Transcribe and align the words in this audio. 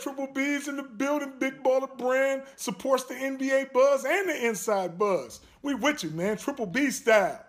Triple 0.00 0.28
B's 0.28 0.68
in 0.68 0.76
the 0.76 0.82
building. 0.82 1.32
Big 1.38 1.62
Baller 1.62 1.96
Brand 1.98 2.42
supports 2.56 3.04
the 3.04 3.14
NBA 3.14 3.72
buzz 3.72 4.04
and 4.04 4.28
the 4.28 4.46
inside 4.46 4.98
buzz. 4.98 5.40
We 5.62 5.74
with 5.74 6.04
you, 6.04 6.10
man. 6.10 6.36
Triple 6.36 6.66
B 6.66 6.90
style. 6.90 7.44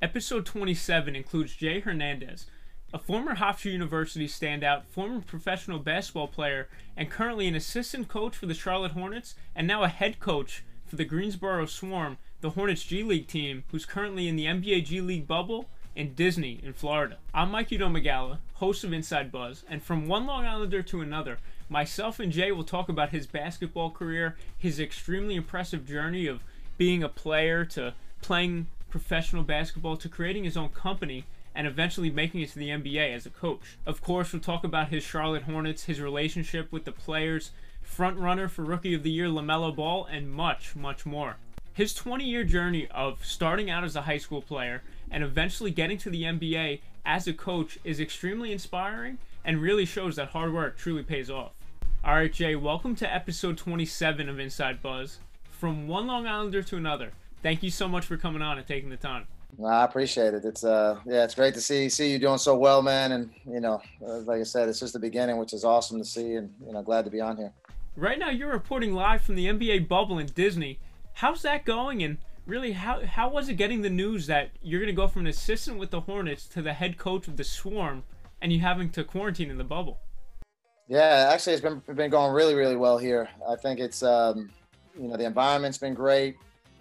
Episode 0.00 0.46
27 0.46 1.14
includes 1.14 1.54
Jay 1.54 1.80
Hernandez, 1.80 2.46
a 2.92 2.98
former 2.98 3.36
Hofstra 3.36 3.72
University 3.72 4.26
standout, 4.26 4.84
former 4.90 5.20
professional 5.20 5.78
basketball 5.78 6.28
player, 6.28 6.68
and 6.96 7.10
currently 7.10 7.46
an 7.46 7.54
assistant 7.54 8.08
coach 8.08 8.36
for 8.36 8.46
the 8.46 8.54
Charlotte 8.54 8.92
Hornets, 8.92 9.34
and 9.54 9.66
now 9.66 9.82
a 9.82 9.88
head 9.88 10.20
coach 10.20 10.64
for 10.86 10.96
the 10.96 11.04
Greensboro 11.04 11.66
Swarm, 11.66 12.18
the 12.40 12.50
Hornets 12.50 12.84
G 12.84 13.02
League 13.02 13.26
team, 13.26 13.64
who's 13.70 13.86
currently 13.86 14.28
in 14.28 14.36
the 14.36 14.46
NBA 14.46 14.84
G 14.84 15.00
League 15.00 15.26
bubble 15.26 15.68
in 15.96 16.14
Disney 16.14 16.60
in 16.62 16.72
Florida. 16.72 17.18
I'm 17.32 17.50
Mike 17.50 17.68
Udomagala, 17.68 18.38
host 18.54 18.84
of 18.84 18.92
Inside 18.92 19.30
Buzz, 19.30 19.64
and 19.68 19.82
from 19.82 20.08
one 20.08 20.26
Long 20.26 20.44
Islander 20.44 20.82
to 20.82 21.00
another, 21.00 21.38
myself 21.68 22.20
and 22.20 22.32
Jay 22.32 22.52
will 22.52 22.64
talk 22.64 22.88
about 22.88 23.10
his 23.10 23.26
basketball 23.26 23.90
career, 23.90 24.36
his 24.56 24.78
extremely 24.78 25.34
impressive 25.34 25.86
journey 25.86 26.26
of 26.26 26.42
being 26.76 27.02
a 27.02 27.08
player 27.08 27.64
to 27.64 27.94
playing 28.20 28.66
professional 28.90 29.42
basketball 29.42 29.96
to 29.96 30.08
creating 30.08 30.44
his 30.44 30.56
own 30.56 30.68
company 30.68 31.24
and 31.54 31.66
eventually 31.66 32.10
making 32.10 32.40
it 32.40 32.50
to 32.50 32.58
the 32.58 32.68
NBA 32.68 33.14
as 33.14 33.26
a 33.26 33.30
coach. 33.30 33.76
Of 33.86 34.02
course, 34.02 34.32
we'll 34.32 34.42
talk 34.42 34.64
about 34.64 34.88
his 34.88 35.04
Charlotte 35.04 35.44
Hornets, 35.44 35.84
his 35.84 36.00
relationship 36.00 36.72
with 36.72 36.84
the 36.84 36.92
players, 36.92 37.52
front 37.82 38.18
runner 38.18 38.48
for 38.48 38.62
Rookie 38.62 38.94
of 38.94 39.02
the 39.02 39.10
Year 39.10 39.28
LaMelo 39.28 39.74
Ball, 39.74 40.04
and 40.06 40.30
much, 40.30 40.74
much 40.74 41.06
more. 41.06 41.36
His 41.72 41.94
20 41.94 42.24
year 42.24 42.44
journey 42.44 42.88
of 42.88 43.24
starting 43.24 43.70
out 43.70 43.84
as 43.84 43.96
a 43.96 44.02
high 44.02 44.18
school 44.18 44.42
player 44.42 44.82
and 45.10 45.22
eventually 45.22 45.70
getting 45.70 45.98
to 45.98 46.10
the 46.10 46.22
NBA 46.22 46.80
as 47.04 47.26
a 47.26 47.32
coach 47.32 47.78
is 47.84 48.00
extremely 48.00 48.52
inspiring 48.52 49.18
and 49.44 49.60
really 49.60 49.84
shows 49.84 50.16
that 50.16 50.28
hard 50.28 50.52
work 50.52 50.76
truly 50.76 51.02
pays 51.02 51.30
off. 51.30 51.52
All 52.04 52.14
right, 52.14 52.32
Jay, 52.32 52.54
welcome 52.56 52.94
to 52.96 53.14
episode 53.14 53.58
27 53.58 54.28
of 54.28 54.38
Inside 54.38 54.82
Buzz. 54.82 55.18
From 55.50 55.86
one 55.86 56.06
Long 56.06 56.26
Islander 56.26 56.62
to 56.62 56.76
another, 56.76 57.12
thank 57.42 57.62
you 57.62 57.70
so 57.70 57.88
much 57.88 58.04
for 58.04 58.16
coming 58.16 58.42
on 58.42 58.58
and 58.58 58.66
taking 58.66 58.90
the 58.90 58.96
time. 58.96 59.26
I 59.64 59.84
appreciate 59.84 60.34
it. 60.34 60.44
It's 60.44 60.64
uh, 60.64 60.98
yeah, 61.06 61.24
it's 61.24 61.34
great 61.34 61.54
to 61.54 61.60
see 61.60 61.88
see 61.88 62.10
you 62.10 62.18
doing 62.18 62.38
so 62.38 62.56
well, 62.56 62.82
man. 62.82 63.12
And 63.12 63.30
you 63.46 63.60
know, 63.60 63.80
uh, 64.04 64.18
like 64.20 64.40
I 64.40 64.44
said, 64.44 64.68
it's 64.68 64.80
just 64.80 64.94
the 64.94 64.98
beginning, 64.98 65.36
which 65.36 65.52
is 65.52 65.64
awesome 65.64 65.98
to 65.98 66.04
see, 66.04 66.34
and 66.34 66.52
you 66.66 66.72
know, 66.72 66.82
glad 66.82 67.04
to 67.04 67.10
be 67.10 67.20
on 67.20 67.36
here. 67.36 67.52
Right 67.96 68.18
now, 68.18 68.30
you're 68.30 68.50
reporting 68.50 68.92
live 68.94 69.22
from 69.22 69.36
the 69.36 69.46
NBA 69.46 69.86
bubble 69.86 70.18
in 70.18 70.26
Disney. 70.26 70.80
How's 71.14 71.42
that 71.42 71.64
going? 71.64 72.02
And 72.02 72.18
really, 72.46 72.72
how 72.72 73.06
how 73.06 73.30
was 73.30 73.48
it 73.48 73.54
getting 73.54 73.82
the 73.82 73.90
news 73.90 74.26
that 74.26 74.50
you're 74.60 74.80
going 74.80 74.92
to 74.92 74.96
go 74.96 75.06
from 75.06 75.22
an 75.22 75.28
assistant 75.28 75.78
with 75.78 75.90
the 75.90 76.00
Hornets 76.00 76.46
to 76.48 76.60
the 76.60 76.72
head 76.72 76.98
coach 76.98 77.28
of 77.28 77.36
the 77.36 77.44
Swarm, 77.44 78.02
and 78.44 78.52
you 78.52 78.60
having 78.60 78.90
to 78.90 79.02
quarantine 79.02 79.50
in 79.50 79.56
the 79.56 79.64
bubble? 79.64 79.98
Yeah, 80.86 81.30
actually, 81.32 81.54
it's 81.54 81.62
been 81.62 81.82
been 81.96 82.10
going 82.10 82.32
really, 82.32 82.54
really 82.54 82.76
well 82.76 82.98
here. 82.98 83.28
I 83.48 83.56
think 83.56 83.80
it's 83.80 84.02
um, 84.02 84.50
you 85.00 85.08
know 85.08 85.16
the 85.16 85.24
environment's 85.24 85.78
been 85.78 85.94
great. 85.94 86.36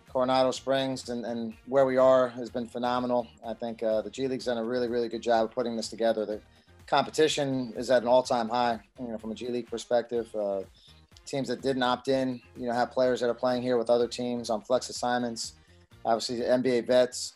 Coronado 0.09 0.52
Springs 0.52 1.09
and, 1.09 1.25
and 1.25 1.55
where 1.66 1.86
we 1.86 1.97
are 1.97 2.28
has 2.28 2.50
been 2.50 2.67
phenomenal. 2.67 3.28
I 3.47 3.55
think 3.55 3.81
uh, 3.81 4.02
the 4.02 4.11
G 4.11 4.28
League's 4.28 4.45
done 4.45 4.59
a 4.59 4.64
really, 4.64 4.88
really 4.88 5.08
good 5.08 5.23
job 5.23 5.45
of 5.45 5.52
putting 5.52 5.75
this 5.75 5.88
together. 5.88 6.25
The 6.25 6.39
competition 6.86 7.73
is 7.77 7.89
at 7.89 8.03
an 8.03 8.08
all-time 8.08 8.50
high, 8.50 8.80
you 9.00 9.08
know, 9.08 9.17
from 9.17 9.31
a 9.31 9.36
G 9.36 9.48
League 9.48 9.67
perspective. 9.67 10.27
Uh, 10.36 10.64
teams 11.25 11.48
that 11.48 11.61
didn't 11.61 11.81
opt 11.81 12.09
in, 12.09 12.42
you 12.58 12.67
know, 12.67 12.73
have 12.73 12.92
players 12.92 13.22
that 13.22 13.30
are 13.30 13.33
playing 13.33 13.64
here 13.64 13.77
with 13.77 13.89
other 13.89 14.08
teams 14.08 14.50
on 14.50 14.61
flex 14.61 14.89
assignments. 14.89 15.53
Obviously, 16.05 16.42
NBA 16.42 16.86
vets, 16.86 17.33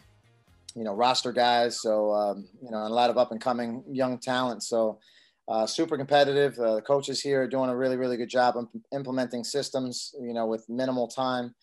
you 0.77 0.83
know, 0.83 0.93
roster 0.93 1.31
guys. 1.31 1.81
So, 1.81 2.11
um, 2.11 2.47
you 2.61 2.69
know, 2.71 2.83
and 2.83 2.91
a 2.91 2.95
lot 2.95 3.09
of 3.09 3.17
up 3.17 3.31
and 3.31 3.41
coming 3.41 3.83
young 3.91 4.19
talent. 4.19 4.63
So, 4.63 4.99
uh, 5.47 5.65
super 5.65 5.97
competitive. 5.97 6.57
Uh, 6.59 6.75
the 6.75 6.81
coaches 6.81 7.21
here 7.21 7.41
are 7.41 7.47
doing 7.47 7.69
a 7.69 7.75
really, 7.75 7.97
really 7.97 8.17
good 8.17 8.29
job 8.29 8.55
of 8.57 8.67
implementing 8.93 9.43
systems, 9.43 10.13
you 10.21 10.33
know, 10.33 10.45
with 10.45 10.67
minimal 10.69 11.07
time 11.07 11.55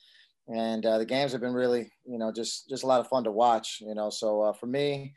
and 0.49 0.85
uh, 0.85 0.99
the 0.99 1.07
games 1.07 1.33
have 1.33 1.41
been 1.41 1.55
really, 1.55 1.91
you 2.05 2.19
know, 2.19 2.31
just 2.31 2.69
just 2.69 2.85
a 2.85 2.87
lot 2.87 3.01
of 3.01 3.09
fun 3.09 3.25
to 3.25 3.31
watch. 3.31 3.79
You 3.81 3.95
know, 3.95 4.11
so 4.11 4.43
uh, 4.43 4.53
for 4.53 4.67
me, 4.67 5.15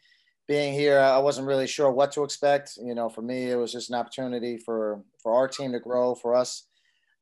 being 0.47 0.73
here, 0.73 0.99
I 0.99 1.17
wasn't 1.17 1.47
really 1.47 1.67
sure 1.67 1.91
what 1.91 2.11
to 2.13 2.23
expect. 2.23 2.77
You 2.77 2.95
know, 2.95 3.09
for 3.09 3.21
me, 3.21 3.51
it 3.51 3.55
was 3.55 3.71
just 3.71 3.89
an 3.89 3.95
opportunity 3.95 4.57
for 4.57 5.01
for 5.21 5.33
our 5.33 5.47
team 5.47 5.71
to 5.73 5.79
grow, 5.79 6.15
for 6.15 6.35
us 6.35 6.67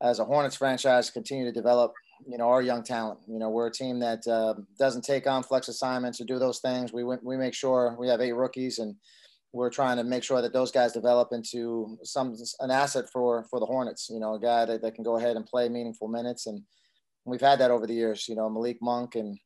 as 0.00 0.18
a 0.18 0.24
Hornets 0.24 0.56
franchise 0.56 1.10
continue 1.10 1.44
to 1.44 1.52
develop. 1.52 1.92
You 2.24 2.38
know, 2.38 2.48
our 2.48 2.62
young 2.62 2.82
talent. 2.82 3.20
You 3.28 3.38
know, 3.38 3.50
we're 3.50 3.66
a 3.66 3.72
team 3.72 3.98
that 4.00 4.26
uh, 4.26 4.54
doesn't 4.78 5.02
take 5.02 5.26
on 5.26 5.42
flex 5.42 5.68
assignments 5.68 6.20
or 6.20 6.24
do 6.24 6.38
those 6.38 6.60
things. 6.60 6.92
We 6.92 7.04
we 7.04 7.36
make 7.36 7.54
sure 7.54 7.96
we 7.98 8.08
have 8.08 8.20
eight 8.20 8.34
rookies 8.34 8.78
and 8.78 8.94
we're 9.52 9.70
trying 9.70 9.96
to 9.96 10.04
make 10.04 10.22
sure 10.22 10.42
that 10.42 10.52
those 10.52 10.70
guys 10.70 10.92
develop 10.92 11.28
into 11.32 11.98
some 12.02 12.36
an 12.60 12.70
asset 12.70 13.06
for 13.12 13.44
for 13.50 13.60
the 13.60 13.66
Hornets. 13.66 14.08
You 14.10 14.20
know, 14.20 14.34
a 14.34 14.40
guy 14.40 14.64
that, 14.64 14.82
that 14.82 14.94
can 14.94 15.04
go 15.04 15.16
ahead 15.16 15.36
and 15.36 15.46
play 15.46 15.68
meaningful 15.68 16.08
minutes 16.08 16.46
and 16.46 16.62
we've 17.26 17.40
had 17.40 17.58
that 17.58 17.70
over 17.70 17.86
the 17.86 17.94
years. 17.94 18.28
You 18.28 18.36
know, 18.36 18.48
Malik 18.48 18.78
Monk 18.80 19.16
and 19.16 19.38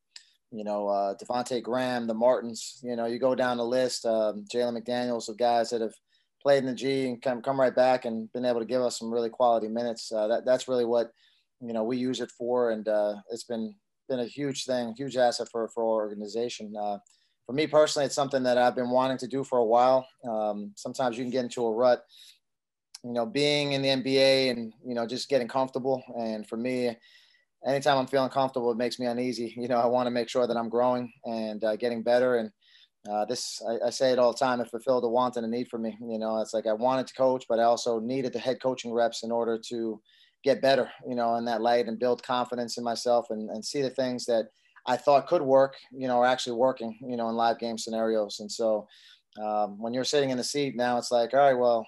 you 0.52 0.62
know 0.62 0.88
uh, 0.88 1.14
Devonte 1.16 1.62
Graham, 1.62 2.06
the 2.06 2.14
Martins. 2.14 2.78
You 2.82 2.94
know, 2.94 3.06
you 3.06 3.18
go 3.18 3.34
down 3.34 3.56
the 3.56 3.64
list. 3.64 4.06
Um, 4.06 4.44
Jalen 4.52 4.78
McDaniels 4.78 5.28
of 5.28 5.38
guys 5.38 5.70
that 5.70 5.80
have 5.80 5.94
played 6.42 6.58
in 6.58 6.66
the 6.66 6.74
G 6.74 7.08
and 7.08 7.20
come 7.20 7.42
come 7.42 7.58
right 7.58 7.74
back 7.74 8.04
and 8.04 8.32
been 8.32 8.44
able 8.44 8.60
to 8.60 8.66
give 8.66 8.82
us 8.82 8.98
some 8.98 9.12
really 9.12 9.30
quality 9.30 9.68
minutes. 9.68 10.12
Uh, 10.12 10.28
that 10.28 10.44
that's 10.44 10.68
really 10.68 10.84
what 10.84 11.12
you 11.60 11.72
know 11.72 11.84
we 11.84 11.96
use 11.96 12.20
it 12.20 12.30
for, 12.30 12.70
and 12.70 12.88
uh, 12.88 13.16
it's 13.30 13.44
been 13.44 13.74
been 14.08 14.20
a 14.20 14.26
huge 14.26 14.64
thing, 14.64 14.94
huge 14.96 15.16
asset 15.16 15.48
for 15.50 15.68
for 15.68 15.82
our 15.82 16.06
organization. 16.06 16.74
Uh, 16.76 16.98
for 17.46 17.52
me 17.52 17.66
personally, 17.66 18.06
it's 18.06 18.14
something 18.14 18.42
that 18.44 18.58
I've 18.58 18.76
been 18.76 18.90
wanting 18.90 19.18
to 19.18 19.26
do 19.26 19.42
for 19.44 19.58
a 19.58 19.64
while. 19.64 20.06
Um, 20.28 20.72
sometimes 20.76 21.18
you 21.18 21.24
can 21.24 21.30
get 21.30 21.44
into 21.44 21.64
a 21.64 21.74
rut, 21.74 22.04
you 23.02 23.12
know, 23.12 23.26
being 23.26 23.72
in 23.72 23.82
the 23.82 23.88
NBA 23.88 24.50
and 24.50 24.72
you 24.86 24.94
know 24.94 25.06
just 25.06 25.28
getting 25.28 25.48
comfortable. 25.48 26.02
And 26.16 26.46
for 26.48 26.56
me, 26.56 26.96
anytime 27.66 27.98
I'm 27.98 28.06
feeling 28.06 28.30
comfortable, 28.30 28.70
it 28.70 28.78
makes 28.78 28.98
me 28.98 29.06
uneasy. 29.06 29.54
You 29.56 29.68
know, 29.68 29.78
I 29.78 29.86
want 29.86 30.06
to 30.06 30.10
make 30.10 30.28
sure 30.28 30.46
that 30.46 30.56
I'm 30.56 30.68
growing 30.68 31.12
and 31.24 31.62
uh, 31.64 31.76
getting 31.76 32.02
better. 32.02 32.36
And 32.36 32.50
uh, 33.10 33.24
this, 33.24 33.62
I, 33.66 33.86
I, 33.86 33.90
say 33.90 34.12
it 34.12 34.18
all 34.18 34.32
the 34.32 34.38
time, 34.38 34.60
it 34.60 34.70
fulfilled 34.70 35.04
a 35.04 35.08
want 35.08 35.36
and 35.36 35.46
a 35.46 35.48
need 35.48 35.68
for 35.68 35.78
me. 35.78 35.96
You 36.00 36.18
know, 36.18 36.40
it's 36.40 36.52
like 36.52 36.66
I 36.66 36.72
wanted 36.74 37.06
to 37.06 37.14
coach, 37.14 37.46
but 37.48 37.58
I 37.58 37.64
also 37.64 37.98
needed 37.98 38.32
the 38.32 38.38
head 38.38 38.60
coaching 38.60 38.92
reps 38.92 39.22
in 39.22 39.32
order 39.32 39.58
to 39.68 40.00
get 40.44 40.62
better, 40.62 40.90
you 41.06 41.14
know, 41.14 41.36
in 41.36 41.44
that 41.44 41.60
light 41.60 41.86
and 41.86 41.98
build 41.98 42.22
confidence 42.22 42.78
in 42.78 42.84
myself 42.84 43.26
and, 43.30 43.50
and 43.50 43.64
see 43.64 43.82
the 43.82 43.90
things 43.90 44.24
that 44.26 44.48
I 44.86 44.96
thought 44.96 45.26
could 45.26 45.42
work, 45.42 45.74
you 45.92 46.08
know, 46.08 46.18
are 46.18 46.26
actually 46.26 46.56
working, 46.56 46.98
you 47.02 47.16
know, 47.16 47.28
in 47.28 47.36
live 47.36 47.58
game 47.58 47.76
scenarios. 47.76 48.40
And 48.40 48.50
so 48.50 48.88
um, 49.40 49.78
when 49.78 49.92
you're 49.92 50.04
sitting 50.04 50.30
in 50.30 50.38
the 50.38 50.44
seat 50.44 50.76
now, 50.76 50.98
it's 50.98 51.10
like, 51.10 51.34
all 51.34 51.40
right, 51.40 51.54
well, 51.58 51.86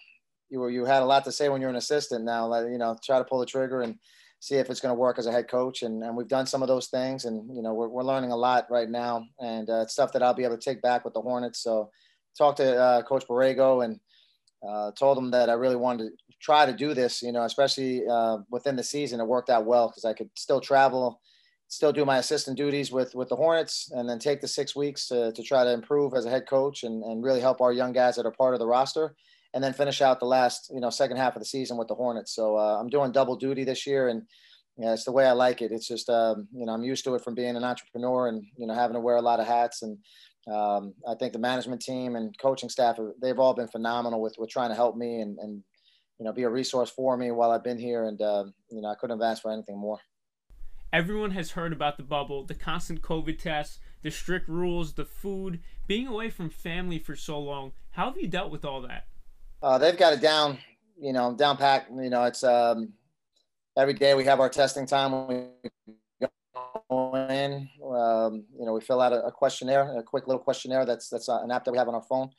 you 0.51 0.61
were, 0.61 0.71
you 0.71 0.85
had 0.85 1.03
a 1.03 1.07
lot 1.07 1.25
to 1.25 1.33
say 1.33 1.49
when 1.49 1.61
you're 1.61 1.71
an 1.71 1.77
assistant 1.77 2.25
now, 2.25 2.53
you 2.67 2.79
know, 2.79 2.97
try 3.03 3.19
to 3.19 3.25
pull 3.25 3.41
the 3.41 3.47
trigger 3.47 3.83
and, 3.83 3.97
see 4.43 4.57
if 4.57 4.69
it's 4.69 4.81
going 4.81 4.91
to 4.91 4.99
work 4.99 5.21
as 5.21 5.27
a 5.27 5.33
head 5.33 5.49
coach. 5.49 5.83
And, 5.85 6.03
and 6.03 6.17
we've 6.17 6.27
done 6.27 6.47
some 6.47 6.63
of 6.63 6.69
those 6.69 6.89
things, 6.89 7.27
and 7.27 7.49
you 7.55 7.63
know 7.63 7.73
we're, 7.75 7.87
we're 7.87 8.03
learning 8.03 8.33
a 8.33 8.37
lot 8.37 8.67
right 8.69 8.91
now, 8.91 9.25
and 9.39 9.71
uh, 9.71 9.87
stuff 9.87 10.13
that 10.13 10.23
I'll 10.23 10.35
be 10.35 10.43
able 10.43 10.59
to 10.59 10.71
take 10.71 10.83
back 10.83 11.05
with 11.05 11.15
the 11.15 11.21
Hornets. 11.21 11.63
So 11.63 11.91
talk 12.37 12.57
to 12.57 12.77
uh, 12.77 13.03
Coach 13.03 13.25
Borrego 13.29 13.85
and 13.85 14.01
uh, 14.67 14.91
told 14.93 15.19
him 15.19 15.31
that 15.31 15.51
I 15.51 15.55
really 15.55 15.77
wanted 15.77 16.05
to 16.05 16.11
try 16.41 16.67
to 16.67 16.73
do 16.73 16.95
this. 16.95 17.23
You 17.23 17.33
know, 17.33 17.45
especially 17.45 18.03
uh, 18.09 18.39
within 18.51 18.77
the 18.77 18.85
season, 18.85 19.21
it 19.21 19.27
worked 19.27 19.51
out 19.51 19.67
well 19.67 19.89
because 19.89 20.05
I 20.05 20.13
could 20.13 20.31
still 20.37 20.61
travel. 20.61 21.21
Still 21.69 21.93
do 21.93 22.05
my 22.05 22.19
assistant 22.19 22.59
duties 22.59 22.93
with 22.93 23.15
with 23.15 23.29
the 23.29 23.37
Hornets, 23.37 23.91
and 23.93 24.09
then 24.09 24.19
take 24.19 24.41
the 24.41 24.49
six 24.49 24.77
weeks 24.77 25.09
to, 25.09 25.33
to 25.33 25.43
try 25.43 25.65
to 25.65 25.73
improve 25.73 26.13
as 26.15 26.27
a 26.27 26.31
head 26.31 26.47
coach 26.47 26.83
and, 26.83 27.03
and 27.03 27.25
really 27.25 27.41
help 27.41 27.63
our 27.63 27.73
young 27.73 27.93
guys 27.93 28.17
that 28.17 28.27
are 28.27 28.33
part 28.33 28.55
of 28.55 28.61
the 28.61 28.67
roster 28.67 29.15
and 29.55 29.63
then 29.63 29.73
finish 29.73 30.01
out 30.01 30.19
the 30.19 30.27
last, 30.27 30.71
you 30.73 30.81
know, 30.81 30.91
second 30.91 31.17
half 31.17 31.37
of 31.37 31.41
the 31.41 31.47
season 31.47 31.77
with 31.77 31.89
the 31.89 31.95
Hornets. 31.95 32.35
So 32.35 32.57
uh, 32.57 32.79
I'm 32.81 32.89
doing 32.89 33.13
double 33.13 33.37
duty 33.37 33.65
this 33.65 33.87
year, 33.87 34.09
and 34.09 34.23
yeah, 34.79 34.93
it's 34.93 35.05
the 35.05 35.13
way 35.13 35.27
I 35.27 35.33
like 35.33 35.61
it. 35.61 35.73
It's 35.73 35.87
just, 35.87 36.09
um, 36.09 36.49
you 36.53 36.65
know, 36.65 36.73
I'm 36.73 36.83
used 36.83 37.05
to 37.05 37.15
it 37.15 37.23
from 37.23 37.35
being 37.35 37.57
an 37.57 37.65
entrepreneur 37.65 38.29
and 38.29 38.43
you 38.57 38.67
know 38.67 38.75
having 38.75 38.95
to 38.95 39.01
wear 39.01 39.17
a 39.17 39.23
lot 39.23 39.41
of 39.41 39.47
hats. 39.47 39.83
And 39.83 39.99
um, 40.51 40.95
I 41.09 41.15
think 41.15 41.33
the 41.33 41.39
management 41.39 41.83
team 41.83 42.17
and 42.17 42.37
coaching 42.39 42.69
staff, 42.69 42.99
they've 43.21 43.39
all 43.39 43.55
been 43.55 43.69
phenomenal 43.69 44.21
with 44.21 44.35
with 44.39 44.51
trying 44.51 44.71
to 44.71 44.75
help 44.75 44.97
me 44.97 45.21
and 45.21 45.39
and 45.39 45.63
you 46.19 46.25
know 46.25 46.33
be 46.33 46.43
a 46.43 46.49
resource 46.49 46.91
for 46.91 47.17
me 47.17 47.31
while 47.31 47.51
I've 47.51 47.65
been 47.65 47.79
here. 47.79 48.05
And 48.05 48.21
uh, 48.21 48.45
you 48.71 48.81
know, 48.81 48.89
I 48.89 48.95
couldn't 48.97 49.19
have 49.21 49.31
asked 49.31 49.43
for 49.43 49.53
anything 49.53 49.79
more. 49.79 49.99
Everyone 50.93 51.31
has 51.31 51.53
heard 51.53 51.73
about 51.73 51.97
the 51.97 52.03
bubble, 52.03 52.45
the 52.45 52.55
constant 52.55 53.01
COVID 53.01 53.39
tests, 53.39 53.79
the 54.03 54.11
strict 54.11 54.49
rules, 54.49 54.93
the 54.93 55.07
food, 55.07 55.61
being 55.87 56.07
away 56.07 56.29
from 56.29 56.51
family 56.51 56.99
for 56.99 57.17
so 57.17 57.39
long. 57.39 57.73
How 57.93 58.07
have 58.07 58.19
you 58.19 58.29
dealt 58.29 58.51
with 58.51 58.65
all 58.65 58.83
that? 58.83 59.07
Uh, 59.63 59.79
they've 59.79 59.97
got 59.97 60.13
it 60.13 60.21
down, 60.21 60.59
you 61.01 61.13
know, 61.13 61.35
down 61.35 61.57
packed. 61.57 61.91
You 61.91 62.11
know, 62.11 62.25
it's 62.25 62.45
um, 62.45 62.93
every 63.77 63.95
day 63.95 64.15
we 64.15 64.25
have 64.25 64.41
our 64.41 64.51
testing 64.51 64.87
time. 64.87 65.29
We 65.29 65.47
in, 67.31 67.69
um, 67.85 68.45
you 68.59 68.67
know, 68.67 68.73
we 68.73 68.81
fill 68.81 69.01
out 69.01 69.13
a, 69.13 69.25
a, 69.25 69.33
questionnaire, 69.33 69.99
a 69.99 70.03
quick 70.03 70.27
little 70.27 70.43
questionnaire. 70.43 70.85
That's 70.85 71.09
that's 71.09 71.29
uh, 71.29 71.43
an 71.43 71.51
app 71.51 71.65
that 71.65 71.73
we 71.73 71.79
have 71.79 71.89
on 71.89 71.95
our 71.95 72.03
phone. 72.03 72.31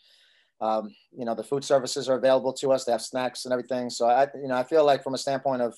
Um, 0.61 0.95
you 1.11 1.25
know, 1.25 1.35
the 1.35 1.43
food 1.43 1.63
services 1.63 2.07
are 2.07 2.17
available 2.17 2.53
to 2.53 2.71
us. 2.71 2.85
They 2.85 2.91
have 2.91 3.01
snacks 3.01 3.45
and 3.45 3.51
everything. 3.51 3.89
So 3.89 4.07
I, 4.07 4.27
you 4.35 4.47
know, 4.47 4.55
I 4.55 4.63
feel 4.63 4.85
like 4.85 5.03
from 5.03 5.13
a 5.13 5.17
standpoint 5.17 5.61
of, 5.61 5.75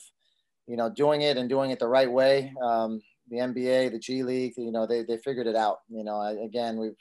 you 0.67 0.77
know, 0.77 0.89
doing 0.89 1.21
it 1.21 1.37
and 1.37 1.49
doing 1.49 1.71
it 1.71 1.79
the 1.79 1.87
right 1.87 2.11
way. 2.11 2.53
Um, 2.61 3.01
the 3.29 3.37
NBA, 3.37 3.91
the 3.91 3.99
G 3.99 4.21
League, 4.21 4.53
you 4.57 4.71
know, 4.71 4.85
they 4.85 5.03
they 5.03 5.17
figured 5.17 5.47
it 5.47 5.55
out. 5.55 5.77
You 5.89 6.03
know, 6.03 6.17
I, 6.17 6.31
again, 6.43 6.77
we've 6.77 6.97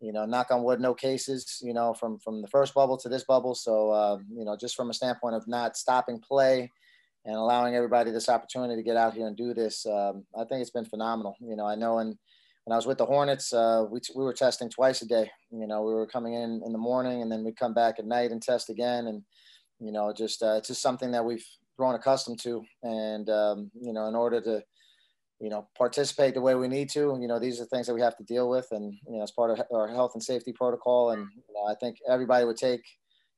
you 0.00 0.12
know, 0.12 0.26
knock 0.26 0.50
on 0.50 0.64
wood, 0.64 0.80
no 0.80 0.94
cases, 0.94 1.60
you 1.62 1.72
know, 1.72 1.94
from 1.94 2.18
from 2.18 2.42
the 2.42 2.48
first 2.48 2.74
bubble 2.74 2.96
to 2.98 3.08
this 3.08 3.24
bubble. 3.24 3.54
So, 3.54 3.90
uh, 3.90 4.18
you 4.34 4.44
know, 4.44 4.56
just 4.56 4.74
from 4.74 4.90
a 4.90 4.94
standpoint 4.94 5.36
of 5.36 5.46
not 5.46 5.76
stopping 5.76 6.18
play 6.18 6.70
and 7.24 7.36
allowing 7.36 7.74
everybody 7.74 8.10
this 8.10 8.28
opportunity 8.28 8.76
to 8.76 8.82
get 8.82 8.96
out 8.96 9.14
here 9.14 9.26
and 9.26 9.36
do 9.36 9.54
this, 9.54 9.86
um, 9.86 10.24
I 10.36 10.44
think 10.44 10.60
it's 10.60 10.70
been 10.70 10.84
phenomenal. 10.84 11.36
You 11.40 11.56
know, 11.56 11.66
I 11.66 11.74
know 11.74 11.98
in 11.98 12.18
when 12.64 12.72
I 12.72 12.76
was 12.76 12.86
with 12.86 12.98
the 12.98 13.06
Hornets, 13.06 13.52
uh, 13.52 13.84
we, 13.90 14.00
we 14.14 14.24
were 14.24 14.32
testing 14.32 14.70
twice 14.70 15.02
a 15.02 15.06
day. 15.06 15.30
You 15.50 15.66
know, 15.66 15.82
we 15.82 15.92
were 15.92 16.06
coming 16.06 16.34
in 16.34 16.62
in 16.64 16.72
the 16.72 16.78
morning 16.78 17.22
and 17.22 17.30
then 17.30 17.44
we'd 17.44 17.56
come 17.56 17.74
back 17.74 17.98
at 17.98 18.06
night 18.06 18.30
and 18.30 18.40
test 18.40 18.70
again. 18.70 19.08
And, 19.08 19.22
you 19.80 19.90
know, 19.90 20.12
just 20.12 20.42
uh, 20.42 20.54
it's 20.58 20.68
just 20.68 20.82
something 20.82 21.10
that 21.10 21.24
we've 21.24 21.44
grown 21.76 21.96
accustomed 21.96 22.38
to. 22.42 22.62
And, 22.84 23.28
um, 23.30 23.70
you 23.74 23.92
know, 23.92 24.06
in 24.06 24.14
order 24.14 24.40
to, 24.40 24.62
you 25.40 25.50
know, 25.50 25.66
participate 25.76 26.34
the 26.34 26.40
way 26.40 26.54
we 26.54 26.68
need 26.68 26.88
to, 26.90 27.18
you 27.20 27.26
know, 27.26 27.40
these 27.40 27.60
are 27.60 27.64
things 27.64 27.88
that 27.88 27.94
we 27.94 28.00
have 28.00 28.16
to 28.18 28.24
deal 28.24 28.48
with. 28.48 28.68
And, 28.70 28.94
you 29.08 29.16
know, 29.16 29.24
as 29.24 29.32
part 29.32 29.50
of 29.50 29.60
our 29.74 29.88
health 29.88 30.12
and 30.14 30.22
safety 30.22 30.52
protocol. 30.52 31.10
And, 31.10 31.26
you 31.48 31.54
know, 31.54 31.64
I 31.68 31.74
think 31.80 31.96
everybody 32.08 32.44
would 32.44 32.56
take 32.56 32.82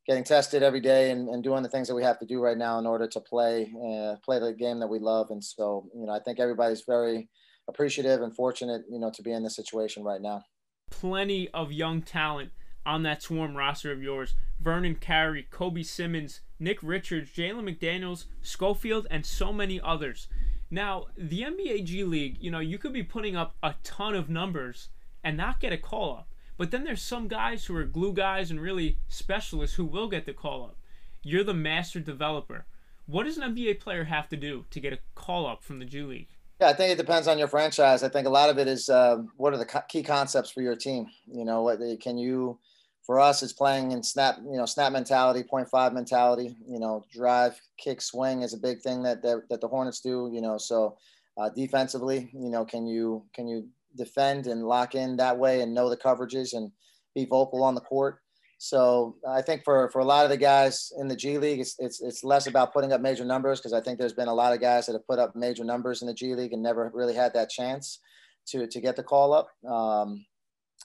getting 0.07 0.25
tested 0.25 0.63
every 0.63 0.81
day 0.81 1.11
and, 1.11 1.29
and 1.29 1.43
doing 1.43 1.63
the 1.63 1.69
things 1.69 1.89
that 1.89 1.95
we 1.95 2.03
have 2.03 2.19
to 2.19 2.27
do 2.27 2.41
right 2.41 2.59
now 2.59 2.79
in 2.79 2.87
order 2.87 3.07
to 3.07 3.21
play, 3.21 3.73
uh, 3.77 4.17
play 4.25 4.39
the 4.39 4.53
game 4.53 4.81
that 4.81 4.89
we 4.89 4.99
love. 4.99 5.29
And 5.31 5.43
so, 5.43 5.89
you 5.95 6.07
know, 6.07 6.13
I 6.13 6.21
think 6.21 6.39
everybody's 6.41 6.83
very, 6.87 7.29
appreciative 7.69 8.23
and 8.23 8.35
fortunate, 8.35 8.83
you 8.91 8.99
know, 8.99 9.11
to 9.11 9.23
be 9.23 9.33
in 9.33 9.43
this 9.43 9.57
situation 9.57 10.03
right 10.05 10.21
now. 10.21 10.43
Plenty 10.91 11.49
of 11.51 11.73
young 11.73 12.03
talent 12.03 12.51
on 12.87 13.03
that 13.05 13.23
swarm 13.23 13.57
roster 13.57 13.91
of 13.91 14.03
yours. 14.03 14.35
Vernon 14.61 14.95
Carey, 14.95 15.47
Kobe 15.51 15.83
Simmons, 15.83 16.41
Nick 16.59 16.79
Richards, 16.83 17.31
Jalen 17.31 17.69
McDaniels, 17.69 18.27
Schofield, 18.43 19.07
and 19.11 19.25
so 19.25 19.53
many 19.53 19.81
others. 19.81 20.29
Now, 20.71 21.07
the 21.17 21.43
NBA 21.43 21.85
G 21.85 22.05
League, 22.05 22.39
you 22.41 22.51
know, 22.51 22.61
you 22.61 22.79
could 22.79 22.93
be 22.93 23.03
putting 23.03 23.37
up 23.37 23.57
a 23.63 23.75
ton 23.83 24.15
of 24.15 24.29
numbers 24.29 24.89
and 25.23 25.37
not 25.37 25.61
get 25.61 25.73
a 25.73 25.79
call 25.79 26.19
up. 26.19 26.29
But 26.57 26.71
then 26.71 26.85
there's 26.85 27.03
some 27.03 27.29
guys 27.29 27.65
who 27.65 27.77
are 27.77 27.85
glue 27.85 28.13
guys 28.13 28.51
and 28.51 28.61
really 28.61 28.99
specialists 29.09 29.77
who 29.77 29.85
will 29.85 30.09
get 30.09 30.27
the 30.27 30.33
call 30.33 30.65
up. 30.65 30.77
You're 31.23 31.45
the 31.45 31.55
master 31.55 32.01
developer. 32.01 32.67
What 33.07 33.25
does 33.25 33.37
an 33.37 33.55
NBA 33.55 33.81
player 33.81 34.05
have 34.05 34.29
to 34.29 34.37
do 34.37 34.65
to 34.71 34.81
get 34.81 34.93
a 34.93 34.99
call 35.15 35.47
up 35.47 35.63
from 35.63 35.79
the 35.79 35.85
G 35.85 36.03
League? 36.03 36.29
Yeah, 36.61 36.69
I 36.69 36.73
think 36.73 36.93
it 36.93 36.99
depends 36.99 37.27
on 37.27 37.39
your 37.39 37.49
franchise. 37.49 38.03
I 38.03 38.09
think 38.09 38.27
a 38.27 38.31
lot 38.31 38.49
of 38.49 38.59
it 38.59 38.69
is 38.69 38.89
uh, 38.89 39.23
what 39.37 39.53
are 39.53 39.59
the 39.59 39.67
co- 39.67 39.83
key 39.89 40.03
concepts 40.03 40.51
for 40.51 40.63
your 40.63 40.77
team. 40.77 41.07
You 41.27 41.45
know, 41.45 41.63
what 41.63 41.81
can 42.01 42.17
you? 42.17 42.59
For 43.03 43.21
us, 43.21 43.43
it's 43.43 43.53
playing 43.53 43.93
in 43.93 44.03
snap. 44.03 44.39
You 44.39 44.57
know, 44.57 44.65
snap 44.65 44.93
mentality, 44.93 45.43
point 45.43 45.69
five 45.69 45.93
mentality. 45.93 46.57
You 46.67 46.79
know, 46.79 47.05
drive, 47.13 47.61
kick, 47.77 48.01
swing 48.01 48.43
is 48.43 48.55
a 48.55 48.59
big 48.59 48.81
thing 48.81 49.03
that 49.03 49.21
that, 49.23 49.43
that 49.51 49.61
the 49.61 49.69
Hornets 49.69 50.01
do. 50.01 50.31
You 50.33 50.41
know, 50.41 50.57
so 50.57 50.97
uh, 51.37 51.51
defensively, 51.51 52.31
you 52.33 52.49
know, 52.49 52.65
can 52.65 52.87
you 52.87 53.25
can 53.35 53.49
you 53.49 53.69
defend 53.97 54.47
and 54.47 54.67
lock 54.67 54.95
in 54.95 55.17
that 55.17 55.39
way 55.39 55.61
and 55.61 55.75
know 55.75 55.89
the 55.89 55.97
coverages 55.97 56.53
and 56.53 56.71
be 57.15 57.25
vocal 57.25 57.63
on 57.63 57.75
the 57.75 57.81
court. 57.81 58.19
So 58.59 59.17
I 59.29 59.43
think 59.43 59.63
for, 59.65 59.91
for 59.91 59.99
a 59.99 60.05
lot 60.05 60.25
of 60.25 60.31
the 60.31 60.37
guys 60.37 60.91
in 60.99 61.09
the 61.09 61.17
G 61.17 61.39
League, 61.39 61.61
it's, 61.61 61.75
it's, 61.79 62.01
it's 62.01 62.25
less 62.25 62.47
about 62.47 62.73
putting 62.73 62.93
up 62.93 63.01
major 63.01 63.25
numbers 63.25 63.61
because 63.61 63.73
I 63.73 63.81
think 63.81 63.99
there's 63.99 64.15
been 64.15 64.29
a 64.29 64.35
lot 64.35 64.53
of 64.53 64.61
guys 64.61 64.87
that 64.87 64.93
have 64.93 65.07
put 65.07 65.19
up 65.19 65.37
major 65.37 65.65
numbers 65.65 66.03
in 66.03 66.09
the 66.09 66.15
G 66.15 66.35
League 66.35 66.53
and 66.53 66.63
never 66.63 66.91
really 66.95 67.15
had 67.15 67.35
that 67.35 67.51
chance 67.51 68.01
to, 68.49 68.67
to 68.67 68.81
get 68.81 68.97
the 68.97 69.03
call 69.03 69.35
up. 69.35 69.49
Um, 69.69 70.25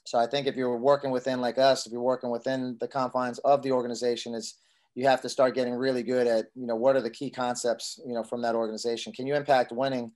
so 0.05 0.17
I 0.17 0.27
think 0.27 0.47
if 0.47 0.55
you're 0.55 0.77
working 0.77 1.11
within 1.11 1.41
like 1.41 1.57
us, 1.57 1.85
if 1.85 1.91
you're 1.91 2.01
working 2.01 2.29
within 2.29 2.77
the 2.79 2.87
confines 2.87 3.39
of 3.39 3.61
the 3.61 3.71
organization, 3.71 4.33
is 4.33 4.55
you 4.95 5.07
have 5.07 5.21
to 5.21 5.29
start 5.29 5.55
getting 5.55 5.73
really 5.73 6.03
good 6.03 6.27
at 6.27 6.47
you 6.55 6.67
know 6.67 6.75
what 6.75 6.95
are 6.95 7.01
the 7.01 7.09
key 7.09 7.29
concepts 7.29 7.99
you 8.05 8.13
know 8.13 8.23
from 8.23 8.41
that 8.41 8.55
organization. 8.55 9.13
Can 9.13 9.27
you 9.27 9.35
impact 9.35 9.71
winning 9.71 10.11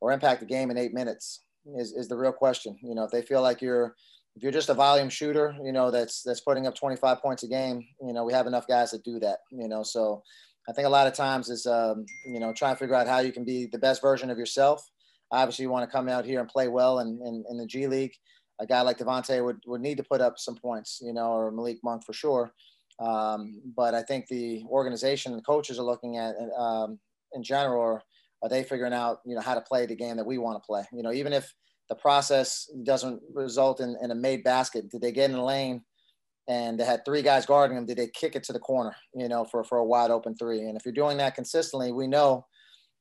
or 0.00 0.12
impact 0.12 0.40
the 0.40 0.46
game 0.46 0.70
in 0.70 0.78
eight 0.78 0.92
minutes? 0.92 1.40
Is 1.76 1.92
is 1.92 2.08
the 2.08 2.16
real 2.16 2.32
question. 2.32 2.78
You 2.82 2.94
know 2.94 3.04
if 3.04 3.10
they 3.10 3.22
feel 3.22 3.42
like 3.42 3.60
you're 3.60 3.94
if 4.36 4.42
you're 4.42 4.52
just 4.52 4.68
a 4.68 4.74
volume 4.74 5.08
shooter, 5.08 5.56
you 5.62 5.72
know, 5.72 5.90
that's 5.90 6.22
that's 6.22 6.40
putting 6.40 6.66
up 6.66 6.74
25 6.74 7.20
points 7.20 7.42
a 7.42 7.48
game, 7.48 7.84
you 8.00 8.12
know, 8.12 8.24
we 8.24 8.32
have 8.32 8.46
enough 8.46 8.66
guys 8.66 8.90
that 8.92 9.04
do 9.04 9.18
that, 9.20 9.40
you 9.50 9.68
know. 9.68 9.82
So 9.82 10.22
I 10.68 10.72
think 10.72 10.86
a 10.86 10.90
lot 10.90 11.06
of 11.06 11.14
times 11.14 11.48
is 11.48 11.66
um, 11.66 12.06
you 12.24 12.38
know, 12.38 12.52
trying 12.52 12.74
to 12.74 12.78
figure 12.78 12.94
out 12.94 13.06
how 13.06 13.18
you 13.18 13.32
can 13.32 13.44
be 13.44 13.66
the 13.66 13.78
best 13.78 14.00
version 14.00 14.30
of 14.30 14.38
yourself. 14.38 14.88
Obviously, 15.32 15.64
you 15.64 15.70
want 15.70 15.88
to 15.88 15.94
come 15.94 16.08
out 16.08 16.24
here 16.24 16.40
and 16.40 16.48
play 16.48 16.68
well 16.68 17.00
in, 17.00 17.20
in, 17.24 17.44
in 17.48 17.56
the 17.56 17.66
G 17.66 17.86
League. 17.86 18.14
A 18.60 18.66
guy 18.66 18.82
like 18.82 18.98
Devonte 18.98 19.42
would, 19.44 19.58
would 19.66 19.80
need 19.80 19.96
to 19.96 20.02
put 20.02 20.20
up 20.20 20.38
some 20.38 20.56
points, 20.56 21.00
you 21.02 21.12
know, 21.14 21.32
or 21.32 21.50
Malik 21.50 21.78
Monk 21.82 22.04
for 22.04 22.12
sure. 22.12 22.52
Um, 22.98 23.62
but 23.74 23.94
I 23.94 24.02
think 24.02 24.26
the 24.26 24.62
organization 24.68 25.32
and 25.32 25.46
coaches 25.46 25.78
are 25.78 25.84
looking 25.84 26.18
at 26.18 26.34
um, 26.58 26.98
in 27.32 27.42
general, 27.42 27.80
are, 27.80 28.02
are 28.42 28.48
they 28.48 28.62
figuring 28.62 28.92
out, 28.92 29.20
you 29.26 29.34
know, 29.34 29.40
how 29.40 29.54
to 29.54 29.60
play 29.60 29.86
the 29.86 29.94
game 29.94 30.16
that 30.16 30.26
we 30.26 30.38
want 30.38 30.62
to 30.62 30.66
play? 30.66 30.84
You 30.92 31.02
know, 31.02 31.12
even 31.12 31.32
if 31.32 31.52
the 31.90 31.96
process 31.96 32.70
doesn't 32.84 33.20
result 33.34 33.80
in, 33.80 33.96
in 34.00 34.12
a 34.12 34.14
made 34.14 34.44
basket. 34.44 34.88
Did 34.88 35.02
they 35.02 35.12
get 35.12 35.28
in 35.28 35.36
the 35.36 35.42
lane 35.42 35.82
and 36.48 36.78
they 36.78 36.84
had 36.84 37.04
three 37.04 37.20
guys 37.20 37.44
guarding 37.44 37.74
them? 37.74 37.84
Did 37.84 37.98
they 37.98 38.06
kick 38.06 38.36
it 38.36 38.44
to 38.44 38.52
the 38.52 38.60
corner, 38.60 38.94
you 39.12 39.28
know, 39.28 39.44
for, 39.44 39.64
for 39.64 39.78
a 39.78 39.84
wide 39.84 40.12
open 40.12 40.36
three? 40.36 40.60
And 40.60 40.76
if 40.76 40.86
you're 40.86 40.94
doing 40.94 41.18
that 41.18 41.34
consistently, 41.34 41.90
we 41.90 42.06
know 42.06 42.46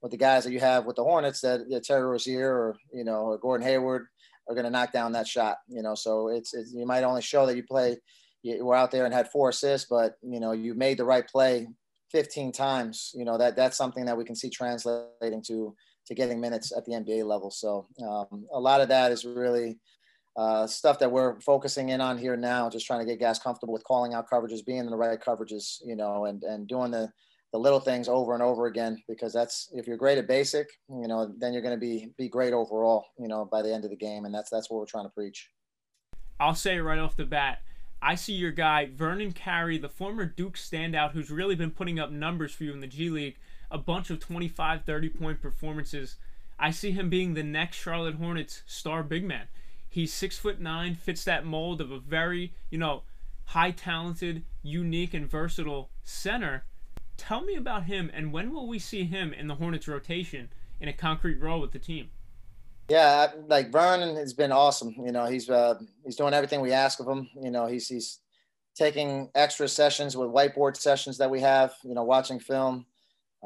with 0.01 0.12
the 0.12 0.18
guys 0.18 0.44
that 0.44 0.51
you 0.51 0.59
have 0.59 0.86
with 0.86 0.95
the 0.95 1.03
Hornets 1.03 1.41
that 1.41 1.62
yeah, 1.68 1.80
Terry 1.80 2.03
Rozier 2.03 2.51
or, 2.51 2.77
you 2.91 3.03
know, 3.03 3.21
or 3.21 3.38
Gordon 3.38 3.68
Hayward 3.68 4.07
are 4.47 4.56
going 4.56 4.65
to 4.65 4.71
knock 4.71 4.91
down 4.91 5.12
that 5.12 5.27
shot, 5.27 5.57
you 5.68 5.83
know, 5.83 5.94
so 5.94 6.30
it's, 6.30 6.56
it's, 6.56 6.74
you 6.74 6.88
might 6.88 7.03
only 7.03 7.21
show 7.21 7.45
that 7.45 7.56
you 7.56 7.63
play, 7.63 7.95
you 8.41 8.65
were 8.65 8.75
out 8.75 8.89
there 8.89 9.06
and 9.06 9.13
had 9.13 9.30
four 9.30 9.50
assists, 9.50 9.88
but, 9.88 10.15
you 10.24 10.39
know, 10.39 10.53
you 10.53 10.74
made 10.74 10.97
the 10.97 11.06
right 11.06 11.27
play 11.27 11.68
15 12.12 12.52
times, 12.52 13.12
you 13.16 13.26
know, 13.26 13.38
that 13.38 13.56
that's 13.56 13.78
something 13.78 14.06
that 14.06 14.18
we 14.18 14.26
can 14.26 14.36
see 14.36 14.50
translating 14.50 15.44
to, 15.48 15.76
to 16.08 16.16
getting 16.16 16.40
minutes 16.40 16.72
at 16.76 16.86
the 16.86 16.94
NBA 16.94 17.26
level. 17.26 17.52
So 17.52 17.88
um, 18.02 18.46
a 18.54 18.60
lot 18.60 18.82
of 18.82 18.90
that 18.90 19.12
is 19.12 19.26
really 19.26 19.80
uh, 20.36 20.66
stuff 20.66 21.00
that 21.00 21.12
we're 21.12 21.40
focusing 21.42 21.90
in 21.90 22.02
on 22.02 22.18
here 22.18 22.38
now, 22.38 22.70
just 22.70 22.88
trying 22.88 23.00
to 23.00 23.06
get 23.06 23.20
guys 23.20 23.40
comfortable 23.40 23.74
with 23.74 23.84
calling 23.84 24.14
out 24.14 24.30
coverages, 24.30 24.66
being 24.66 24.80
in 24.80 24.90
the 24.90 24.98
right 24.98 25.20
coverages, 25.20 25.78
you 25.86 25.96
know, 25.96 26.26
and, 26.26 26.44
and 26.44 26.68
doing 26.68 26.92
the, 26.92 27.12
the 27.52 27.60
little 27.60 27.80
things 27.80 28.08
over 28.08 28.34
and 28.34 28.44
over 28.44 28.68
again, 28.68 29.02
because 29.08 29.34
that's, 29.34 29.70
if 29.74 29.88
you're 29.88 29.98
great 29.98 30.18
at 30.18 30.28
basic, 30.28 30.68
you 30.88 31.08
know, 31.08 31.34
then 31.40 31.52
you're 31.52 31.62
going 31.62 31.76
to 31.76 31.80
be, 31.80 32.12
be 32.18 32.30
great 32.30 32.54
overall, 32.54 33.06
you 33.18 33.28
know, 33.28 33.46
by 33.52 33.62
the 33.62 33.74
end 33.74 33.84
of 33.84 33.90
the 33.90 33.98
game. 33.98 34.26
And 34.26 34.34
that's, 34.34 34.50
that's 34.50 34.70
what 34.70 34.80
we're 34.80 34.86
trying 34.86 35.06
to 35.06 35.12
preach. 35.12 35.50
I'll 36.40 36.56
say 36.56 36.80
right 36.80 37.00
off 37.00 37.18
the 37.18 37.26
bat, 37.26 37.60
I 38.01 38.16
see 38.16 38.34
your 38.34 38.51
guy, 38.51 38.86
Vernon 38.86 39.34
Carey, 39.34 39.78
the 39.78 39.90
former 39.90 40.25
Duke 40.25 40.56
standout 40.56 41.12
who's 41.12 41.30
really 41.30 41.56
been 41.56 41.72
putting 41.72 42.00
up 42.00 42.12
numbers 42.12 42.54
for 42.54 42.63
you 42.63 42.72
in 42.72 42.80
the 42.80 42.88
G 42.88 43.10
League 43.10 43.38
a 43.69 43.78
bunch 43.78 44.10
of 44.10 44.19
25, 44.19 44.86
30 44.86 45.10
point 45.10 45.42
performances. 45.42 46.16
I 46.57 46.72
see 46.72 46.92
him 46.92 47.10
being 47.10 47.34
the 47.34 47.44
next 47.44 47.78
Charlotte 47.78 48.16
Hornets 48.16 48.63
star 48.66 49.04
big 49.04 49.25
man. 49.25 49.48
He's 49.90 50.13
six 50.13 50.38
foot 50.38 50.62
nine, 50.62 50.96
fits 50.96 51.24
that 51.25 51.46
mold 51.46 51.81
of 51.81 51.92
a 51.92 52.00
very, 52.00 52.54
you 52.69 52.78
know, 52.78 53.03
high 53.46 53.72
talented, 53.72 54.44
unique, 54.62 55.13
and 55.13 55.29
versatile 55.29 55.89
center. 56.03 56.63
Tell 57.18 57.41
me 57.41 57.56
about 57.56 57.84
him 57.84 58.10
and 58.13 58.32
when 58.32 58.53
will 58.53 58.68
we 58.68 58.79
see 58.79 59.03
him 59.03 59.34
in 59.34 59.48
the 59.48 59.56
Hornets 59.56 59.88
rotation 59.88 60.50
in 60.79 60.88
a 60.88 60.94
concrete 60.94 61.39
role 61.39 61.60
with 61.60 61.72
the 61.72 61.79
team? 61.79 62.10
Yeah, 62.89 63.27
like 63.48 63.72
Vernon 63.72 64.15
has 64.15 64.34
been 64.34 64.51
awesome. 64.51 64.96
You 64.98 65.12
know, 65.12 65.25
he's 65.25 65.50
uh, 65.50 65.75
he's 66.03 66.15
doing 66.15 66.34
everything 66.34 66.60
we 66.60 66.72
ask 66.72 67.00
of 67.00 67.08
him. 67.08 67.29
You 67.39 67.51
know, 67.51 67.67
he's 67.67 67.88
he's 67.88 68.19
taking 68.75 69.29
extra 69.36 69.67
sessions 69.67 70.17
with 70.17 70.29
whiteboard 70.29 70.75
sessions 70.75 71.17
that 71.19 71.29
we 71.29 71.39
have. 71.41 71.74
You 71.84 71.93
know, 71.93 72.03
watching 72.03 72.39
film. 72.39 72.86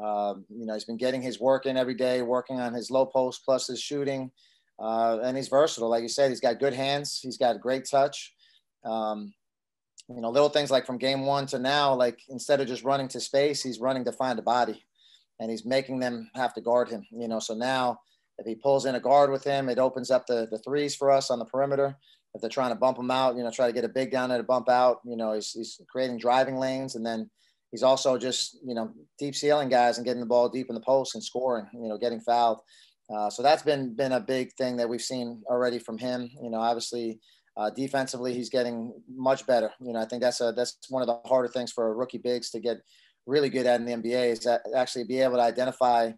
Um, 0.02 0.46
you 0.48 0.64
know, 0.66 0.72
he's 0.72 0.86
been 0.86 0.96
getting 0.96 1.20
his 1.20 1.38
work 1.38 1.66
in 1.66 1.76
every 1.76 1.94
day, 1.94 2.22
working 2.22 2.58
on 2.58 2.72
his 2.72 2.90
low 2.90 3.04
post 3.04 3.44
plus 3.44 3.66
his 3.66 3.80
shooting. 3.80 4.30
Uh, 4.78 5.18
and 5.22 5.36
he's 5.36 5.48
versatile. 5.48 5.90
Like 5.90 6.02
you 6.02 6.08
said, 6.08 6.30
he's 6.30 6.40
got 6.40 6.58
good 6.58 6.72
hands. 6.72 7.20
He's 7.22 7.38
got 7.38 7.60
great 7.60 7.84
touch. 7.88 8.34
Um, 8.84 9.32
you 10.08 10.20
know, 10.20 10.30
little 10.30 10.48
things 10.48 10.70
like 10.70 10.86
from 10.86 10.98
game 10.98 11.26
one 11.26 11.46
to 11.46 11.58
now, 11.58 11.94
like 11.94 12.18
instead 12.28 12.60
of 12.60 12.66
just 12.66 12.82
running 12.82 13.08
to 13.08 13.20
space, 13.20 13.62
he's 13.62 13.78
running 13.78 14.04
to 14.04 14.12
find 14.12 14.38
a 14.38 14.42
body 14.42 14.84
and 15.38 15.50
he's 15.50 15.64
making 15.64 16.00
them 16.00 16.30
have 16.34 16.54
to 16.54 16.60
guard 16.60 16.88
him, 16.88 17.06
you 17.12 17.28
know. 17.28 17.38
So 17.38 17.54
now 17.54 18.00
if 18.38 18.46
he 18.46 18.54
pulls 18.54 18.86
in 18.86 18.94
a 18.94 19.00
guard 19.00 19.30
with 19.30 19.44
him, 19.44 19.68
it 19.68 19.78
opens 19.78 20.10
up 20.10 20.26
the, 20.26 20.48
the 20.50 20.58
threes 20.58 20.94
for 20.94 21.10
us 21.10 21.30
on 21.30 21.38
the 21.38 21.44
perimeter. 21.44 21.96
If 22.34 22.40
they're 22.40 22.50
trying 22.50 22.70
to 22.70 22.78
bump 22.78 22.98
him 22.98 23.10
out, 23.10 23.36
you 23.36 23.44
know, 23.44 23.50
try 23.50 23.68
to 23.68 23.72
get 23.72 23.84
a 23.84 23.88
big 23.88 24.10
down 24.10 24.28
there 24.28 24.38
to 24.38 24.44
bump 24.44 24.68
out, 24.68 24.98
you 25.04 25.16
know, 25.16 25.34
he's, 25.34 25.52
he's 25.52 25.80
creating 25.88 26.18
driving 26.18 26.56
lanes 26.56 26.96
and 26.96 27.06
then 27.06 27.30
he's 27.74 27.82
also 27.82 28.16
just 28.16 28.56
you 28.64 28.72
know 28.72 28.92
deep 29.18 29.34
ceiling 29.34 29.68
guys 29.68 29.98
and 29.98 30.06
getting 30.06 30.20
the 30.20 30.26
ball 30.26 30.48
deep 30.48 30.68
in 30.68 30.76
the 30.76 30.80
post 30.80 31.16
and 31.16 31.24
scoring. 31.24 31.66
You 31.72 31.88
know, 31.88 31.98
getting 31.98 32.20
fouled. 32.20 32.60
Uh, 33.12 33.28
so 33.28 33.42
that's 33.42 33.64
been 33.64 33.96
been 33.96 34.12
a 34.12 34.20
big 34.20 34.52
thing 34.52 34.76
that 34.76 34.88
we've 34.88 35.02
seen 35.02 35.42
already 35.50 35.80
from 35.80 35.98
him. 35.98 36.30
You 36.40 36.50
know, 36.50 36.60
obviously 36.60 37.18
uh, 37.56 37.70
defensively 37.70 38.32
he's 38.32 38.48
getting 38.48 38.92
much 39.12 39.44
better. 39.48 39.72
You 39.80 39.92
know, 39.92 39.98
I 39.98 40.04
think 40.04 40.22
that's 40.22 40.40
a 40.40 40.52
that's 40.52 40.76
one 40.88 41.02
of 41.02 41.08
the 41.08 41.18
harder 41.28 41.48
things 41.48 41.72
for 41.72 41.88
a 41.88 41.94
rookie 41.94 42.18
bigs 42.18 42.50
to 42.50 42.60
get 42.60 42.78
really 43.26 43.48
good 43.48 43.66
at 43.66 43.80
in 43.80 43.86
the 43.86 43.92
NBA 43.92 44.30
is 44.30 44.40
that 44.40 44.62
actually 44.76 45.04
be 45.04 45.20
able 45.20 45.36
to 45.36 45.42
identify 45.42 46.12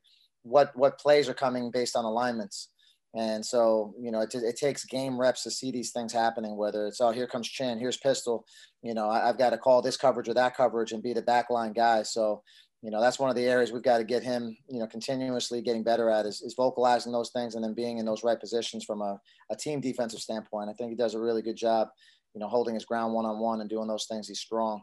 what 0.47 0.77
what 0.77 0.99
plays 0.99 1.29
are 1.29 1.35
coming 1.35 1.71
based 1.71 1.97
on 1.97 2.05
alignments. 2.05 2.69
And 3.15 3.45
so, 3.45 3.95
you 3.99 4.11
know, 4.11 4.21
it, 4.21 4.35
it 4.35 4.57
takes 4.57 4.85
game 4.85 5.19
reps 5.19 5.43
to 5.45 5.51
see 5.51 5.71
these 5.71 5.91
things 5.91 6.13
happening, 6.13 6.55
whether 6.55 6.87
it's, 6.87 7.01
oh, 7.01 7.13
here 7.13 7.27
comes 7.27 7.49
Chin, 7.49 7.79
here's 7.79 7.97
Pistol. 7.97 8.45
You 8.83 8.93
know, 8.93 9.09
I, 9.09 9.27
have 9.27 9.39
got 9.39 9.51
to 9.51 9.59
call 9.59 9.81
this 9.81 9.97
coverage 9.97 10.29
or 10.29 10.35
that 10.35 10.55
coverage 10.55 10.93
and 10.93 11.03
be 11.03 11.15
the 11.15 11.23
backline 11.23 11.75
guy. 11.75 12.03
So, 12.03 12.43
you 12.83 12.91
know, 12.91 13.01
that's 13.01 13.19
one 13.19 13.31
of 13.31 13.37
the 13.37 13.47
areas 13.47 13.73
we've 13.73 13.83
got 13.83 13.99
to 13.99 14.05
get 14.05 14.23
him, 14.23 14.55
you 14.69 14.81
know, 14.81 14.87
continuously 14.87 15.63
getting 15.63 15.83
better 15.83 16.11
at 16.11 16.27
is, 16.27 16.43
is 16.43 16.55
vocalizing 16.55 17.11
those 17.11 17.31
things 17.31 17.55
and 17.55 17.65
then 17.65 17.73
being 17.73 17.97
in 17.97 18.05
those 18.05 18.23
right 18.23 18.39
positions 18.39 18.85
from 18.85 19.01
a, 19.01 19.19
a 19.51 19.57
team 19.57 19.81
defensive 19.81 20.21
standpoint. 20.21 20.69
I 20.69 20.75
think 20.75 20.91
he 20.91 20.97
does 20.97 21.15
a 21.15 21.21
really 21.21 21.41
good 21.41 21.57
job, 21.57 21.89
you 22.35 22.41
know, 22.41 22.49
holding 22.49 22.75
his 22.75 22.85
ground 22.85 23.15
one 23.15 23.25
on 23.25 23.39
one 23.39 23.63
and 23.63 23.71
doing 23.71 23.89
those 23.89 24.05
things. 24.05 24.29
He's 24.29 24.41
strong. 24.41 24.83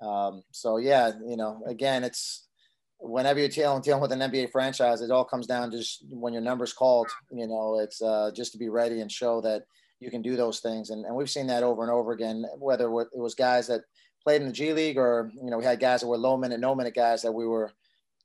Um, 0.00 0.42
so 0.52 0.78
yeah, 0.78 1.12
you 1.26 1.36
know, 1.36 1.62
again, 1.66 2.02
it's 2.02 2.48
whenever 2.98 3.38
you're 3.38 3.48
dealing, 3.48 3.82
dealing 3.82 4.00
with 4.00 4.12
an 4.12 4.20
NBA 4.20 4.50
franchise, 4.50 5.00
it 5.00 5.10
all 5.10 5.24
comes 5.24 5.46
down 5.46 5.70
to 5.70 5.78
just 5.78 6.04
when 6.08 6.32
your 6.32 6.42
number's 6.42 6.72
called, 6.72 7.08
you 7.30 7.46
know, 7.46 7.78
it's 7.80 8.00
uh, 8.00 8.30
just 8.34 8.52
to 8.52 8.58
be 8.58 8.68
ready 8.68 9.00
and 9.00 9.10
show 9.10 9.40
that 9.42 9.64
you 10.00 10.10
can 10.10 10.22
do 10.22 10.36
those 10.36 10.60
things. 10.60 10.90
And, 10.90 11.04
and 11.04 11.14
we've 11.14 11.30
seen 11.30 11.46
that 11.48 11.62
over 11.62 11.82
and 11.82 11.90
over 11.90 12.12
again, 12.12 12.44
whether 12.58 12.84
it 12.84 13.18
was 13.18 13.34
guys 13.34 13.66
that 13.68 13.82
played 14.22 14.40
in 14.40 14.46
the 14.46 14.52
G 14.52 14.72
League 14.72 14.98
or, 14.98 15.30
you 15.34 15.50
know, 15.50 15.58
we 15.58 15.64
had 15.64 15.80
guys 15.80 16.00
that 16.00 16.06
were 16.06 16.16
low 16.16 16.36
minute, 16.36 16.60
no 16.60 16.74
minute 16.74 16.94
guys 16.94 17.22
that 17.22 17.32
we 17.32 17.46
were, 17.46 17.72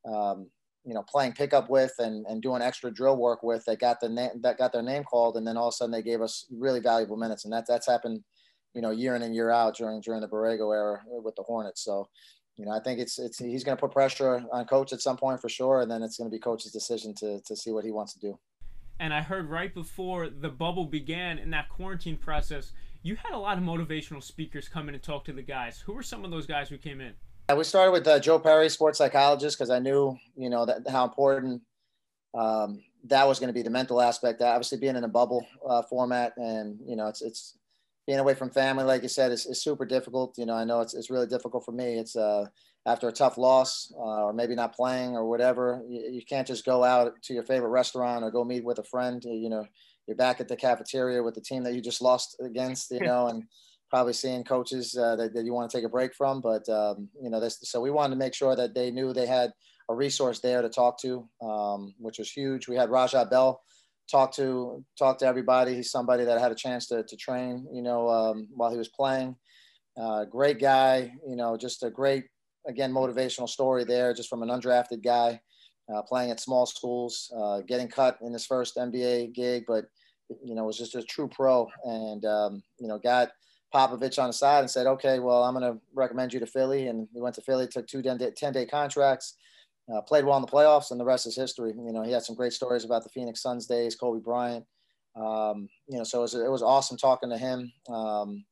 um, 0.05 0.47
you 0.85 0.93
know, 0.93 1.03
playing 1.03 1.33
pickup 1.33 1.69
with 1.69 1.93
and, 1.99 2.25
and 2.27 2.41
doing 2.41 2.61
extra 2.61 2.91
drill 2.91 3.17
work 3.17 3.43
with 3.43 3.65
that 3.65 3.79
got 3.79 3.99
the 3.99 4.09
name 4.09 4.29
that 4.41 4.57
got 4.57 4.71
their 4.71 4.81
name 4.81 5.03
called. 5.03 5.35
And 5.35 5.45
then 5.45 5.57
all 5.57 5.67
of 5.67 5.73
a 5.73 5.75
sudden 5.75 5.91
they 5.91 6.01
gave 6.01 6.21
us 6.21 6.45
really 6.51 6.79
valuable 6.79 7.17
minutes. 7.17 7.43
And 7.43 7.53
that 7.53 7.65
that's 7.67 7.87
happened, 7.87 8.23
you 8.73 8.81
know, 8.81 8.91
year 8.91 9.15
in 9.15 9.21
and 9.21 9.35
year 9.35 9.51
out 9.51 9.75
during, 9.75 10.01
during 10.01 10.21
the 10.21 10.27
Borrego 10.27 10.73
era 10.73 11.01
with 11.05 11.35
the 11.35 11.43
Hornets. 11.43 11.83
So, 11.83 12.07
you 12.59 12.65
know, 12.65 12.71
I 12.71 12.81
think 12.81 12.99
it's, 12.99 13.17
it's, 13.17 13.39
he's 13.39 13.63
going 13.63 13.77
to 13.77 13.79
put 13.79 13.91
pressure 13.91 14.43
on 14.51 14.65
coach 14.65 14.91
at 14.91 14.99
some 14.99 15.15
point 15.15 15.39
for 15.39 15.47
sure. 15.47 15.79
And 15.79 15.89
then 15.89 16.03
it's 16.03 16.17
going 16.17 16.29
to 16.29 16.35
be 16.35 16.39
coach's 16.39 16.73
decision 16.73 17.15
to, 17.15 17.39
to 17.45 17.55
see 17.55 17.71
what 17.71 17.85
he 17.85 17.91
wants 17.91 18.13
to 18.13 18.19
do. 18.19 18.37
And 18.99 19.13
I 19.13 19.21
heard 19.21 19.49
right 19.49 19.73
before 19.73 20.29
the 20.29 20.49
bubble 20.49 20.85
began 20.85 21.37
in 21.37 21.51
that 21.51 21.69
quarantine 21.69 22.17
process, 22.17 22.73
you 23.01 23.15
had 23.15 23.31
a 23.31 23.37
lot 23.37 23.57
of 23.57 23.63
motivational 23.63 24.21
speakers 24.21 24.67
come 24.67 24.89
in 24.89 24.95
and 24.95 25.01
talk 25.01 25.23
to 25.25 25.31
the 25.31 25.41
guys. 25.41 25.79
Who 25.79 25.93
were 25.93 26.03
some 26.03 26.25
of 26.25 26.31
those 26.31 26.45
guys 26.45 26.67
who 26.67 26.77
came 26.77 26.99
in? 26.99 27.13
we 27.55 27.63
started 27.63 27.91
with 27.91 28.05
uh, 28.05 28.19
Joe 28.19 28.37
Perry, 28.37 28.69
sports 28.69 28.97
psychologist, 28.97 29.57
because 29.57 29.69
I 29.69 29.79
knew, 29.79 30.17
you 30.35 30.49
know, 30.49 30.65
that 30.65 30.87
how 30.87 31.05
important 31.05 31.61
um, 32.37 32.83
that 33.05 33.25
was 33.25 33.39
going 33.39 33.47
to 33.47 33.53
be 33.53 33.61
the 33.61 33.69
mental 33.69 34.01
aspect. 34.01 34.41
Obviously, 34.41 34.77
being 34.77 34.97
in 34.97 35.03
a 35.03 35.07
bubble 35.07 35.47
uh, 35.67 35.81
format, 35.83 36.33
and 36.37 36.77
you 36.85 36.95
know, 36.95 37.07
it's 37.07 37.23
it's 37.23 37.57
being 38.09 38.17
away 38.19 38.33
from 38.33 38.49
family, 38.49 38.83
like 38.83 39.03
you 39.03 39.07
said, 39.07 39.31
is, 39.31 39.45
is 39.45 39.61
super 39.61 39.85
difficult. 39.85 40.33
You 40.35 40.47
know, 40.47 40.55
I 40.55 40.63
know 40.63 40.81
it's 40.81 40.95
it's 40.95 41.11
really 41.11 41.27
difficult 41.27 41.63
for 41.63 41.73
me. 41.73 41.99
It's 41.99 42.15
uh, 42.15 42.45
after 42.87 43.07
a 43.07 43.11
tough 43.11 43.37
loss, 43.37 43.93
uh, 43.95 44.23
or 44.23 44.33
maybe 44.33 44.55
not 44.55 44.73
playing 44.75 45.15
or 45.15 45.29
whatever. 45.29 45.83
You, 45.87 46.09
you 46.13 46.21
can't 46.27 46.47
just 46.47 46.65
go 46.65 46.83
out 46.83 47.21
to 47.21 47.35
your 47.35 47.43
favorite 47.43 47.69
restaurant 47.69 48.23
or 48.23 48.31
go 48.31 48.43
meet 48.43 48.65
with 48.65 48.79
a 48.79 48.83
friend. 48.83 49.23
You 49.23 49.49
know, 49.49 49.63
you're 50.07 50.17
back 50.17 50.41
at 50.41 50.47
the 50.47 50.55
cafeteria 50.55 51.21
with 51.21 51.35
the 51.35 51.41
team 51.41 51.61
that 51.65 51.75
you 51.75 51.81
just 51.81 52.01
lost 52.01 52.35
against. 52.43 52.89
You 52.89 53.01
know, 53.01 53.27
and 53.27 53.43
probably 53.91 54.13
seeing 54.13 54.43
coaches 54.43 54.97
uh, 54.97 55.15
that, 55.15 55.35
that, 55.35 55.45
you 55.45 55.53
want 55.53 55.69
to 55.69 55.77
take 55.77 55.85
a 55.85 55.89
break 55.89 56.15
from. 56.15 56.41
But 56.41 56.67
um, 56.67 57.09
you 57.21 57.29
know, 57.29 57.39
this, 57.39 57.59
so 57.61 57.79
we 57.79 57.91
wanted 57.91 58.15
to 58.15 58.19
make 58.19 58.33
sure 58.33 58.55
that 58.55 58.73
they 58.73 58.89
knew 58.89 59.13
they 59.13 59.27
had 59.27 59.51
a 59.87 59.93
resource 59.93 60.39
there 60.39 60.63
to 60.63 60.69
talk 60.69 60.99
to, 61.01 61.29
um, 61.43 61.93
which 61.99 62.17
was 62.17 62.31
huge. 62.31 62.67
We 62.67 62.75
had 62.75 62.89
Raja 62.89 63.27
Bell 63.29 63.61
talk 64.09 64.33
to 64.35 64.83
talk 64.97 65.17
to 65.19 65.25
everybody. 65.25 65.75
He's 65.75 65.91
somebody 65.91 66.25
that 66.25 66.37
I 66.37 66.41
had 66.41 66.51
a 66.51 66.55
chance 66.55 66.87
to, 66.87 67.03
to 67.03 67.15
train, 67.15 67.67
you 67.71 67.81
know, 67.81 68.09
um, 68.09 68.47
while 68.51 68.71
he 68.71 68.77
was 68.77 68.89
playing. 68.89 69.35
Uh, 69.99 70.25
great 70.25 70.59
guy, 70.59 71.11
you 71.27 71.35
know, 71.35 71.57
just 71.57 71.83
a 71.83 71.89
great 71.89 72.25
again 72.67 72.91
motivational 72.91 73.49
story 73.49 73.83
there, 73.83 74.13
just 74.13 74.29
from 74.29 74.43
an 74.43 74.49
undrafted 74.49 75.03
guy 75.03 75.39
uh, 75.93 76.01
playing 76.03 76.31
at 76.31 76.39
small 76.39 76.65
schools, 76.65 77.31
uh, 77.37 77.61
getting 77.61 77.87
cut 77.87 78.17
in 78.21 78.33
his 78.33 78.45
first 78.45 78.75
NBA 78.75 79.33
gig, 79.33 79.63
but 79.67 79.85
you 80.43 80.53
know 80.53 80.65
was 80.65 80.77
just 80.77 80.95
a 80.95 81.03
true 81.03 81.27
pro, 81.27 81.67
and 81.83 82.23
um, 82.25 82.63
you 82.79 82.87
know 82.87 82.99
got 82.99 83.29
Popovich 83.73 84.21
on 84.21 84.29
the 84.29 84.33
side 84.33 84.61
and 84.61 84.69
said, 84.69 84.87
okay, 84.87 85.19
well, 85.19 85.43
I'm 85.43 85.53
going 85.53 85.73
to 85.73 85.79
recommend 85.93 86.33
you 86.33 86.39
to 86.39 86.47
Philly. 86.47 86.87
And 86.87 87.07
he 87.13 87.21
went 87.21 87.35
to 87.35 87.41
Philly, 87.41 87.67
took 87.67 87.87
two 87.87 88.01
10 88.01 88.17
day 88.17 88.65
contracts, 88.65 89.35
uh, 89.93 90.01
played 90.01 90.25
well 90.25 90.37
in 90.37 90.41
the 90.41 90.47
playoffs, 90.47 90.91
and 90.91 90.99
the 90.99 91.05
rest 91.05 91.27
is 91.27 91.35
history. 91.35 91.73
You 91.75 91.93
know, 91.93 92.03
he 92.03 92.11
had 92.11 92.23
some 92.23 92.35
great 92.35 92.53
stories 92.53 92.85
about 92.85 93.03
the 93.03 93.09
Phoenix 93.09 93.41
Suns 93.41 93.65
days, 93.65 93.95
Kobe 93.95 94.21
Bryant. 94.21 94.65
Um, 95.15 95.67
you 95.87 95.97
know, 95.97 96.03
so 96.03 96.19
it 96.19 96.21
was, 96.21 96.35
it 96.35 96.51
was 96.51 96.61
awesome 96.61 96.97
talking 96.97 97.29
to 97.29 97.37
him. 97.37 97.71
Um, 97.89 98.45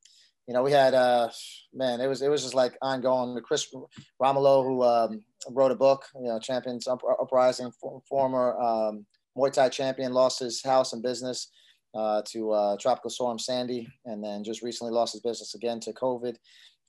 you 0.46 0.54
know, 0.54 0.62
we 0.62 0.72
had, 0.72 0.94
uh, 0.94 1.28
man, 1.74 2.00
it 2.00 2.06
was, 2.06 2.22
it 2.22 2.28
was 2.28 2.42
just 2.42 2.54
like 2.54 2.76
ongoing. 2.82 3.38
Chris 3.42 3.72
Romolo, 4.18 4.62
who 4.62 4.82
um, 4.82 5.22
wrote 5.50 5.72
a 5.72 5.76
book, 5.76 6.06
you 6.16 6.28
know, 6.28 6.38
Champions 6.38 6.88
Uprising, 6.88 7.70
former 8.08 8.58
um, 8.58 9.06
Muay 9.36 9.52
Thai 9.52 9.68
champion, 9.68 10.12
lost 10.12 10.40
his 10.40 10.62
house 10.62 10.94
and 10.94 11.02
business 11.02 11.50
uh, 11.94 12.22
to 12.30 12.50
uh, 12.52 12.76
Tropical 12.80 13.10
Storm 13.10 13.38
Sandy, 13.38 13.88
and 14.06 14.24
then 14.24 14.42
just 14.42 14.62
recently 14.62 14.92
lost 14.92 15.12
his 15.12 15.22
business 15.22 15.54
again 15.54 15.80
to 15.80 15.92
COVID. 15.92 16.36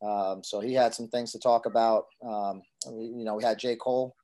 Um, 0.01 0.43
so 0.43 0.59
he 0.59 0.73
had 0.73 0.93
some 0.93 1.07
things 1.09 1.31
to 1.33 1.39
talk 1.39 1.65
about. 1.65 2.05
Um, 2.25 2.61
you 2.85 3.23
know, 3.25 3.35
we 3.35 3.43
had 3.43 3.59
J. 3.59 3.75
Cole 3.75 4.15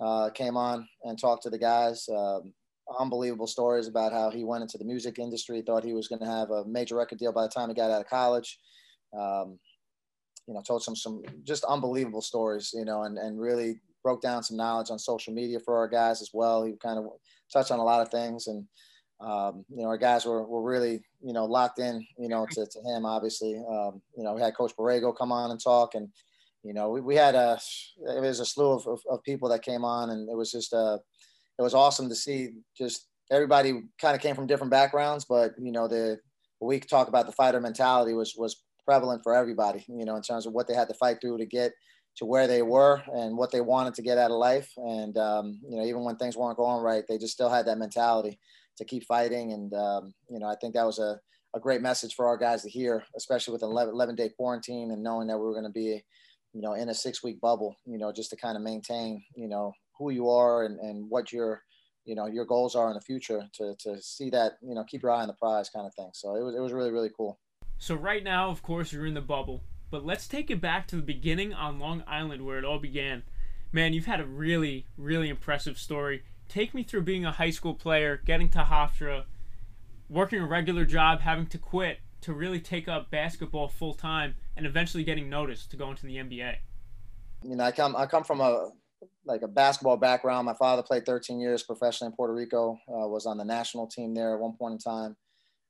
uh, 0.00 0.30
came 0.30 0.56
on 0.56 0.88
and 1.04 1.18
talked 1.18 1.42
to 1.44 1.50
the 1.50 1.58
guys. 1.58 2.08
Um, 2.08 2.52
unbelievable 2.98 3.46
stories 3.46 3.86
about 3.86 4.12
how 4.12 4.30
he 4.30 4.44
went 4.44 4.62
into 4.62 4.78
the 4.78 4.84
music 4.84 5.18
industry, 5.18 5.62
thought 5.62 5.84
he 5.84 5.92
was 5.92 6.08
going 6.08 6.20
to 6.20 6.26
have 6.26 6.50
a 6.50 6.64
major 6.64 6.96
record 6.96 7.18
deal 7.18 7.32
by 7.32 7.42
the 7.42 7.48
time 7.48 7.68
he 7.68 7.74
got 7.74 7.90
out 7.90 8.00
of 8.00 8.08
college. 8.08 8.58
Um, 9.16 9.58
you 10.46 10.54
know, 10.54 10.62
told 10.62 10.82
some 10.82 10.96
some 10.96 11.22
just 11.44 11.64
unbelievable 11.64 12.22
stories. 12.22 12.70
You 12.72 12.86
know, 12.86 13.02
and 13.02 13.18
and 13.18 13.38
really 13.38 13.80
broke 14.02 14.22
down 14.22 14.42
some 14.42 14.56
knowledge 14.56 14.90
on 14.90 14.98
social 14.98 15.34
media 15.34 15.60
for 15.60 15.76
our 15.76 15.88
guys 15.88 16.22
as 16.22 16.30
well. 16.32 16.64
He 16.64 16.72
kind 16.82 16.98
of 16.98 17.06
touched 17.52 17.70
on 17.70 17.78
a 17.78 17.84
lot 17.84 18.00
of 18.00 18.08
things 18.08 18.46
and 18.46 18.64
um, 19.20 19.64
you 19.68 19.82
know, 19.82 19.88
our 19.88 19.98
guys 19.98 20.24
were, 20.24 20.46
were 20.46 20.62
really, 20.62 21.02
you 21.20 21.32
know, 21.32 21.44
locked 21.44 21.78
in, 21.78 22.06
you 22.18 22.28
know, 22.28 22.46
to, 22.52 22.66
to 22.66 22.80
him, 22.82 23.04
obviously. 23.04 23.56
Um, 23.56 24.00
you 24.16 24.22
know, 24.22 24.34
we 24.34 24.40
had 24.40 24.56
Coach 24.56 24.72
Borrego 24.78 25.16
come 25.16 25.32
on 25.32 25.50
and 25.50 25.62
talk, 25.62 25.94
and, 25.94 26.08
you 26.62 26.72
know, 26.72 26.90
we, 26.90 27.00
we 27.00 27.16
had 27.16 27.34
a, 27.34 27.58
it 28.16 28.20
was 28.20 28.40
a 28.40 28.46
slew 28.46 28.72
of, 28.72 28.86
of, 28.86 29.00
of 29.10 29.22
people 29.24 29.48
that 29.48 29.62
came 29.62 29.84
on, 29.84 30.10
and 30.10 30.28
it 30.28 30.36
was 30.36 30.52
just, 30.52 30.72
uh, 30.72 30.98
it 31.58 31.62
was 31.62 31.74
awesome 31.74 32.08
to 32.08 32.14
see 32.14 32.50
just 32.76 33.08
everybody 33.30 33.82
kind 34.00 34.14
of 34.14 34.22
came 34.22 34.34
from 34.34 34.46
different 34.46 34.70
backgrounds, 34.70 35.24
but, 35.24 35.52
you 35.58 35.72
know, 35.72 35.88
the, 35.88 36.18
we 36.60 36.80
talk 36.80 37.08
about 37.08 37.26
the 37.26 37.32
fighter 37.32 37.60
mentality 37.60 38.12
was, 38.12 38.34
was 38.36 38.62
prevalent 38.84 39.22
for 39.22 39.34
everybody, 39.34 39.84
you 39.88 40.04
know, 40.04 40.16
in 40.16 40.22
terms 40.22 40.46
of 40.46 40.52
what 40.52 40.66
they 40.66 40.74
had 40.74 40.88
to 40.88 40.94
fight 40.94 41.18
through 41.20 41.38
to 41.38 41.46
get 41.46 41.72
to 42.16 42.24
where 42.24 42.48
they 42.48 42.62
were 42.62 43.02
and 43.14 43.36
what 43.36 43.52
they 43.52 43.60
wanted 43.60 43.94
to 43.94 44.02
get 44.02 44.18
out 44.18 44.30
of 44.30 44.38
life. 44.38 44.72
And, 44.76 45.16
um, 45.18 45.60
you 45.68 45.76
know, 45.76 45.84
even 45.84 46.04
when 46.04 46.16
things 46.16 46.36
weren't 46.36 46.56
going 46.56 46.82
right, 46.82 47.04
they 47.08 47.18
just 47.18 47.32
still 47.32 47.50
had 47.50 47.66
that 47.66 47.78
mentality 47.78 48.40
to 48.78 48.84
keep 48.84 49.04
fighting. 49.04 49.52
And, 49.52 49.74
um, 49.74 50.14
you 50.28 50.38
know, 50.38 50.46
I 50.46 50.54
think 50.60 50.74
that 50.74 50.86
was 50.86 50.98
a, 50.98 51.20
a 51.54 51.60
great 51.60 51.82
message 51.82 52.14
for 52.14 52.26
our 52.26 52.36
guys 52.36 52.62
to 52.62 52.70
hear, 52.70 53.04
especially 53.16 53.52
with 53.52 53.62
an 53.62 53.70
11, 53.70 53.94
11 53.94 54.14
day 54.14 54.30
quarantine 54.30 54.90
and 54.90 55.02
knowing 55.02 55.28
that 55.28 55.38
we 55.38 55.44
were 55.44 55.52
going 55.52 55.64
to 55.64 55.70
be, 55.70 56.02
you 56.52 56.62
know, 56.62 56.72
in 56.72 56.88
a 56.88 56.94
six 56.94 57.22
week 57.22 57.40
bubble, 57.40 57.76
you 57.84 57.98
know, 57.98 58.12
just 58.12 58.30
to 58.30 58.36
kind 58.36 58.56
of 58.56 58.62
maintain, 58.62 59.22
you 59.34 59.48
know, 59.48 59.72
who 59.98 60.10
you 60.10 60.28
are 60.28 60.64
and, 60.64 60.78
and 60.80 61.08
what 61.08 61.32
your, 61.32 61.62
you 62.04 62.14
know, 62.14 62.26
your 62.26 62.44
goals 62.44 62.74
are 62.74 62.88
in 62.88 62.94
the 62.94 63.00
future 63.00 63.42
to, 63.54 63.74
to 63.80 64.00
see 64.00 64.30
that, 64.30 64.52
you 64.62 64.74
know, 64.74 64.84
keep 64.84 65.02
your 65.02 65.10
eye 65.10 65.20
on 65.20 65.28
the 65.28 65.34
prize 65.34 65.68
kind 65.68 65.86
of 65.86 65.94
thing. 65.94 66.10
So 66.14 66.36
it 66.36 66.42
was, 66.42 66.54
it 66.54 66.60
was 66.60 66.72
really, 66.72 66.90
really 66.90 67.10
cool. 67.14 67.38
So 67.78 67.94
right 67.94 68.24
now, 68.24 68.50
of 68.50 68.62
course, 68.62 68.92
you're 68.92 69.06
in 69.06 69.14
the 69.14 69.20
bubble, 69.20 69.62
but 69.90 70.04
let's 70.04 70.26
take 70.26 70.50
it 70.50 70.60
back 70.60 70.86
to 70.88 70.96
the 70.96 71.02
beginning 71.02 71.52
on 71.52 71.78
Long 71.78 72.02
Island 72.06 72.44
where 72.44 72.58
it 72.58 72.64
all 72.64 72.78
began. 72.78 73.24
Man, 73.72 73.92
you've 73.92 74.06
had 74.06 74.20
a 74.20 74.26
really, 74.26 74.86
really 74.96 75.28
impressive 75.28 75.78
story 75.78 76.22
take 76.48 76.74
me 76.74 76.82
through 76.82 77.02
being 77.02 77.24
a 77.24 77.32
high 77.32 77.50
school 77.50 77.74
player, 77.74 78.20
getting 78.24 78.48
to 78.50 78.58
Hofstra, 78.58 79.24
working 80.08 80.40
a 80.40 80.46
regular 80.46 80.84
job, 80.84 81.20
having 81.20 81.46
to 81.46 81.58
quit 81.58 82.00
to 82.22 82.32
really 82.32 82.60
take 82.60 82.88
up 82.88 83.10
basketball 83.10 83.68
full 83.68 83.94
time, 83.94 84.34
and 84.56 84.66
eventually 84.66 85.04
getting 85.04 85.28
noticed 85.28 85.70
to 85.70 85.76
go 85.76 85.90
into 85.90 86.06
the 86.06 86.16
NBA. 86.16 86.56
You 87.44 87.56
know, 87.56 87.64
I 87.64 87.70
come 87.70 87.94
I 87.94 88.06
come 88.06 88.24
from 88.24 88.40
a 88.40 88.70
like 89.24 89.42
a 89.42 89.48
basketball 89.48 89.96
background. 89.96 90.46
My 90.46 90.54
father 90.54 90.82
played 90.82 91.06
13 91.06 91.38
years 91.38 91.62
professionally 91.62 92.10
in 92.10 92.16
Puerto 92.16 92.34
Rico. 92.34 92.78
Uh, 92.88 93.06
was 93.06 93.26
on 93.26 93.36
the 93.36 93.44
national 93.44 93.86
team 93.86 94.14
there 94.14 94.34
at 94.34 94.40
one 94.40 94.54
point 94.54 94.72
in 94.72 94.78
time. 94.78 95.16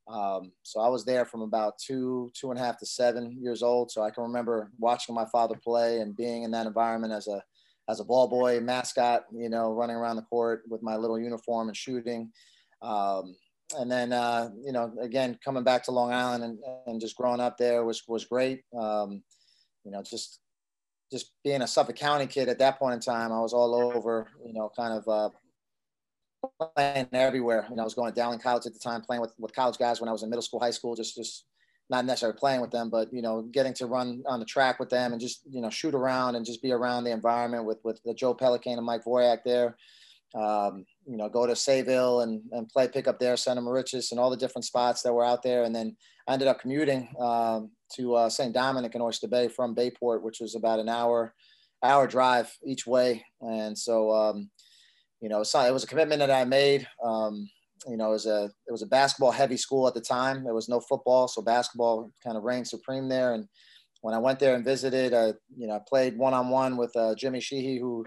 Um, 0.06 0.52
so 0.62 0.80
I 0.80 0.88
was 0.88 1.04
there 1.04 1.26
from 1.26 1.42
about 1.42 1.78
two, 1.78 2.30
two 2.32 2.50
and 2.50 2.58
a 2.58 2.62
half 2.62 2.78
to 2.78 2.87
seven 2.87 3.37
years 3.38 3.62
old. 3.62 3.90
So 3.90 4.02
I 4.02 4.11
can 4.11 4.23
remember 4.23 4.70
watching 4.78 5.14
my 5.14 5.26
father 5.26 5.54
play 5.62 6.00
and 6.00 6.16
being 6.16 6.44
in 6.44 6.50
that 6.52 6.66
environment 6.66 7.12
as 7.12 7.28
a 7.28 7.42
as 7.88 8.00
a 8.00 8.04
ball 8.04 8.28
boy 8.28 8.61
mascot, 8.61 9.25
you 9.33 9.49
know, 9.49 9.73
running 9.73 9.97
around 9.97 10.16
the 10.16 10.23
court 10.23 10.62
with 10.68 10.83
my 10.83 10.97
little 10.97 11.18
uniform 11.18 11.68
and 11.68 11.76
shooting. 11.76 12.30
Um, 12.83 13.35
and 13.78 13.90
then, 13.90 14.12
uh, 14.12 14.50
you 14.64 14.73
know, 14.73 14.92
again, 15.00 15.38
coming 15.45 15.64
back 15.64 15.85
to 15.85 15.90
Long 15.90 16.12
Island 16.12 16.45
and, 16.45 16.59
and 16.87 17.00
just 17.00 17.16
growing 17.16 17.40
up 17.40 17.57
there 17.59 17.85
was, 17.85 18.02
was 18.07 18.25
great. 18.25 18.62
Um, 18.78 19.23
you 19.85 19.90
know, 19.90 20.02
just, 20.02 20.40
just 21.11 21.33
being 21.42 21.62
a 21.62 21.66
Suffolk 21.66 21.97
County 21.97 22.26
kid 22.26 22.49
at 22.49 22.59
that 22.59 22.78
point 22.78 22.95
in 22.95 23.00
time, 23.00 23.33
I 23.33 23.40
was 23.40 23.52
all 23.54 23.75
over, 23.75 24.28
you 24.45 24.52
know, 24.52 24.71
kind 24.76 24.92
of, 24.92 25.09
uh, 25.09 25.30
playing 26.76 27.09
everywhere. 27.12 27.66
You 27.68 27.76
know, 27.76 27.83
I 27.83 27.85
was 27.85 27.95
going 27.95 28.12
to 28.12 28.14
Dowling 28.14 28.38
College 28.38 28.66
at 28.66 28.75
the 28.75 28.78
time, 28.78 29.00
playing 29.02 29.23
with, 29.23 29.33
with 29.38 29.54
college 29.54 29.78
guys 29.78 30.00
when 30.00 30.09
I 30.09 30.12
was 30.12 30.23
in 30.23 30.30
middle 30.30 30.42
school, 30.42 30.61
high 30.61 30.71
school, 30.71 30.95
just, 30.95 31.14
just 31.14 31.45
not 31.90 32.04
necessarily 32.04 32.38
playing 32.38 32.61
with 32.61 32.71
them, 32.71 32.90
but 32.90 33.12
you 33.12 33.23
know, 33.23 33.42
getting 33.42 33.75
to 33.75 33.87
run 33.87 34.23
on 34.26 34.40
the 34.40 34.47
track 34.47 34.78
with 34.78 34.90
them 34.90 35.12
and 35.12 35.21
just 35.21 35.42
you 35.49 35.61
know 35.61 35.71
shoot 35.71 35.95
around 35.95 36.35
and 36.35 36.45
just 36.45 36.62
be 36.62 36.73
around 36.73 37.04
the 37.04 37.12
environment 37.12 37.64
with 37.64 37.78
with 37.85 38.00
the 38.04 38.14
Joe 38.14 38.35
Pelican 38.35 38.76
and 38.76 38.87
Mike 38.87 39.04
Voyak 39.04 39.38
there. 39.45 39.76
Um, 40.35 40.85
you 41.07 41.16
know, 41.16 41.30
go 41.30 41.47
to 41.47 41.54
Sayville 41.54 42.23
and, 42.23 42.42
and 42.52 42.68
play 42.68 42.87
pickup 42.87 43.18
there, 43.18 43.37
Center 43.38 43.62
Moriches, 43.62 44.11
and 44.11 44.21
all 44.21 44.28
the 44.28 44.37
different 44.37 44.66
spots 44.66 45.00
that 45.02 45.12
were 45.12 45.25
out 45.25 45.42
there. 45.42 45.64
And 45.64 45.75
then 45.75 45.97
I 46.26 46.35
ended 46.35 46.49
up 46.49 46.61
commuting 46.61 47.09
um, 47.18 47.71
to 47.95 48.14
uh, 48.14 48.28
St. 48.28 48.52
Dominic 48.52 48.95
in 48.95 49.00
Oyster 49.00 49.26
Bay 49.26 49.49
from 49.49 49.73
Bayport, 49.73 50.23
which 50.23 50.40
was 50.40 50.54
about 50.54 50.80
an 50.80 50.88
hour 50.90 51.35
hour 51.83 52.07
drive 52.07 52.52
each 52.64 52.87
way. 52.87 53.25
And 53.40 53.76
so, 53.76 54.12
um, 54.12 54.50
you 55.21 55.28
know, 55.28 55.40
it 55.40 55.73
was 55.73 55.85
a 55.85 55.87
commitment 55.87 56.21
that 56.21 56.30
I 56.30 56.45
made. 56.45 56.87
Um, 57.02 57.49
you 57.87 57.97
know, 57.97 58.08
it 58.08 58.12
was 58.12 58.26
a 58.26 58.50
it 58.66 58.73
was 58.73 58.82
a 58.82 58.87
basketball 58.87 59.30
heavy 59.30 59.56
school 59.56 59.87
at 59.87 59.94
the 59.94 60.00
time. 60.00 60.44
There 60.44 60.54
was 60.54 60.68
no 60.68 60.80
football, 60.80 61.28
so 61.28 61.42
basketball 61.42 62.12
kind 62.25 62.37
of 62.37 62.44
reigned 62.44 62.68
supreme 62.68 63.08
there. 63.08 63.35
And 63.35 63.49
when 64.00 64.14
I 64.14 64.18
went 64.18 64.38
there 64.38 64.54
and 64.54 64.64
visited, 64.64 65.14
I 65.14 65.35
you 65.56 65.66
know 65.66 65.75
I 65.75 65.80
played 65.88 66.16
one 66.16 66.35
on 66.35 66.49
one 66.49 66.76
with 66.76 66.94
uh, 66.97 67.14
Jimmy 67.14 67.40
Sheehy, 67.40 67.78
who 67.78 68.04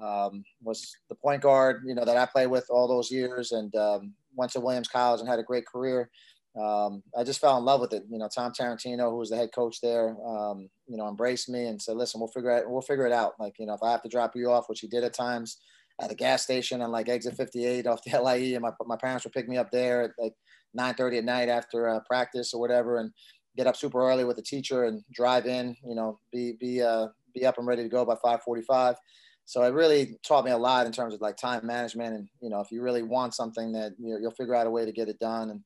um, 0.00 0.44
was 0.62 0.94
the 1.08 1.14
point 1.14 1.42
guard, 1.42 1.82
you 1.86 1.94
know, 1.94 2.04
that 2.04 2.16
I 2.16 2.26
played 2.26 2.48
with 2.48 2.66
all 2.70 2.88
those 2.88 3.10
years, 3.10 3.52
and 3.52 3.74
um, 3.76 4.14
went 4.34 4.52
to 4.52 4.60
Williams 4.60 4.88
College 4.88 5.20
and 5.20 5.28
had 5.28 5.38
a 5.38 5.44
great 5.44 5.66
career. 5.66 6.10
Um, 6.58 7.02
I 7.16 7.24
just 7.24 7.40
fell 7.40 7.56
in 7.58 7.64
love 7.64 7.80
with 7.80 7.92
it. 7.92 8.04
You 8.10 8.18
know, 8.18 8.28
Tom 8.34 8.52
Tarantino, 8.52 9.10
who 9.10 9.16
was 9.16 9.30
the 9.30 9.36
head 9.36 9.50
coach 9.54 9.80
there, 9.80 10.16
um, 10.26 10.68
you 10.86 10.96
know, 10.96 11.08
embraced 11.08 11.48
me 11.48 11.66
and 11.66 11.80
said, 11.80 11.96
"Listen, 11.96 12.20
we'll 12.20 12.28
figure 12.28 12.56
it. 12.56 12.68
We'll 12.68 12.82
figure 12.82 13.06
it 13.06 13.12
out. 13.12 13.34
Like, 13.38 13.58
you 13.58 13.66
know, 13.66 13.74
if 13.74 13.82
I 13.82 13.90
have 13.90 14.02
to 14.02 14.08
drop 14.08 14.34
you 14.34 14.50
off, 14.50 14.68
which 14.68 14.80
he 14.80 14.88
did 14.88 15.04
at 15.04 15.14
times, 15.14 15.58
at 16.00 16.12
a 16.12 16.14
gas 16.14 16.42
station 16.42 16.80
on 16.80 16.90
like 16.90 17.08
exit 17.08 17.36
58 17.36 17.86
off 17.86 18.02
the 18.04 18.18
LIE, 18.22 18.54
and 18.54 18.62
my 18.62 18.70
my 18.86 18.96
parents 18.96 19.24
would 19.24 19.32
pick 19.32 19.48
me 19.48 19.56
up 19.56 19.70
there 19.70 20.02
at 20.02 20.10
like 20.18 20.34
9:30 20.78 21.18
at 21.18 21.24
night 21.24 21.48
after 21.48 21.88
uh, 21.88 22.00
practice 22.06 22.54
or 22.54 22.60
whatever, 22.60 22.98
and 22.98 23.12
get 23.56 23.66
up 23.66 23.76
super 23.76 24.00
early 24.00 24.24
with 24.24 24.36
the 24.36 24.42
teacher 24.42 24.84
and 24.84 25.02
drive 25.12 25.46
in. 25.46 25.76
You 25.84 25.94
know, 25.94 26.18
be 26.32 26.54
be 26.60 26.82
uh, 26.82 27.08
be 27.34 27.46
up 27.46 27.58
and 27.58 27.66
ready 27.66 27.82
to 27.82 27.88
go 27.88 28.04
by 28.04 28.16
5:45." 28.16 28.96
so 29.44 29.62
it 29.62 29.72
really 29.72 30.18
taught 30.26 30.44
me 30.44 30.50
a 30.50 30.58
lot 30.58 30.84
in 30.84 30.92
terms 30.92 31.14
of 31.14 31.22
like 31.22 31.34
time 31.34 31.66
management 31.66 32.14
and 32.14 32.28
you 32.42 32.50
know 32.50 32.60
if 32.60 32.70
you 32.70 32.82
really 32.82 33.02
want 33.02 33.34
something 33.34 33.72
that 33.72 33.92
you 33.98 34.12
know, 34.12 34.18
you'll 34.20 34.30
figure 34.32 34.54
out 34.54 34.66
a 34.66 34.70
way 34.70 34.84
to 34.84 34.92
get 34.92 35.08
it 35.08 35.18
done 35.18 35.48
and 35.48 35.62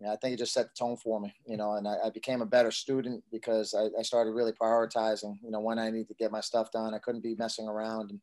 you 0.00 0.06
know, 0.06 0.12
I 0.12 0.16
think 0.16 0.34
it 0.34 0.38
just 0.38 0.54
set 0.54 0.66
the 0.66 0.78
tone 0.78 0.96
for 0.96 1.20
me, 1.20 1.34
you 1.46 1.58
know, 1.58 1.74
and 1.74 1.86
I, 1.86 1.96
I 2.06 2.10
became 2.10 2.40
a 2.40 2.46
better 2.46 2.70
student 2.70 3.22
because 3.30 3.74
I, 3.74 3.88
I, 3.98 4.02
started 4.02 4.30
really 4.30 4.52
prioritizing, 4.52 5.36
you 5.42 5.50
know, 5.50 5.60
when 5.60 5.78
I 5.78 5.90
need 5.90 6.08
to 6.08 6.14
get 6.14 6.32
my 6.32 6.40
stuff 6.40 6.72
done. 6.72 6.94
I 6.94 6.98
couldn't 6.98 7.22
be 7.22 7.34
messing 7.34 7.68
around. 7.68 8.10
And 8.10 8.20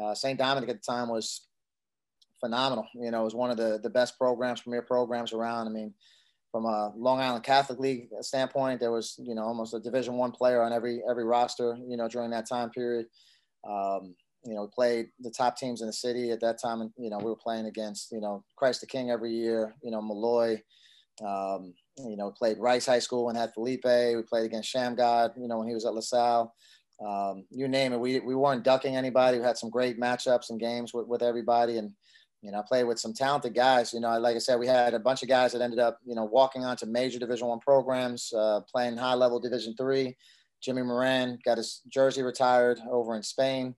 uh, 0.00 0.14
St. 0.14 0.38
Dominic 0.38 0.70
at 0.70 0.76
the 0.82 0.92
time 0.92 1.08
was 1.08 1.48
phenomenal. 2.40 2.86
You 2.94 3.10
know, 3.10 3.22
it 3.22 3.24
was 3.24 3.34
one 3.34 3.50
of 3.50 3.56
the, 3.56 3.80
the 3.82 3.90
best 3.90 4.18
programs, 4.18 4.62
premier 4.62 4.82
programs 4.82 5.32
around. 5.32 5.66
I 5.66 5.70
mean, 5.70 5.94
from 6.50 6.64
a 6.64 6.92
Long 6.96 7.20
Island 7.20 7.44
Catholic 7.44 7.78
League 7.78 8.08
standpoint, 8.20 8.80
there 8.80 8.92
was, 8.92 9.16
you 9.18 9.34
know, 9.34 9.42
almost 9.42 9.74
a 9.74 9.80
Division 9.80 10.14
One 10.14 10.32
player 10.32 10.62
on 10.62 10.72
every 10.72 11.02
every 11.08 11.24
roster, 11.24 11.76
you 11.86 11.96
know, 11.96 12.08
during 12.08 12.30
that 12.30 12.48
time 12.48 12.70
period. 12.70 13.06
Um, 13.68 14.14
you 14.44 14.54
know, 14.54 14.62
we 14.62 14.68
played 14.74 15.08
the 15.20 15.30
top 15.30 15.56
teams 15.56 15.80
in 15.80 15.88
the 15.88 15.92
city 15.92 16.30
at 16.30 16.40
that 16.40 16.60
time. 16.62 16.80
And, 16.80 16.90
you 16.96 17.10
know, 17.10 17.18
we 17.18 17.24
were 17.24 17.36
playing 17.36 17.66
against, 17.66 18.12
you 18.12 18.20
know, 18.20 18.44
Christ 18.56 18.80
the 18.80 18.86
King 18.86 19.10
every 19.10 19.32
year, 19.32 19.74
you 19.82 19.90
know, 19.90 20.00
Malloy, 20.00 20.62
um, 21.26 21.74
you 21.98 22.16
know, 22.16 22.30
played 22.30 22.58
Rice 22.58 22.86
High 22.86 23.00
School 23.00 23.28
and 23.28 23.36
had 23.36 23.52
Felipe. 23.52 23.84
We 23.84 24.22
played 24.28 24.46
against 24.46 24.72
Shammgod, 24.72 25.32
you 25.36 25.48
know, 25.48 25.58
when 25.58 25.68
he 25.68 25.74
was 25.74 25.84
at 25.84 25.94
LaSalle. 25.94 26.54
Um, 27.06 27.44
you 27.50 27.68
name 27.68 27.92
it. 27.92 28.00
We, 28.00 28.20
we 28.20 28.34
weren't 28.34 28.64
ducking 28.64 28.96
anybody. 28.96 29.38
We 29.38 29.44
had 29.44 29.58
some 29.58 29.70
great 29.70 30.00
matchups 30.00 30.50
and 30.50 30.58
games 30.58 30.92
with, 30.92 31.06
with 31.06 31.22
everybody. 31.22 31.78
And, 31.78 31.92
you 32.42 32.50
know, 32.50 32.58
I 32.58 32.62
played 32.66 32.84
with 32.84 32.98
some 32.98 33.14
talented 33.14 33.54
guys. 33.54 33.92
You 33.92 34.00
know, 34.00 34.18
like 34.18 34.36
I 34.36 34.40
said, 34.40 34.58
we 34.58 34.66
had 34.66 34.94
a 34.94 34.98
bunch 34.98 35.22
of 35.22 35.28
guys 35.28 35.52
that 35.52 35.62
ended 35.62 35.78
up, 35.78 35.98
you 36.04 36.14
know, 36.14 36.24
walking 36.24 36.64
on 36.64 36.76
to 36.78 36.86
major 36.86 37.18
Division 37.18 37.48
One 37.48 37.60
programs, 37.60 38.32
uh, 38.36 38.60
playing 38.72 38.96
high 38.96 39.14
level 39.14 39.40
Division 39.40 39.74
Three. 39.76 40.16
Jimmy 40.60 40.82
Moran 40.82 41.38
got 41.44 41.58
his 41.58 41.82
jersey 41.88 42.22
retired 42.22 42.80
over 42.90 43.14
in 43.14 43.22
Spain. 43.22 43.76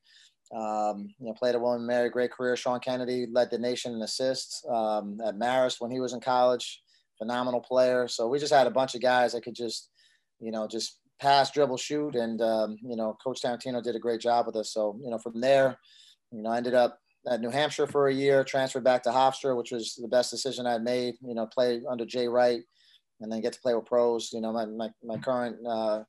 Um, 0.55 1.09
you 1.19 1.27
know, 1.27 1.35
played 1.35 1.55
at 1.55 1.61
William 1.61 1.87
Mary, 1.87 2.11
great 2.11 2.33
career. 2.33 2.57
Sean 2.57 2.81
Kennedy 2.81 3.27
led 3.31 3.50
the 3.50 3.59
nation 3.59 3.95
in 3.95 4.03
assists 4.03 4.65
um, 4.69 5.19
at 5.25 5.37
Marist 5.39 5.77
when 5.81 5.91
he 5.91 6.00
was 6.00 6.12
in 6.12 6.21
college 6.21 6.83
phenomenal 7.21 7.61
player. 7.61 8.09
So 8.09 8.29
we 8.29 8.39
just 8.39 8.53
had 8.53 8.67
a 8.67 8.71
bunch 8.71 8.95
of 8.95 9.03
guys 9.03 9.33
that 9.33 9.43
could 9.43 9.55
just, 9.55 9.91
you 10.41 10.50
know, 10.50 10.67
just 10.67 10.99
pass, 11.21 11.50
dribble, 11.50 11.77
shoot. 11.77 12.17
And, 12.17 12.41
um, 12.41 12.77
you 12.83 12.97
know, 12.97 13.17
Coach 13.23 13.43
Tarantino 13.43 13.83
did 13.83 13.97
a 13.97 14.00
great 14.00 14.21
job 14.21 14.47
with 14.47 14.57
us. 14.57 14.73
So, 14.73 14.99
you 15.03 15.11
know, 15.11 15.19
from 15.19 15.41
there, 15.41 15.79
you 16.33 16.43
know, 16.43 16.50
I 16.50 16.57
ended 16.57 16.75
up 16.75 16.99
at 17.31 17.41
New 17.41 17.50
Hampshire 17.50 17.87
for 17.87 18.09
a 18.09 18.15
year, 18.15 18.43
transferred 18.45 18.85
back 18.85 19.03
to 19.03 19.11
Hofstra, 19.11 19.57
which 19.57 19.73
was 19.73 19.95
the 19.97 20.09
best 20.09 20.31
decision 20.31 20.67
I'd 20.67 20.83
made, 20.83 21.15
you 21.21 21.35
know, 21.35 21.47
play 21.47 21.83
under 21.89 22.07
Jay 22.07 22.29
Wright 22.29 22.62
and 23.21 23.31
then 23.31 23.43
get 23.43 23.53
to 23.53 23.61
play 23.61 23.75
with 23.75 23.87
pros. 23.87 24.33
You 24.33 24.41
know, 24.41 24.53
my, 24.53 24.65
my, 24.65 24.91
my 25.05 25.19
current 25.19 25.57
uh, 25.67 26.05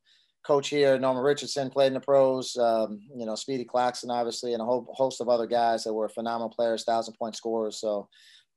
coach 0.46 0.70
here, 0.70 0.98
Norman 0.98 1.24
Richardson, 1.24 1.70
played 1.70 1.88
in 1.88 1.94
the 1.94 2.00
pros, 2.00 2.56
um, 2.58 3.02
you 3.16 3.26
know, 3.26 3.36
Speedy 3.36 3.66
Claxton, 3.66 4.10
obviously, 4.10 4.54
and 4.54 4.62
a 4.62 4.66
whole 4.66 4.88
host 4.96 5.20
of 5.20 5.28
other 5.28 5.48
guys 5.48 5.84
that 5.84 5.94
were 5.94 6.08
phenomenal 6.08 6.50
players, 6.50 6.86
thousand 6.86 7.16
point 7.16 7.36
scorers. 7.36 7.80
So, 7.82 8.08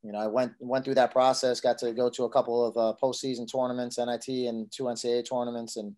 you 0.02 0.12
know, 0.12 0.18
I 0.18 0.26
went 0.26 0.52
went 0.60 0.84
through 0.84 0.94
that 0.94 1.12
process, 1.12 1.60
got 1.60 1.78
to 1.78 1.92
go 1.92 2.10
to 2.10 2.24
a 2.24 2.30
couple 2.30 2.64
of 2.64 2.76
uh, 2.76 2.94
postseason 3.02 3.50
tournaments, 3.50 3.98
NIT 3.98 4.28
and 4.48 4.70
two 4.70 4.84
NCAA 4.84 5.28
tournaments, 5.28 5.76
and 5.76 5.96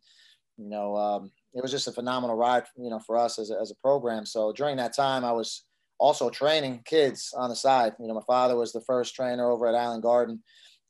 you 0.56 0.68
know, 0.68 0.96
um, 0.96 1.30
it 1.54 1.62
was 1.62 1.70
just 1.70 1.88
a 1.88 1.92
phenomenal 1.92 2.36
ride, 2.36 2.64
you 2.76 2.90
know, 2.90 3.00
for 3.00 3.16
us 3.16 3.38
as 3.38 3.50
a, 3.50 3.58
as 3.60 3.70
a 3.70 3.76
program. 3.76 4.26
So 4.26 4.52
during 4.52 4.76
that 4.76 4.94
time, 4.94 5.24
I 5.24 5.32
was 5.32 5.64
also 5.98 6.28
training 6.30 6.82
kids 6.84 7.32
on 7.36 7.48
the 7.48 7.56
side. 7.56 7.94
You 7.98 8.06
know, 8.06 8.14
my 8.14 8.22
father 8.26 8.56
was 8.56 8.72
the 8.72 8.82
first 8.82 9.14
trainer 9.14 9.50
over 9.50 9.66
at 9.66 9.74
Island 9.74 10.02
Garden 10.02 10.42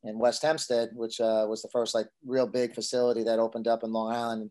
in 0.05 0.18
West 0.18 0.42
Hempstead, 0.42 0.90
which 0.94 1.20
uh, 1.20 1.46
was 1.48 1.62
the 1.62 1.68
first 1.72 1.94
like 1.94 2.09
real 2.24 2.46
big 2.46 2.74
facility 2.74 3.22
that 3.24 3.38
opened 3.38 3.68
up 3.68 3.85
in 3.85 3.92
Long 3.92 4.12
Island. 4.12 4.50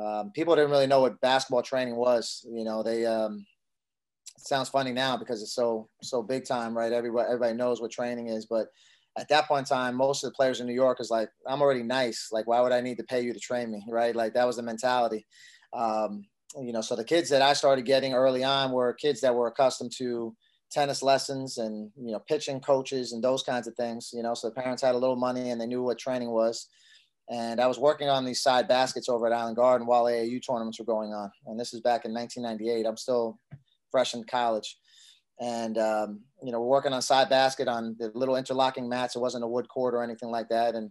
Um, 0.00 0.32
people 0.32 0.54
didn't 0.56 0.70
really 0.70 0.86
know 0.86 1.00
what 1.00 1.20
basketball 1.20 1.62
training 1.62 1.96
was. 1.96 2.44
You 2.50 2.64
know, 2.64 2.82
they 2.82 3.06
um, 3.06 3.46
it 4.36 4.46
sounds 4.46 4.68
funny 4.68 4.92
now 4.92 5.16
because 5.16 5.42
it's 5.42 5.54
so 5.54 5.88
so 6.02 6.22
big 6.22 6.44
time, 6.44 6.76
right? 6.76 6.92
Everybody 6.92 7.26
everybody 7.26 7.54
knows 7.54 7.80
what 7.80 7.92
training 7.92 8.28
is, 8.28 8.46
but 8.46 8.68
at 9.16 9.28
that 9.28 9.46
point 9.46 9.70
in 9.70 9.76
time, 9.76 9.94
most 9.94 10.24
of 10.24 10.30
the 10.30 10.34
players 10.34 10.60
in 10.60 10.66
New 10.66 10.74
York 10.74 11.00
is 11.00 11.10
like, 11.10 11.28
I'm 11.46 11.62
already 11.62 11.82
nice. 11.82 12.28
Like, 12.32 12.46
why 12.46 12.60
would 12.60 12.72
I 12.72 12.80
need 12.80 12.98
to 12.98 13.04
pay 13.04 13.20
you 13.20 13.32
to 13.32 13.38
train 13.38 13.70
me, 13.70 13.84
right? 13.88 14.14
Like 14.14 14.34
that 14.34 14.46
was 14.46 14.56
the 14.56 14.62
mentality. 14.62 15.26
Um, 15.72 16.24
you 16.60 16.72
know, 16.72 16.80
so 16.80 16.96
the 16.96 17.04
kids 17.04 17.28
that 17.30 17.42
I 17.42 17.52
started 17.52 17.84
getting 17.84 18.14
early 18.14 18.44
on 18.44 18.72
were 18.72 18.92
kids 18.92 19.20
that 19.20 19.34
were 19.34 19.48
accustomed 19.48 19.92
to 19.98 20.34
tennis 20.70 21.02
lessons 21.02 21.58
and 21.58 21.90
you 21.96 22.10
know 22.10 22.18
pitching 22.28 22.58
coaches 22.60 23.12
and 23.12 23.22
those 23.22 23.42
kinds 23.42 23.66
of 23.66 23.74
things. 23.76 24.10
You 24.12 24.22
know, 24.22 24.34
so 24.34 24.48
the 24.48 24.54
parents 24.54 24.82
had 24.82 24.94
a 24.94 24.98
little 24.98 25.16
money 25.16 25.50
and 25.50 25.60
they 25.60 25.66
knew 25.66 25.82
what 25.82 25.98
training 25.98 26.30
was. 26.30 26.68
And 27.30 27.60
I 27.60 27.66
was 27.66 27.78
working 27.78 28.08
on 28.08 28.24
these 28.24 28.42
side 28.42 28.68
baskets 28.68 29.08
over 29.08 29.26
at 29.26 29.32
Island 29.32 29.56
Garden 29.56 29.86
while 29.86 30.04
AAU 30.04 30.40
tournaments 30.46 30.78
were 30.78 30.84
going 30.84 31.12
on. 31.12 31.30
And 31.46 31.58
this 31.58 31.72
is 31.72 31.80
back 31.80 32.04
in 32.04 32.12
1998. 32.12 32.86
I'm 32.86 32.98
still 32.98 33.38
fresh 33.90 34.14
in 34.14 34.24
college. 34.24 34.76
And, 35.40 35.78
um, 35.78 36.20
you 36.42 36.52
know, 36.52 36.60
we're 36.60 36.68
working 36.68 36.92
on 36.92 37.02
side 37.02 37.28
basket 37.28 37.68
on 37.68 37.96
the 37.98 38.12
little 38.14 38.36
interlocking 38.36 38.88
mats. 38.88 39.16
It 39.16 39.20
wasn't 39.20 39.44
a 39.44 39.48
wood 39.48 39.68
court 39.68 39.94
or 39.94 40.02
anything 40.02 40.30
like 40.30 40.48
that. 40.50 40.74
And 40.74 40.90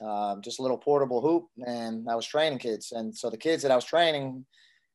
um, 0.00 0.40
just 0.42 0.58
a 0.58 0.62
little 0.62 0.78
portable 0.78 1.20
hoop. 1.20 1.46
And 1.66 2.08
I 2.08 2.14
was 2.14 2.26
training 2.26 2.58
kids. 2.58 2.92
And 2.92 3.14
so 3.14 3.30
the 3.30 3.36
kids 3.36 3.62
that 3.62 3.72
I 3.72 3.76
was 3.76 3.84
training, 3.84 4.44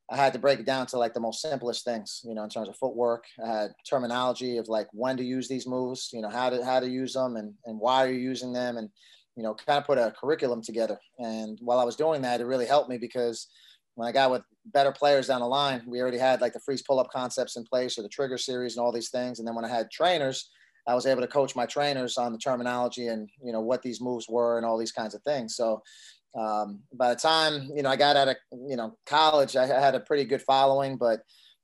I 0.09 0.15
had 0.15 0.33
to 0.33 0.39
break 0.39 0.59
it 0.59 0.65
down 0.65 0.85
to 0.87 0.97
like 0.97 1.13
the 1.13 1.19
most 1.19 1.41
simplest 1.41 1.83
things, 1.83 2.21
you 2.23 2.35
know, 2.35 2.43
in 2.43 2.49
terms 2.49 2.69
of 2.69 2.77
footwork. 2.77 3.25
Had 3.43 3.71
terminology 3.89 4.57
of 4.57 4.67
like 4.67 4.87
when 4.91 5.17
to 5.17 5.23
use 5.23 5.47
these 5.47 5.67
moves, 5.67 6.11
you 6.13 6.21
know, 6.21 6.29
how 6.29 6.49
to 6.49 6.63
how 6.63 6.79
to 6.79 6.89
use 6.89 7.13
them 7.13 7.35
and 7.37 7.53
and 7.65 7.79
why 7.79 8.03
are 8.05 8.11
you 8.11 8.19
using 8.19 8.53
them, 8.53 8.77
and 8.77 8.89
you 9.35 9.43
know, 9.43 9.55
kind 9.55 9.79
of 9.79 9.85
put 9.85 9.97
a 9.97 10.13
curriculum 10.19 10.61
together. 10.61 10.99
And 11.19 11.57
while 11.61 11.79
I 11.79 11.83
was 11.83 11.95
doing 11.95 12.21
that, 12.21 12.39
it 12.39 12.45
really 12.45 12.67
helped 12.67 12.89
me 12.89 12.97
because 12.97 13.47
when 13.95 14.07
I 14.07 14.11
got 14.11 14.31
with 14.31 14.43
better 14.65 14.91
players 14.91 15.27
down 15.27 15.41
the 15.41 15.47
line, 15.47 15.81
we 15.87 16.01
already 16.01 16.17
had 16.17 16.41
like 16.41 16.53
the 16.53 16.59
freeze 16.59 16.81
pull 16.81 16.99
up 16.99 17.09
concepts 17.11 17.55
in 17.55 17.63
place 17.63 17.97
or 17.97 18.03
the 18.03 18.09
trigger 18.09 18.37
series 18.37 18.75
and 18.75 18.85
all 18.85 18.91
these 18.91 19.09
things. 19.09 19.39
And 19.39 19.47
then 19.47 19.55
when 19.55 19.65
I 19.65 19.69
had 19.69 19.89
trainers, 19.89 20.49
I 20.87 20.93
was 20.93 21.05
able 21.05 21.21
to 21.21 21.27
coach 21.27 21.55
my 21.55 21.65
trainers 21.65 22.17
on 22.17 22.31
the 22.31 22.37
terminology 22.37 23.07
and 23.07 23.29
you 23.43 23.51
know 23.51 23.61
what 23.61 23.81
these 23.81 24.01
moves 24.01 24.27
were 24.29 24.57
and 24.57 24.65
all 24.65 24.77
these 24.77 24.91
kinds 24.91 25.15
of 25.15 25.23
things. 25.23 25.55
So 25.55 25.81
um, 26.37 26.81
by 26.93 27.09
the 27.09 27.19
time 27.19 27.71
you 27.73 27.81
know 27.81 27.89
I 27.89 27.95
got 27.95 28.15
out 28.15 28.27
of 28.27 28.35
you 28.51 28.75
know 28.75 28.97
college, 29.05 29.55
I 29.55 29.65
had 29.65 29.95
a 29.95 30.01
pretty 30.01 30.25
good 30.25 30.43
following, 30.43 30.97
but 30.97 31.21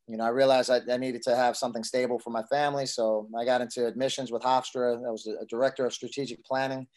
you 0.08 0.18
know 0.18 0.24
I 0.24 0.30
realized 0.30 0.72
I, 0.72 0.80
I 0.92 0.98
needed 0.98 1.22
to 1.24 1.36
have 1.36 1.56
something 1.58 1.84
stable 1.84 2.18
for 2.18 2.32
my 2.32 2.44
family. 2.44 2.86
So 2.86 3.28
I 3.38 3.46
got 3.46 3.62
into 3.62 3.86
admissions 3.86 4.32
with 4.32 4.42
Hofstra. 4.42 5.06
I 5.06 5.12
was 5.12 5.28
a 5.28 5.46
director 5.46 5.86
of 5.86 5.94
strategic 5.94 6.44
planning 6.44 6.88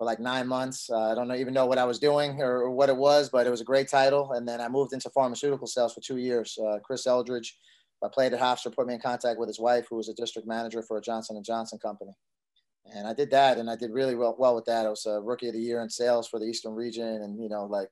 for 0.00 0.06
like 0.06 0.18
nine 0.18 0.48
months. 0.48 0.88
Uh, 0.88 1.12
I 1.12 1.14
don't 1.14 1.30
even 1.34 1.52
know 1.52 1.66
what 1.66 1.76
I 1.76 1.84
was 1.84 1.98
doing 1.98 2.40
or, 2.40 2.62
or, 2.62 2.70
what 2.70 2.88
it 2.88 2.96
was, 2.96 3.28
but 3.28 3.46
it 3.46 3.50
was 3.50 3.60
a 3.60 3.64
great 3.64 3.86
title. 3.86 4.32
And 4.32 4.48
then 4.48 4.58
I 4.58 4.66
moved 4.66 4.94
into 4.94 5.10
pharmaceutical 5.10 5.66
sales 5.66 5.92
for 5.92 6.00
two 6.00 6.16
years. 6.16 6.56
Uh, 6.58 6.78
Chris 6.82 7.06
Eldridge, 7.06 7.58
I 8.02 8.08
played 8.10 8.32
at 8.32 8.40
Hofstra, 8.40 8.74
put 8.74 8.86
me 8.86 8.94
in 8.94 9.00
contact 9.00 9.38
with 9.38 9.50
his 9.50 9.60
wife, 9.60 9.88
who 9.90 9.96
was 9.96 10.08
a 10.08 10.14
district 10.14 10.48
manager 10.48 10.82
for 10.82 10.96
a 10.96 11.02
Johnson 11.02 11.36
and 11.36 11.44
Johnson 11.44 11.78
company. 11.78 12.12
And 12.94 13.06
I 13.06 13.12
did 13.12 13.30
that, 13.32 13.58
and 13.58 13.68
I 13.68 13.76
did 13.76 13.90
really 13.90 14.14
well, 14.14 14.34
well 14.38 14.54
with 14.54 14.64
that. 14.64 14.86
I 14.86 14.88
was 14.88 15.04
a 15.04 15.20
rookie 15.20 15.48
of 15.48 15.52
the 15.52 15.60
year 15.60 15.82
in 15.82 15.90
sales 15.90 16.26
for 16.26 16.40
the 16.40 16.46
Eastern 16.46 16.72
region, 16.72 17.04
and 17.04 17.38
you 17.38 17.50
know, 17.50 17.66
like 17.66 17.90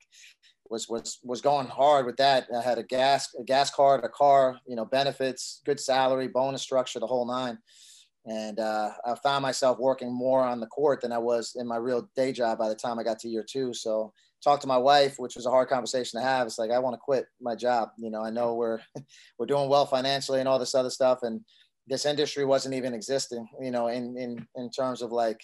was 0.70 0.88
was 0.88 1.18
was 1.22 1.42
going 1.42 1.66
hard 1.66 2.06
with 2.06 2.16
that. 2.16 2.46
I 2.56 2.62
had 2.62 2.78
a 2.78 2.82
gas 2.82 3.28
a 3.38 3.44
gas 3.44 3.70
card, 3.70 4.02
a 4.02 4.08
car, 4.08 4.58
you 4.66 4.76
know, 4.76 4.86
benefits, 4.86 5.60
good 5.66 5.78
salary, 5.78 6.26
bonus 6.28 6.62
structure, 6.62 7.00
the 7.00 7.06
whole 7.06 7.26
nine 7.26 7.58
and 8.26 8.60
uh, 8.60 8.90
I 9.04 9.14
found 9.16 9.42
myself 9.42 9.78
working 9.78 10.12
more 10.12 10.42
on 10.42 10.60
the 10.60 10.66
court 10.66 11.00
than 11.00 11.12
I 11.12 11.18
was 11.18 11.56
in 11.56 11.66
my 11.66 11.76
real 11.76 12.08
day 12.14 12.32
job 12.32 12.58
by 12.58 12.68
the 12.68 12.74
time 12.74 12.98
I 12.98 13.04
got 13.04 13.18
to 13.20 13.28
year 13.28 13.44
two. 13.48 13.72
So 13.72 14.12
talked 14.42 14.62
to 14.62 14.68
my 14.68 14.76
wife, 14.76 15.18
which 15.18 15.36
was 15.36 15.46
a 15.46 15.50
hard 15.50 15.68
conversation 15.68 16.20
to 16.20 16.26
have. 16.26 16.46
It's 16.46 16.58
like 16.58 16.70
I 16.70 16.78
want 16.78 16.94
to 16.94 16.98
quit 16.98 17.26
my 17.40 17.54
job. 17.54 17.90
You 17.96 18.10
know, 18.10 18.22
I 18.22 18.30
know 18.30 18.54
we're 18.54 18.80
we're 19.38 19.46
doing 19.46 19.68
well 19.68 19.86
financially 19.86 20.40
and 20.40 20.48
all 20.48 20.58
this 20.58 20.74
other 20.74 20.90
stuff, 20.90 21.20
and 21.22 21.40
this 21.86 22.06
industry 22.06 22.44
wasn't 22.44 22.74
even 22.74 22.94
existing. 22.94 23.46
You 23.60 23.70
know, 23.70 23.88
in 23.88 24.16
in 24.16 24.46
in 24.56 24.70
terms 24.70 25.02
of 25.02 25.12
like 25.12 25.40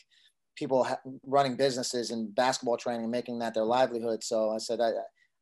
people 0.57 0.87
running 1.25 1.57
businesses 1.57 2.11
and 2.11 2.35
basketball 2.35 2.77
training, 2.77 3.11
making 3.11 3.39
that 3.41 3.55
their 3.55 3.65
livelihood. 3.65 4.23
So 4.23 4.51
I 4.51 4.59
said 4.59 4.81
I. 4.81 4.91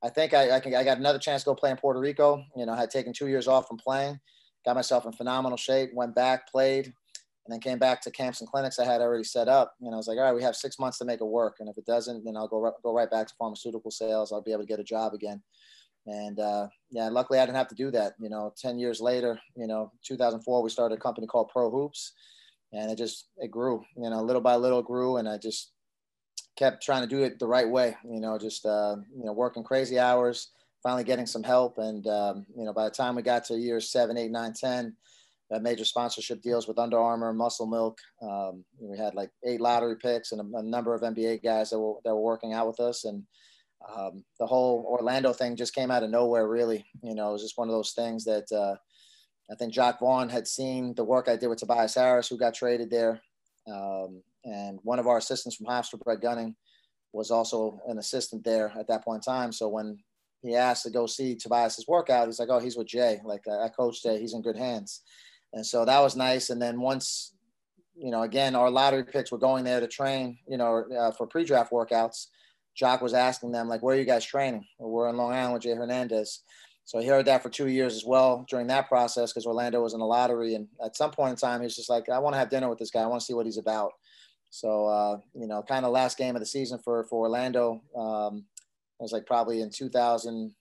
I 0.05 0.09
think 0.09 0.35
I, 0.35 0.57
I, 0.57 0.59
can, 0.59 0.75
I 0.75 0.83
got 0.83 0.99
another 0.99 1.21
chance 1.21 1.43
to 1.43 1.51
go 1.51 1.55
play 1.55 1.71
in 1.71 1.77
Puerto 1.77 2.01
Rico. 2.01 2.43
You 2.57 2.67
know, 2.67 2.73
I 2.73 2.77
had 2.77 2.91
taken 2.91 3.13
two 3.13 3.29
years 3.29 3.47
off 3.47 3.69
from 3.69 3.77
playing, 3.77 4.19
got 4.65 4.75
myself 4.75 5.07
in 5.07 5.13
phenomenal 5.13 5.57
shape, 5.57 5.91
went 5.95 6.13
back, 6.13 6.51
played, 6.51 6.93
and 7.45 7.53
then 7.53 7.61
came 7.61 7.79
back 7.79 8.01
to 8.03 8.11
camps 8.11 8.41
and 8.41 8.49
clinics 8.49 8.79
I 8.79 8.85
had 8.85 9.01
already 9.01 9.25
set 9.25 9.49
up. 9.49 9.75
And 9.81 9.93
I 9.93 9.97
was 9.97 10.07
like, 10.07 10.19
all 10.19 10.25
right, 10.25 10.35
we 10.35 10.43
have 10.43 10.55
six 10.55 10.79
months 10.79 10.99
to 10.99 11.05
make 11.05 11.21
it 11.21 11.27
work. 11.27 11.57
And 11.59 11.69
if 11.69 11.77
it 11.77 11.87
doesn't, 11.87 12.25
then 12.25 12.37
I'll 12.37 12.49
go, 12.49 12.73
go 12.83 12.93
right 12.93 13.11
back 13.11 13.27
to 13.27 13.35
pharmaceutical 13.39 13.91
sales. 13.91 14.33
I'll 14.33 14.43
be 14.43 14.53
able 14.53 14.63
to 14.63 14.69
get 14.69 14.81
a 14.81 14.85
job 14.85 15.13
again. 15.13 15.43
And 16.07 16.39
uh, 16.39 16.69
yeah, 16.91 17.09
luckily 17.09 17.39
I 17.39 17.47
didn't 17.47 17.59
have 17.59 17.69
to 17.69 17.75
do 17.75 17.91
that. 17.93 18.15
You 18.21 18.29
know, 18.29 18.53
10 18.57 18.79
years 18.79 19.01
later, 19.01 19.41
you 19.57 19.67
know, 19.67 19.91
2004, 20.05 20.63
we 20.63 20.71
started 20.71 20.97
a 20.97 21.01
company 21.01 21.27
called 21.27 21.51
Pro 21.53 21.71
Hoops 21.71 22.13
and 22.73 22.91
it 22.91 22.97
just, 22.97 23.29
it 23.39 23.51
grew, 23.51 23.85
you 23.97 24.09
know, 24.09 24.23
little 24.23 24.43
by 24.43 24.57
little 24.57 24.83
grew. 24.83 25.17
And 25.17 25.29
I 25.29 25.39
just 25.39 25.73
kept 26.57 26.83
trying 26.83 27.03
to 27.03 27.09
do 27.09 27.23
it 27.23 27.39
the 27.39 27.47
right 27.47 27.69
way, 27.69 27.97
you 28.05 28.21
know, 28.21 28.39
just, 28.39 28.67
uh, 28.67 28.97
you 29.17 29.25
know, 29.25 29.33
working 29.33 29.65
crazy 29.65 29.99
hours, 29.99 30.51
finally 30.83 31.05
getting 31.05 31.27
some 31.27 31.43
help. 31.43 31.79
And, 31.79 32.07
um, 32.07 32.47
you 32.57 32.65
know, 32.65 32.73
by 32.73 32.85
the 32.85 32.91
time 32.91 33.15
we 33.15 33.23
got 33.23 33.45
to 33.45 33.59
years 33.59 33.91
seven, 33.91 34.17
eight, 34.17 34.31
nine, 34.31 34.53
10, 34.53 34.97
major 35.61 35.85
sponsorship 35.85 36.41
deals 36.41 36.67
with 36.67 36.79
Under 36.79 36.99
Armour, 36.99 37.33
Muscle 37.33 37.67
Milk. 37.67 37.99
Um, 38.23 38.65
we 38.81 38.97
had 38.97 39.15
like 39.15 39.31
eight 39.45 39.61
lottery 39.61 39.97
picks 39.97 40.33
and 40.33 40.41
a, 40.41 40.59
a, 40.59 40.63
number 40.63 40.95
of 40.95 41.03
NBA 41.03 41.43
guys 41.43 41.71
that 41.71 41.79
were, 41.79 41.97
that 42.05 42.15
were 42.15 42.23
working 42.23 42.53
out 42.53 42.67
with 42.67 42.81
us. 42.81 43.05
And 43.05 43.25
um, 43.95 44.25
the 44.39 44.47
whole 44.47 44.87
Orlando 44.89 45.33
thing 45.33 45.57
just 45.57 45.75
came 45.75 45.91
out 45.91 46.03
of 46.03 46.11
nowhere, 46.11 46.49
really. 46.49 46.87
You 47.03 47.15
know, 47.15 47.31
it 47.31 47.33
was 47.33 47.43
just 47.43 47.59
one 47.59 47.69
of 47.69 47.75
those 47.75 47.93
things 47.93 48.25
that 48.25 48.51
uh, 48.53 48.77
I 49.51 49.55
think 49.57 49.73
Jacque 49.73 50.01
Vaughn 50.01 50.29
had 50.29 50.47
seen 50.47 50.95
the 50.95 51.05
work 51.05 51.29
I 51.29 51.37
did 51.37 51.49
with 51.49 51.59
Tobias 51.59 51.95
Harris, 51.95 52.29
who 52.29 52.39
got 52.39 52.55
traded 52.55 52.91
there. 52.91 53.21
Um, 53.71 54.23
and 54.45 54.79
one 54.83 54.99
of 54.99 55.07
our 55.07 55.19
assistants 55.19 55.57
from 55.57 55.67
Hofstra, 55.67 56.01
Brett 56.01 56.21
Gunning, 56.21 56.57
was 57.13 57.31
also 57.31 57.79
an 57.87 57.99
assistant 57.99 58.45
there 58.45 58.73
at 58.79 58.89
that 58.89 59.05
point 59.05 59.27
in 59.27 59.33
time. 59.33 59.53
So 59.53 59.69
when 59.69 59.99
he 60.43 60.57
asked 60.57 60.85
to 60.85 60.91
go 60.91 61.07
see 61.07 61.37
Tobias's 61.37 61.87
workout, 61.87 62.27
he's 62.27 62.41
like, 62.41 62.49
"Oh, 62.51 62.59
he's 62.59 62.77
with 62.77 62.89
Jay. 62.89 63.21
Like 63.25 63.43
I 63.49 63.69
coached 63.69 64.03
Jay. 64.03 64.19
He's 64.19 64.35
in 64.35 64.43
good 64.43 64.57
hands." 64.57 65.03
And 65.53 65.65
so 65.65 65.85
that 65.85 66.01
was 66.01 66.17
nice. 66.17 66.51
And 66.51 66.61
then 66.61 66.81
once, 66.81 67.35
you 67.95 68.11
know, 68.11 68.23
again, 68.23 68.55
our 68.55 68.71
lottery 68.71 69.05
picks 69.05 69.31
were 69.31 69.39
going 69.39 69.65
there 69.65 69.81
to 69.81 69.87
train, 69.87 70.39
you 70.47 70.57
know, 70.57 70.85
uh, 70.99 71.11
for 71.13 71.27
pre-draft 71.27 71.73
workouts. 71.73 72.29
Jacque 72.75 73.03
was 73.03 73.13
asking 73.13 73.53
them, 73.53 73.69
like, 73.69 73.83
where 73.83 73.95
are 73.95 73.99
you 73.99 74.07
guys 74.07 74.25
training? 74.25 74.65
Well, 74.79 74.91
we're 74.91 75.09
in 75.09 75.17
Long 75.17 75.33
Island 75.33 75.55
with 75.55 75.63
Jay 75.63 75.75
Hernandez. 75.75 76.41
So 76.85 76.99
he 76.99 77.07
heard 77.07 77.27
that 77.27 77.43
for 77.43 77.51
two 77.51 77.69
years 77.69 77.95
as 77.95 78.05
well 78.05 78.47
during 78.49 78.67
that 78.69 78.89
process 78.89 79.31
because 79.31 79.47
Orlando 79.47 79.83
was 79.83 79.95
in 79.95 80.01
a 80.01 80.07
lottery. 80.07 80.55
And 80.55 80.69
at 80.83 80.97
some 80.97 81.11
point 81.11 81.31
in 81.31 81.37
time, 81.37 81.63
he's 81.63 81.77
just 81.77 81.91
like, 81.91 82.09
I 82.09 82.19
want 82.19 82.35
to 82.35 82.39
have 82.39 82.51
dinner 82.51 82.69
with 82.69 82.79
this 82.79 82.91
guy. 82.91 83.03
I 83.03 83.07
want 83.07 83.21
to 83.21 83.27
see 83.27 83.35
what 83.35 83.47
he's 83.47 83.59
about. 83.59 83.93
So, 84.51 84.87
uh, 84.87 85.19
you 85.35 85.47
know, 85.47 85.63
kind 85.63 85.85
of 85.85 85.93
last 85.93 86.19
game 86.19 86.35
of 86.35 86.41
the 86.41 86.47
season 86.47 86.79
for, 86.79 87.05
for 87.05 87.21
Orlando 87.21 87.83
um, 87.97 88.45
it 89.03 89.03
was 89.03 89.13
like 89.13 89.27
probably 89.27 89.63
in 89.63 89.71
2000, 89.71 90.55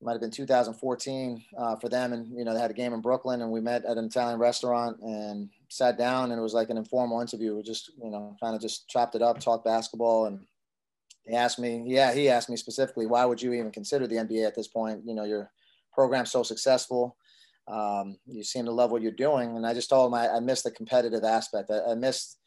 might 0.00 0.12
have 0.12 0.20
been 0.20 0.30
2014 0.30 1.44
uh, 1.56 1.76
for 1.76 1.88
them. 1.88 2.12
And, 2.12 2.36
you 2.36 2.44
know, 2.44 2.54
they 2.54 2.60
had 2.60 2.70
a 2.70 2.74
game 2.74 2.92
in 2.92 3.00
Brooklyn 3.00 3.42
and 3.42 3.50
we 3.50 3.60
met 3.60 3.84
at 3.84 3.96
an 3.96 4.04
Italian 4.04 4.38
restaurant 4.38 4.98
and 5.00 5.48
sat 5.68 5.98
down 5.98 6.30
and 6.30 6.38
it 6.38 6.42
was 6.42 6.54
like 6.54 6.70
an 6.70 6.76
informal 6.76 7.20
interview. 7.20 7.56
We 7.56 7.62
just, 7.62 7.90
you 8.02 8.10
know, 8.10 8.36
kind 8.40 8.54
of 8.54 8.60
just 8.60 8.88
chopped 8.88 9.16
it 9.16 9.22
up, 9.22 9.40
talked 9.40 9.64
basketball. 9.64 10.26
And 10.26 10.40
he 11.26 11.34
asked 11.34 11.58
me, 11.58 11.82
yeah, 11.86 12.12
he 12.12 12.28
asked 12.28 12.48
me 12.48 12.56
specifically, 12.56 13.06
why 13.06 13.24
would 13.24 13.42
you 13.42 13.52
even 13.52 13.72
consider 13.72 14.06
the 14.06 14.16
NBA 14.16 14.46
at 14.46 14.54
this 14.54 14.68
point? 14.68 15.02
You 15.04 15.14
know, 15.14 15.24
your 15.24 15.50
program's 15.92 16.30
so 16.30 16.44
successful. 16.44 17.16
Um, 17.66 18.18
you 18.26 18.44
seem 18.44 18.64
to 18.64 18.72
love 18.72 18.92
what 18.92 19.02
you're 19.02 19.12
doing. 19.12 19.56
And 19.56 19.66
I 19.66 19.74
just 19.74 19.90
told 19.90 20.10
him 20.10 20.14
I, 20.14 20.28
I 20.28 20.40
missed 20.40 20.64
the 20.64 20.70
competitive 20.70 21.24
aspect. 21.24 21.70
I, 21.70 21.90
I 21.90 21.94
missed 21.94 22.37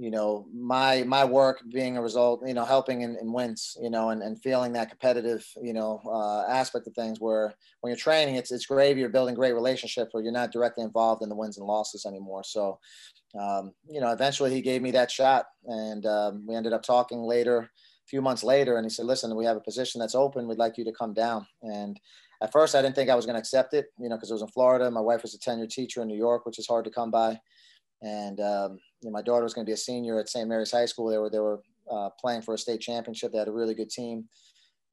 you 0.00 0.10
know 0.10 0.46
my 0.50 1.02
my 1.02 1.26
work 1.26 1.60
being 1.70 1.98
a 1.98 2.02
result 2.02 2.40
you 2.46 2.54
know 2.54 2.64
helping 2.64 3.02
in, 3.02 3.18
in 3.20 3.30
wins 3.34 3.76
you 3.82 3.90
know 3.90 4.08
and, 4.08 4.22
and 4.22 4.40
feeling 4.40 4.72
that 4.72 4.88
competitive 4.88 5.46
you 5.62 5.74
know 5.74 6.00
uh, 6.06 6.50
aspect 6.50 6.86
of 6.86 6.94
things 6.94 7.20
where 7.20 7.52
when 7.82 7.90
you're 7.90 7.98
training 7.98 8.36
it's 8.36 8.50
it's 8.50 8.64
great 8.64 8.96
you're 8.96 9.10
building 9.10 9.34
great 9.34 9.52
relationships 9.52 10.14
where 10.14 10.22
you're 10.22 10.32
not 10.32 10.52
directly 10.52 10.82
involved 10.82 11.22
in 11.22 11.28
the 11.28 11.36
wins 11.36 11.58
and 11.58 11.66
losses 11.66 12.06
anymore. 12.06 12.42
So 12.42 12.78
um, 13.38 13.72
you 13.86 14.00
know 14.00 14.10
eventually 14.10 14.54
he 14.54 14.62
gave 14.62 14.80
me 14.80 14.90
that 14.92 15.10
shot 15.10 15.44
and 15.66 16.06
um, 16.06 16.46
we 16.48 16.54
ended 16.54 16.72
up 16.72 16.82
talking 16.82 17.20
later 17.20 17.58
a 17.58 18.08
few 18.08 18.22
months 18.22 18.42
later 18.42 18.76
and 18.76 18.86
he 18.86 18.90
said 18.90 19.04
listen 19.04 19.36
we 19.36 19.44
have 19.44 19.58
a 19.58 19.68
position 19.68 19.98
that's 19.98 20.14
open. 20.14 20.48
We'd 20.48 20.56
like 20.56 20.78
you 20.78 20.84
to 20.86 20.92
come 20.92 21.12
down. 21.12 21.46
And 21.60 22.00
at 22.42 22.52
first 22.52 22.74
i 22.74 22.80
didn't 22.80 22.94
think 22.94 23.10
i 23.10 23.14
was 23.14 23.26
going 23.26 23.34
to 23.34 23.40
accept 23.40 23.74
it 23.74 23.88
you 23.98 24.08
know 24.08 24.16
because 24.16 24.30
it 24.30 24.32
was 24.34 24.40
in 24.40 24.48
florida. 24.48 24.90
My 24.90 25.02
wife 25.02 25.20
was 25.20 25.34
a 25.34 25.38
tenured 25.38 25.68
teacher 25.68 26.00
in 26.00 26.08
new 26.08 26.16
york 26.16 26.46
which 26.46 26.58
is 26.58 26.66
hard 26.66 26.86
to 26.86 26.90
come 26.90 27.10
by. 27.10 27.38
And 28.02 28.40
um, 28.40 28.78
you 29.02 29.08
know, 29.08 29.12
my 29.12 29.22
daughter 29.22 29.44
was 29.44 29.54
going 29.54 29.64
to 29.64 29.68
be 29.68 29.74
a 29.74 29.78
senior 29.78 30.18
at 30.18 30.28
St. 30.28 30.48
Mary's 30.48 30.72
High 30.72 30.86
School. 30.86 31.08
They 31.08 31.18
were 31.18 31.30
they 31.30 31.38
were 31.38 31.60
uh, 31.90 32.10
playing 32.20 32.42
for 32.42 32.54
a 32.54 32.58
state 32.58 32.80
championship. 32.80 33.32
They 33.32 33.38
had 33.38 33.48
a 33.48 33.52
really 33.52 33.74
good 33.74 33.90
team, 33.90 34.28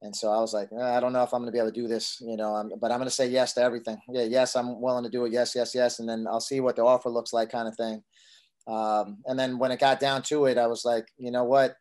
and 0.02 0.14
so 0.14 0.30
I 0.30 0.40
was 0.40 0.54
like, 0.54 0.68
eh, 0.72 0.96
I 0.96 1.00
don't 1.00 1.12
know 1.12 1.22
if 1.22 1.32
I'm 1.32 1.40
going 1.40 1.48
to 1.48 1.52
be 1.52 1.58
able 1.58 1.72
to 1.72 1.80
do 1.80 1.88
this, 1.88 2.18
you 2.20 2.36
know, 2.36 2.54
I'm, 2.54 2.70
but 2.80 2.90
I'm 2.90 2.98
going 2.98 3.08
to 3.08 3.14
say 3.14 3.28
yes 3.28 3.52
to 3.54 3.62
everything. 3.62 3.98
Yeah, 4.08 4.24
yes, 4.24 4.54
I'm 4.54 4.80
willing 4.80 5.04
to 5.04 5.10
do 5.10 5.24
it. 5.24 5.32
Yes, 5.32 5.54
yes, 5.54 5.74
yes, 5.74 5.98
and 5.98 6.08
then 6.08 6.26
I'll 6.28 6.40
see 6.40 6.60
what 6.60 6.76
the 6.76 6.82
offer 6.82 7.10
looks 7.10 7.32
like, 7.32 7.50
kind 7.50 7.68
of 7.68 7.76
thing. 7.76 8.02
Um, 8.66 9.18
and 9.26 9.38
then 9.38 9.58
when 9.58 9.70
it 9.72 9.80
got 9.80 9.98
down 9.98 10.22
to 10.24 10.46
it, 10.46 10.58
I 10.58 10.66
was 10.66 10.84
like, 10.84 11.06
you 11.16 11.30
know 11.30 11.44
what, 11.44 11.76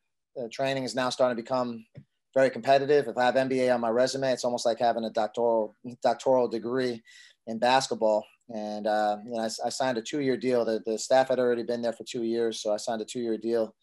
training 0.52 0.84
is 0.84 0.96
now 0.96 1.10
starting 1.10 1.36
to 1.36 1.44
become 1.44 1.86
very 2.34 2.50
competitive. 2.50 3.08
If 3.08 3.18
I 3.18 3.26
have 3.26 3.36
NBA 3.36 3.74
on 3.74 3.82
my 3.82 3.90
resume, 3.90 4.32
it's 4.32 4.46
almost 4.46 4.66
like 4.66 4.80
having 4.80 5.04
a 5.04 5.10
doctoral 5.10 5.76
doctoral 6.02 6.48
degree 6.48 7.02
in 7.48 7.60
basketball. 7.60 8.26
And 8.54 8.88
uh, 8.88 9.18
you 9.26 9.32
know, 9.32 9.40
I, 9.40 9.50
I, 9.66 9.70
signed 9.70 9.98
a 9.98 10.02
two-year 10.02 10.38
deal. 10.38 10.64
The, 10.64 10.82
the 10.86 10.98
staff 10.98 11.28
had 11.28 11.40
already 11.40 11.64
been 11.64 11.82
there 11.82 11.92
for 11.92 12.06
two 12.06 12.24
years, 12.24 12.62
so 12.62 12.74
I 12.74 12.78
signed 12.78 13.02
a 13.02 13.06
two-year 13.06 13.38
deal. 13.38 13.76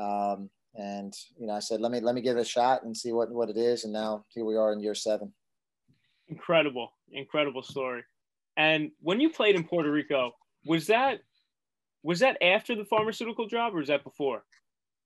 Um, 0.00 0.48
and 0.74 1.14
you 1.38 1.46
know, 1.46 1.52
I 1.52 1.58
said, 1.58 1.80
let 1.80 1.92
me 1.92 2.00
let 2.00 2.14
me 2.14 2.22
give 2.22 2.36
it 2.36 2.40
a 2.40 2.44
shot 2.44 2.84
and 2.84 2.96
see 2.96 3.12
what 3.12 3.30
what 3.30 3.50
it 3.50 3.56
is. 3.58 3.84
And 3.84 3.92
now 3.92 4.24
here 4.28 4.44
we 4.44 4.56
are 4.56 4.72
in 4.72 4.80
year 4.80 4.94
seven. 4.94 5.32
Incredible, 6.28 6.92
incredible 7.12 7.62
story. 7.62 8.02
And 8.56 8.90
when 9.00 9.20
you 9.20 9.30
played 9.30 9.56
in 9.56 9.64
Puerto 9.64 9.90
Rico, 9.90 10.32
was 10.64 10.86
that 10.86 11.20
was 12.02 12.20
that 12.20 12.42
after 12.42 12.74
the 12.74 12.84
pharmaceutical 12.84 13.46
job 13.46 13.74
or 13.74 13.78
was 13.78 13.88
that 13.88 14.04
before? 14.04 14.44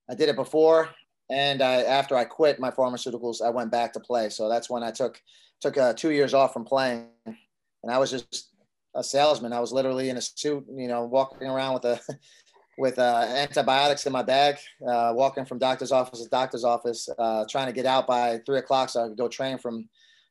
I 0.08 0.14
did 0.14 0.28
it 0.28 0.36
before, 0.36 0.90
and 1.30 1.62
I, 1.62 1.82
after 1.82 2.16
I 2.16 2.24
quit 2.24 2.60
my 2.60 2.70
pharmaceuticals, 2.70 3.40
I 3.40 3.50
went 3.50 3.70
back 3.70 3.92
to 3.94 4.00
play. 4.00 4.28
So 4.28 4.48
that's 4.48 4.68
when 4.68 4.82
I 4.82 4.90
took 4.90 5.20
took 5.60 5.76
uh, 5.78 5.94
two 5.94 6.10
years 6.10 6.34
off 6.34 6.52
from 6.52 6.64
playing, 6.64 7.06
and 7.26 7.90
I 7.90 7.98
was 7.98 8.10
just 8.10 8.51
a 8.94 9.02
salesman. 9.02 9.52
I 9.52 9.61
was 9.61 9.72
literally 9.72 10.11
in 10.11 10.16
a 10.16 10.20
suit, 10.20 10.64
you 10.74 10.88
know, 10.88 11.05
walking 11.05 11.48
around 11.48 11.74
with 11.74 11.85
a 11.85 12.00
with 12.78 12.98
uh, 12.98 13.26
antibiotics 13.28 14.07
in 14.07 14.12
my 14.12 14.22
bag, 14.22 14.57
uh, 14.87 15.12
walking 15.14 15.44
from 15.44 15.59
doctor's 15.59 15.92
office 15.92 16.22
to 16.22 16.28
doctor's 16.28 16.64
office, 16.64 17.09
uh, 17.18 17.44
trying 17.48 17.66
to 17.66 17.72
get 17.72 17.87
out 17.87 18.07
by 18.07 18.40
three 18.46 18.59
o'clock 18.59 18.88
so 18.88 19.05
I 19.05 19.09
could 19.09 19.18
go 19.18 19.28
train 19.28 19.59
from, 19.59 19.88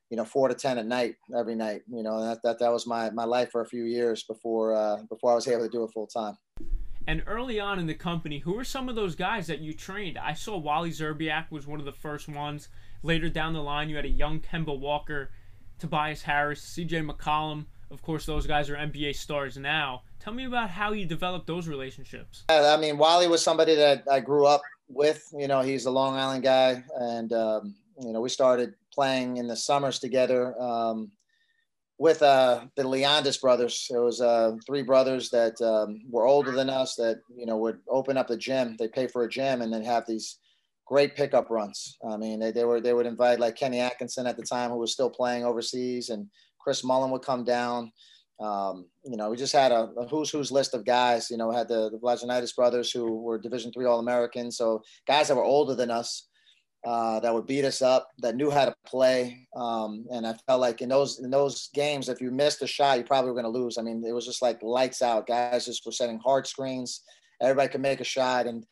you 0.10 0.18
know, 0.18 0.26
four 0.26 0.48
to 0.48 0.56
ten 0.56 0.78
at 0.78 0.86
night 0.86 1.16
every 1.38 1.56
night. 1.56 1.82
You 1.88 2.04
know, 2.04 2.22
that 2.24 2.42
that, 2.44 2.60
that 2.60 2.72
was 2.72 2.88
my 2.88 3.10
my 3.12 3.26
life 3.26 3.52
for 3.52 3.62
a 3.62 3.68
few 3.68 3.84
years 3.84 4.24
before 4.24 4.76
uh, 4.76 4.98
before 5.10 5.32
I 5.32 5.36
was 5.36 5.48
able 5.48 5.64
to 5.64 5.70
do 5.70 5.84
it 5.84 5.92
full 5.92 6.08
time. 6.08 6.38
And 7.08 7.24
early 7.26 7.60
on 7.60 7.80
in 7.80 7.88
the 7.88 7.96
company, 7.96 8.40
who 8.40 8.54
were 8.54 8.64
some 8.64 8.88
of 8.88 8.96
those 8.96 9.16
guys 9.16 9.48
that 9.48 9.60
you 9.60 9.74
trained? 9.74 10.20
I 10.20 10.34
saw 10.34 10.58
Wally 10.58 10.92
Szczerbiak 10.92 11.50
was 11.50 11.66
one 11.66 11.80
of 11.80 11.86
the 11.86 11.92
first 11.92 12.30
ones. 12.30 12.70
Later 13.02 13.28
down 13.28 13.54
the 13.54 13.62
line, 13.62 13.90
you 13.90 13.96
had 13.96 14.06
a 14.06 14.10
young 14.10 14.40
Kemba 14.40 14.80
Walker, 14.80 15.32
Tobias 15.80 16.22
Harris, 16.22 16.62
C.J. 16.62 17.02
McCollum. 17.02 17.66
Of 17.92 18.02
course, 18.02 18.26
those 18.26 18.48
guys 18.48 18.70
are 18.70 18.76
NBA 18.76 19.16
stars 19.16 19.58
now. 19.58 20.04
Tell 20.20 20.34
me 20.34 20.46
about 20.46 20.70
how 20.70 20.94
you 20.94 21.06
developed 21.06 21.46
those 21.46 21.68
relationships. 21.68 22.46
I 22.50 22.78
mean, 22.78 22.98
Wally 22.98 23.28
was 23.28 23.44
somebody 23.44 23.76
that 23.76 24.04
I 24.10 24.22
grew 24.22 24.46
up 24.46 24.62
with. 24.88 25.28
You 25.38 25.48
know, 25.48 25.62
he's 25.62 25.86
a 25.86 25.92
Long 25.92 26.16
Island 26.16 26.44
guy, 26.44 26.84
and 26.96 27.34
um, 27.34 27.76
you 28.00 28.14
know, 28.14 28.22
we 28.22 28.30
started 28.30 28.74
playing 28.94 29.38
in 29.38 29.48
the 29.48 29.56
summers 29.58 30.00
together 30.00 30.60
um, 30.62 31.12
with 31.98 32.22
uh, 32.22 32.66
the 32.78 32.84
Leondis 32.84 33.42
brothers. 33.42 33.88
It 33.94 33.98
was 33.98 34.22
uh, 34.22 34.56
three 34.66 34.84
brothers 34.84 35.30
that 35.32 35.62
um, 35.62 36.02
were 36.10 36.26
older 36.26 36.52
than 36.52 36.70
us 36.70 36.96
that 36.96 37.20
you 37.36 37.46
know 37.46 37.58
would 37.58 37.80
open 37.90 38.16
up 38.16 38.28
the 38.28 38.38
gym. 38.38 38.78
They 38.80 38.88
pay 38.88 39.08
for 39.08 39.24
a 39.24 39.30
gym 39.30 39.62
and 39.62 39.74
then 39.74 39.84
have 39.84 40.06
these 40.08 40.40
great 40.86 41.16
pickup 41.16 41.50
runs. 41.50 41.98
I 42.10 42.18
mean, 42.18 42.40
they, 42.40 42.52
they 42.52 42.64
were 42.64 42.80
they 42.80 42.94
would 42.94 43.06
invite 43.06 43.40
like 43.40 43.58
Kenny 43.58 43.80
Atkinson 43.80 44.28
at 44.28 44.38
the 44.38 44.44
time, 44.44 44.72
who 44.72 44.78
was 44.78 44.94
still 44.94 45.10
playing 45.10 45.44
overseas, 45.44 46.10
and 46.10 46.28
Chris 46.64 46.84
Mullin 46.84 47.12
would 47.12 47.24
come 47.24 47.44
down. 47.44 47.92
Um, 48.40 48.88
you 49.06 49.18
know, 49.18 49.30
we 49.30 49.38
just 49.38 49.54
had 49.54 49.72
a, 49.72 49.90
a, 49.98 50.08
who's 50.08 50.32
who's 50.32 50.52
list 50.52 50.74
of 50.74 50.86
guys. 50.86 51.30
You 51.30 51.38
know, 51.38 51.52
had 51.52 51.68
the 51.68 51.90
the 51.92 52.00
Blaginitis 52.00 52.56
brothers 52.56 52.92
who 52.92 53.22
were 53.22 53.38
Division 53.38 53.72
three 53.72 53.86
All 53.86 54.00
Americans. 54.00 54.58
So 54.58 54.82
guys 55.08 55.28
that 55.28 55.36
were 55.36 55.44
older 55.44 55.76
than 55.76 55.92
us 55.92 56.28
uh, 56.84 57.20
that 57.20 57.34
would 57.34 57.46
beat 57.46 57.66
us 57.66 57.82
up, 57.82 58.10
that 58.20 58.36
knew 58.36 58.50
how 58.50 58.66
to 58.66 58.76
play. 58.86 59.48
Um, 59.56 60.06
and 60.12 60.26
I 60.26 60.34
felt 60.48 60.62
like 60.62 60.82
in 60.82 60.90
those 60.90 61.20
in 61.20 61.30
those 61.30 61.70
games, 61.74 62.10
if 62.10 62.20
you 62.22 62.32
missed 62.32 62.62
a 62.62 62.68
shot, 62.68 62.98
you 62.98 63.04
probably 63.04 63.30
were 63.32 63.40
going 63.40 63.52
to 63.52 63.60
lose. 63.60 63.78
I 63.78 63.84
mean, 63.84 64.04
it 64.06 64.14
was 64.14 64.26
just 64.26 64.42
like 64.42 64.62
lights 64.64 65.02
out. 65.02 65.28
Guys 65.28 65.66
just 65.66 65.86
were 65.86 65.92
setting 65.92 66.20
hard 66.20 66.48
screens. 66.48 67.04
Everybody 67.42 67.70
could 67.70 67.82
make 67.82 68.02
a 68.02 68.06
shot, 68.06 68.48
and 68.48 68.66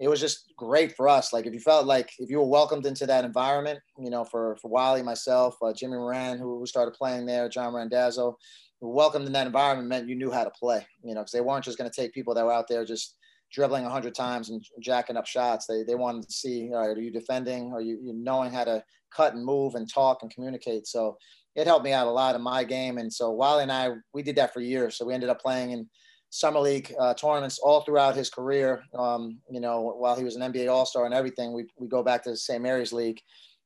it 0.00 0.08
was 0.08 0.18
just 0.18 0.52
great 0.56 0.96
for 0.96 1.08
us. 1.08 1.32
Like 1.32 1.46
if 1.46 1.52
you 1.52 1.60
felt 1.60 1.86
like 1.86 2.10
if 2.18 2.30
you 2.30 2.38
were 2.38 2.48
welcomed 2.48 2.86
into 2.86 3.06
that 3.06 3.24
environment, 3.24 3.78
you 3.98 4.08
know, 4.08 4.24
for 4.24 4.56
for 4.60 4.68
Wally, 4.68 5.02
myself, 5.02 5.56
uh, 5.62 5.74
Jimmy 5.74 5.98
Moran, 5.98 6.38
who, 6.38 6.58
who 6.58 6.66
started 6.66 6.92
playing 6.92 7.26
there, 7.26 7.50
John 7.50 7.74
Randazzo, 7.74 8.38
welcomed 8.80 9.26
in 9.26 9.32
that 9.34 9.46
environment 9.46 9.88
meant 9.88 10.08
you 10.08 10.16
knew 10.16 10.30
how 10.30 10.44
to 10.44 10.50
play. 10.50 10.86
You 11.04 11.14
know, 11.14 11.20
because 11.20 11.32
they 11.32 11.42
weren't 11.42 11.66
just 11.66 11.76
going 11.76 11.90
to 11.90 11.94
take 11.94 12.14
people 12.14 12.34
that 12.34 12.44
were 12.44 12.52
out 12.52 12.66
there 12.66 12.84
just 12.84 13.16
dribbling 13.52 13.84
a 13.84 13.90
hundred 13.90 14.14
times 14.14 14.48
and 14.48 14.64
jacking 14.80 15.18
up 15.18 15.26
shots. 15.26 15.66
They 15.66 15.82
they 15.82 15.96
wanted 15.96 16.22
to 16.22 16.32
see, 16.32 16.70
all 16.72 16.88
right, 16.88 16.96
are 16.96 17.02
you 17.02 17.12
defending? 17.12 17.72
Are 17.74 17.82
you, 17.82 17.98
you 18.02 18.14
knowing 18.14 18.52
how 18.52 18.64
to 18.64 18.82
cut 19.14 19.34
and 19.34 19.44
move 19.44 19.74
and 19.74 19.92
talk 19.92 20.22
and 20.22 20.30
communicate? 20.32 20.86
So 20.86 21.18
it 21.54 21.66
helped 21.66 21.84
me 21.84 21.92
out 21.92 22.06
a 22.06 22.10
lot 22.10 22.36
in 22.36 22.40
my 22.40 22.64
game. 22.64 22.96
And 22.96 23.12
so 23.12 23.32
Wally 23.32 23.64
and 23.64 23.72
I, 23.72 23.90
we 24.14 24.22
did 24.22 24.36
that 24.36 24.54
for 24.54 24.60
years. 24.60 24.96
So 24.96 25.04
we 25.04 25.12
ended 25.12 25.28
up 25.28 25.42
playing 25.42 25.72
in 25.72 25.90
summer 26.30 26.60
league 26.60 26.94
uh, 26.98 27.12
tournaments 27.14 27.58
all 27.58 27.82
throughout 27.82 28.16
his 28.16 28.30
career. 28.30 28.82
Um, 28.96 29.38
you 29.50 29.60
know, 29.60 29.94
while 29.98 30.16
he 30.16 30.24
was 30.24 30.36
an 30.36 30.52
NBA 30.52 30.72
All 30.72 30.86
Star 30.86 31.04
and 31.04 31.14
everything, 31.14 31.52
we 31.52 31.66
we 31.76 31.88
go 31.88 32.02
back 32.02 32.22
to 32.24 32.30
the 32.30 32.36
St. 32.36 32.62
Mary's 32.62 32.92
League 32.92 33.20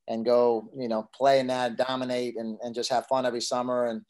and 0.07 0.25
go, 0.25 0.69
you 0.77 0.87
know, 0.87 1.09
play 1.15 1.39
in 1.39 1.47
that, 1.47 1.77
dominate, 1.77 2.35
and 2.37 2.57
and 2.61 2.75
just 2.75 2.91
have 2.91 3.07
fun 3.07 3.25
every 3.25 3.41
summer. 3.41 3.85
And 3.85 4.01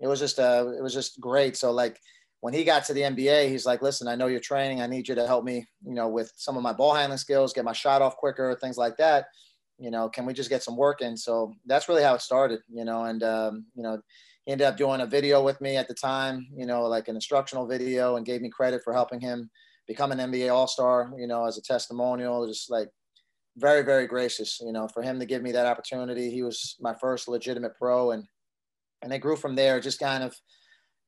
it 0.00 0.06
was 0.06 0.20
just 0.20 0.38
uh, 0.38 0.66
it 0.78 0.82
was 0.82 0.94
just 0.94 1.20
great. 1.20 1.56
So 1.56 1.72
like 1.72 2.00
when 2.40 2.52
he 2.52 2.62
got 2.62 2.84
to 2.84 2.92
the 2.92 3.00
NBA, 3.00 3.48
he's 3.48 3.64
like, 3.64 3.80
listen, 3.80 4.06
I 4.06 4.16
know 4.16 4.26
you're 4.26 4.38
training. 4.38 4.82
I 4.82 4.86
need 4.86 5.08
you 5.08 5.14
to 5.14 5.26
help 5.26 5.44
me, 5.44 5.66
you 5.82 5.94
know, 5.94 6.08
with 6.08 6.30
some 6.36 6.58
of 6.58 6.62
my 6.62 6.74
ball 6.74 6.94
handling 6.94 7.16
skills, 7.16 7.54
get 7.54 7.64
my 7.64 7.72
shot 7.72 8.02
off 8.02 8.18
quicker, 8.18 8.54
things 8.60 8.76
like 8.76 8.98
that. 8.98 9.26
You 9.78 9.90
know, 9.90 10.10
can 10.10 10.26
we 10.26 10.34
just 10.34 10.50
get 10.50 10.62
some 10.62 10.76
work 10.76 11.00
in? 11.00 11.16
So 11.16 11.54
that's 11.64 11.88
really 11.88 12.02
how 12.02 12.14
it 12.14 12.20
started, 12.20 12.60
you 12.68 12.84
know, 12.84 13.04
and, 13.04 13.22
um, 13.22 13.64
you 13.74 13.82
know, 13.82 13.98
he 14.44 14.52
ended 14.52 14.66
up 14.66 14.76
doing 14.76 15.00
a 15.00 15.06
video 15.06 15.42
with 15.42 15.60
me 15.60 15.76
at 15.76 15.88
the 15.88 15.94
time, 15.94 16.46
you 16.54 16.66
know, 16.66 16.82
like 16.82 17.08
an 17.08 17.14
instructional 17.14 17.66
video 17.66 18.16
and 18.16 18.26
gave 18.26 18.42
me 18.42 18.50
credit 18.50 18.82
for 18.84 18.92
helping 18.92 19.20
him 19.20 19.50
become 19.88 20.12
an 20.12 20.18
NBA 20.18 20.52
All 20.52 20.66
Star, 20.66 21.12
you 21.16 21.26
know, 21.26 21.46
as 21.46 21.56
a 21.56 21.62
testimonial, 21.62 22.46
just 22.46 22.70
like 22.70 22.88
very, 23.56 23.82
very 23.82 24.06
gracious, 24.06 24.60
you 24.60 24.72
know, 24.72 24.86
for 24.88 25.02
him 25.02 25.18
to 25.18 25.26
give 25.26 25.42
me 25.42 25.52
that 25.52 25.66
opportunity. 25.66 26.30
He 26.30 26.42
was 26.42 26.76
my 26.80 26.94
first 27.00 27.28
legitimate 27.28 27.74
pro 27.76 28.10
and, 28.10 28.24
and 29.02 29.12
it 29.12 29.20
grew 29.20 29.36
from 29.36 29.54
there, 29.54 29.80
just 29.80 29.98
kind 29.98 30.22
of, 30.22 30.34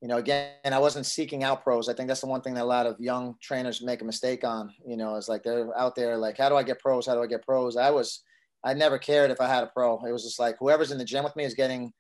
you 0.01 0.09
know, 0.09 0.19
again, 0.19 0.53
I 0.65 0.79
wasn't 0.79 1.07
seeking 1.07 1.45
out 1.45 1.63
pros. 1.63 1.89
I 1.89 1.95
think 1.95 2.09
that's 2.09 2.21
the 2.21 2.27
one 2.27 2.43
thing 2.43 2.55
that 2.55 2.65
a 2.65 2.67
lot 2.67 2.87
of 2.87 2.97
young 3.01 3.35
trainers 3.43 3.83
make 3.83 4.01
a 4.03 4.05
mistake 4.05 4.45
on, 4.45 4.73
you 4.87 4.97
know, 4.97 5.17
is 5.17 5.29
like 5.29 5.43
they're 5.43 5.77
out 5.77 5.95
there 5.95 6.17
like, 6.17 6.39
how 6.39 6.49
do 6.49 6.57
I 6.57 6.63
get 6.63 6.81
pros? 6.81 7.07
How 7.07 7.15
do 7.15 7.23
I 7.23 7.27
get 7.27 7.45
pros? 7.45 7.77
I 7.77 7.91
was, 7.91 8.23
I 8.65 8.73
never 8.75 8.99
cared 8.99 9.31
if 9.31 9.41
I 9.41 9.47
had 9.47 9.65
a 9.65 9.69
pro. 9.69 10.03
It 10.07 10.13
was 10.13 10.25
just 10.25 10.39
like 10.39 10.57
whoever's 10.59 10.91
in 10.91 10.99
the 10.99 11.05
gym 11.05 11.25
with 11.25 11.37
me 11.37 11.45
is 11.45 11.55
getting 11.55 11.93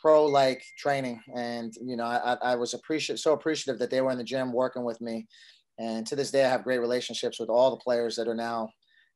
pro 0.00 0.24
like 0.24 0.64
training. 0.78 1.20
And, 1.34 1.72
you 1.84 1.96
know, 1.96 2.04
I, 2.04 2.36
I 2.42 2.56
was 2.56 2.74
appreciative, 2.74 3.20
so 3.20 3.32
appreciative 3.32 3.78
that 3.78 3.90
they 3.90 4.00
were 4.00 4.10
in 4.10 4.18
the 4.18 4.24
gym 4.24 4.52
working 4.52 4.84
with 4.84 5.00
me. 5.00 5.26
And 5.78 6.06
to 6.06 6.16
this 6.16 6.30
day, 6.30 6.44
I 6.44 6.48
have 6.48 6.64
great 6.64 6.78
relationships 6.78 7.38
with 7.38 7.48
all 7.48 7.70
the 7.70 7.82
players 7.82 8.16
that 8.16 8.28
are 8.28 8.34
now 8.34 8.70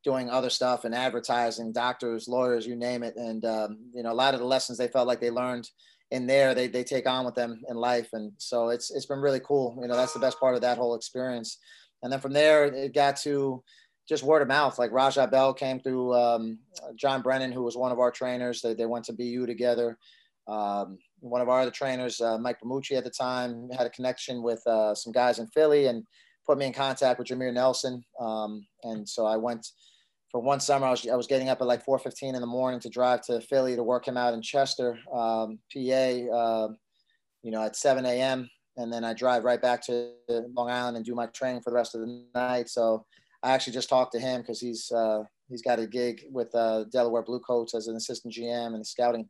doing 0.05 0.31
other 0.31 0.51
stuff 0.51 0.85
and 0.85 0.95
advertising, 0.95 1.73
doctors, 1.73 2.29
lawyers, 2.29 2.67
you 2.67 2.77
name 2.77 3.03
it. 3.03 3.17
And, 3.17 3.45
um, 3.45 3.79
you 3.95 4.03
know, 4.03 4.13
a 4.13 4.15
lot 4.15 4.35
of 4.35 4.41
the 4.41 4.47
lessons 4.47 4.79
they 4.79 4.89
felt 4.89 5.09
like 5.09 5.21
they 5.21 5.31
learned 5.31 5.69
in 6.11 6.27
there 6.27 6.55
they, 6.55 6.67
they 6.67 6.85
take 6.85 7.09
on 7.09 7.25
with 7.25 7.35
them 7.35 7.63
in 7.69 7.77
life 7.77 8.09
and 8.13 8.33
so 8.39 8.69
it's 8.69 8.91
it's 8.91 9.07
been 9.07 9.21
really 9.21 9.41
cool 9.41 9.79
you 9.81 9.87
know 9.87 9.97
that's 9.97 10.13
the 10.13 10.19
best 10.19 10.41
part 10.41 10.55
of 10.55 10.61
that 10.61 10.77
whole 10.77 10.95
experience 10.95 11.59
and 12.03 12.13
then 12.13 12.21
from 12.21 12.33
there 12.33 12.65
it 12.65 12.95
got 12.95 13.17
to 13.17 13.63
just 14.09 14.25
word 14.25 14.43
of 14.43 14.49
mouth 14.49 14.79
like 14.79 14.91
Raja 14.91 15.27
Bell 15.29 15.55
came 15.55 15.79
through 15.79 16.15
um, 16.15 16.59
John 16.97 17.23
Brennan 17.23 17.53
who 17.53 17.63
was 17.63 17.77
one 17.77 17.93
of 17.93 18.01
our 18.01 18.11
trainers 18.11 18.61
they, 18.61 18.75
they 18.75 18.87
went 18.87 19.05
to 19.05 19.13
BU 19.13 19.47
together 19.47 19.97
um, 20.51 20.99
one 21.21 21.41
of 21.41 21.49
our 21.49 21.61
other 21.61 21.71
trainers 21.71 22.21
uh, 22.21 22.39
Mike 22.39 22.59
Pamucci 22.63 22.97
at 22.97 23.05
the 23.05 23.11
time 23.11 23.69
had 23.77 23.87
a 23.87 23.91
connection 23.91 24.43
with 24.43 24.67
uh, 24.67 24.95
some 24.95 25.13
guys 25.13 25.39
in 25.39 25.47
Philly 25.49 25.87
and 25.87 26.05
put 26.47 26.59
me 26.59 26.67
in 26.67 26.73
contact 26.73 27.19
with 27.19 27.29
Jameer 27.29 27.53
Nelson 27.53 28.03
um, 28.19 28.67
and 28.83 29.09
so 29.09 29.27
I 29.27 29.37
went 29.37 29.67
for 30.31 30.41
one 30.41 30.61
summer, 30.61 30.87
I 30.87 30.91
was, 30.91 31.07
I 31.09 31.17
was 31.17 31.27
getting 31.27 31.49
up 31.49 31.61
at 31.61 31.67
like 31.67 31.85
4.15 31.85 32.35
in 32.35 32.41
the 32.41 32.47
morning 32.47 32.81
to 32.81 32.89
drive 32.89 33.23
to 33.23 33.41
Philly 33.41 33.75
to 33.75 33.83
work 33.83 34.07
him 34.07 34.17
out 34.17 34.33
in 34.33 34.43
Chester, 34.43 34.99
um, 35.13 35.59
PA, 35.73 35.79
uh, 35.79 36.69
you 37.43 37.51
know, 37.51 37.63
at 37.63 37.77
7 37.77 38.07
a.m. 38.07 38.49
And 38.77 38.93
then 38.93 39.05
I 39.05 39.13
drive 39.13 39.45
right 39.45 39.61
back 39.61 39.85
to 39.87 40.13
Long 40.29 40.71
Island 40.71 40.97
and 40.97 41.05
do 41.05 41.15
my 41.15 41.27
training 41.27 41.63
for 41.63 41.71
the 41.71 41.77
rest 41.77 41.95
of 41.95 42.03
the 42.03 42.25
night. 42.35 42.69
So 42.69 43.05
I 43.43 43.51
actually 43.51 43.73
just 43.73 43.89
talked 43.89 44.13
to 44.13 44.21
him 44.21 44.41
because 44.41 44.61
he's, 44.61 44.91
uh, 44.93 45.25
he's 45.49 45.63
got 45.63 45.81
a 45.81 45.87
gig 45.87 46.23
with 46.31 46.55
uh, 46.55 46.85
Delaware 46.93 47.23
Bluecoats 47.23 47.75
as 47.75 47.89
an 47.89 47.97
assistant 47.97 48.33
GM 48.33 48.75
and 48.75 48.87
scouting. 48.87 49.29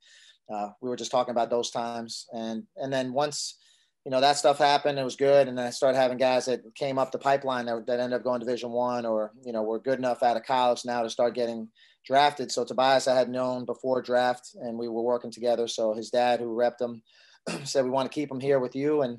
Uh, 0.53 0.71
we 0.81 0.89
were 0.89 0.97
just 0.97 1.11
talking 1.11 1.33
about 1.33 1.51
those 1.51 1.71
times. 1.71 2.27
And, 2.33 2.65
and 2.77 2.93
then 2.93 3.13
once– 3.13 3.57
you 4.05 4.11
know 4.11 4.21
that 4.21 4.39
stuff 4.39 4.59
happened. 4.59 4.99
It 4.99 5.05
was 5.05 5.17
good, 5.17 5.47
and 5.47 5.59
then 5.59 5.67
I 5.67 5.71
started 5.71 5.99
having 5.99 6.17
guys 6.17 6.47
that 6.47 6.75
came 6.75 6.99
up 6.99 7.13
the 7.13 7.19
pipeline 7.19 7.67
that, 7.67 7.87
that 7.87 8.01
ended 8.01 8.19
up 8.19 8.25
going 8.25 8.41
Division 8.41 8.71
One, 8.71 9.05
or 9.05 9.33
you 9.45 9.53
know 9.53 9.63
were 9.63 9.79
good 9.79 9.99
enough 9.99 10.23
out 10.23 10.37
of 10.37 10.45
college 10.45 10.85
now 10.85 11.03
to 11.03 11.11
start 11.11 11.35
getting 11.35 11.69
drafted. 12.07 12.51
So 12.51 12.65
Tobias 12.65 13.09
I 13.09 13.17
had 13.17 13.29
known 13.29 13.67
before 13.67 14.01
draft, 14.01 14.55
and 14.55 14.79
we 14.79 14.89
were 14.89 15.03
working 15.03 15.31
together. 15.31 15.69
So 15.69 15.93
his 15.93 16.09
dad, 16.09 16.41
who 16.41 16.57
repped 16.57 16.81
him, 16.81 17.03
said 17.65 17.85
we 17.85 17.91
want 17.91 18.11
to 18.11 18.15
keep 18.15 18.31
him 18.31 18.41
here 18.41 18.59
with 18.59 18.75
you, 18.75 19.03
and 19.03 19.19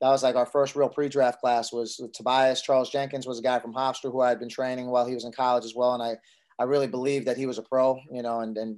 that 0.00 0.10
was 0.10 0.22
like 0.22 0.36
our 0.36 0.46
first 0.46 0.76
real 0.76 0.88
pre-draft 0.88 1.40
class 1.40 1.72
was 1.72 2.00
Tobias. 2.14 2.62
Charles 2.62 2.90
Jenkins 2.90 3.26
was 3.26 3.40
a 3.40 3.42
guy 3.42 3.58
from 3.58 3.74
Hofstra 3.74 4.12
who 4.12 4.20
I 4.20 4.28
had 4.28 4.38
been 4.38 4.48
training 4.48 4.86
while 4.86 5.06
he 5.06 5.14
was 5.14 5.24
in 5.24 5.32
college 5.32 5.64
as 5.64 5.74
well, 5.74 5.94
and 5.94 6.02
I 6.02 6.16
I 6.60 6.64
really 6.64 6.86
believed 6.86 7.26
that 7.26 7.36
he 7.36 7.46
was 7.46 7.58
a 7.58 7.62
pro, 7.62 7.98
you 8.12 8.22
know, 8.22 8.40
and 8.40 8.56
and 8.56 8.76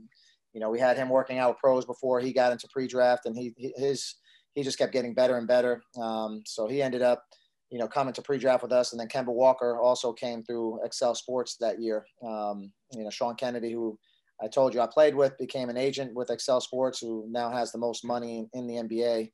you 0.54 0.60
know 0.60 0.70
we 0.70 0.78
had 0.78 0.96
him 0.96 1.10
working 1.10 1.38
out 1.38 1.50
with 1.50 1.58
pros 1.58 1.84
before 1.84 2.20
he 2.20 2.32
got 2.32 2.52
into 2.52 2.68
pre-draft, 2.68 3.26
and 3.26 3.36
he 3.36 3.54
his 3.76 4.14
he 4.54 4.62
just 4.62 4.78
kept 4.78 4.92
getting 4.92 5.14
better 5.14 5.36
and 5.36 5.48
better. 5.48 5.82
Um, 6.00 6.42
so 6.46 6.68
he 6.68 6.80
ended 6.80 7.02
up, 7.02 7.24
you 7.70 7.78
know, 7.78 7.88
coming 7.88 8.14
to 8.14 8.22
pre-draft 8.22 8.62
with 8.62 8.72
us. 8.72 8.92
And 8.92 9.00
then 9.00 9.08
Kemba 9.08 9.34
Walker 9.34 9.80
also 9.80 10.12
came 10.12 10.44
through 10.44 10.84
Excel 10.84 11.14
Sports 11.14 11.56
that 11.60 11.80
year. 11.80 12.06
Um, 12.24 12.72
you 12.92 13.02
know, 13.02 13.10
Sean 13.10 13.34
Kennedy, 13.34 13.72
who 13.72 13.98
I 14.42 14.48
told 14.48 14.74
you 14.74 14.80
I 14.80 14.86
played 14.86 15.14
with, 15.14 15.36
became 15.38 15.70
an 15.70 15.76
agent 15.76 16.14
with 16.14 16.30
Excel 16.30 16.60
Sports, 16.60 17.00
who 17.00 17.26
now 17.28 17.50
has 17.50 17.72
the 17.72 17.78
most 17.78 18.04
money 18.04 18.48
in, 18.52 18.66
the 18.66 18.74
NBA 18.74 19.30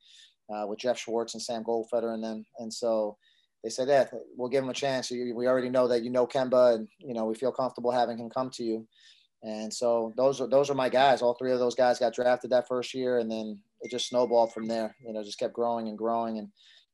uh, 0.54 0.66
with 0.66 0.78
Jeff 0.78 0.98
Schwartz 0.98 1.34
and 1.34 1.42
Sam 1.42 1.64
Goldfeder 1.64 2.14
and 2.14 2.24
them. 2.24 2.44
And 2.58 2.72
so 2.72 3.18
they 3.62 3.70
said, 3.70 3.88
yeah, 3.88 4.06
we'll 4.36 4.48
give 4.48 4.64
him 4.64 4.70
a 4.70 4.74
chance. 4.74 5.10
We 5.10 5.46
already 5.46 5.68
know 5.68 5.86
that 5.88 6.02
you 6.02 6.10
know 6.10 6.26
Kemba, 6.26 6.76
and 6.76 6.88
you 6.98 7.12
know 7.12 7.26
we 7.26 7.34
feel 7.34 7.52
comfortable 7.52 7.90
having 7.90 8.16
him 8.16 8.30
come 8.30 8.50
to 8.54 8.64
you. 8.64 8.86
And 9.42 9.72
so 9.72 10.12
those 10.16 10.40
are 10.40 10.46
those 10.46 10.68
are 10.70 10.74
my 10.74 10.88
guys. 10.88 11.22
All 11.22 11.34
three 11.34 11.52
of 11.52 11.58
those 11.58 11.74
guys 11.74 11.98
got 11.98 12.14
drafted 12.14 12.50
that 12.50 12.68
first 12.68 12.92
year, 12.92 13.18
and 13.18 13.30
then 13.30 13.58
it 13.80 13.90
just 13.90 14.08
snowballed 14.08 14.52
from 14.52 14.66
there. 14.66 14.94
You 15.04 15.12
know, 15.12 15.22
just 15.22 15.38
kept 15.38 15.54
growing 15.54 15.88
and 15.88 15.96
growing, 15.96 16.38
and 16.38 16.48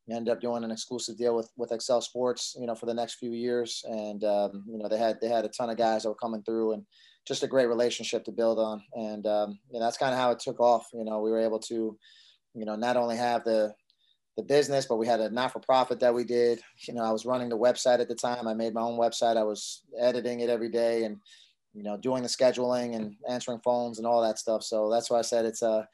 you 0.07 0.17
ended 0.17 0.33
up 0.33 0.41
doing 0.41 0.63
an 0.63 0.71
exclusive 0.71 1.19
deal 1.19 1.35
with 1.35 1.51
with 1.57 1.73
Excel 1.73 2.01
Sports. 2.01 2.55
You 2.59 2.67
know, 2.67 2.77
for 2.77 2.87
the 2.87 2.95
next 2.95 3.15
few 3.15 3.33
years, 3.33 3.83
and 3.89 4.23
um, 4.23 4.65
you 4.69 4.79
know 4.79 4.89
they 4.89 4.99
had 4.99 5.21
they 5.21 5.29
had 5.29 5.45
a 5.45 5.49
ton 5.49 5.71
of 5.71 5.77
guys 5.77 6.05
that 6.05 6.09
were 6.09 6.15
coming 6.15 6.43
through, 6.45 6.75
and 6.75 6.87
just 7.27 7.43
a 7.43 7.49
great 7.49 7.67
relationship 7.67 8.25
to 8.25 8.33
build 8.33 8.61
on. 8.61 8.81
And 8.95 9.27
um, 9.27 9.59
you 9.71 9.81
know, 9.81 9.85
that's 9.85 9.99
kind 9.99 10.13
of 10.13 10.21
how 10.21 10.31
it 10.31 10.39
took 10.39 10.61
off. 10.61 10.87
You 10.93 11.05
know, 11.05 11.21
we 11.21 11.31
were 11.31 11.41
able 11.41 11.59
to, 11.61 11.99
you 12.55 12.65
know, 12.65 12.77
not 12.77 12.97
only 12.97 13.17
have 13.17 13.43
the 13.43 13.75
the 14.37 14.45
business, 14.45 14.87
but 14.87 14.99
we 14.99 15.07
had 15.07 15.21
a 15.21 15.31
not 15.31 15.53
for 15.53 15.61
profit 15.61 15.99
that 15.99 16.15
we 16.15 16.23
did. 16.23 16.61
You 16.87 16.95
know, 16.95 17.03
I 17.03 17.11
was 17.11 17.27
running 17.27 17.49
the 17.49 17.59
website 17.59 17.99
at 17.99 18.07
the 18.07 18.15
time. 18.15 18.47
I 18.47 18.55
made 18.55 18.75
my 18.75 18.83
own 18.83 18.99
website. 18.99 19.37
I 19.37 19.43
was 19.43 19.83
editing 19.99 20.41
it 20.41 20.51
every 20.51 20.69
day 20.69 21.05
and 21.05 21.17
you 21.77 21.83
know 21.83 21.97
doing 21.97 22.23
the 22.23 22.29
scheduling 22.29 22.97
and 22.97 23.15
answering 23.29 23.61
phones 23.61 23.99
and 23.99 24.07
all 24.07 24.23
that 24.23 24.39
stuff. 24.39 24.63
So 24.63 24.91
that's 24.91 25.11
why 25.11 25.19
I 25.19 25.23
said 25.23 25.45
it's 25.45 25.63
a 25.63 25.69
uh, 25.69 25.85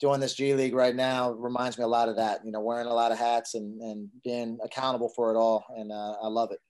doing 0.00 0.20
this 0.20 0.34
G 0.34 0.54
League 0.54 0.74
right 0.74 0.96
now 0.96 1.32
reminds 1.32 1.78
me 1.78 1.84
a 1.84 1.88
lot 1.88 2.08
of 2.08 2.16
that. 2.16 2.44
You 2.44 2.52
know, 2.52 2.60
wearing 2.60 2.86
a 2.86 2.94
lot 2.94 3.12
of 3.12 3.18
hats 3.18 3.54
and 3.54 3.80
and 3.80 4.08
being 4.24 4.58
accountable 4.64 5.10
for 5.14 5.30
it 5.30 5.36
all, 5.36 5.64
and 5.76 5.92
uh, 5.92 6.14
I 6.22 6.28
love 6.28 6.50
it. 6.52 6.60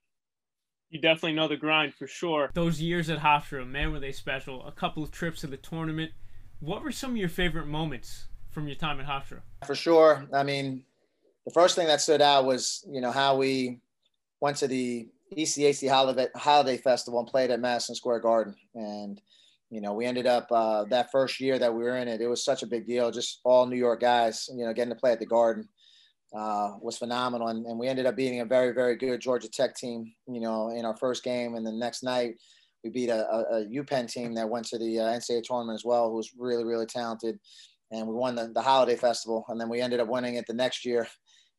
You 0.91 1.01
definitely 1.01 1.35
know 1.35 1.49
the 1.49 1.57
grind 1.57 1.95
for 1.95 2.07
sure. 2.07 2.51
Those 2.55 2.81
years 2.81 3.11
at 3.11 3.19
Hofstra, 3.19 3.67
man, 3.67 3.93
were 3.93 4.01
they 4.01 4.13
special? 4.13 4.67
A 4.67 4.73
couple 4.73 5.03
of 5.03 5.11
trips 5.11 5.41
to 5.41 5.47
the 5.47 5.57
tournament. 5.57 6.13
What 6.61 6.83
were 6.83 6.93
some 6.93 7.13
of 7.13 7.17
your 7.17 7.29
favorite 7.29 7.67
moments 7.67 8.27
from 8.51 8.67
your 8.67 8.77
time 8.77 9.01
at 9.01 9.07
Hofstra? 9.07 9.43
For 9.67 9.75
sure. 9.75 10.27
I 10.33 10.43
mean, 10.43 10.85
the 11.45 11.53
first 11.53 11.77
thing 11.77 11.87
that 11.89 12.01
stood 12.01 12.23
out 12.23 12.45
was 12.45 12.85
you 12.89 13.01
know 13.01 13.11
how 13.13 13.37
we 13.37 13.81
went 14.41 14.57
to 14.59 14.69
the 14.69 15.09
ECAC 15.37 15.89
holiday, 15.89 16.29
holiday 16.37 16.77
festival 16.77 17.21
and 17.21 17.29
played 17.29 17.51
at 17.51 17.61
Madison 17.61 17.95
Square 17.95 18.21
Garden, 18.21 18.55
and 18.75 19.21
you 19.71 19.81
know, 19.81 19.93
we 19.93 20.07
ended 20.07 20.27
up 20.27 20.47
uh, 20.53 20.85
that 20.85 21.11
first 21.11 21.41
year 21.41 21.59
that 21.59 21.75
we 21.75 21.83
were 21.83 21.97
in 21.97 22.09
it. 22.09 22.21
It 22.21 22.29
was 22.29 22.45
such 22.45 22.63
a 22.63 22.67
big 22.67 22.87
deal. 22.87 23.11
Just 23.11 23.41
all 23.45 23.67
New 23.67 23.77
York 23.77 24.01
guys, 24.01 24.49
you 24.55 24.65
know, 24.65 24.73
getting 24.73 24.95
to 24.95 24.99
play 24.99 25.13
at 25.13 25.19
the 25.19 25.27
Garden 25.27 25.69
uh, 26.37 26.73
was 26.81 26.99
phenomenal. 26.99 27.49
And, 27.49 27.67
and 27.67 27.79
we 27.79 27.89
ended 27.89 28.07
up 28.07 28.17
beating 28.17 28.41
a 28.41 28.45
very, 28.45 28.73
very 28.73 28.97
good 28.97 29.21
Georgia 29.21 29.49
Tech 29.49 29.75
team, 29.75 30.13
you 30.29 30.41
know, 30.41 30.71
in 30.71 30.85
our 30.85 30.97
first 30.97 31.25
game. 31.25 31.57
And 31.57 31.67
the 31.67 31.73
next 31.73 32.05
night, 32.05 32.35
we 32.85 32.91
beat 32.91 33.09
a, 33.09 33.27
a, 33.27 33.41
a 33.61 33.65
UPenn 33.67 34.11
team 34.11 34.35
that 34.35 34.49
went 34.49 34.67
to 34.67 34.79
the 34.79 35.01
uh, 35.01 35.05
NCAA 35.05 35.43
tournament 35.43 35.75
as 35.75 35.85
well, 35.85 36.11
who 36.11 36.17
was 36.17 36.33
really, 36.39 36.65
really 36.65 36.87
talented. 36.87 37.39
And 37.91 38.07
we 38.07 38.15
won 38.15 38.37
the, 38.37 38.53
the 38.55 38.63
holiday 38.63 38.97
festival. 38.97 39.45
And 39.49 39.61
then 39.61 39.69
we 39.69 39.81
ended 39.81 39.99
up 39.99 40.09
winning 40.09 40.37
it 40.37 40.47
the 40.47 40.55
next 40.55 40.85
year. 40.85 41.09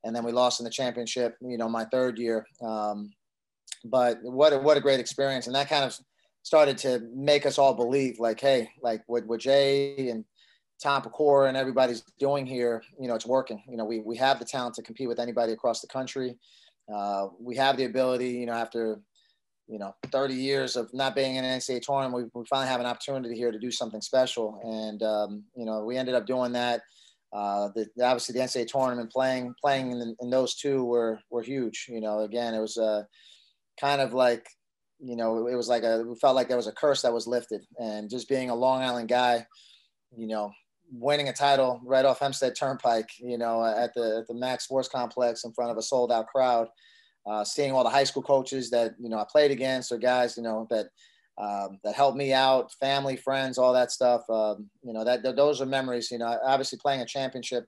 And 0.06 0.16
then 0.16 0.24
we 0.24 0.32
lost 0.32 0.62
in 0.62 0.64
the 0.64 0.70
championship, 0.70 1.36
you 1.42 1.58
know, 1.58 1.68
my 1.68 1.84
third 1.86 2.18
year. 2.18 2.46
Um, 2.62 3.12
but 3.90 4.20
what 4.22 4.54
a, 4.54 4.60
what 4.60 4.78
a 4.78 4.82
great 4.82 5.00
experience. 5.00 5.48
And 5.48 5.56
that 5.56 5.70
kind 5.70 5.84
of 5.84 5.98
started 6.44 6.78
to 6.78 7.02
make 7.14 7.46
us 7.46 7.58
all 7.58 7.74
believe 7.74 8.20
like, 8.20 8.40
hey, 8.40 8.70
like 8.82 9.04
what, 9.08 9.26
what 9.28 9.42
Jay 9.42 10.10
and 10.10 10.24
Tom 10.82 11.02
Pecora 11.02 11.50
and 11.50 11.58
everybody's 11.58 12.04
doing 12.20 12.46
here, 12.46 12.84
you 13.00 13.08
know, 13.08 13.16
it's 13.16 13.26
working. 13.26 13.62
You 13.68 13.78
know, 13.78 13.86
we, 13.86 14.00
we 14.00 14.16
have 14.18 14.40
the 14.40 14.46
talent 14.46 14.76
to 14.76 14.82
compete 14.82 15.08
with 15.08 15.20
anybody 15.20 15.52
across 15.52 15.82
the 15.82 15.88
country. 15.88 16.38
Uh, 16.94 17.28
we 17.40 17.56
have 17.58 17.76
the 17.76 17.86
ability, 17.86 18.30
you 18.30 18.46
know, 18.46 18.54
after, 18.54 19.02
you 19.68 19.78
know, 19.78 19.94
30 20.12 20.36
years 20.36 20.76
of 20.78 20.94
not 20.94 21.16
being 21.16 21.36
in 21.36 21.44
an 21.44 21.60
NCAA 21.60 21.82
tournament, 21.82 22.30
we, 22.34 22.40
we 22.40 22.46
finally 22.48 22.70
have 22.70 22.80
an 22.80 22.86
opportunity 22.86 23.36
here 23.36 23.52
to 23.52 23.60
do 23.60 23.72
something 23.72 24.02
special. 24.02 24.60
And, 24.64 25.04
um, 25.04 25.44
you 25.56 25.66
know, 25.66 25.84
we 25.84 25.98
ended 25.98 26.16
up 26.16 26.26
doing 26.26 26.54
that. 26.54 26.82
Uh, 27.34 27.70
the, 27.76 27.88
obviously 28.02 28.32
the 28.32 28.46
NCAA 28.46 28.68
tournament 28.68 29.12
playing, 29.12 29.54
playing 29.62 29.92
in, 29.92 30.16
in 30.22 30.30
those 30.30 30.56
two 30.56 30.86
were, 30.86 31.20
were 31.30 31.44
huge. 31.44 31.88
You 31.90 32.00
know, 32.00 32.20
again, 32.20 32.54
it 32.54 32.62
was 32.62 32.78
uh, 32.78 33.04
kind 33.80 34.02
of 34.02 34.14
like, 34.14 34.48
you 35.00 35.16
know, 35.16 35.48
it 35.48 35.56
was 35.56 35.68
like 35.68 35.84
a, 35.84 36.04
felt 36.20 36.36
like 36.36 36.48
there 36.48 36.58
was 36.58 36.68
a 36.68 36.72
curse 36.72 37.02
that 37.04 37.14
was 37.14 37.28
lifted. 37.28 37.62
And 37.80 38.10
just 38.10 38.30
being 38.30 38.50
a 38.50 38.56
Long 38.56 38.82
Island 38.82 39.10
guy, 39.10 39.46
you 40.16 40.28
know, 40.28 40.52
winning 40.92 41.30
a 41.30 41.34
title 41.34 41.82
right 41.84 42.06
off 42.06 42.20
Hempstead 42.20 42.56
Turnpike, 42.56 43.10
you 43.20 43.38
know, 43.38 43.64
at 43.64 43.94
the 43.94 44.20
at 44.20 44.28
the 44.28 44.34
Mack 44.34 44.62
Sports 44.62 44.88
Complex 44.88 45.44
in 45.44 45.54
front 45.54 45.72
of 45.72 45.78
a 45.78 45.82
sold 45.82 46.12
out 46.12 46.28
crowd, 46.28 46.68
uh, 47.26 47.44
seeing 47.44 47.72
all 47.72 47.84
the 47.84 47.90
high 47.90 48.04
school 48.06 48.24
coaches 48.24 48.70
that 48.72 48.96
you 49.00 49.10
know 49.10 49.18
I 49.18 49.26
played 49.30 49.52
against 49.52 49.92
or 49.92 49.98
guys 49.98 50.38
you 50.38 50.44
know 50.44 50.66
that 50.70 50.88
um, 51.38 51.78
that 51.84 51.94
helped 51.94 52.18
me 52.18 52.34
out, 52.34 52.72
family, 52.80 53.16
friends, 53.16 53.58
all 53.58 53.74
that 53.74 53.92
stuff. 53.92 54.22
Um, 54.30 54.70
you 54.82 54.94
know 54.94 55.04
that, 55.04 55.24
that, 55.24 55.36
those 55.36 55.62
are 55.62 55.66
memories. 55.66 56.10
You 56.10 56.20
know, 56.20 56.38
obviously 56.44 56.80
playing 56.82 57.02
a 57.02 57.06
championship 57.06 57.66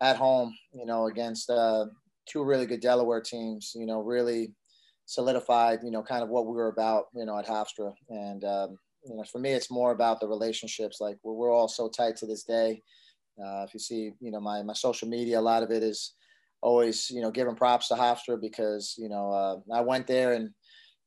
at 0.00 0.16
home, 0.16 0.54
you 0.72 0.86
know, 0.86 1.06
against 1.06 1.50
uh, 1.50 1.86
two 2.26 2.44
really 2.44 2.66
good 2.66 2.80
Delaware 2.80 3.20
teams, 3.20 3.72
you 3.74 3.86
know, 3.86 4.00
really 4.00 4.52
solidified, 5.06 5.80
you 5.82 5.90
know, 5.90 6.02
kind 6.02 6.22
of 6.22 6.28
what 6.28 6.46
we 6.46 6.52
were 6.52 6.68
about, 6.68 7.06
you 7.14 7.24
know, 7.24 7.38
at 7.38 7.46
Hofstra. 7.46 7.92
And 8.08 8.44
um, 8.44 8.78
you 9.04 9.16
know, 9.16 9.24
for 9.24 9.38
me, 9.38 9.52
it's 9.52 9.70
more 9.70 9.92
about 9.92 10.20
the 10.20 10.28
relationships. 10.28 11.00
Like 11.00 11.18
we're, 11.22 11.34
we're 11.34 11.52
all 11.52 11.68
so 11.68 11.88
tight 11.88 12.16
to 12.16 12.26
this 12.26 12.44
day. 12.44 12.82
Uh, 13.38 13.64
if 13.66 13.74
you 13.74 13.80
see, 13.80 14.12
you 14.20 14.30
know, 14.30 14.40
my, 14.40 14.62
my 14.62 14.72
social 14.72 15.08
media, 15.08 15.38
a 15.38 15.42
lot 15.42 15.62
of 15.62 15.70
it 15.70 15.82
is 15.82 16.14
always, 16.62 17.10
you 17.10 17.20
know, 17.20 17.30
giving 17.30 17.56
props 17.56 17.88
to 17.88 17.94
Hofstra 17.94 18.40
because, 18.40 18.94
you 18.96 19.08
know, 19.08 19.30
uh, 19.30 19.76
I 19.76 19.80
went 19.80 20.06
there 20.06 20.34
and, 20.34 20.50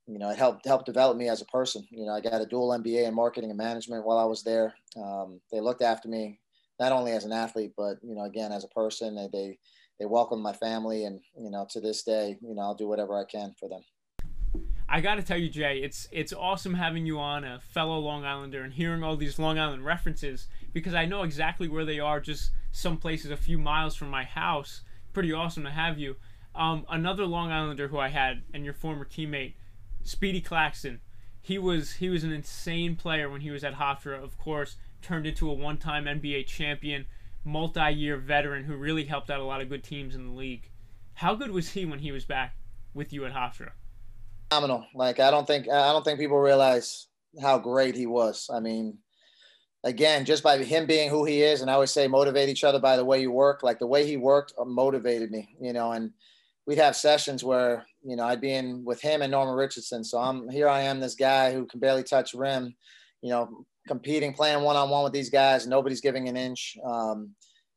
you 0.05 0.19
know, 0.19 0.29
it 0.29 0.37
helped 0.37 0.65
helped 0.65 0.85
develop 0.85 1.17
me 1.17 1.29
as 1.29 1.41
a 1.41 1.45
person. 1.45 1.85
You 1.89 2.05
know, 2.05 2.13
I 2.13 2.21
got 2.21 2.41
a 2.41 2.45
dual 2.45 2.69
MBA 2.77 3.07
in 3.07 3.13
marketing 3.13 3.49
and 3.49 3.57
management 3.57 4.05
while 4.05 4.17
I 4.17 4.25
was 4.25 4.43
there. 4.43 4.73
Um, 4.95 5.41
they 5.51 5.59
looked 5.59 5.81
after 5.81 6.07
me 6.07 6.39
not 6.79 6.91
only 6.91 7.11
as 7.11 7.25
an 7.25 7.33
athlete, 7.33 7.73
but 7.75 7.97
you 8.03 8.15
know, 8.15 8.23
again 8.23 8.51
as 8.51 8.63
a 8.63 8.69
person. 8.69 9.15
They 9.15 9.27
they, 9.31 9.57
they 9.99 10.05
welcomed 10.05 10.43
my 10.43 10.53
family, 10.53 11.05
and 11.05 11.21
you 11.37 11.49
know, 11.49 11.67
to 11.71 11.79
this 11.79 12.03
day, 12.03 12.37
you 12.41 12.55
know, 12.55 12.61
I'll 12.61 12.75
do 12.75 12.87
whatever 12.87 13.17
I 13.17 13.25
can 13.25 13.53
for 13.59 13.67
them. 13.67 13.81
I 14.89 15.01
got 15.01 15.15
to 15.15 15.23
tell 15.23 15.37
you, 15.37 15.49
Jay, 15.49 15.79
it's 15.83 16.07
it's 16.11 16.31
awesome 16.31 16.75
having 16.75 17.05
you 17.05 17.19
on, 17.19 17.43
a 17.43 17.59
fellow 17.59 17.99
Long 17.99 18.23
Islander, 18.23 18.63
and 18.63 18.73
hearing 18.73 19.03
all 19.03 19.17
these 19.17 19.37
Long 19.37 19.59
Island 19.59 19.85
references 19.85 20.47
because 20.71 20.93
I 20.93 21.05
know 21.05 21.23
exactly 21.23 21.67
where 21.67 21.85
they 21.85 21.99
are, 21.99 22.19
just 22.19 22.51
some 22.71 22.97
places 22.97 23.31
a 23.31 23.37
few 23.37 23.57
miles 23.57 23.95
from 23.95 24.09
my 24.09 24.23
house. 24.23 24.81
Pretty 25.11 25.33
awesome 25.33 25.63
to 25.63 25.71
have 25.71 25.97
you. 25.97 26.15
Um, 26.55 26.85
another 26.89 27.25
Long 27.25 27.51
Islander 27.51 27.89
who 27.89 27.97
I 27.97 28.09
had, 28.09 28.43
and 28.53 28.63
your 28.63 28.73
former 28.73 29.05
teammate, 29.05 29.55
Speedy 30.03 30.41
Claxton. 30.41 31.01
He 31.41 31.57
was 31.57 31.93
he 31.93 32.09
was 32.09 32.23
an 32.23 32.31
insane 32.31 32.95
player 32.95 33.29
when 33.29 33.41
he 33.41 33.51
was 33.51 33.63
at 33.63 33.75
Hofstra. 33.75 34.21
Of 34.23 34.37
course, 34.37 34.77
turned 35.01 35.27
into 35.27 35.49
a 35.49 35.53
one-time 35.53 36.05
NBA 36.05 36.47
champion, 36.47 37.05
multi-year 37.47 38.17
veteran 38.17 38.65
who 38.65 38.75
really 38.75 39.05
helped 39.05 39.29
out 39.31 39.39
a 39.39 39.43
lot 39.43 39.61
of 39.61 39.69
good 39.69 39.83
teams 39.83 40.15
in 40.15 40.27
the 40.27 40.33
league. 40.33 40.69
How 41.15 41.33
good 41.33 41.51
was 41.51 41.69
he 41.69 41.85
when 41.85 41.99
he 41.99 42.11
was 42.11 42.25
back 42.25 42.55
with 42.93 43.11
you 43.11 43.25
at 43.25 43.33
Hofstra? 43.33 43.71
phenomenal. 44.49 44.85
Like 44.93 45.19
I 45.19 45.31
don't 45.31 45.47
think 45.47 45.69
I 45.69 45.91
don't 45.91 46.03
think 46.03 46.19
people 46.19 46.39
realize 46.39 47.07
how 47.41 47.57
great 47.57 47.95
he 47.95 48.05
was. 48.05 48.49
I 48.53 48.59
mean, 48.59 48.97
again, 49.83 50.25
just 50.25 50.43
by 50.43 50.57
him 50.63 50.85
being 50.85 51.09
who 51.09 51.25
he 51.25 51.41
is, 51.41 51.61
and 51.61 51.69
I 51.69 51.73
always 51.73 51.91
say 51.91 52.07
motivate 52.07 52.49
each 52.49 52.63
other 52.63 52.79
by 52.79 52.97
the 52.97 53.05
way 53.05 53.21
you 53.21 53.31
work. 53.31 53.63
Like 53.63 53.79
the 53.79 53.87
way 53.87 54.05
he 54.05 54.17
worked 54.17 54.53
uh, 54.57 54.65
motivated 54.65 55.31
me, 55.31 55.55
you 55.61 55.73
know. 55.73 55.91
And 55.91 56.11
we'd 56.65 56.77
have 56.77 56.95
sessions 56.95 57.43
where 57.43 57.85
you 58.03 58.15
know 58.15 58.25
I'd 58.25 58.41
be 58.41 58.53
in 58.53 58.83
with 58.85 59.01
him 59.01 59.21
and 59.21 59.31
Norman 59.31 59.55
Richardson. 59.55 60.03
So 60.03 60.17
I'm 60.17 60.49
here. 60.49 60.69
I 60.69 60.81
am 60.81 60.99
this 60.99 61.15
guy 61.15 61.53
who 61.53 61.65
can 61.65 61.79
barely 61.79 62.03
touch 62.03 62.33
rim, 62.33 62.75
you 63.21 63.29
know, 63.29 63.65
competing, 63.87 64.33
playing 64.33 64.61
one 64.63 64.75
on 64.75 64.89
one 64.89 65.03
with 65.03 65.13
these 65.13 65.29
guys. 65.29 65.65
Nobody's 65.65 66.01
giving 66.01 66.27
an 66.27 66.37
inch. 66.37 66.77
Um, 66.85 67.31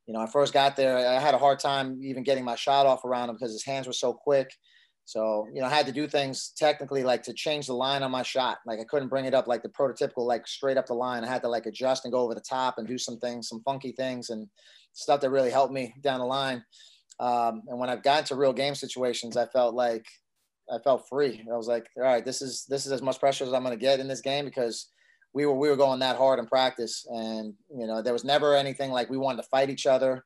you 0.07 0.15
know, 0.15 0.21
I 0.21 0.27
first 0.27 0.53
got 0.53 0.77
there, 0.77 0.97
I 0.97 1.21
had 1.21 1.35
a 1.35 1.39
hard 1.39 1.61
time 1.61 2.01
even 2.03 2.25
getting 2.25 2.45
my 2.45 2.57
shot 2.57 2.87
off 2.87 3.05
around 3.05 3.31
him 3.31 3.37
because 3.37 3.53
his 3.53 3.65
hands 3.65 3.87
were 3.87 3.93
so 3.93 4.13
quick. 4.13 4.51
So, 5.05 5.47
you 5.53 5.61
know, 5.61 5.67
I 5.67 5.71
had 5.71 5.87
to 5.87 5.93
do 5.93 6.07
things 6.07 6.53
technically 6.57 7.03
like 7.03 7.23
to 7.25 7.33
change 7.33 7.67
the 7.67 7.75
line 7.75 8.03
on 8.03 8.11
my 8.11 8.23
shot. 8.23 8.59
Like 8.67 8.79
I 8.81 8.85
couldn't 8.85 9.09
bring 9.09 9.25
it 9.25 9.35
up 9.35 9.47
like 9.49 9.63
the 9.63 9.69
prototypical, 9.69 10.27
like 10.27 10.47
straight 10.47 10.77
up 10.77 10.87
the 10.87 10.95
line. 10.95 11.25
I 11.25 11.29
had 11.29 11.43
to 11.43 11.49
like 11.49 11.67
adjust 11.67 12.05
and 12.05 12.13
go 12.13 12.21
over 12.21 12.35
the 12.35 12.41
top 12.41 12.79
and 12.79 12.87
do 12.87 12.99
some 12.99 13.19
things, 13.19 13.49
some 13.49 13.63
funky 13.65 13.93
things 13.93 14.31
and 14.31 14.47
stuff 14.93 15.21
that 15.21 15.31
really 15.31 15.51
helped 15.51 15.73
me 15.73 15.95
down 16.01 16.21
the 16.21 16.27
line. 16.27 16.65
Um, 17.19 17.63
and 17.69 17.79
when 17.79 17.91
I've 17.91 18.03
gotten 18.03 18.25
to 18.27 18.37
real 18.37 18.53
game 18.53 18.75
situations, 18.75 19.37
I 19.37 19.47
felt 19.47 19.75
like 19.75 20.07
I 20.73 20.79
felt 20.79 21.09
free. 21.09 21.45
I 21.53 21.57
was 21.57 21.69
like, 21.69 21.87
all 21.97 22.05
right, 22.05 22.25
this 22.25 22.41
is 22.41 22.65
this 22.69 22.87
is 22.87 22.93
as 22.93 23.03
much 23.03 23.19
pressure 23.19 23.45
as 23.45 23.53
I'm 23.53 23.65
going 23.65 23.77
to 23.77 23.85
get 23.85 24.01
in 24.01 24.09
this 24.09 24.21
game 24.21 24.45
because 24.45 24.87
we 25.33 25.47
were 25.47 25.55
we 25.55 25.69
were 25.69 25.77
going 25.77 26.01
that 26.01 26.17
hard 26.17 26.39
in 26.39 26.47
practice, 26.47 27.07
and 27.09 27.55
you 27.71 27.87
know 27.87 28.03
there 28.03 28.13
was 28.13 28.25
never 28.25 28.57
anything 28.57 28.91
like 28.91 29.11
we 29.11 29.17
wanted 29.17 29.43
to 29.43 29.49
fight 29.49 29.71
each 29.71 29.87
other 29.87 30.25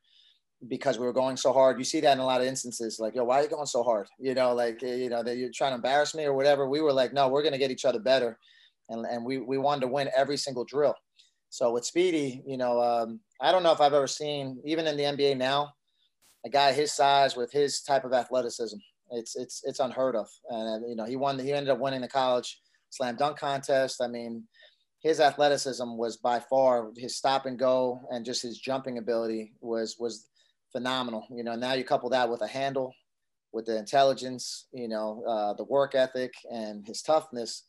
because 0.69 0.99
we 0.99 1.07
were 1.07 1.13
going 1.13 1.37
so 1.37 1.53
hard. 1.53 1.79
You 1.79 1.85
see 1.85 2.01
that 2.01 2.13
in 2.13 2.19
a 2.19 2.25
lot 2.25 2.41
of 2.41 2.47
instances, 2.47 2.99
like, 2.99 3.15
yo, 3.15 3.25
why 3.25 3.41
are 3.41 3.43
you 3.43 3.49
going 3.49 3.67
so 3.67 3.83
hard? 3.83 4.09
You 4.19 4.35
know, 4.35 4.55
like, 4.55 4.83
eh, 4.83 4.97
you 4.97 5.11
know, 5.11 5.23
that 5.23 5.37
you're 5.37 5.51
trying 5.55 5.73
to 5.73 5.77
embarrass 5.77 6.15
me 6.15 6.25
or 6.25 6.35
whatever. 6.35 6.69
We 6.69 6.81
were 6.81 6.93
like, 6.93 7.13
no, 7.13 7.29
we're 7.29 7.43
going 7.43 7.53
to 7.53 7.59
get 7.59 7.71
each 7.71 7.85
other 7.85 7.99
better. 7.99 8.39
And, 8.89 9.05
and 9.07 9.25
we, 9.25 9.39
we 9.39 9.59
wanted 9.59 9.83
to 9.83 9.89
win 9.89 10.11
every 10.17 10.37
single 10.37 10.65
drill. 10.65 10.95
So 11.51 11.73
with 11.73 11.85
Speedy, 11.85 12.43
you 12.47 12.57
know, 12.57 12.81
um, 12.81 13.21
I 13.41 13.53
don't 13.53 13.63
know 13.63 13.73
if 13.73 13.81
I've 13.81 13.93
ever 13.93 14.07
seen, 14.07 14.61
even 14.65 14.87
in 14.87 14.97
the 14.97 15.05
NBA 15.05 15.37
now, 15.37 15.73
a 16.45 16.51
guy 16.51 16.73
his 16.73 16.93
size 16.93 17.37
with 17.37 17.53
his 17.53 17.83
type 17.83 18.05
of 18.05 18.13
athleticism. 18.13 18.77
It's, 19.11 19.37
it's, 19.37 19.63
it's 19.65 19.81
unheard 19.81 20.17
of. 20.17 20.29
And, 20.49 20.89
you 20.89 20.97
know, 20.97 21.05
he 21.05 21.17
won, 21.17 21.39
he 21.39 21.53
ended 21.53 21.71
up 21.71 21.79
winning 21.79 22.01
the 22.01 22.09
college 22.09 22.61
slam 22.91 23.17
dunk 23.17 23.39
contest. 23.39 24.03
I 24.03 24.09
mean, 24.09 24.45
his 25.05 25.21
athleticism 25.21 25.97
was 25.99 26.17
by 26.17 26.41
far 26.41 26.91
his 26.97 27.15
stop 27.15 27.45
and 27.45 27.59
go 27.59 28.01
and 28.11 28.25
just 28.25 28.43
his 28.43 28.59
jumping 28.59 28.97
ability 28.97 29.53
was, 29.61 29.97
was 30.01 30.31
phenomenal. 30.73 31.27
You 31.31 31.45
know, 31.45 31.55
now 31.55 31.75
you 31.75 31.85
couple 31.85 32.09
that 32.09 32.31
with 32.31 32.41
a 32.41 32.47
handle, 32.47 32.91
with 33.53 33.67
the 33.67 33.77
intelligence, 33.77 34.67
you 34.73 34.89
know, 34.89 35.23
uh, 35.29 35.53
the 35.53 35.65
work 35.65 35.95
ethic 35.95 36.33
and 36.51 36.87
his 36.87 37.03
toughness. 37.03 37.65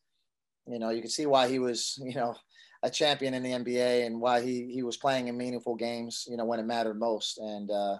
You 0.66 0.80
know, 0.80 0.92
you 0.92 1.02
can 1.02 1.12
see 1.12 1.26
why 1.26 1.50
he 1.50 1.60
was, 1.60 2.00
you 2.02 2.16
know, 2.16 2.36
a 2.84 2.90
champion 2.90 3.34
in 3.34 3.44
the 3.44 3.52
NBA 3.52 4.06
and 4.06 4.22
why 4.22 4.42
he 4.42 4.72
he 4.72 4.82
was 4.82 4.96
playing 4.96 5.28
in 5.28 5.38
meaningful 5.38 5.76
games. 5.76 6.26
You 6.30 6.38
know, 6.38 6.46
when 6.46 6.62
it 6.62 6.66
mattered 6.66 6.98
most. 6.98 7.38
And 7.38 7.70
uh, 7.70 7.98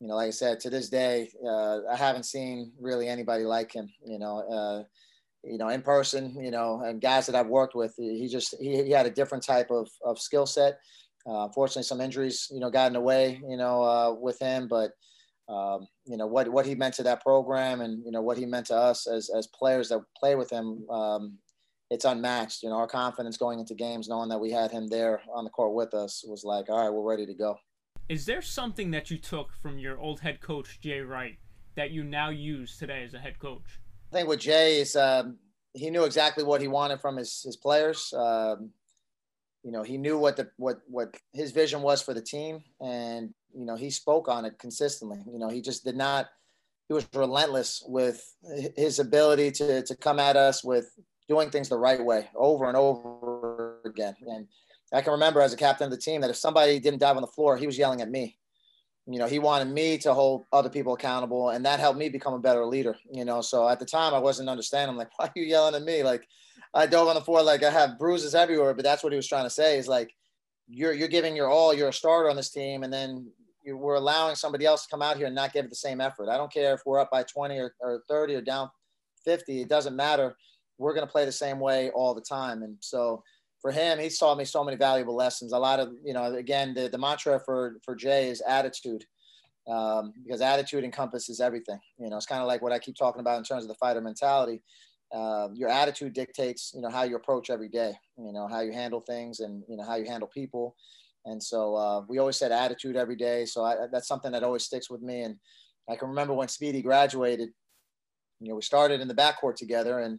you 0.00 0.08
know, 0.08 0.16
like 0.16 0.28
I 0.28 0.30
said, 0.30 0.60
to 0.60 0.70
this 0.70 0.90
day, 0.90 1.30
uh, 1.48 1.78
I 1.90 1.96
haven't 1.96 2.24
seen 2.24 2.72
really 2.78 3.08
anybody 3.08 3.44
like 3.44 3.72
him. 3.72 3.88
You 4.04 4.18
know. 4.18 4.84
You 5.46 5.58
know, 5.58 5.68
in 5.68 5.82
person, 5.82 6.36
you 6.42 6.50
know, 6.50 6.82
and 6.84 7.00
guys 7.00 7.26
that 7.26 7.34
I've 7.34 7.46
worked 7.46 7.74
with, 7.74 7.94
he 7.96 8.28
just 8.28 8.56
he, 8.60 8.82
he 8.82 8.90
had 8.90 9.06
a 9.06 9.10
different 9.10 9.44
type 9.44 9.70
of, 9.70 9.88
of 10.04 10.18
skill 10.18 10.46
set 10.46 10.78
uh, 11.28 11.44
unfortunately, 11.44 11.82
some 11.82 12.00
injuries, 12.00 12.48
you 12.52 12.60
know, 12.60 12.70
got 12.70 12.86
in 12.86 12.92
the 12.92 13.00
way, 13.00 13.40
you 13.48 13.56
know, 13.56 13.82
uh, 13.82 14.12
with 14.12 14.38
him. 14.38 14.68
But 14.68 14.92
um, 15.48 15.86
you 16.04 16.16
know 16.16 16.26
what 16.26 16.48
what 16.48 16.66
he 16.66 16.74
meant 16.74 16.94
to 16.94 17.02
that 17.04 17.22
program, 17.22 17.80
and 17.80 18.04
you 18.04 18.10
know 18.12 18.22
what 18.22 18.38
he 18.38 18.46
meant 18.46 18.66
to 18.66 18.76
us 18.76 19.06
as 19.06 19.30
as 19.36 19.48
players 19.48 19.88
that 19.88 20.00
play 20.18 20.36
with 20.36 20.50
him. 20.50 20.88
Um, 20.88 21.38
it's 21.90 22.04
unmatched. 22.04 22.62
You 22.62 22.70
know, 22.70 22.76
our 22.76 22.88
confidence 22.88 23.36
going 23.36 23.60
into 23.60 23.74
games, 23.74 24.08
knowing 24.08 24.28
that 24.28 24.38
we 24.38 24.50
had 24.50 24.70
him 24.70 24.88
there 24.88 25.20
on 25.32 25.44
the 25.44 25.50
court 25.50 25.74
with 25.74 25.94
us, 25.94 26.24
was 26.26 26.44
like, 26.44 26.68
all 26.68 26.78
right, 26.78 26.90
we're 26.90 27.08
ready 27.08 27.26
to 27.26 27.34
go. 27.34 27.56
Is 28.08 28.24
there 28.26 28.42
something 28.42 28.90
that 28.92 29.10
you 29.10 29.18
took 29.18 29.52
from 29.60 29.78
your 29.78 29.98
old 29.98 30.20
head 30.20 30.40
coach 30.40 30.80
Jay 30.80 31.00
Wright 31.00 31.38
that 31.76 31.90
you 31.90 32.04
now 32.04 32.30
use 32.30 32.76
today 32.76 33.02
as 33.04 33.14
a 33.14 33.18
head 33.18 33.38
coach? 33.38 33.80
I 34.12 34.16
think 34.16 34.28
with 34.28 34.40
Jay 34.40 34.80
is 34.80 34.96
um, 34.96 35.38
he 35.72 35.90
knew 35.90 36.04
exactly 36.04 36.44
what 36.44 36.60
he 36.60 36.68
wanted 36.68 37.00
from 37.00 37.16
his 37.16 37.42
his 37.42 37.56
players. 37.56 38.12
Um, 38.16 38.70
you 39.62 39.72
know, 39.72 39.82
he 39.82 39.98
knew 39.98 40.16
what 40.18 40.36
the 40.36 40.48
what 40.56 40.80
what 40.86 41.16
his 41.32 41.52
vision 41.52 41.82
was 41.82 42.00
for 42.02 42.14
the 42.14 42.22
team, 42.22 42.62
and 42.80 43.34
you 43.54 43.64
know, 43.64 43.76
he 43.76 43.90
spoke 43.90 44.28
on 44.28 44.44
it 44.44 44.58
consistently. 44.58 45.18
You 45.30 45.38
know, 45.38 45.48
he 45.48 45.60
just 45.60 45.84
did 45.84 45.96
not. 45.96 46.28
He 46.88 46.94
was 46.94 47.08
relentless 47.14 47.82
with 47.86 48.24
his 48.76 49.00
ability 49.00 49.50
to 49.52 49.82
to 49.82 49.96
come 49.96 50.20
at 50.20 50.36
us 50.36 50.62
with 50.62 50.92
doing 51.28 51.50
things 51.50 51.68
the 51.68 51.76
right 51.76 52.02
way 52.02 52.28
over 52.36 52.66
and 52.66 52.76
over 52.76 53.80
again. 53.84 54.14
And 54.26 54.46
I 54.92 55.00
can 55.02 55.12
remember 55.12 55.40
as 55.40 55.52
a 55.52 55.56
captain 55.56 55.86
of 55.86 55.90
the 55.90 55.96
team 55.96 56.20
that 56.20 56.30
if 56.30 56.36
somebody 56.36 56.78
didn't 56.78 57.00
dive 57.00 57.16
on 57.16 57.22
the 57.22 57.26
floor, 57.26 57.56
he 57.56 57.66
was 57.66 57.76
yelling 57.76 58.00
at 58.00 58.10
me. 58.10 58.38
You 59.08 59.18
know, 59.18 59.26
he 59.26 59.38
wanted 59.38 59.68
me 59.68 59.98
to 59.98 60.12
hold 60.12 60.46
other 60.52 60.68
people 60.68 60.94
accountable, 60.94 61.50
and 61.50 61.64
that 61.64 61.80
helped 61.80 61.98
me 61.98 62.08
become 62.08 62.34
a 62.34 62.38
better 62.38 62.64
leader. 62.66 62.96
You 63.10 63.24
know, 63.24 63.40
so 63.40 63.68
at 63.68 63.78
the 63.78 63.86
time 63.86 64.14
I 64.14 64.18
wasn't 64.18 64.48
understanding. 64.48 64.90
I'm 64.90 64.96
like, 64.96 65.16
why 65.18 65.26
are 65.26 65.32
you 65.36 65.44
yelling 65.44 65.74
at 65.74 65.82
me? 65.82 66.02
Like, 66.02 66.26
I 66.74 66.86
dove 66.86 67.08
on 67.08 67.14
the 67.14 67.20
floor 67.20 67.42
like 67.42 67.62
I 67.62 67.70
have 67.70 67.98
bruises 67.98 68.34
everywhere, 68.34 68.74
but 68.74 68.84
that's 68.84 69.02
what 69.02 69.12
he 69.12 69.16
was 69.16 69.28
trying 69.28 69.44
to 69.44 69.50
say 69.50 69.78
is 69.78 69.88
like 69.88 70.12
you're 70.68 70.92
you're 70.92 71.08
giving 71.08 71.36
your 71.36 71.48
all, 71.48 71.72
you're 71.72 71.88
a 71.88 71.92
starter 71.92 72.28
on 72.28 72.36
this 72.36 72.50
team, 72.50 72.82
and 72.82 72.92
then 72.92 73.30
you, 73.62 73.76
we're 73.76 73.94
allowing 73.94 74.34
somebody 74.34 74.64
else 74.64 74.84
to 74.84 74.88
come 74.90 75.02
out 75.02 75.16
here 75.16 75.26
and 75.26 75.34
not 75.34 75.52
give 75.52 75.64
it 75.64 75.70
the 75.70 75.76
same 75.76 76.00
effort. 76.00 76.28
I 76.28 76.36
don't 76.36 76.52
care 76.52 76.74
if 76.74 76.82
we're 76.86 77.00
up 77.00 77.10
by 77.10 77.22
20 77.24 77.58
or, 77.58 77.74
or 77.80 78.02
30 78.08 78.36
or 78.36 78.40
down 78.40 78.70
50, 79.24 79.60
it 79.60 79.68
doesn't 79.68 79.96
matter. 79.96 80.36
We're 80.78 80.94
going 80.94 81.06
to 81.06 81.10
play 81.10 81.24
the 81.24 81.32
same 81.32 81.58
way 81.58 81.90
all 81.90 82.14
the 82.14 82.20
time. 82.20 82.62
And 82.62 82.76
so 82.80 83.22
for 83.60 83.70
him, 83.70 83.98
he's 83.98 84.18
taught 84.18 84.38
me 84.38 84.44
so 84.44 84.62
many 84.62 84.76
valuable 84.76 85.16
lessons. 85.16 85.52
A 85.52 85.58
lot 85.58 85.80
of, 85.80 85.92
you 86.04 86.12
know, 86.12 86.34
again, 86.34 86.74
the, 86.74 86.88
the 86.88 86.98
mantra 86.98 87.40
for, 87.44 87.76
for 87.84 87.94
Jay 87.94 88.28
is 88.28 88.42
attitude. 88.46 89.04
Um, 89.68 90.12
because 90.22 90.40
attitude 90.42 90.84
encompasses 90.84 91.40
everything. 91.40 91.80
You 91.98 92.08
know, 92.08 92.16
it's 92.16 92.26
kind 92.26 92.40
of 92.40 92.46
like 92.46 92.62
what 92.62 92.70
I 92.70 92.78
keep 92.78 92.94
talking 92.96 93.18
about 93.20 93.38
in 93.38 93.42
terms 93.42 93.64
of 93.64 93.68
the 93.68 93.74
fighter 93.74 94.00
mentality 94.00 94.62
uh, 95.12 95.48
your 95.54 95.68
attitude 95.68 96.12
dictates, 96.12 96.72
you 96.74 96.80
know, 96.80 96.90
how 96.90 97.04
you 97.04 97.16
approach 97.16 97.50
every 97.50 97.68
day, 97.68 97.94
you 98.18 98.32
know, 98.32 98.48
how 98.48 98.60
you 98.60 98.72
handle 98.72 99.00
things 99.00 99.40
and, 99.40 99.62
you 99.68 99.76
know, 99.76 99.84
how 99.84 99.96
you 99.96 100.04
handle 100.04 100.28
people. 100.28 100.74
And 101.24 101.42
so 101.42 101.74
uh, 101.74 102.00
we 102.08 102.18
always 102.18 102.36
said 102.36 102.52
attitude 102.52 102.96
every 102.96 103.16
day. 103.16 103.44
So 103.46 103.64
I, 103.64 103.86
that's 103.92 104.08
something 104.08 104.32
that 104.32 104.42
always 104.42 104.64
sticks 104.64 104.90
with 104.90 105.02
me. 105.02 105.22
And 105.22 105.36
I 105.88 105.96
can 105.96 106.08
remember 106.08 106.34
when 106.34 106.48
Speedy 106.48 106.82
graduated, 106.82 107.50
you 108.40 108.48
know, 108.48 108.56
we 108.56 108.62
started 108.62 109.00
in 109.00 109.08
the 109.08 109.14
backcourt 109.14 109.56
together 109.56 110.00
and 110.00 110.18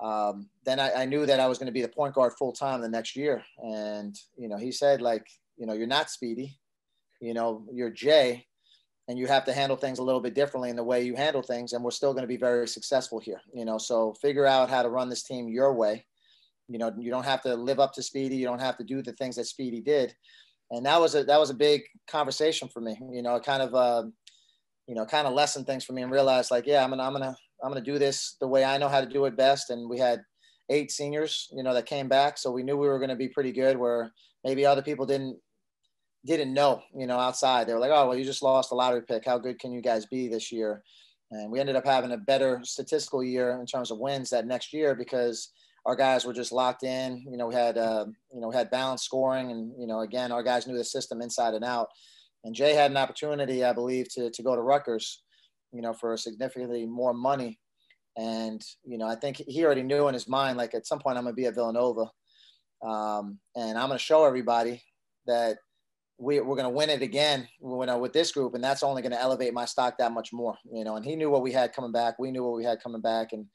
um, 0.00 0.48
then 0.64 0.78
I, 0.78 0.92
I, 0.92 1.04
knew 1.06 1.24
that 1.24 1.40
I 1.40 1.46
was 1.46 1.58
going 1.58 1.66
to 1.66 1.72
be 1.72 1.80
the 1.80 1.88
point 1.88 2.14
guard 2.14 2.34
full 2.38 2.52
time 2.52 2.82
the 2.82 2.88
next 2.88 3.16
year. 3.16 3.42
And, 3.58 4.14
you 4.36 4.48
know, 4.48 4.58
he 4.58 4.70
said 4.70 5.00
like, 5.00 5.26
you 5.56 5.66
know, 5.66 5.72
you're 5.72 5.86
not 5.86 6.10
Speedy, 6.10 6.58
you 7.20 7.32
know, 7.32 7.64
you're 7.72 7.90
Jay, 7.90 8.46
and 9.08 9.18
you 9.18 9.26
have 9.26 9.44
to 9.44 9.54
handle 9.54 9.76
things 9.76 9.98
a 9.98 10.02
little 10.02 10.20
bit 10.20 10.34
differently 10.34 10.68
in 10.68 10.76
the 10.76 10.84
way 10.84 11.02
you 11.02 11.14
handle 11.14 11.42
things. 11.42 11.72
And 11.72 11.82
we're 11.82 11.92
still 11.92 12.12
going 12.12 12.24
to 12.24 12.28
be 12.28 12.36
very 12.36 12.68
successful 12.68 13.20
here, 13.20 13.40
you 13.54 13.64
know. 13.64 13.78
So 13.78 14.14
figure 14.20 14.46
out 14.46 14.68
how 14.68 14.82
to 14.82 14.88
run 14.90 15.08
this 15.08 15.22
team 15.22 15.48
your 15.48 15.72
way. 15.72 16.04
You 16.68 16.78
know, 16.78 16.92
you 16.98 17.10
don't 17.10 17.24
have 17.24 17.42
to 17.42 17.54
live 17.54 17.80
up 17.80 17.92
to 17.94 18.02
Speedy. 18.02 18.36
You 18.36 18.46
don't 18.46 18.60
have 18.60 18.76
to 18.78 18.84
do 18.84 19.00
the 19.00 19.12
things 19.12 19.36
that 19.36 19.46
Speedy 19.46 19.80
did. 19.80 20.14
And 20.72 20.84
that 20.84 21.00
was 21.00 21.14
a 21.14 21.22
that 21.24 21.38
was 21.38 21.50
a 21.50 21.54
big 21.54 21.82
conversation 22.08 22.68
for 22.68 22.80
me. 22.80 22.98
You 23.12 23.22
know, 23.22 23.38
kind 23.38 23.62
of 23.62 23.74
uh, 23.74 24.08
you 24.86 24.94
know, 24.94 25.06
kind 25.06 25.26
of 25.28 25.32
lessened 25.32 25.66
things 25.66 25.84
for 25.84 25.92
me 25.92 26.02
and 26.02 26.10
realized 26.10 26.50
like, 26.50 26.66
yeah, 26.66 26.82
I'm 26.82 26.90
gonna 26.90 27.04
I'm 27.04 27.12
gonna 27.12 27.36
I'm 27.62 27.70
gonna 27.70 27.80
do 27.80 27.98
this 27.98 28.36
the 28.40 28.48
way 28.48 28.64
I 28.64 28.78
know 28.78 28.88
how 28.88 29.00
to 29.00 29.06
do 29.06 29.24
it 29.24 29.36
best. 29.36 29.70
And 29.70 29.88
we 29.88 29.98
had 29.98 30.22
eight 30.68 30.90
seniors, 30.90 31.48
you 31.52 31.62
know, 31.62 31.74
that 31.74 31.86
came 31.86 32.08
back, 32.08 32.38
so 32.38 32.50
we 32.50 32.62
knew 32.62 32.76
we 32.76 32.88
were 32.88 32.98
going 32.98 33.10
to 33.10 33.16
be 33.16 33.28
pretty 33.28 33.52
good. 33.52 33.76
Where 33.76 34.12
maybe 34.44 34.66
other 34.66 34.82
people 34.82 35.06
didn't 35.06 35.38
didn't 36.26 36.52
know, 36.52 36.82
you 36.94 37.06
know, 37.06 37.18
outside. 37.18 37.66
They 37.66 37.74
were 37.74 37.78
like, 37.78 37.92
oh, 37.92 38.08
well, 38.08 38.18
you 38.18 38.24
just 38.24 38.42
lost 38.42 38.72
a 38.72 38.74
lottery 38.74 39.02
pick. 39.02 39.24
How 39.24 39.38
good 39.38 39.60
can 39.60 39.72
you 39.72 39.80
guys 39.80 40.06
be 40.06 40.28
this 40.28 40.50
year? 40.50 40.82
And 41.30 41.50
we 41.50 41.60
ended 41.60 41.76
up 41.76 41.86
having 41.86 42.12
a 42.12 42.16
better 42.16 42.60
statistical 42.64 43.22
year 43.22 43.58
in 43.60 43.66
terms 43.66 43.90
of 43.90 43.98
wins 43.98 44.30
that 44.30 44.46
next 44.46 44.72
year 44.72 44.94
because 44.94 45.52
our 45.84 45.94
guys 45.94 46.24
were 46.24 46.32
just 46.32 46.52
locked 46.52 46.82
in. 46.82 47.24
You 47.30 47.36
know, 47.36 47.46
we 47.46 47.54
had, 47.54 47.78
uh, 47.78 48.06
you 48.32 48.40
know, 48.40 48.48
we 48.48 48.56
had 48.56 48.70
balanced 48.70 49.04
scoring 49.04 49.52
and, 49.52 49.72
you 49.78 49.86
know, 49.86 50.00
again, 50.00 50.32
our 50.32 50.42
guys 50.42 50.66
knew 50.66 50.76
the 50.76 50.84
system 50.84 51.22
inside 51.22 51.54
and 51.54 51.64
out. 51.64 51.88
And 52.44 52.54
Jay 52.54 52.74
had 52.74 52.90
an 52.90 52.96
opportunity, 52.96 53.64
I 53.64 53.72
believe, 53.72 54.08
to, 54.14 54.30
to 54.30 54.42
go 54.42 54.54
to 54.54 54.62
Rutgers, 54.62 55.22
you 55.76 55.82
know, 55.82 55.92
for 55.92 56.16
significantly 56.16 56.86
more 56.86 57.14
money. 57.14 57.60
And, 58.16 58.62
you 58.82 58.96
know, 58.96 59.06
I 59.06 59.14
think 59.14 59.36
he 59.36 59.64
already 59.64 59.82
knew 59.82 60.08
in 60.08 60.14
his 60.14 60.26
mind, 60.26 60.56
like 60.56 60.74
at 60.74 60.86
some 60.86 60.98
point 60.98 61.18
I'm 61.18 61.24
going 61.24 61.34
to 61.34 61.40
be 61.40 61.46
at 61.46 61.54
Villanova. 61.54 62.10
Um, 62.82 63.38
and 63.54 63.78
I'm 63.78 63.88
going 63.88 63.98
to 63.98 64.04
show 64.04 64.24
everybody 64.24 64.82
that 65.26 65.58
we, 66.18 66.40
we're 66.40 66.56
going 66.56 66.64
to 66.64 66.70
win 66.70 66.88
it 66.88 67.02
again 67.02 67.46
with 67.60 68.12
this 68.12 68.32
group, 68.32 68.54
and 68.54 68.64
that's 68.64 68.82
only 68.82 69.02
going 69.02 69.12
to 69.12 69.20
elevate 69.20 69.52
my 69.52 69.66
stock 69.66 69.98
that 69.98 70.12
much 70.12 70.32
more, 70.32 70.56
you 70.72 70.84
know. 70.84 70.96
And 70.96 71.04
he 71.04 71.14
knew 71.14 71.30
what 71.30 71.42
we 71.42 71.52
had 71.52 71.74
coming 71.74 71.92
back. 71.92 72.18
We 72.18 72.30
knew 72.30 72.42
what 72.42 72.56
we 72.56 72.64
had 72.64 72.82
coming 72.82 73.02
back, 73.02 73.32
and 73.32 73.46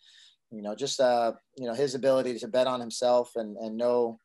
you 0.52 0.62
know, 0.62 0.76
just 0.76 1.00
uh, 1.00 1.34
you 1.58 1.66
know, 1.66 1.74
his 1.74 1.96
ability 1.96 2.38
to 2.38 2.48
bet 2.48 2.68
on 2.68 2.80
himself 2.80 3.32
and 3.36 3.58
and 3.58 3.78
know, 3.78 4.20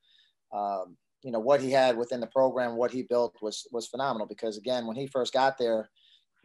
um, 0.55 0.97
you 1.22 1.30
know, 1.30 1.38
what 1.38 1.62
he 1.62 1.70
had 1.70 1.97
within 1.97 2.20
the 2.20 2.26
program, 2.26 2.76
what 2.76 2.90
he 2.90 3.03
built 3.05 3.34
was 3.40 3.66
was 3.72 3.86
phenomenal. 3.86 4.26
Because 4.26 4.59
again, 4.59 4.86
when 4.86 4.97
he 4.97 5.07
first 5.07 5.32
got 5.32 5.57
there, 5.57 5.88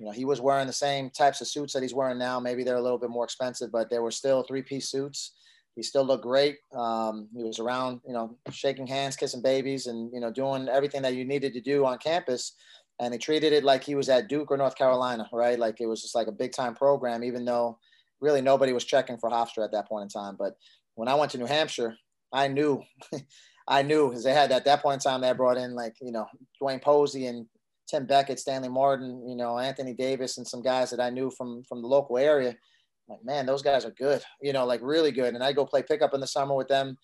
you 0.02 0.08
know, 0.08 0.12
he 0.12 0.26
was 0.26 0.42
wearing 0.42 0.68
the 0.68 0.74
same 0.74 1.12
types 1.12 1.40
of 1.40 1.48
suits 1.48 1.74
that 1.74 1.84
he's 1.84 1.94
wearing 1.94 2.18
now. 2.18 2.40
Maybe 2.40 2.64
they're 2.64 2.76
a 2.76 2.82
little 2.82 2.98
bit 2.98 3.12
more 3.12 3.24
expensive, 3.24 3.72
but 3.72 3.90
they 3.90 4.00
were 4.00 4.12
still 4.12 4.44
three 4.44 4.64
piece 4.64 4.90
suits 4.90 5.34
he 5.76 5.84
still 5.84 6.04
looked 6.04 6.24
great. 6.24 6.58
Um, 6.76 7.30
he 7.36 7.44
was 7.44 7.60
around, 7.60 8.02
you 8.06 8.14
know, 8.14 8.38
shaking 8.52 8.88
hands, 8.88 9.16
kissing 9.16 9.42
babies, 9.42 9.88
and 9.88 10.12
you 10.14 10.20
know, 10.20 10.32
doing 10.32 10.68
everything 10.68 11.02
that 11.04 11.16
you 11.16 11.26
needed 11.26 11.54
to 11.54 11.62
do 11.62 11.86
on 11.86 11.98
campus. 11.98 12.54
And 13.00 13.14
he 13.14 13.18
treated 13.18 13.54
it 13.54 13.64
like 13.64 13.84
he 13.84 13.96
was 13.96 14.10
at 14.10 14.28
Duke 14.28 14.52
or 14.52 14.58
North 14.58 14.76
Carolina, 14.76 15.28
right? 15.34 15.58
Like 15.58 15.80
it 15.80 15.88
was 15.88 16.02
just 16.02 16.16
like 16.16 16.28
a 16.28 16.34
big 16.34 16.52
time 16.52 16.76
program, 16.76 17.24
even 17.24 17.46
though 17.46 17.80
really 18.20 18.42
nobody 18.42 18.74
was 18.74 18.86
checking 18.86 19.18
for 19.18 19.30
Hofstra 19.30 19.64
at 19.64 19.72
that 19.72 19.88
point 19.88 20.04
in 20.04 20.10
time. 20.10 20.36
But 20.38 20.56
when 20.96 21.08
I 21.08 21.16
went 21.16 21.32
to 21.32 21.38
New 21.38 21.46
Hampshire, 21.46 21.96
I 22.34 22.48
knew, 22.48 22.84
I 23.68 23.82
knew 23.82 24.10
because 24.10 24.24
they 24.24 24.34
had 24.34 24.52
at 24.52 24.66
that 24.66 24.82
point 24.82 24.96
in 25.04 25.12
time 25.12 25.22
they 25.22 25.32
brought 25.34 25.58
in 25.58 25.74
like 25.74 25.96
you 26.02 26.12
know 26.12 26.26
Dwayne 26.62 26.82
Posey 26.82 27.28
and 27.28 27.46
Tim 27.92 28.06
Beckett, 28.06 28.40
Stanley 28.40 28.70
Martin, 28.70 29.28
you 29.28 29.36
know 29.36 29.60
Anthony 29.60 29.94
Davis, 29.94 30.38
and 30.38 30.48
some 30.48 30.62
guys 30.62 30.90
that 30.92 31.02
I 31.02 31.10
knew 31.10 31.30
from 31.30 31.64
from 31.66 31.82
the 31.82 31.88
local 31.88 32.18
area 32.18 32.56
like, 33.12 33.24
man, 33.26 33.46
those 33.46 33.62
guys 33.62 33.86
are 33.86 33.92
good, 33.92 34.24
you 34.42 34.54
know, 34.54 34.66
like 34.66 34.80
really 34.82 35.12
good. 35.12 35.34
And 35.34 35.44
I 35.44 35.52
go 35.52 35.66
play 35.66 35.84
pickup 35.84 36.14
in 36.14 36.22
the 36.22 36.28
summer 36.28 36.56
with 36.56 36.68
them. 36.68 36.98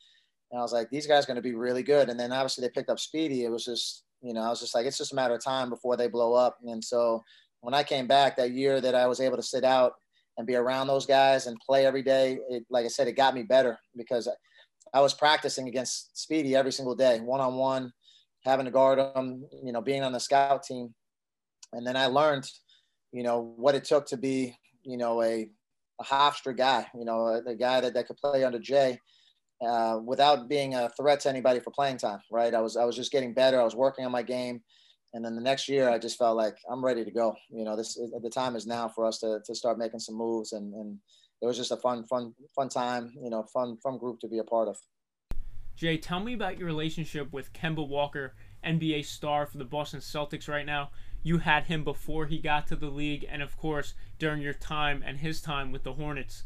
And 0.51 0.59
I 0.59 0.61
was 0.61 0.71
like, 0.71 0.89
these 0.89 1.05
guys 1.05 1.25
are 1.25 1.27
going 1.27 1.35
to 1.35 1.41
be 1.41 1.53
really 1.53 1.83
good. 1.83 2.09
And 2.09 2.19
then 2.19 2.31
obviously 2.31 2.61
they 2.61 2.71
picked 2.71 2.89
up 2.89 2.99
Speedy. 2.99 3.43
It 3.43 3.49
was 3.49 3.65
just, 3.65 4.03
you 4.21 4.33
know, 4.33 4.41
I 4.41 4.49
was 4.49 4.59
just 4.59 4.73
like, 4.73 4.85
it's 4.85 4.97
just 4.97 5.11
a 5.11 5.15
matter 5.15 5.35
of 5.35 5.43
time 5.43 5.69
before 5.69 5.97
they 5.97 6.07
blow 6.07 6.33
up. 6.33 6.57
And 6.65 6.83
so 6.83 7.23
when 7.61 7.73
I 7.73 7.83
came 7.83 8.07
back 8.07 8.38
that 8.38 8.51
year 8.51 8.79
that 8.79 8.95
I 8.95 9.07
was 9.07 9.19
able 9.19 9.38
to 9.38 9.43
sit 9.43 9.63
out 9.63 9.93
and 10.38 10.47
be 10.47 10.55
around 10.55 10.88
those 10.88 11.05
guys 11.05 11.47
and 11.47 11.59
play 11.59 11.85
every 11.85 12.03
day, 12.03 12.39
it, 12.49 12.63
like 12.69 12.85
I 12.85 12.89
said, 12.89 13.07
it 13.07 13.13
got 13.13 13.35
me 13.35 13.43
better 13.43 13.77
because 13.97 14.29
I 14.93 15.01
was 15.01 15.13
practicing 15.13 15.67
against 15.67 16.17
Speedy 16.17 16.55
every 16.55 16.71
single 16.71 16.95
day, 16.95 17.19
one 17.19 17.41
on 17.41 17.55
one, 17.55 17.91
having 18.47 18.65
to 18.65 18.71
guard 18.71 18.99
them, 18.99 19.45
you 19.63 19.71
know, 19.71 19.81
being 19.81 20.03
on 20.03 20.11
the 20.11 20.19
scout 20.19 20.63
team. 20.63 20.93
And 21.73 21.85
then 21.85 21.95
I 21.95 22.07
learned, 22.07 22.49
you 23.11 23.23
know, 23.23 23.53
what 23.57 23.75
it 23.75 23.83
took 23.83 24.07
to 24.07 24.17
be, 24.17 24.57
you 24.83 24.97
know, 24.97 25.21
a 25.21 25.49
a 25.99 26.03
Hofstra 26.03 26.55
guy, 26.55 26.85
you 26.93 27.05
know, 27.05 27.41
the 27.43 27.55
guy 27.55 27.81
that, 27.81 27.93
that 27.95 28.07
could 28.07 28.17
play 28.17 28.43
under 28.43 28.59
Jay 28.59 28.99
uh, 29.65 29.99
without 30.03 30.47
being 30.47 30.75
a 30.75 30.89
threat 30.89 31.19
to 31.21 31.29
anybody 31.29 31.59
for 31.59 31.71
playing 31.71 31.97
time, 31.97 32.19
right? 32.31 32.53
I 32.53 32.61
was 32.61 32.77
I 32.77 32.85
was 32.85 32.95
just 32.95 33.11
getting 33.11 33.33
better. 33.33 33.59
I 33.59 33.63
was 33.63 33.75
working 33.75 34.05
on 34.05 34.11
my 34.11 34.21
game, 34.21 34.61
and 35.13 35.25
then 35.25 35.35
the 35.35 35.41
next 35.41 35.67
year 35.67 35.89
I 35.89 35.97
just 35.97 36.17
felt 36.17 36.37
like 36.37 36.55
I'm 36.69 36.83
ready 36.83 37.03
to 37.03 37.11
go. 37.11 37.35
You 37.49 37.63
know, 37.65 37.75
this 37.75 37.95
the 37.95 38.29
time 38.29 38.55
is 38.55 38.67
now 38.67 38.87
for 38.87 39.05
us 39.05 39.19
to, 39.19 39.39
to 39.45 39.55
start 39.55 39.79
making 39.79 39.99
some 39.99 40.15
moves, 40.15 40.53
and 40.53 40.73
and 40.73 40.99
it 41.41 41.47
was 41.47 41.57
just 41.57 41.71
a 41.71 41.77
fun 41.77 42.05
fun 42.05 42.33
fun 42.55 42.69
time. 42.69 43.13
You 43.21 43.29
know, 43.29 43.43
fun 43.51 43.77
fun 43.81 43.97
group 43.97 44.19
to 44.19 44.27
be 44.27 44.39
a 44.39 44.43
part 44.43 44.67
of. 44.67 44.77
Jay, 45.78 45.97
tell 45.97 46.19
me 46.19 46.34
about 46.34 46.57
your 46.57 46.67
relationship 46.67 47.32
with 47.32 47.53
Kemba 47.53 47.88
Walker, 47.88 48.34
NBA 48.65 49.05
star 49.05 49.45
for 49.45 49.57
the 49.57 49.63
Boston 49.63 50.01
Celtics 50.01 50.49
right 50.49 50.65
now 50.65 50.89
you 51.28 51.39
had 51.39 51.65
him 51.65 51.84
before 51.84 52.25
he 52.25 52.39
got 52.39 52.67
to 52.67 52.75
the 52.75 52.89
league, 52.89 53.25
and 53.30 53.41
of 53.41 53.57
course 53.57 53.93
during 54.17 54.41
your 54.41 54.53
time 54.53 55.03
and 55.05 55.17
his 55.17 55.41
time 55.41 55.71
with 55.71 55.84
the 55.84 55.93
Hornets. 55.93 56.43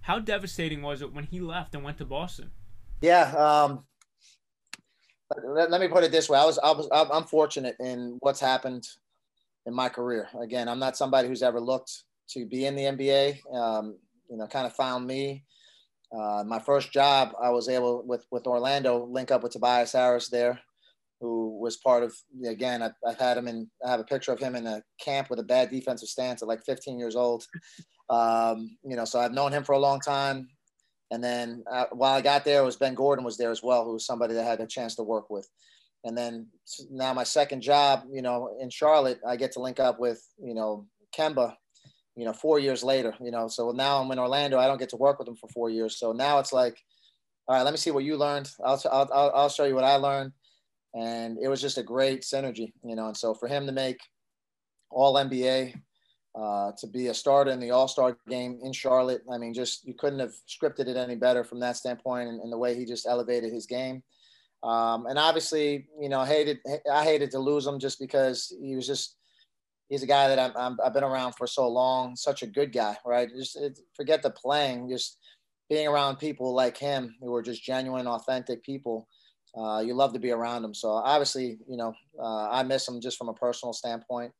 How 0.00 0.18
devastating 0.18 0.82
was 0.82 1.00
it 1.00 1.12
when 1.12 1.24
he 1.24 1.40
left 1.40 1.74
and 1.74 1.84
went 1.84 1.98
to 1.98 2.04
Boston? 2.04 2.50
Yeah, 3.00 3.32
um, 3.36 3.84
let, 5.44 5.70
let, 5.70 5.80
me 5.80 5.88
put 5.88 6.02
it 6.02 6.10
this 6.10 6.28
way: 6.28 6.38
I 6.38 6.44
was, 6.44 6.58
I 6.58 6.72
was, 6.72 6.88
I'm 6.92 7.24
fortunate 7.24 7.76
in 7.78 8.16
what's 8.20 8.40
happened 8.40 8.86
in 9.64 9.74
my 9.74 9.88
career. 9.88 10.28
Again, 10.40 10.68
I'm 10.68 10.78
not 10.78 10.96
somebody 10.96 11.28
who's 11.28 11.42
ever 11.42 11.60
looked 11.60 12.04
to 12.30 12.46
be 12.46 12.66
in 12.66 12.74
the 12.74 12.82
NBA. 12.82 13.54
Um, 13.54 13.96
you 14.28 14.36
know, 14.36 14.46
kind 14.46 14.66
of 14.66 14.74
found 14.74 15.06
me. 15.06 15.44
Uh, 16.12 16.44
my 16.46 16.58
first 16.58 16.92
job, 16.92 17.34
I 17.42 17.50
was 17.50 17.68
able 17.68 18.02
with 18.06 18.24
with 18.30 18.46
Orlando 18.46 19.06
link 19.06 19.30
up 19.30 19.42
with 19.42 19.52
Tobias 19.52 19.92
Harris 19.92 20.28
there 20.28 20.60
who 21.20 21.58
was 21.60 21.76
part 21.78 22.02
of 22.02 22.14
again 22.46 22.82
I, 22.82 22.90
have 23.06 23.18
had 23.18 23.38
him 23.38 23.48
in 23.48 23.70
i 23.84 23.90
have 23.90 24.00
a 24.00 24.04
picture 24.04 24.32
of 24.32 24.38
him 24.38 24.54
in 24.54 24.66
a 24.66 24.82
camp 25.00 25.30
with 25.30 25.38
a 25.38 25.44
bad 25.44 25.70
defensive 25.70 26.08
stance 26.08 26.42
at 26.42 26.48
like 26.48 26.64
15 26.64 26.98
years 26.98 27.16
old. 27.16 27.44
Um, 28.08 28.76
you 28.84 28.96
know 28.96 29.04
so 29.04 29.18
i've 29.18 29.32
known 29.32 29.52
him 29.52 29.64
for 29.64 29.72
a 29.72 29.78
long 29.78 30.00
time. 30.00 30.48
And 31.10 31.22
then 31.22 31.64
uh, 31.70 31.86
while 31.92 32.14
i 32.14 32.20
got 32.20 32.44
there 32.44 32.64
was 32.64 32.76
ben 32.76 32.94
gordon 32.94 33.24
was 33.24 33.36
there 33.36 33.50
as 33.50 33.62
well 33.62 33.84
who 33.84 33.92
was 33.94 34.06
somebody 34.06 34.34
that 34.34 34.44
I 34.44 34.48
had 34.48 34.60
a 34.60 34.66
chance 34.66 34.94
to 34.96 35.02
work 35.02 35.30
with. 35.30 35.48
And 36.04 36.16
then 36.16 36.48
now 36.90 37.12
my 37.14 37.24
second 37.24 37.62
job 37.62 38.04
you 38.10 38.22
know 38.22 38.56
in 38.60 38.70
charlotte 38.70 39.20
i 39.26 39.36
get 39.36 39.52
to 39.52 39.60
link 39.60 39.80
up 39.80 39.98
with 39.98 40.22
you 40.38 40.54
know 40.54 40.86
kemba 41.16 41.54
you 42.16 42.24
know 42.24 42.32
four 42.32 42.58
years 42.58 42.82
later 42.82 43.14
you 43.20 43.30
know 43.30 43.46
so 43.48 43.70
now 43.72 43.98
i'm 44.00 44.10
in 44.10 44.18
orlando 44.18 44.58
i 44.58 44.66
don't 44.66 44.78
get 44.78 44.88
to 44.88 44.96
work 44.96 45.18
with 45.18 45.28
him 45.28 45.36
for 45.36 45.48
four 45.48 45.70
years 45.70 45.98
so 45.98 46.12
now 46.12 46.38
it's 46.38 46.52
like 46.52 46.82
all 47.46 47.56
right 47.56 47.62
let 47.62 47.72
me 47.72 47.76
see 47.76 47.90
what 47.90 48.04
you 48.04 48.16
learned 48.16 48.50
i'll, 48.64 48.80
I'll, 48.90 49.32
I'll 49.34 49.48
show 49.48 49.64
you 49.64 49.74
what 49.74 49.84
i 49.84 49.96
learned 49.96 50.32
and 50.96 51.38
it 51.38 51.48
was 51.48 51.60
just 51.60 51.78
a 51.78 51.82
great 51.82 52.22
synergy, 52.22 52.72
you 52.82 52.96
know. 52.96 53.08
And 53.08 53.16
so 53.16 53.34
for 53.34 53.48
him 53.48 53.66
to 53.66 53.72
make 53.72 54.00
All 54.90 55.14
NBA, 55.14 55.74
uh, 56.34 56.72
to 56.78 56.86
be 56.86 57.08
a 57.08 57.14
starter 57.14 57.50
in 57.50 57.60
the 57.60 57.70
All 57.70 57.86
Star 57.86 58.16
game 58.28 58.58
in 58.62 58.72
Charlotte, 58.72 59.22
I 59.30 59.36
mean, 59.36 59.52
just 59.52 59.86
you 59.86 59.94
couldn't 59.94 60.20
have 60.20 60.32
scripted 60.48 60.88
it 60.88 60.96
any 60.96 61.14
better 61.14 61.44
from 61.44 61.60
that 61.60 61.76
standpoint, 61.76 62.30
and, 62.30 62.40
and 62.40 62.50
the 62.50 62.58
way 62.58 62.74
he 62.74 62.86
just 62.86 63.06
elevated 63.06 63.52
his 63.52 63.66
game. 63.66 64.02
Um, 64.62 65.06
and 65.06 65.18
obviously, 65.18 65.86
you 66.00 66.08
know, 66.08 66.24
hated 66.24 66.58
I 66.90 67.04
hated 67.04 67.30
to 67.32 67.38
lose 67.38 67.66
him 67.66 67.78
just 67.78 68.00
because 68.00 68.54
he 68.60 68.74
was 68.74 68.86
just 68.86 69.16
he's 69.88 70.02
a 70.02 70.06
guy 70.06 70.28
that 70.28 70.38
I'm, 70.38 70.76
i 70.80 70.84
have 70.84 70.94
been 70.94 71.04
around 71.04 71.32
for 71.32 71.46
so 71.46 71.68
long, 71.68 72.16
such 72.16 72.42
a 72.42 72.46
good 72.46 72.72
guy, 72.72 72.96
right? 73.04 73.28
Just 73.28 73.56
it, 73.56 73.78
forget 73.94 74.22
the 74.22 74.30
playing, 74.30 74.88
just 74.88 75.18
being 75.68 75.88
around 75.88 76.16
people 76.16 76.54
like 76.54 76.76
him 76.76 77.14
who 77.20 77.34
are 77.34 77.42
just 77.42 77.62
genuine, 77.62 78.06
authentic 78.06 78.62
people 78.62 79.08
uh, 79.56 79.80
you 79.80 79.94
love 79.94 80.12
to 80.12 80.18
be 80.18 80.30
around 80.30 80.64
him. 80.64 80.74
So 80.74 80.90
obviously, 80.90 81.58
you 81.66 81.76
know, 81.76 81.94
uh, 82.20 82.50
I 82.50 82.62
miss 82.62 82.86
him 82.86 83.00
just 83.00 83.16
from 83.16 83.28
a 83.28 83.34
personal 83.34 83.72
standpoint. 83.72 84.32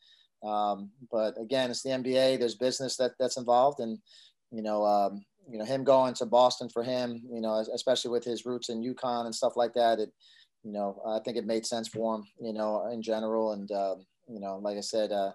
Um, 0.45 0.91
but 1.11 1.41
again, 1.41 1.71
it's 1.71 1.83
the 1.83 1.91
NBA. 1.91 2.39
There's 2.39 2.55
business 2.55 2.97
that 2.99 3.13
that's 3.19 3.39
involved, 3.39 3.81
and 3.81 3.99
you 4.53 4.63
know, 4.63 4.85
um, 4.85 5.25
you 5.51 5.59
know, 5.59 5.65
him 5.65 5.85
going 5.85 6.13
to 6.15 6.27
Boston 6.27 6.69
for 6.69 6.83
him, 6.83 7.23
you 7.33 7.41
know, 7.41 7.65
especially 7.75 8.11
with 8.11 8.25
his 8.25 8.45
roots 8.45 8.69
in 8.69 8.83
UConn 8.83 9.25
and 9.25 9.35
stuff 9.35 9.57
like 9.57 9.73
that. 9.75 9.99
It, 9.99 10.13
you 10.63 10.73
know, 10.73 11.01
I 11.07 11.21
think 11.25 11.39
it 11.39 11.47
made 11.47 11.65
sense 11.65 11.89
for 11.89 12.17
him, 12.17 12.25
you 12.41 12.53
know, 12.53 12.89
in 12.93 13.01
general. 13.01 13.53
And 13.53 13.71
um, 13.73 14.05
you 14.29 14.41
know, 14.41 14.59
like 14.63 14.77
I 14.77 14.81
said, 14.81 15.13
uh, 15.13 15.33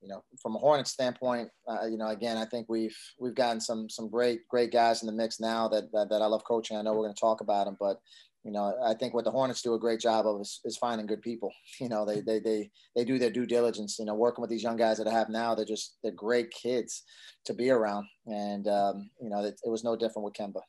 you 0.00 0.08
know, 0.08 0.22
from 0.40 0.54
a 0.54 0.58
Hornets 0.58 0.90
standpoint, 0.90 1.48
uh, 1.68 1.86
you 1.86 1.96
know, 1.96 2.08
again, 2.08 2.36
I 2.36 2.44
think 2.44 2.66
we've 2.68 2.96
we've 3.18 3.34
gotten 3.34 3.60
some 3.60 3.88
some 3.88 4.08
great 4.08 4.46
great 4.48 4.72
guys 4.72 5.02
in 5.02 5.06
the 5.06 5.12
mix 5.12 5.40
now 5.40 5.68
that 5.68 5.90
that, 5.92 6.08
that 6.10 6.22
I 6.22 6.26
love 6.26 6.44
coaching. 6.44 6.76
I 6.76 6.82
know 6.82 6.92
we're 6.92 7.04
going 7.04 7.14
to 7.14 7.20
talk 7.20 7.40
about 7.40 7.64
them, 7.64 7.76
but 7.80 7.98
you 8.46 8.52
know, 8.52 8.78
I 8.80 8.94
think 8.94 9.12
what 9.12 9.24
the 9.24 9.32
Hornets 9.32 9.60
do 9.60 9.74
a 9.74 9.78
great 9.78 9.98
job 9.98 10.24
of 10.24 10.40
is, 10.40 10.60
is 10.64 10.76
finding 10.76 11.08
good 11.08 11.20
people. 11.20 11.52
You 11.80 11.88
know, 11.88 12.06
they, 12.06 12.20
they, 12.20 12.38
they, 12.38 12.70
they 12.94 13.04
do 13.04 13.18
their 13.18 13.30
due 13.30 13.44
diligence, 13.44 13.98
you 13.98 14.06
know, 14.06 14.14
working 14.14 14.40
with 14.40 14.50
these 14.50 14.62
young 14.62 14.76
guys 14.76 14.98
that 14.98 15.08
I 15.08 15.12
have 15.12 15.28
now, 15.28 15.54
they're 15.54 15.64
just, 15.64 15.98
they're 16.02 16.12
great 16.12 16.50
kids 16.50 17.02
to 17.44 17.54
be 17.54 17.70
around. 17.70 18.06
And, 18.26 18.66
um, 18.66 19.10
you 19.20 19.28
know, 19.28 19.44
it, 19.44 19.60
it 19.64 19.68
was 19.68 19.84
no 19.84 19.94
different 19.94 20.24
with 20.24 20.34
Kemba. 20.34 20.60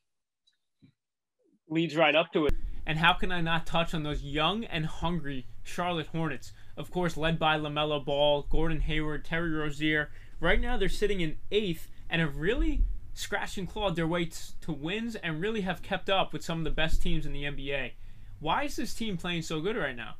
Leads 1.70 1.96
right 1.96 2.16
up 2.16 2.34
to 2.34 2.48
it. 2.48 2.54
And 2.86 2.98
how 2.98 3.14
can 3.14 3.32
I 3.32 3.42
not 3.42 3.66
touch 3.66 3.94
on 3.94 4.04
those 4.04 4.22
young 4.22 4.66
and 4.66 4.86
hungry 4.86 5.46
Charlotte 5.64 6.08
Hornets? 6.08 6.52
Of 6.78 6.92
course, 6.92 7.18
led 7.18 7.40
by 7.40 7.58
LaMelo 7.58 8.06
Ball, 8.06 8.44
Gordon 8.44 8.82
Hayward, 8.82 9.26
Terry 9.26 9.52
Rozier. 9.52 10.12
Right 10.40 10.62
now, 10.62 10.78
they're 10.78 10.90
sitting 10.90 11.22
in 11.22 11.38
eighth 11.52 11.88
and 12.10 12.22
have 12.22 12.38
really 12.38 12.84
scratched 13.14 13.58
and 13.58 13.68
clawed 13.68 13.96
their 13.96 14.06
way 14.06 14.26
t- 14.26 14.54
to 14.62 14.72
wins 14.72 15.16
and 15.16 15.42
really 15.42 15.62
have 15.62 15.82
kept 15.82 16.08
up 16.08 16.32
with 16.32 16.44
some 16.44 16.60
of 16.60 16.64
the 16.64 16.72
best 16.72 17.02
teams 17.02 17.26
in 17.26 17.34
the 17.34 17.44
NBA. 17.44 17.94
Why 18.40 18.64
is 18.64 18.76
this 18.76 18.94
team 18.94 19.18
playing 19.18 19.42
so 19.42 19.60
good 19.60 19.76
right 19.76 19.96
now? 19.96 20.16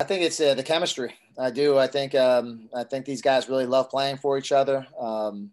I 0.00 0.04
think 0.04 0.22
it's 0.22 0.38
uh, 0.38 0.52
the 0.54 0.62
chemistry. 0.62 1.14
I 1.38 1.50
do. 1.50 1.78
I 1.78 1.86
think 1.86 2.14
um, 2.14 2.68
I 2.74 2.84
think 2.84 3.06
these 3.06 3.22
guys 3.22 3.48
really 3.48 3.66
love 3.66 3.88
playing 3.88 4.18
for 4.18 4.36
each 4.36 4.52
other. 4.52 4.86
Um, 5.00 5.52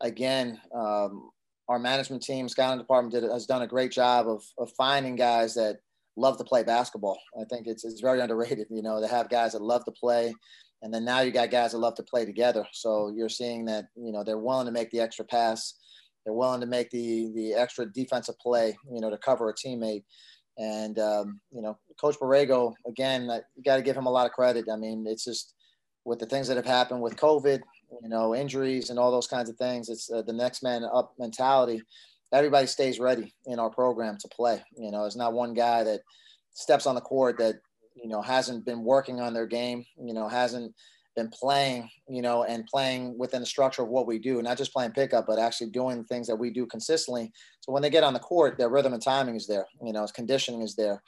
again, 0.00 0.60
um, 0.74 1.30
our 1.68 1.78
management 1.78 2.22
team, 2.22 2.48
scouting 2.48 2.78
department, 2.78 3.12
did, 3.12 3.30
has 3.30 3.46
done 3.46 3.62
a 3.62 3.66
great 3.66 3.92
job 3.92 4.26
of, 4.28 4.42
of 4.56 4.72
finding 4.72 5.16
guys 5.16 5.54
that 5.54 5.80
love 6.16 6.38
to 6.38 6.44
play 6.44 6.62
basketball. 6.62 7.18
I 7.40 7.44
think 7.44 7.66
it's, 7.66 7.84
it's 7.84 8.00
very 8.00 8.20
underrated, 8.20 8.66
you 8.70 8.82
know, 8.82 9.00
to 9.00 9.08
have 9.08 9.28
guys 9.28 9.52
that 9.52 9.62
love 9.62 9.84
to 9.84 9.92
play. 9.92 10.34
And 10.82 10.92
then 10.92 11.04
now 11.04 11.20
you 11.20 11.30
got 11.30 11.50
guys 11.50 11.72
that 11.72 11.78
love 11.78 11.94
to 11.96 12.02
play 12.02 12.24
together. 12.24 12.66
So 12.72 13.12
you're 13.14 13.28
seeing 13.28 13.64
that, 13.66 13.86
you 13.96 14.12
know, 14.12 14.24
they're 14.24 14.38
willing 14.38 14.66
to 14.66 14.72
make 14.72 14.90
the 14.90 15.00
extra 15.00 15.24
pass. 15.24 15.74
They're 16.24 16.34
willing 16.34 16.60
to 16.60 16.66
make 16.66 16.90
the, 16.90 17.30
the 17.34 17.54
extra 17.54 17.90
defensive 17.90 18.38
play, 18.38 18.76
you 18.90 19.00
know, 19.00 19.10
to 19.10 19.18
cover 19.18 19.48
a 19.48 19.54
teammate. 19.54 20.04
And, 20.58 20.98
um, 20.98 21.40
you 21.50 21.62
know, 21.62 21.78
Coach 22.00 22.18
Borrego, 22.18 22.74
again, 22.86 23.22
you 23.56 23.62
got 23.62 23.76
to 23.76 23.82
give 23.82 23.96
him 23.96 24.06
a 24.06 24.10
lot 24.10 24.26
of 24.26 24.32
credit. 24.32 24.66
I 24.70 24.76
mean, 24.76 25.06
it's 25.06 25.24
just 25.24 25.54
with 26.04 26.18
the 26.18 26.26
things 26.26 26.48
that 26.48 26.56
have 26.56 26.66
happened 26.66 27.02
with 27.02 27.16
COVID, 27.16 27.60
you 28.02 28.08
know, 28.08 28.34
injuries 28.34 28.90
and 28.90 28.98
all 28.98 29.10
those 29.10 29.26
kinds 29.26 29.48
of 29.48 29.56
things. 29.56 29.88
It's 29.88 30.10
uh, 30.10 30.22
the 30.22 30.32
next 30.32 30.62
man 30.62 30.84
up 30.84 31.14
mentality. 31.18 31.82
Everybody 32.32 32.66
stays 32.66 33.00
ready 33.00 33.34
in 33.46 33.58
our 33.58 33.70
program 33.70 34.16
to 34.20 34.28
play. 34.28 34.62
You 34.76 34.90
know, 34.90 35.02
there's 35.02 35.16
not 35.16 35.32
one 35.32 35.54
guy 35.54 35.82
that 35.84 36.00
steps 36.52 36.86
on 36.86 36.94
the 36.94 37.00
court 37.00 37.38
that 37.38 37.56
you 37.94 38.08
know 38.08 38.22
hasn't 38.22 38.64
been 38.64 38.84
working 38.84 39.20
on 39.20 39.34
their 39.34 39.46
game. 39.46 39.84
You 39.98 40.14
know, 40.14 40.28
hasn't 40.28 40.74
been 41.16 41.28
playing. 41.28 41.90
You 42.08 42.22
know, 42.22 42.44
and 42.44 42.66
playing 42.66 43.18
within 43.18 43.40
the 43.40 43.46
structure 43.46 43.82
of 43.82 43.88
what 43.88 44.06
we 44.06 44.18
do, 44.18 44.40
not 44.42 44.58
just 44.58 44.72
playing 44.72 44.92
pickup, 44.92 45.26
but 45.26 45.38
actually 45.38 45.70
doing 45.70 46.04
things 46.04 46.26
that 46.26 46.36
we 46.36 46.50
do 46.50 46.66
consistently. 46.66 47.32
So 47.60 47.72
when 47.72 47.82
they 47.82 47.90
get 47.90 48.04
on 48.04 48.14
the 48.14 48.20
court, 48.20 48.58
their 48.58 48.68
rhythm 48.68 48.92
and 48.92 49.02
timing 49.02 49.36
is 49.36 49.46
there. 49.46 49.66
You 49.84 49.92
know, 49.92 50.06
conditioning 50.14 50.62
is 50.62 50.76
there, 50.76 51.02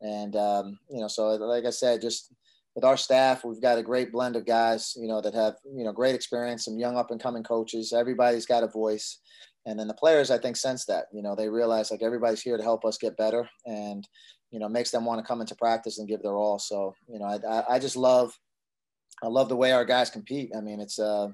and 0.00 0.36
um, 0.36 0.78
you 0.90 1.00
know, 1.00 1.08
so 1.08 1.28
like 1.36 1.64
I 1.64 1.70
said, 1.70 2.02
just 2.02 2.32
with 2.76 2.84
our 2.84 2.98
staff, 2.98 3.42
we've 3.42 3.60
got 3.60 3.78
a 3.78 3.82
great 3.82 4.12
blend 4.12 4.36
of 4.36 4.44
guys, 4.44 4.94
you 5.00 5.08
know, 5.08 5.22
that 5.22 5.34
have, 5.34 5.54
you 5.64 5.82
know, 5.82 5.92
great 5.92 6.14
experience, 6.14 6.66
some 6.66 6.78
young 6.78 6.94
up 6.94 7.10
and 7.10 7.20
coming 7.20 7.42
coaches. 7.42 7.94
Everybody's 7.94 8.44
got 8.44 8.62
a 8.62 8.68
voice. 8.68 9.18
And 9.66 9.78
then 9.78 9.88
the 9.88 9.94
players, 9.94 10.30
I 10.30 10.38
think, 10.38 10.56
sense 10.56 10.84
that, 10.86 11.06
you 11.12 11.22
know, 11.22 11.34
they 11.34 11.48
realize 11.48 11.90
like 11.90 12.02
everybody's 12.02 12.40
here 12.40 12.56
to 12.56 12.62
help 12.62 12.84
us 12.84 12.98
get 12.98 13.16
better 13.16 13.48
and, 13.66 14.08
you 14.52 14.60
know, 14.60 14.68
makes 14.68 14.92
them 14.92 15.04
want 15.04 15.20
to 15.20 15.26
come 15.26 15.40
into 15.40 15.56
practice 15.56 15.98
and 15.98 16.08
give 16.08 16.22
their 16.22 16.36
all. 16.36 16.58
So, 16.58 16.94
you 17.08 17.18
know, 17.18 17.26
I, 17.26 17.74
I 17.74 17.78
just 17.78 17.96
love, 17.96 18.32
I 19.24 19.26
love 19.26 19.48
the 19.48 19.56
way 19.56 19.72
our 19.72 19.84
guys 19.84 20.08
compete. 20.08 20.52
I 20.56 20.60
mean, 20.60 20.80
it's, 20.80 20.98
uh, 21.00 21.28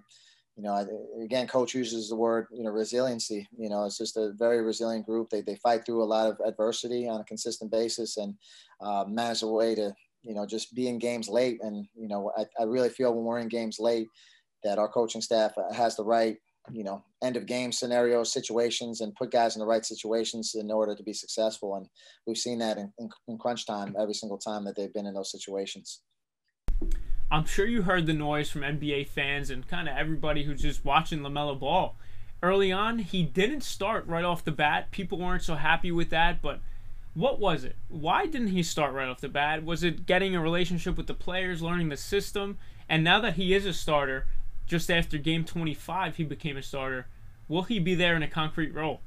you 0.57 0.63
know, 0.63 0.87
again, 1.23 1.47
coach 1.47 1.75
uses 1.75 2.09
the 2.09 2.17
word, 2.17 2.47
you 2.53 2.63
know, 2.63 2.71
resiliency. 2.71 3.47
You 3.57 3.69
know, 3.69 3.85
it's 3.85 3.99
just 3.99 4.17
a 4.17 4.33
very 4.39 4.63
resilient 4.63 5.07
group. 5.07 5.29
They, 5.31 5.43
they 5.43 5.57
fight 5.57 5.85
through 5.85 6.03
a 6.03 6.05
lot 6.05 6.29
of 6.29 6.39
adversity 6.47 7.09
on 7.09 7.21
a 7.21 7.25
consistent 7.25 7.71
basis 7.71 8.17
and 8.17 8.35
uh, 8.81 9.05
manage 9.09 9.43
a 9.43 9.47
way 9.47 9.75
to, 9.75 9.95
you 10.23 10.35
know, 10.35 10.47
just 10.47 10.75
be 10.75 10.89
in 10.89 10.99
games 10.99 11.29
late. 11.29 11.59
And, 11.63 11.87
you 11.95 12.09
know, 12.09 12.33
I, 12.37 12.45
I 12.61 12.65
really 12.65 12.91
feel 12.91 13.15
when 13.15 13.25
we're 13.25 13.39
in 13.41 13.49
games 13.49 13.79
late 13.79 14.09
that 14.63 14.79
our 14.79 14.89
coaching 14.89 15.23
staff 15.23 15.53
has 15.75 15.97
the 15.97 16.05
right, 16.05 16.37
you 16.71 16.85
know, 16.85 17.03
end 17.23 17.37
of 17.37 17.47
game 17.47 17.73
scenarios, 17.73 18.33
situations, 18.33 19.01
and 19.01 19.15
put 19.15 19.33
guys 19.33 19.57
in 19.57 19.61
the 19.61 19.67
right 19.67 19.85
situations 19.85 20.55
in 20.55 20.71
order 20.71 20.95
to 20.95 21.03
be 21.03 21.13
successful. 21.13 21.75
And 21.75 21.89
we've 22.27 22.37
seen 22.37 22.59
that 22.59 22.79
in, 22.79 22.93
in, 22.99 23.09
in 23.29 23.39
crunch 23.39 23.67
time 23.67 23.97
every 23.99 24.15
single 24.15 24.39
time 24.39 24.65
that 24.65 24.77
they've 24.77 24.93
been 24.93 25.07
in 25.07 25.15
those 25.15 25.33
situations. 25.33 26.03
I'm 27.31 27.47
sure 27.47 27.67
you 27.67 27.83
heard 27.83 28.07
the 28.07 28.13
noise 28.13 28.51
from 28.51 28.61
NBA 28.61 29.09
fans 29.09 29.51
and 29.51 29.67
kind 29.67 29.89
of 29.89 29.97
everybody 29.97 30.45
who's 30.45 30.63
just 30.63 30.85
watching 30.85 31.21
LaMelo 31.21 31.59
Ball. 31.59 31.97
Early 32.43 32.71
on, 32.71 32.99
he 32.99 33.23
didn't 33.23 33.63
start 33.63 34.07
right 34.07 34.25
off 34.25 34.45
the 34.45 34.53
bat. 34.53 34.91
People 34.91 35.19
weren't 35.19 35.43
so 35.43 35.55
happy 35.55 35.91
with 35.91 36.11
that, 36.11 36.43
but 36.43 36.61
what 37.15 37.41
was 37.41 37.65
it? 37.65 37.77
Why 37.89 38.27
didn't 38.27 38.49
he 38.49 38.63
start 38.63 38.93
right 38.93 39.09
off 39.09 39.21
the 39.21 39.29
bat? 39.29 39.65
Was 39.65 39.83
it 39.83 40.07
getting 40.07 40.35
a 40.35 40.41
relationship 40.41 40.97
with 40.97 41.07
the 41.07 41.15
players, 41.15 41.63
learning 41.63 41.89
the 41.89 41.97
system? 41.97 42.59
And 42.89 43.03
now 43.03 43.21
that 43.21 43.35
he 43.35 43.55
is 43.55 43.65
a 43.65 43.73
starter, 43.73 44.27
just 44.67 44.91
after 44.91 45.19
game 45.19 45.45
25, 45.45 46.17
he 46.17 46.25
became 46.25 46.57
a 46.57 46.63
starter. 46.63 47.07
Will 47.49 47.63
he 47.63 47.79
be 47.79 47.95
there 47.95 48.17
in 48.17 48.23
a 48.23 48.29
concrete 48.29 48.75
role? 48.75 49.01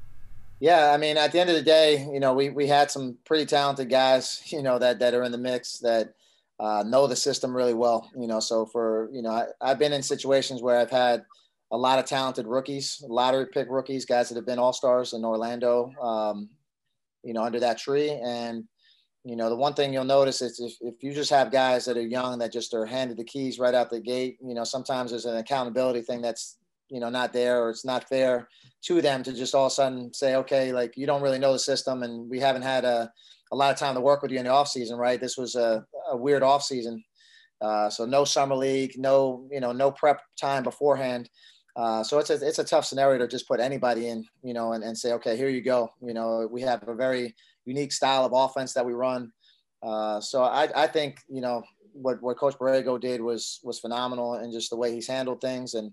Yeah, 0.59 0.91
I 0.93 0.97
mean, 0.97 1.17
at 1.17 1.31
the 1.31 1.39
end 1.39 1.49
of 1.49 1.55
the 1.55 1.61
day, 1.61 2.07
you 2.11 2.19
know, 2.19 2.33
we, 2.33 2.49
we 2.49 2.67
had 2.67 2.89
some 2.89 3.17
pretty 3.25 3.45
talented 3.45 3.89
guys, 3.89 4.41
you 4.51 4.61
know, 4.61 4.79
that, 4.79 4.99
that 4.99 5.13
are 5.13 5.23
in 5.23 5.31
the 5.31 5.37
mix 5.37 5.79
that 5.79 6.13
uh, 6.59 6.83
know 6.87 7.07
the 7.07 7.15
system 7.15 7.55
really 7.55 7.73
well, 7.73 8.09
you 8.17 8.27
know. 8.27 8.39
So 8.39 8.65
for, 8.65 9.09
you 9.11 9.21
know, 9.21 9.31
I, 9.31 9.47
I've 9.59 9.79
been 9.79 9.93
in 9.93 10.01
situations 10.01 10.61
where 10.61 10.79
I've 10.79 10.91
had 10.91 11.25
a 11.71 11.77
lot 11.77 11.99
of 11.99 12.05
talented 12.05 12.47
rookies, 12.47 13.03
lottery 13.07 13.47
pick 13.47 13.67
rookies, 13.69 14.05
guys 14.05 14.29
that 14.29 14.35
have 14.35 14.45
been 14.45 14.59
all 14.59 14.71
stars 14.71 15.13
in 15.13 15.25
Orlando, 15.25 15.91
um, 16.01 16.49
you 17.23 17.33
know, 17.33 17.43
under 17.43 17.59
that 17.59 17.77
tree. 17.77 18.11
And, 18.11 18.65
you 19.25 19.35
know, 19.35 19.49
the 19.49 19.55
one 19.55 19.73
thing 19.73 19.91
you'll 19.91 20.03
notice 20.03 20.43
is 20.43 20.59
if, 20.59 20.73
if 20.81 21.03
you 21.03 21.11
just 21.11 21.31
have 21.31 21.51
guys 21.51 21.83
that 21.85 21.97
are 21.97 22.01
young 22.01 22.37
that 22.37 22.53
just 22.53 22.75
are 22.75 22.85
handed 22.85 23.17
the 23.17 23.23
keys 23.23 23.57
right 23.57 23.73
out 23.73 23.89
the 23.89 23.99
gate, 23.99 24.37
you 24.39 24.53
know, 24.53 24.63
sometimes 24.63 25.09
there's 25.09 25.25
an 25.25 25.37
accountability 25.37 26.03
thing 26.03 26.21
that's, 26.21 26.59
you 26.89 26.99
know, 26.99 27.09
not 27.09 27.33
there 27.33 27.63
or 27.63 27.71
it's 27.71 27.83
not 27.83 28.07
fair 28.07 28.47
to 28.83 29.01
them 29.01 29.23
to 29.23 29.33
just 29.33 29.55
all 29.55 29.65
of 29.65 29.71
a 29.71 29.75
sudden 29.75 30.13
say, 30.13 30.35
okay, 30.35 30.71
like 30.71 30.95
you 30.95 31.07
don't 31.07 31.23
really 31.23 31.39
know 31.39 31.53
the 31.53 31.59
system 31.59 32.03
and 32.03 32.29
we 32.29 32.39
haven't 32.39 32.61
had 32.61 32.85
a, 32.85 33.11
a 33.51 33.55
lot 33.55 33.71
of 33.71 33.79
time 33.79 33.95
to 33.95 34.01
work 34.01 34.21
with 34.21 34.29
you 34.29 34.37
in 34.37 34.45
the 34.45 34.51
off 34.51 34.67
season, 34.67 34.95
right? 34.95 35.19
This 35.19 35.37
was 35.37 35.55
a, 35.55 35.83
a 36.11 36.15
weird 36.15 36.43
off 36.43 36.61
season. 36.61 37.03
Uh, 37.61 37.89
so 37.89 38.05
no 38.05 38.25
summer 38.25 38.55
league, 38.55 38.93
no, 38.95 39.47
you 39.51 39.59
know, 39.59 39.71
no 39.71 39.89
prep 39.89 40.21
time 40.39 40.61
beforehand. 40.61 41.27
Uh, 41.75 42.03
so 42.03 42.19
it's 42.19 42.29
a 42.29 42.35
it's 42.35 42.59
a 42.59 42.63
tough 42.63 42.85
scenario 42.85 43.17
to 43.17 43.27
just 43.27 43.47
put 43.47 43.59
anybody 43.59 44.07
in, 44.07 44.23
you 44.43 44.53
know, 44.53 44.73
and, 44.73 44.83
and 44.83 44.97
say, 44.97 45.13
okay, 45.13 45.35
here 45.35 45.49
you 45.49 45.61
go. 45.61 45.89
You 46.01 46.13
know, 46.13 46.47
we 46.49 46.61
have 46.61 46.87
a 46.87 46.93
very 46.93 47.35
unique 47.65 47.91
style 47.91 48.25
of 48.25 48.33
offense 48.33 48.73
that 48.73 48.85
we 48.85 48.93
run. 48.93 49.31
Uh, 49.83 50.19
so 50.19 50.43
I, 50.43 50.69
I 50.75 50.87
think 50.87 51.19
you 51.27 51.41
know 51.41 51.63
what 51.93 52.21
what 52.21 52.37
Coach 52.37 52.55
Borrego 52.55 52.99
did 52.99 53.21
was 53.21 53.59
was 53.63 53.79
phenomenal, 53.79 54.35
and 54.35 54.51
just 54.51 54.69
the 54.69 54.77
way 54.77 54.91
he's 54.93 55.07
handled 55.07 55.41
things, 55.41 55.73
and 55.73 55.91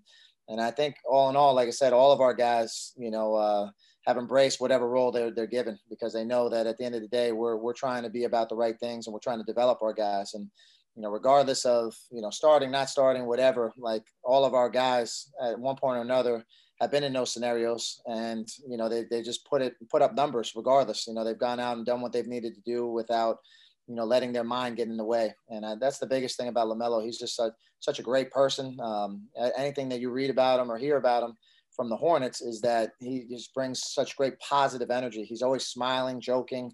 and 0.48 0.60
I 0.60 0.70
think 0.70 0.96
all 1.08 1.30
in 1.30 1.36
all, 1.36 1.54
like 1.54 1.68
I 1.68 1.72
said, 1.72 1.92
all 1.92 2.12
of 2.12 2.20
our 2.20 2.34
guys, 2.34 2.92
you 2.96 3.10
know, 3.10 3.34
uh, 3.34 3.70
have 4.06 4.16
embraced 4.16 4.60
whatever 4.60 4.88
role 4.88 5.12
they're 5.12 5.30
they're 5.30 5.46
given 5.46 5.78
because 5.88 6.12
they 6.12 6.24
know 6.24 6.48
that 6.48 6.66
at 6.66 6.78
the 6.78 6.84
end 6.84 6.94
of 6.94 7.02
the 7.02 7.08
day, 7.08 7.32
we're 7.32 7.56
we're 7.56 7.72
trying 7.72 8.02
to 8.02 8.10
be 8.10 8.24
about 8.24 8.48
the 8.48 8.56
right 8.56 8.78
things, 8.80 9.06
and 9.06 9.14
we're 9.14 9.20
trying 9.20 9.38
to 9.38 9.44
develop 9.44 9.82
our 9.82 9.92
guys, 9.92 10.34
and 10.34 10.48
you 10.96 11.02
know, 11.02 11.10
regardless 11.10 11.64
of, 11.64 11.94
you 12.10 12.20
know, 12.20 12.30
starting, 12.30 12.70
not 12.70 12.90
starting, 12.90 13.26
whatever, 13.26 13.72
like 13.78 14.04
all 14.22 14.44
of 14.44 14.54
our 14.54 14.68
guys 14.68 15.30
at 15.42 15.58
one 15.58 15.76
point 15.76 15.96
or 15.96 16.02
another 16.02 16.44
have 16.82 16.90
been 16.90 17.04
in 17.04 17.12
those 17.12 17.32
scenarios 17.32 18.00
and, 18.06 18.48
you 18.68 18.76
know, 18.76 18.88
they, 18.88 19.04
they 19.10 19.22
just 19.22 19.46
put 19.46 19.62
it, 19.62 19.74
put 19.90 20.02
up 20.02 20.14
numbers 20.14 20.52
regardless, 20.54 21.06
you 21.06 21.14
know, 21.14 21.24
they've 21.24 21.38
gone 21.38 21.60
out 21.60 21.76
and 21.76 21.86
done 21.86 22.00
what 22.00 22.12
they've 22.12 22.26
needed 22.26 22.54
to 22.54 22.60
do 22.62 22.86
without, 22.86 23.38
you 23.86 23.94
know, 23.94 24.04
letting 24.04 24.32
their 24.32 24.44
mind 24.44 24.76
get 24.76 24.88
in 24.88 24.96
the 24.96 25.04
way. 25.04 25.34
And 25.48 25.64
uh, 25.64 25.76
that's 25.76 25.98
the 25.98 26.06
biggest 26.06 26.36
thing 26.36 26.48
about 26.48 26.68
LaMelo. 26.68 27.04
He's 27.04 27.18
just 27.18 27.36
such, 27.36 27.52
such 27.80 27.98
a 27.98 28.02
great 28.02 28.30
person. 28.30 28.76
Um, 28.82 29.28
anything 29.56 29.88
that 29.88 30.00
you 30.00 30.10
read 30.10 30.30
about 30.30 30.60
him 30.60 30.70
or 30.70 30.76
hear 30.76 30.96
about 30.98 31.22
him 31.22 31.34
from 31.74 31.88
the 31.88 31.96
Hornets 31.96 32.42
is 32.42 32.60
that 32.60 32.90
he 33.00 33.26
just 33.30 33.54
brings 33.54 33.92
such 33.92 34.16
great 34.16 34.38
positive 34.40 34.90
energy. 34.90 35.24
He's 35.24 35.42
always 35.42 35.66
smiling, 35.66 36.20
joking 36.20 36.72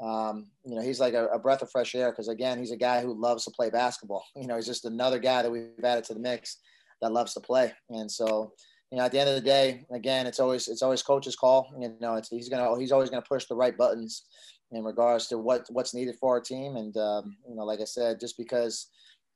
um, 0.00 0.46
you 0.64 0.76
know, 0.76 0.82
he's 0.82 1.00
like 1.00 1.14
a, 1.14 1.26
a 1.26 1.38
breath 1.38 1.62
of 1.62 1.70
fresh 1.70 1.94
air 1.94 2.10
because 2.10 2.28
again, 2.28 2.58
he's 2.58 2.70
a 2.70 2.76
guy 2.76 3.00
who 3.00 3.20
loves 3.20 3.44
to 3.44 3.50
play 3.50 3.70
basketball. 3.70 4.24
You 4.36 4.46
know, 4.46 4.56
he's 4.56 4.66
just 4.66 4.84
another 4.84 5.18
guy 5.18 5.42
that 5.42 5.50
we've 5.50 5.70
added 5.82 6.04
to 6.04 6.14
the 6.14 6.20
mix 6.20 6.58
that 7.02 7.12
loves 7.12 7.34
to 7.34 7.40
play. 7.40 7.72
And 7.90 8.10
so, 8.10 8.52
you 8.90 8.98
know, 8.98 9.04
at 9.04 9.12
the 9.12 9.20
end 9.20 9.28
of 9.28 9.34
the 9.34 9.40
day, 9.40 9.84
again, 9.90 10.26
it's 10.26 10.40
always 10.40 10.68
it's 10.68 10.82
always 10.82 11.02
coach's 11.02 11.36
call. 11.36 11.72
You 11.78 11.94
know, 12.00 12.14
it's 12.14 12.28
he's 12.28 12.48
gonna 12.48 12.78
he's 12.78 12.92
always 12.92 13.10
gonna 13.10 13.22
push 13.22 13.46
the 13.46 13.56
right 13.56 13.76
buttons 13.76 14.24
in 14.72 14.84
regards 14.84 15.26
to 15.28 15.38
what 15.38 15.66
what's 15.70 15.94
needed 15.94 16.16
for 16.16 16.34
our 16.34 16.40
team. 16.40 16.76
And 16.76 16.96
um, 16.96 17.36
you 17.48 17.54
know, 17.54 17.64
like 17.64 17.80
I 17.80 17.84
said, 17.84 18.20
just 18.20 18.36
because 18.38 18.88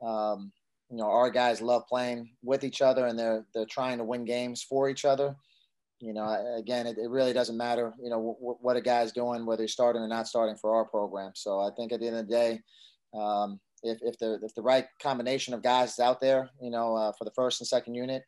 um, 0.02 0.52
you 0.90 0.96
know 0.96 1.10
our 1.10 1.30
guys 1.30 1.60
love 1.60 1.86
playing 1.88 2.30
with 2.42 2.64
each 2.64 2.82
other 2.82 3.06
and 3.06 3.18
they're 3.18 3.44
they're 3.54 3.66
trying 3.66 3.98
to 3.98 4.04
win 4.04 4.24
games 4.24 4.62
for 4.62 4.88
each 4.88 5.04
other 5.04 5.36
you 6.02 6.12
know, 6.12 6.56
again, 6.58 6.88
it, 6.88 6.98
it 6.98 7.08
really 7.08 7.32
doesn't 7.32 7.56
matter, 7.56 7.94
you 8.02 8.10
know, 8.10 8.36
w- 8.40 8.58
what 8.60 8.76
a 8.76 8.80
guy's 8.80 9.12
doing, 9.12 9.46
whether 9.46 9.62
he's 9.62 9.72
starting 9.72 10.02
or 10.02 10.08
not 10.08 10.26
starting 10.26 10.56
for 10.56 10.74
our 10.74 10.84
program. 10.84 11.30
So 11.36 11.60
I 11.60 11.70
think 11.76 11.92
at 11.92 12.00
the 12.00 12.08
end 12.08 12.16
of 12.16 12.26
the 12.26 12.34
day, 12.34 12.60
um, 13.14 13.60
if, 13.84 13.98
if 14.02 14.18
the 14.18 14.40
if 14.42 14.52
the 14.54 14.62
right 14.62 14.86
combination 15.00 15.54
of 15.54 15.62
guys 15.62 15.92
is 15.92 15.98
out 16.00 16.20
there, 16.20 16.50
you 16.60 16.70
know, 16.70 16.96
uh, 16.96 17.12
for 17.16 17.24
the 17.24 17.30
first 17.30 17.60
and 17.60 17.68
second 17.68 17.94
unit, 17.94 18.24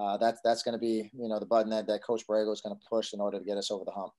uh, 0.00 0.16
that's 0.18 0.40
that's 0.44 0.62
going 0.62 0.74
to 0.74 0.78
be 0.78 1.10
you 1.16 1.28
know 1.28 1.38
the 1.38 1.46
button 1.46 1.70
that, 1.70 1.86
that 1.86 2.04
Coach 2.04 2.22
Borrego 2.28 2.52
is 2.52 2.60
going 2.60 2.74
to 2.74 2.82
push 2.88 3.12
in 3.12 3.20
order 3.20 3.38
to 3.38 3.44
get 3.44 3.56
us 3.56 3.70
over 3.70 3.84
the 3.84 3.92
hump. 3.92 4.12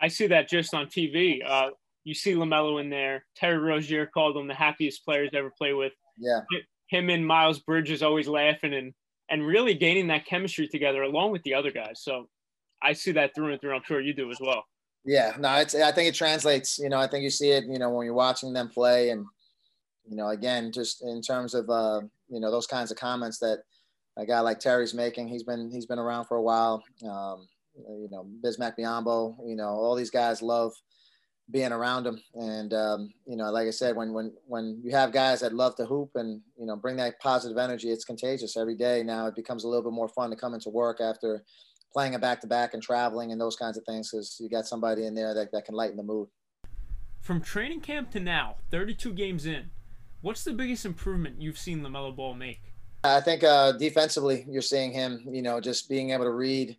I 0.00 0.08
see 0.08 0.26
that 0.28 0.48
just 0.48 0.72
on 0.74 0.86
TV. 0.86 1.40
Uh, 1.46 1.70
you 2.04 2.14
see 2.14 2.32
LaMelo 2.32 2.80
in 2.80 2.88
there. 2.88 3.24
Terry 3.36 3.58
Rozier 3.58 4.06
called 4.06 4.36
him 4.36 4.48
the 4.48 4.54
happiest 4.54 5.04
players 5.04 5.30
to 5.30 5.38
ever 5.38 5.52
play 5.56 5.74
with. 5.74 5.92
Yeah. 6.18 6.40
Him 6.88 7.10
and 7.10 7.26
Miles 7.26 7.60
Bridges 7.60 8.02
always 8.02 8.26
laughing 8.26 8.74
and 8.74 8.94
and 9.30 9.46
really 9.46 9.74
gaining 9.74 10.08
that 10.08 10.26
chemistry 10.26 10.66
together 10.66 11.02
along 11.02 11.30
with 11.30 11.42
the 11.44 11.54
other 11.54 11.70
guys. 11.70 12.02
So 12.02 12.28
I 12.82 12.94
see 12.94 13.12
that 13.12 13.34
through 13.34 13.52
and 13.52 13.60
through. 13.60 13.74
I'm 13.74 13.82
sure 13.84 14.00
you 14.00 14.14
do 14.14 14.30
as 14.30 14.38
well. 14.40 14.64
Yeah, 15.04 15.34
no, 15.38 15.54
it's. 15.56 15.74
I 15.74 15.92
think 15.92 16.08
it 16.08 16.14
translates. 16.14 16.78
You 16.78 16.88
know, 16.88 16.98
I 16.98 17.06
think 17.06 17.22
you 17.22 17.30
see 17.30 17.50
it. 17.50 17.64
You 17.64 17.78
know, 17.78 17.90
when 17.90 18.04
you're 18.04 18.14
watching 18.14 18.52
them 18.52 18.68
play, 18.68 19.10
and 19.10 19.24
you 20.06 20.16
know, 20.16 20.28
again, 20.28 20.72
just 20.72 21.02
in 21.02 21.22
terms 21.22 21.54
of 21.54 21.70
uh, 21.70 22.00
you 22.28 22.40
know 22.40 22.50
those 22.50 22.66
kinds 22.66 22.90
of 22.90 22.98
comments 22.98 23.38
that 23.38 23.62
a 24.20 24.26
guy 24.26 24.40
like 24.40 24.60
Terry's 24.60 24.94
making. 24.94 25.28
He's 25.28 25.42
been 25.42 25.70
he's 25.70 25.86
been 25.86 25.98
around 25.98 26.26
for 26.26 26.36
a 26.36 26.42
while. 26.42 26.82
Um, 27.08 27.48
you 27.74 28.08
know, 28.10 28.26
Bismack 28.44 28.74
Biyombo. 28.78 29.36
You 29.46 29.56
know, 29.56 29.68
all 29.68 29.94
these 29.94 30.10
guys 30.10 30.42
love 30.42 30.72
being 31.50 31.72
around 31.72 32.06
him. 32.06 32.20
And 32.34 32.72
um, 32.74 33.12
you 33.26 33.36
know, 33.36 33.50
like 33.50 33.66
I 33.66 33.70
said, 33.70 33.96
when 33.96 34.12
when 34.12 34.32
when 34.46 34.80
you 34.82 34.92
have 34.92 35.12
guys 35.12 35.40
that 35.40 35.54
love 35.54 35.76
to 35.76 35.86
hoop 35.86 36.10
and 36.14 36.40
you 36.56 36.66
know 36.66 36.76
bring 36.76 36.96
that 36.96 37.20
positive 37.20 37.58
energy, 37.58 37.90
it's 37.90 38.04
contagious 38.04 38.56
every 38.56 38.76
day. 38.76 39.02
Now 39.02 39.26
it 39.26 39.34
becomes 39.34 39.64
a 39.64 39.68
little 39.68 39.84
bit 39.84 39.94
more 39.94 40.08
fun 40.08 40.30
to 40.30 40.36
come 40.36 40.54
into 40.54 40.70
work 40.70 41.00
after 41.00 41.42
playing 41.92 42.14
a 42.14 42.18
back 42.18 42.40
to 42.40 42.46
back 42.46 42.74
and 42.74 42.82
traveling 42.82 43.32
and 43.32 43.40
those 43.40 43.56
kinds 43.56 43.76
of 43.76 43.84
things 43.84 44.10
because 44.10 44.38
you 44.40 44.48
got 44.48 44.66
somebody 44.66 45.06
in 45.06 45.14
there 45.14 45.34
that, 45.34 45.50
that 45.52 45.64
can 45.64 45.74
lighten 45.74 45.96
the 45.96 46.02
mood. 46.02 46.28
From 47.20 47.40
training 47.40 47.80
camp 47.80 48.12
to 48.12 48.20
now, 48.20 48.56
32 48.70 49.12
games 49.12 49.44
in, 49.44 49.70
what's 50.20 50.44
the 50.44 50.52
biggest 50.52 50.86
improvement 50.86 51.42
you've 51.42 51.58
seen 51.58 51.80
LaMelo 51.80 52.14
Ball 52.14 52.34
make? 52.34 52.69
I 53.02 53.20
think 53.20 53.42
uh, 53.44 53.72
defensively, 53.72 54.44
you're 54.48 54.62
seeing 54.62 54.92
him, 54.92 55.24
you 55.30 55.42
know, 55.42 55.60
just 55.60 55.88
being 55.88 56.10
able 56.10 56.24
to 56.24 56.32
read. 56.32 56.76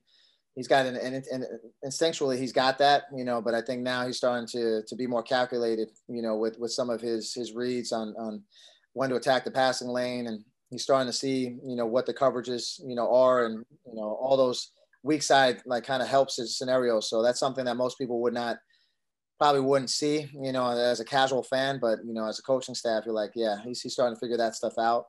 He's 0.56 0.68
got 0.68 0.86
an, 0.86 0.98
an, 0.98 1.24
an, 1.32 1.46
instinctually 1.86 2.38
he's 2.38 2.52
got 2.52 2.78
that 2.78 3.04
you 3.16 3.24
know 3.24 3.42
but 3.42 3.54
i 3.54 3.62
think 3.62 3.82
now 3.82 4.06
he's 4.06 4.18
starting 4.18 4.46
to 4.48 4.84
to 4.86 4.96
be 4.98 5.08
more 5.08 5.24
calculated 5.24 5.90
you 6.10 6.22
know 6.22 6.36
with 6.36 6.60
with 6.60 6.74
some 6.74 6.90
of 6.90 7.00
his 7.00 7.34
his 7.34 7.54
reads 7.54 7.94
on 7.94 8.14
on 8.20 8.44
when 8.94 9.10
to 9.10 9.16
attack 9.16 9.44
the 9.44 9.52
passing 9.52 9.88
lane. 9.88 10.28
And 10.28 10.44
he's 10.70 10.84
starting 10.84 11.08
to 11.08 11.18
see 11.18 11.58
you 11.66 11.76
know 11.76 11.86
what 11.86 12.06
the 12.06 12.14
coverages 12.14 12.80
you 12.86 12.96
know 12.96 13.14
are 13.14 13.46
and 13.46 13.66
you 13.86 13.96
know 13.96 14.18
all 14.22 14.38
those 14.38 14.72
weak 15.04 15.24
side 15.24 15.62
like 15.66 15.84
kind 15.84 16.02
of 16.02 16.08
helps 16.08 16.38
his 16.38 16.58
scenario. 16.58 17.00
So 17.00 17.22
that's 17.22 17.40
something 17.40 17.66
that 17.66 17.78
most 17.78 17.98
people 17.98 18.22
would 18.22 18.34
not 18.34 18.58
probably 19.40 19.62
wouldn't 19.62 19.90
see 19.90 20.28
you 20.34 20.52
know 20.52 20.70
as 20.70 21.00
a 21.00 21.06
casual 21.06 21.44
fan. 21.44 21.80
But 21.82 22.00
you 22.06 22.14
know 22.14 22.28
as 22.28 22.40
a 22.40 22.44
coaching 22.44 22.76
staff 22.76 23.04
you're 23.06 23.16
like 23.16 23.32
yeah 23.36 23.58
he's, 23.64 23.82
he's 23.82 23.94
starting 23.94 24.16
to 24.16 24.20
figure 24.20 24.38
that 24.38 24.56
stuff 24.56 24.74
out 24.80 25.06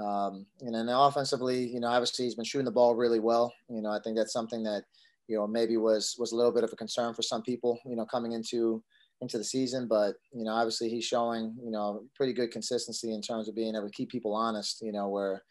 um, 0.00 0.46
and 0.60 0.74
then 0.74 0.88
offensively, 0.88 1.66
you 1.66 1.80
know, 1.80 1.88
obviously 1.88 2.26
he's 2.26 2.34
been 2.34 2.44
shooting 2.44 2.66
the 2.66 2.70
ball 2.70 2.94
really 2.94 3.20
well. 3.20 3.52
You 3.68 3.80
know, 3.80 3.90
I 3.90 3.98
think 4.02 4.16
that's 4.16 4.32
something 4.32 4.62
that, 4.64 4.84
you 5.26 5.36
know, 5.36 5.46
maybe 5.46 5.76
was 5.76 6.16
was 6.18 6.32
a 6.32 6.36
little 6.36 6.52
bit 6.52 6.64
of 6.64 6.72
a 6.72 6.76
concern 6.76 7.14
for 7.14 7.22
some 7.22 7.42
people, 7.42 7.78
you 7.86 7.96
know, 7.96 8.04
coming 8.04 8.32
into 8.32 8.82
into 9.22 9.38
the 9.38 9.44
season. 9.44 9.88
But 9.88 10.16
you 10.32 10.44
know, 10.44 10.52
obviously 10.52 10.88
he's 10.90 11.04
showing, 11.04 11.54
you 11.62 11.70
know, 11.70 12.02
pretty 12.14 12.32
good 12.32 12.50
consistency 12.50 13.12
in 13.12 13.22
terms 13.22 13.48
of 13.48 13.54
being 13.54 13.74
able 13.74 13.86
to 13.86 13.92
keep 13.92 14.10
people 14.10 14.34
honest. 14.34 14.82
You 14.82 14.92
know, 14.92 15.08
where 15.08 15.42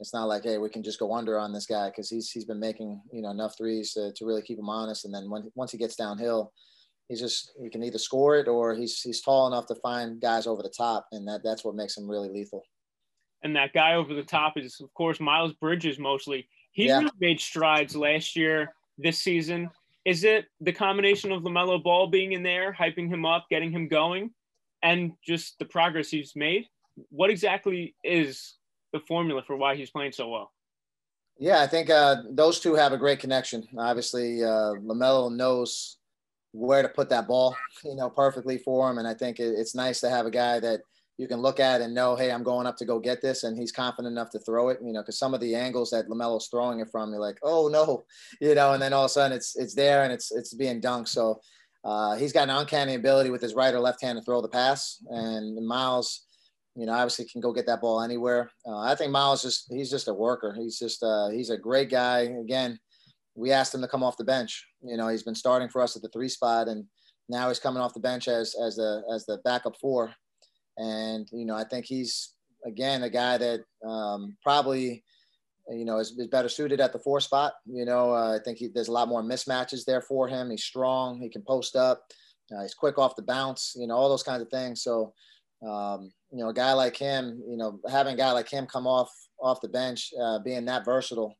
it's 0.00 0.12
not 0.12 0.28
like, 0.28 0.42
hey, 0.42 0.58
we 0.58 0.68
can 0.68 0.82
just 0.82 0.98
go 0.98 1.14
under 1.14 1.38
on 1.38 1.52
this 1.52 1.66
guy 1.66 1.88
because 1.88 2.10
he's 2.10 2.30
he's 2.30 2.44
been 2.44 2.60
making 2.60 3.00
you 3.10 3.22
know 3.22 3.30
enough 3.30 3.56
threes 3.56 3.94
to, 3.94 4.12
to 4.12 4.26
really 4.26 4.42
keep 4.42 4.58
him 4.58 4.68
honest. 4.68 5.06
And 5.06 5.14
then 5.14 5.30
when 5.30 5.50
once 5.54 5.72
he 5.72 5.78
gets 5.78 5.96
downhill, 5.96 6.52
he's 7.08 7.20
just 7.20 7.52
he 7.60 7.70
can 7.70 7.82
either 7.82 7.98
score 7.98 8.36
it 8.36 8.48
or 8.48 8.74
he's 8.74 9.00
he's 9.00 9.22
tall 9.22 9.46
enough 9.46 9.66
to 9.68 9.76
find 9.76 10.20
guys 10.20 10.46
over 10.46 10.62
the 10.62 10.74
top, 10.76 11.06
and 11.12 11.26
that 11.26 11.40
that's 11.42 11.64
what 11.64 11.74
makes 11.74 11.96
him 11.96 12.08
really 12.08 12.28
lethal 12.28 12.64
and 13.44 13.54
that 13.54 13.72
guy 13.74 13.94
over 13.94 14.14
the 14.14 14.22
top 14.22 14.54
is, 14.56 14.80
of 14.80 14.92
course, 14.94 15.20
Miles 15.20 15.52
Bridges 15.52 15.98
mostly. 15.98 16.48
He 16.72 16.86
yeah. 16.86 16.98
really 16.98 17.10
made 17.20 17.40
strides 17.40 17.94
last 17.94 18.34
year, 18.34 18.74
this 18.98 19.18
season. 19.18 19.70
Is 20.04 20.24
it 20.24 20.46
the 20.60 20.72
combination 20.72 21.30
of 21.30 21.42
LaMelo 21.42 21.82
Ball 21.82 22.08
being 22.08 22.32
in 22.32 22.42
there, 22.42 22.72
hyping 22.72 23.08
him 23.08 23.24
up, 23.24 23.46
getting 23.50 23.70
him 23.70 23.86
going, 23.86 24.30
and 24.82 25.12
just 25.24 25.58
the 25.58 25.66
progress 25.66 26.08
he's 26.08 26.32
made? 26.34 26.66
What 27.10 27.30
exactly 27.30 27.94
is 28.02 28.54
the 28.92 29.00
formula 29.00 29.42
for 29.46 29.56
why 29.56 29.76
he's 29.76 29.90
playing 29.90 30.12
so 30.12 30.28
well? 30.28 30.50
Yeah, 31.38 31.60
I 31.60 31.66
think 31.66 31.90
uh, 31.90 32.22
those 32.30 32.60
two 32.60 32.74
have 32.74 32.92
a 32.92 32.98
great 32.98 33.20
connection. 33.20 33.66
Obviously, 33.78 34.42
uh, 34.42 34.74
LaMelo 34.82 35.34
knows 35.34 35.98
where 36.52 36.82
to 36.82 36.88
put 36.88 37.10
that 37.10 37.26
ball, 37.26 37.56
you 37.84 37.96
know, 37.96 38.08
perfectly 38.08 38.58
for 38.58 38.90
him. 38.90 38.98
And 38.98 39.08
I 39.08 39.14
think 39.14 39.38
it, 39.38 39.54
it's 39.58 39.74
nice 39.74 40.00
to 40.00 40.10
have 40.10 40.24
a 40.24 40.30
guy 40.30 40.60
that– 40.60 40.80
you 41.16 41.28
can 41.28 41.40
look 41.40 41.60
at 41.60 41.80
and 41.80 41.94
know, 41.94 42.16
hey, 42.16 42.32
I'm 42.32 42.42
going 42.42 42.66
up 42.66 42.76
to 42.78 42.84
go 42.84 42.98
get 42.98 43.22
this, 43.22 43.44
and 43.44 43.56
he's 43.56 43.70
confident 43.70 44.12
enough 44.12 44.30
to 44.30 44.40
throw 44.40 44.70
it. 44.70 44.78
You 44.82 44.92
know, 44.92 45.00
because 45.00 45.18
some 45.18 45.32
of 45.32 45.40
the 45.40 45.54
angles 45.54 45.90
that 45.90 46.08
LaMelo's 46.08 46.48
throwing 46.48 46.80
it 46.80 46.88
from, 46.90 47.10
you're 47.10 47.20
like, 47.20 47.38
oh 47.42 47.68
no, 47.68 48.04
you 48.40 48.54
know, 48.54 48.72
and 48.72 48.82
then 48.82 48.92
all 48.92 49.04
of 49.04 49.10
a 49.10 49.12
sudden 49.12 49.36
it's 49.36 49.56
it's 49.56 49.74
there 49.74 50.02
and 50.02 50.12
it's 50.12 50.32
it's 50.32 50.54
being 50.54 50.80
dunked. 50.80 51.08
So 51.08 51.40
uh, 51.84 52.16
he's 52.16 52.32
got 52.32 52.48
an 52.48 52.56
uncanny 52.56 52.94
ability 52.94 53.30
with 53.30 53.42
his 53.42 53.54
right 53.54 53.74
or 53.74 53.80
left 53.80 54.02
hand 54.02 54.18
to 54.18 54.24
throw 54.24 54.40
the 54.40 54.48
pass, 54.48 54.98
and 55.08 55.64
Miles, 55.66 56.26
you 56.74 56.86
know, 56.86 56.92
obviously 56.92 57.26
can 57.26 57.40
go 57.40 57.52
get 57.52 57.66
that 57.66 57.80
ball 57.80 58.00
anywhere. 58.00 58.50
Uh, 58.66 58.80
I 58.80 58.96
think 58.96 59.12
Miles 59.12 59.42
just 59.42 59.66
he's 59.70 59.90
just 59.90 60.08
a 60.08 60.14
worker. 60.14 60.56
He's 60.58 60.78
just 60.78 61.02
uh, 61.02 61.28
he's 61.28 61.50
a 61.50 61.58
great 61.58 61.90
guy. 61.90 62.20
Again, 62.40 62.78
we 63.36 63.52
asked 63.52 63.74
him 63.74 63.82
to 63.82 63.88
come 63.88 64.02
off 64.02 64.16
the 64.16 64.24
bench. 64.24 64.66
You 64.82 64.96
know, 64.96 65.06
he's 65.06 65.22
been 65.22 65.34
starting 65.36 65.68
for 65.68 65.80
us 65.80 65.94
at 65.94 66.02
the 66.02 66.08
three 66.08 66.28
spot, 66.28 66.66
and 66.66 66.86
now 67.28 67.46
he's 67.48 67.60
coming 67.60 67.80
off 67.80 67.94
the 67.94 68.00
bench 68.00 68.26
as 68.26 68.56
as 68.60 68.74
the 68.74 69.02
as 69.14 69.26
the 69.26 69.38
backup 69.44 69.76
four 69.80 70.12
and, 70.76 71.28
you 71.32 71.44
know, 71.44 71.54
I 71.54 71.64
think 71.64 71.86
he's, 71.86 72.34
again, 72.66 73.02
a 73.02 73.10
guy 73.10 73.38
that 73.38 73.60
um, 73.86 74.36
probably, 74.42 75.04
you 75.68 75.84
know, 75.84 75.98
is, 75.98 76.12
is, 76.18 76.26
better 76.28 76.48
suited 76.48 76.80
at 76.80 76.92
the 76.92 76.98
four 76.98 77.20
spot. 77.20 77.54
You 77.66 77.84
know, 77.84 78.12
uh, 78.12 78.36
I 78.36 78.38
think 78.44 78.58
he, 78.58 78.68
there's 78.68 78.88
a 78.88 78.92
lot 78.92 79.08
more 79.08 79.22
mismatches 79.22 79.84
there 79.84 80.02
for 80.02 80.28
him. 80.28 80.50
He's 80.50 80.64
strong. 80.64 81.20
He 81.20 81.28
can 81.28 81.42
post 81.42 81.76
up. 81.76 82.02
Uh, 82.54 82.62
he's 82.62 82.74
quick 82.74 82.98
off 82.98 83.16
the 83.16 83.22
bounce, 83.22 83.74
you 83.76 83.86
know, 83.86 83.94
all 83.94 84.08
those 84.08 84.22
kinds 84.22 84.42
of 84.42 84.48
things. 84.48 84.82
So, 84.82 85.14
um, 85.66 86.12
you 86.30 86.38
know, 86.38 86.50
a 86.50 86.54
guy 86.54 86.72
like 86.72 86.96
him, 86.96 87.42
you 87.48 87.56
know, 87.56 87.80
having 87.88 88.14
a 88.14 88.16
guy 88.16 88.32
like 88.32 88.50
him 88.50 88.66
come 88.66 88.86
off 88.86 89.10
off 89.40 89.60
the 89.60 89.68
bench, 89.68 90.12
uh, 90.20 90.38
being 90.40 90.64
that 90.66 90.84
versatile, 90.84 91.34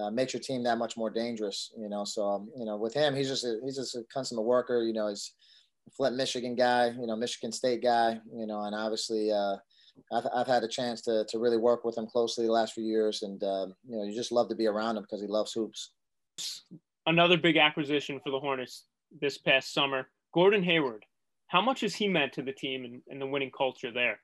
uh, 0.00 0.10
makes 0.10 0.32
your 0.32 0.40
team 0.40 0.62
that 0.64 0.78
much 0.78 0.96
more 0.96 1.10
dangerous. 1.10 1.70
You 1.78 1.88
know, 1.88 2.04
so 2.04 2.24
um, 2.28 2.50
you 2.56 2.64
know, 2.64 2.76
with 2.76 2.94
him, 2.94 3.14
he's 3.14 3.28
just 3.28 3.44
a, 3.44 3.60
he's 3.64 3.76
just 3.76 3.94
a 3.94 4.02
consummate 4.12 4.44
worker. 4.44 4.82
You 4.82 4.92
know, 4.92 5.08
he's 5.08 5.34
Flint, 5.96 6.16
Michigan 6.16 6.54
guy, 6.54 6.88
you 6.88 7.06
know, 7.06 7.16
Michigan 7.16 7.52
State 7.52 7.82
guy, 7.82 8.18
you 8.34 8.46
know, 8.46 8.62
and 8.62 8.74
obviously 8.74 9.30
uh, 9.30 9.56
I've, 10.12 10.26
I've 10.34 10.46
had 10.46 10.62
a 10.62 10.68
chance 10.68 11.02
to, 11.02 11.24
to 11.28 11.38
really 11.38 11.58
work 11.58 11.84
with 11.84 11.96
him 11.96 12.06
closely 12.06 12.46
the 12.46 12.52
last 12.52 12.74
few 12.74 12.84
years. 12.84 13.22
And, 13.22 13.42
um, 13.44 13.74
you 13.86 13.96
know, 13.96 14.04
you 14.04 14.14
just 14.14 14.32
love 14.32 14.48
to 14.48 14.54
be 14.54 14.66
around 14.66 14.96
him 14.96 15.02
because 15.02 15.20
he 15.20 15.28
loves 15.28 15.52
hoops. 15.52 15.92
Another 17.06 17.36
big 17.36 17.56
acquisition 17.56 18.20
for 18.22 18.30
the 18.30 18.40
Hornets 18.40 18.84
this 19.20 19.38
past 19.38 19.74
summer, 19.74 20.08
Gordon 20.32 20.62
Hayward. 20.62 21.04
How 21.48 21.60
much 21.60 21.82
has 21.82 21.94
he 21.94 22.08
meant 22.08 22.32
to 22.34 22.42
the 22.42 22.52
team 22.52 22.84
and, 22.84 23.02
and 23.08 23.20
the 23.20 23.26
winning 23.26 23.50
culture 23.56 23.92
there? 23.92 24.18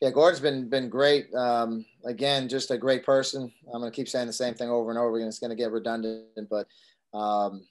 Yeah, 0.00 0.10
Gordon's 0.10 0.40
been 0.40 0.68
been 0.68 0.88
great. 0.88 1.32
Um, 1.34 1.84
again, 2.04 2.48
just 2.48 2.70
a 2.70 2.78
great 2.78 3.04
person. 3.04 3.52
I'm 3.72 3.80
going 3.80 3.92
to 3.92 3.96
keep 3.96 4.08
saying 4.08 4.26
the 4.26 4.32
same 4.32 4.54
thing 4.54 4.70
over 4.70 4.90
and 4.90 4.98
over 4.98 5.16
again. 5.16 5.28
It's 5.28 5.38
going 5.38 5.50
to 5.50 5.56
get 5.56 5.72
redundant, 5.72 6.48
but 6.50 6.66
um, 7.16 7.66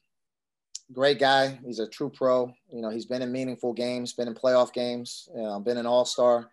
great 0.94 1.20
guy. 1.20 1.60
He's 1.66 1.80
a 1.80 1.88
true 1.88 2.10
pro. 2.10 2.52
You 2.70 2.82
know, 2.82 2.90
he's 2.90 3.06
been 3.06 3.22
in 3.22 3.32
meaningful 3.32 3.74
games, 3.74 4.14
been 4.14 4.28
in 4.28 4.34
playoff 4.34 4.74
games, 4.74 5.28
you 5.36 5.42
know, 5.42 5.60
been 5.60 5.78
an 5.78 5.86
all 5.86 6.06
star, 6.06 6.50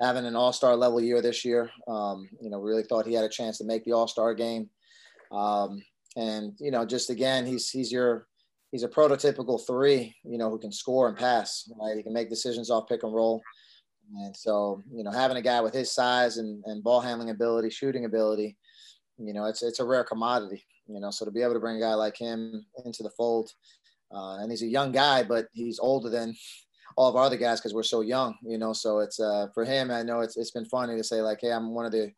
having 0.00 0.26
an 0.26 0.36
all 0.36 0.52
star 0.52 0.76
level 0.76 1.00
year 1.00 1.22
this 1.22 1.44
year. 1.44 1.70
Um, 1.88 2.28
you 2.40 2.50
know, 2.50 2.60
really 2.60 2.82
thought 2.82 3.06
he 3.06 3.14
had 3.14 3.24
a 3.24 3.28
chance 3.28 3.58
to 3.58 3.64
make 3.64 3.84
the 3.84 3.92
all 3.92 4.08
star 4.08 4.34
game. 4.34 4.68
Um, 5.32 5.82
and 6.16 6.54
you 6.58 6.70
know, 6.70 6.84
just 6.84 7.10
again, 7.10 7.46
he's 7.46 7.70
he's 7.70 7.92
your 7.92 8.26
he's 8.72 8.82
a 8.82 8.88
prototypical 8.88 9.64
three. 9.66 10.14
You 10.24 10.38
know, 10.38 10.50
who 10.50 10.58
can 10.58 10.72
score 10.72 11.08
and 11.08 11.16
pass. 11.16 11.70
Right, 11.80 11.96
he 11.96 12.02
can 12.02 12.12
make 12.12 12.28
decisions 12.28 12.70
off 12.70 12.88
pick 12.88 13.02
and 13.02 13.14
roll. 13.14 13.42
And 14.22 14.36
so, 14.36 14.82
you 14.92 15.04
know, 15.04 15.12
having 15.12 15.36
a 15.36 15.42
guy 15.42 15.60
with 15.60 15.72
his 15.72 15.92
size 15.92 16.38
and, 16.38 16.64
and 16.66 16.82
ball 16.82 17.00
handling 17.00 17.30
ability, 17.30 17.70
shooting 17.70 18.06
ability, 18.06 18.56
you 19.18 19.32
know, 19.32 19.44
it's 19.44 19.62
it's 19.62 19.78
a 19.78 19.84
rare 19.84 20.02
commodity 20.02 20.64
you 20.86 21.00
know. 21.00 21.10
So 21.10 21.24
to 21.24 21.30
be 21.30 21.42
able 21.42 21.54
to 21.54 21.60
bring 21.60 21.76
a 21.76 21.80
guy 21.80 21.94
like 21.94 22.16
him 22.16 22.64
into 22.84 23.02
the 23.02 23.10
fold, 23.10 23.50
uh, 24.12 24.38
and 24.38 24.50
he's 24.50 24.62
a 24.62 24.66
young 24.66 24.92
guy, 24.92 25.22
but 25.22 25.46
he's 25.52 25.78
older 25.78 26.10
than 26.10 26.34
all 26.96 27.08
of 27.08 27.16
our 27.16 27.24
other 27.24 27.36
guys 27.36 27.60
because 27.60 27.74
we're 27.74 27.82
so 27.82 28.00
young, 28.00 28.36
you 28.42 28.58
know. 28.58 28.72
So 28.72 28.98
it's 29.00 29.20
uh, 29.20 29.46
for 29.54 29.64
him. 29.64 29.90
I 29.90 30.02
know 30.02 30.20
it's 30.20 30.36
it's 30.36 30.50
been 30.50 30.66
funny 30.66 30.96
to 30.96 31.04
say 31.04 31.22
like, 31.22 31.38
hey, 31.40 31.52
I'm 31.52 31.74
one 31.74 31.86
of 31.86 31.92
the 31.92 32.12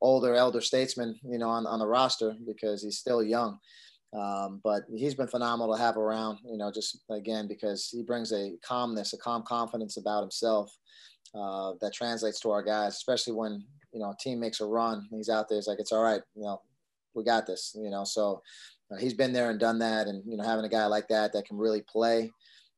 older 0.00 0.34
elder 0.34 0.60
statesmen, 0.60 1.18
you 1.24 1.38
know, 1.38 1.48
on 1.48 1.66
on 1.66 1.78
the 1.78 1.86
roster 1.86 2.34
because 2.46 2.82
he's 2.82 2.98
still 2.98 3.22
young. 3.22 3.58
Um, 4.14 4.60
but 4.64 4.84
he's 4.94 5.14
been 5.14 5.28
phenomenal 5.28 5.74
to 5.74 5.80
have 5.80 5.98
around, 5.98 6.38
you 6.44 6.56
know, 6.56 6.72
just 6.72 7.00
again 7.10 7.46
because 7.46 7.90
he 7.90 8.02
brings 8.02 8.32
a 8.32 8.52
calmness, 8.64 9.12
a 9.12 9.18
calm 9.18 9.42
confidence 9.46 9.98
about 9.98 10.22
himself 10.22 10.74
uh, 11.34 11.72
that 11.80 11.92
translates 11.92 12.40
to 12.40 12.50
our 12.50 12.62
guys, 12.62 12.94
especially 12.94 13.34
when 13.34 13.64
you 13.92 14.00
know 14.00 14.10
a 14.10 14.16
team 14.20 14.40
makes 14.40 14.60
a 14.60 14.66
run. 14.66 15.06
He's 15.10 15.28
out 15.28 15.48
there. 15.48 15.58
It's 15.58 15.68
like 15.68 15.80
it's 15.80 15.92
all 15.92 16.02
right, 16.02 16.22
you 16.34 16.42
know, 16.42 16.60
we 17.14 17.24
got 17.24 17.46
this, 17.46 17.74
you 17.76 17.90
know. 17.90 18.04
So 18.04 18.42
uh, 18.90 18.96
he's 18.96 19.14
been 19.14 19.32
there 19.32 19.50
and 19.50 19.60
done 19.60 19.78
that, 19.80 20.06
and 20.06 20.22
you 20.26 20.36
know, 20.36 20.44
having 20.44 20.64
a 20.64 20.68
guy 20.68 20.86
like 20.86 21.08
that 21.08 21.32
that 21.32 21.46
can 21.46 21.56
really 21.58 21.82
play 21.82 22.30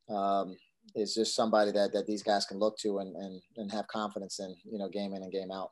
um, 0.09 0.57
is 0.95 1.15
just 1.15 1.35
somebody 1.35 1.73
that 1.73 1.93
that 1.93 2.07
these 2.07 2.23
guys 2.23 2.47
can 2.47 2.59
look 2.59 2.79
to 2.79 2.99
and 2.99 3.15
and 3.17 3.41
and 3.57 3.73
have 3.73 3.87
confidence 3.89 4.41
in, 4.41 4.55
you 4.65 4.79
know, 4.79 4.89
game 4.89 5.15
in 5.15 5.23
and 5.23 5.33
game 5.33 5.51
out. 5.51 5.71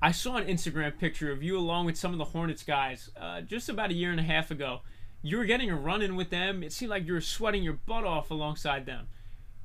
I 0.00 0.12
saw 0.12 0.36
an 0.36 0.46
Instagram 0.46 0.96
picture 0.96 1.32
of 1.32 1.42
you 1.42 1.58
along 1.58 1.86
with 1.86 1.96
some 1.96 2.12
of 2.12 2.18
the 2.18 2.24
Hornets 2.24 2.62
guys 2.62 3.10
uh, 3.20 3.40
just 3.40 3.68
about 3.68 3.90
a 3.90 3.94
year 3.94 4.12
and 4.12 4.20
a 4.20 4.24
half 4.24 4.52
ago. 4.52 4.80
You 5.22 5.38
were 5.38 5.44
getting 5.44 5.70
a 5.70 5.76
run 5.76 6.02
in 6.02 6.14
with 6.14 6.30
them. 6.30 6.62
It 6.62 6.72
seemed 6.72 6.90
like 6.90 7.04
you 7.04 7.14
were 7.14 7.20
sweating 7.20 7.64
your 7.64 7.80
butt 7.84 8.04
off 8.04 8.30
alongside 8.30 8.86
them. 8.86 9.08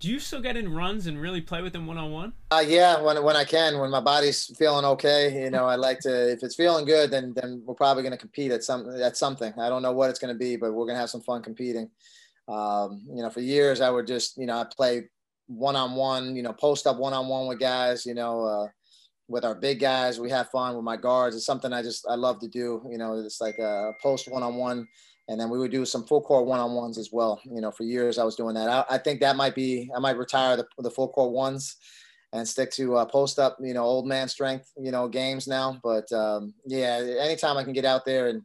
Do 0.04 0.10
you 0.10 0.20
still 0.20 0.42
get 0.42 0.58
in 0.58 0.74
runs 0.74 1.08
and 1.08 1.18
really 1.18 1.40
play 1.40 1.62
with 1.62 1.72
them 1.72 1.88
one 1.88 1.98
on 1.98 2.12
one? 2.12 2.34
Uh, 2.52 2.62
yeah, 2.68 3.02
when 3.02 3.24
when 3.24 3.38
I 3.38 3.46
can, 3.46 3.80
when 3.80 3.90
my 3.90 4.02
body's 4.02 4.54
feeling 4.58 4.84
okay, 4.84 5.46
you 5.46 5.50
know, 5.50 5.64
I 5.64 5.76
like 5.76 6.00
to. 6.00 6.30
If 6.34 6.44
it's 6.44 6.56
feeling 6.56 6.84
good, 6.84 7.10
then 7.10 7.34
then 7.38 7.64
we're 7.66 7.74
probably 7.74 8.04
going 8.04 8.12
to 8.12 8.18
compete 8.18 8.52
at 8.52 8.66
some 8.66 8.86
at 9.02 9.16
something. 9.16 9.54
I 9.58 9.70
don't 9.70 9.82
know 9.82 9.94
what 9.94 10.10
it's 10.10 10.20
going 10.20 10.34
to 10.34 10.38
be, 10.38 10.58
but 10.58 10.74
we're 10.74 10.84
going 10.84 10.96
to 10.96 11.00
have 11.00 11.10
some 11.10 11.22
fun 11.22 11.42
competing. 11.42 11.90
Um, 12.50 13.06
you 13.16 13.24
know, 13.24 13.30
for 13.30 13.40
years 13.40 13.80
I 13.80 13.90
would 13.90 14.06
just, 14.06 14.38
you 14.38 14.46
know, 14.46 14.58
I 14.58 14.66
play 14.66 15.04
one 15.48 15.78
on 15.78 15.96
one, 15.96 16.36
you 16.36 16.44
know, 16.44 16.52
post 16.52 16.86
up 16.86 16.98
one 16.98 17.14
on 17.14 17.30
one 17.30 17.48
with 17.48 17.62
guys, 17.62 18.06
you 18.06 18.14
know, 18.14 18.44
uh, 18.44 18.68
with 19.30 19.46
our 19.46 19.56
big 19.56 19.80
guys. 19.80 20.20
We 20.20 20.30
have 20.32 20.50
fun 20.50 20.76
with 20.76 20.84
my 20.84 20.98
guards. 20.98 21.34
It's 21.34 21.46
something 21.46 21.72
I 21.72 21.82
just 21.82 22.06
I 22.10 22.16
love 22.16 22.42
to 22.42 22.50
do. 22.50 22.86
You 22.92 22.98
know, 22.98 23.20
it's 23.20 23.40
like 23.40 23.58
a 23.58 23.94
post 24.02 24.30
one 24.30 24.44
on 24.44 24.56
one 24.56 24.86
and 25.28 25.40
then 25.40 25.50
we 25.50 25.58
would 25.58 25.72
do 25.72 25.86
some 25.86 26.06
full 26.06 26.22
court 26.22 26.46
one-on-ones 26.46 26.98
as 26.98 27.10
well. 27.12 27.42
You 27.46 27.62
know, 27.62 27.72
for 27.72 27.84
years 27.84 28.18
I 28.18 28.24
was 28.24 28.36
doing 28.36 28.56
that. 28.56 28.70
I, 28.70 28.96
I 28.96 28.98
think 28.98 29.20
that 29.22 29.36
might 29.36 29.56
be 29.56 29.90
I 29.96 30.00
might 30.00 30.18
retire 30.18 30.58
the, 30.58 30.68
the 30.80 30.92
full 30.92 31.10
court 31.10 31.32
ones 31.32 31.78
and 32.34 32.48
stick 32.48 32.72
to 32.72 32.96
uh, 32.96 33.06
post 33.06 33.38
up, 33.38 33.58
you 33.62 33.74
know, 33.74 33.84
old 33.84 34.08
man 34.08 34.28
strength, 34.28 34.72
you 34.78 34.92
know, 34.92 35.08
games 35.08 35.48
now. 35.48 35.80
But 35.84 36.12
um, 36.12 36.54
yeah, 36.66 37.02
anytime 37.20 37.58
I 37.58 37.64
can 37.64 37.74
get 37.74 37.86
out 37.86 38.06
there 38.06 38.28
and 38.28 38.42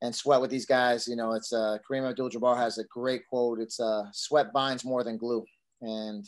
and 0.00 0.14
sweat 0.14 0.40
with 0.40 0.50
these 0.50 0.66
guys, 0.66 1.08
you 1.08 1.16
know, 1.16 1.32
it's 1.32 1.52
uh, 1.52 1.78
Kareem 1.84 2.08
Abdul-Jabbar 2.08 2.56
has 2.56 2.78
a 2.78 2.84
great 2.84 3.22
quote. 3.28 3.58
It's 3.58 3.80
uh, 3.80 4.04
sweat 4.12 4.52
binds 4.52 4.84
more 4.84 5.02
than 5.02 5.16
glue, 5.16 5.44
and 5.80 6.24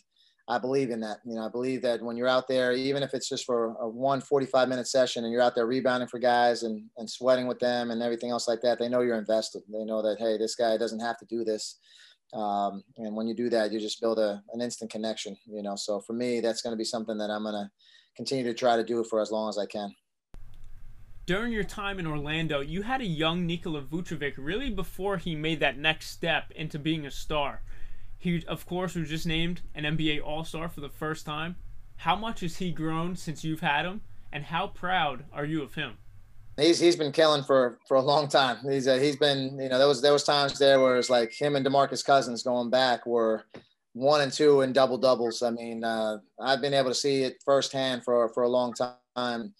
I 0.51 0.59
believe 0.59 0.91
in 0.91 0.99
that. 1.01 1.19
You 1.25 1.37
know, 1.37 1.47
I 1.47 1.49
believe 1.49 1.81
that 1.83 2.03
when 2.03 2.17
you're 2.17 2.27
out 2.27 2.49
there, 2.49 2.73
even 2.73 3.05
if 3.05 3.15
it's 3.15 3.29
just 3.29 3.47
for 3.47 3.77
a 3.81 3.89
one 3.89 4.21
45 4.21 4.69
minute 4.69 4.89
session 4.89 5.23
and 5.23 5.33
you're 5.33 5.43
out 5.43 5.55
there 5.55 5.67
rebounding 5.67 6.09
for 6.09 6.19
guys 6.19 6.65
and, 6.65 6.91
and 6.97 7.09
sweating 7.09 7.47
with 7.47 7.61
them 7.61 7.93
and 7.93 8.03
everything 8.03 8.31
else 8.31 8.49
like 8.49 8.61
that, 8.63 8.81
they 8.81 8.89
know 8.89 9.01
you're 9.01 9.19
invested. 9.19 9.63
They 9.73 9.85
know 9.85 10.03
that, 10.03 10.17
hey, 10.19 10.39
this 10.39 10.57
guy 10.57 10.77
doesn't 10.77 10.99
have 10.99 11.19
to 11.19 11.25
do 11.27 11.45
this. 11.45 11.79
Um, 12.35 12.83
and 12.99 13.15
when 13.15 13.29
you 13.29 13.35
do 13.35 13.49
that, 13.49 13.71
you 13.71 13.79
just 13.79 14.01
build 14.01 14.19
a, 14.19 14.43
an 14.53 14.61
instant 14.61 14.91
connection, 14.91 15.37
you 15.47 15.63
know. 15.63 15.77
So 15.77 16.01
for 16.01 16.15
me, 16.15 16.41
that's 16.41 16.63
going 16.63 16.73
to 16.73 16.79
be 16.79 16.85
something 16.85 17.17
that 17.19 17.31
I'm 17.31 17.45
going 17.45 17.55
to 17.55 17.71
continue 18.17 18.45
to 18.45 18.55
try 18.55 18.77
to 18.77 18.85
do 18.85 19.05
for 19.05 19.21
as 19.21 19.31
long 19.31 19.49
as 19.49 19.57
I 19.57 19.67
can. 19.67 19.95
During 21.27 21.53
your 21.53 21.63
time 21.63 22.01
in 22.01 22.09
Orlando, 22.09 22.61
you 22.61 22.83
had 22.83 23.01
a 23.01 23.07
young 23.07 23.47
Nikola 23.47 23.83
Vucevic 23.83 24.35
really 24.37 24.69
before 24.69 25.17
he 25.17 25.37
made 25.37 25.61
that 25.61 25.79
next 25.79 26.11
step 26.11 26.51
into 26.57 26.77
being 26.77 27.07
a 27.07 27.11
star. 27.13 27.63
He, 28.21 28.45
of 28.47 28.67
course, 28.67 28.95
was 28.95 29.09
just 29.09 29.27
named 29.27 29.63
an 29.75 29.85
NBA 29.85 30.23
All 30.23 30.45
Star 30.45 30.69
for 30.69 30.83
the 30.83 30.91
first 30.91 31.25
time. 31.25 31.57
How 31.97 32.15
much 32.15 32.41
has 32.41 32.59
he 32.59 32.71
grown 32.71 33.17
since 33.17 33.45
you've 33.45 33.61
had 33.61 33.87
him, 33.87 34.03
and 34.31 34.45
how 34.45 34.67
proud 34.67 35.25
are 35.33 35.47
you 35.47 35.63
of 35.63 35.75
him? 35.75 35.97
He's 36.59 36.79
he's 36.79 36.97
been 36.97 37.13
killing 37.13 37.43
for 37.43 37.79
for 37.89 37.97
a 37.97 38.03
long 38.03 38.29
time. 38.29 38.59
He's 38.69 38.87
uh, 38.87 38.99
he's 38.99 39.17
been 39.17 39.59
you 39.59 39.71
know 39.71 39.79
there 39.79 39.89
was 39.89 40.03
there 40.03 40.13
was 40.13 40.25
times 40.25 40.59
there 40.59 40.81
where 40.81 40.99
it's 40.99 41.09
like 41.09 41.33
him 41.33 41.57
and 41.57 41.65
Demarcus 41.65 42.05
Cousins 42.05 42.43
going 42.43 42.69
back 42.69 43.07
were 43.07 43.47
one 43.95 44.21
and 44.21 44.33
two 44.33 44.61
in 44.61 44.75
double 44.75 44.99
doubles. 44.99 45.43
I 45.43 45.51
mean, 45.51 45.83
uh, 45.83 46.19
I've 46.39 46.61
been 46.61 46.75
able 46.75 46.91
to 46.91 46.95
see 46.95 47.23
it 47.23 47.43
firsthand 47.43 48.05
for 48.05 48.29
for 48.35 48.43
a 48.43 48.49
long 48.49 48.75
time. 48.75 49.55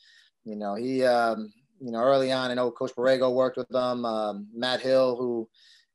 You 0.45 0.57
know, 0.57 0.75
he 0.75 1.03
um, 1.03 1.51
you 1.81 1.93
know 1.93 2.01
early 2.01 2.31
on, 2.31 2.51
I 2.51 2.55
know 2.55 2.71
Coach 2.71 2.93
Borrego 2.95 3.33
worked 3.33 3.57
with 3.57 3.69
them. 3.71 4.05
Um, 4.05 4.49
Matt 4.55 4.83
Hill, 4.83 5.17
who 5.17 5.49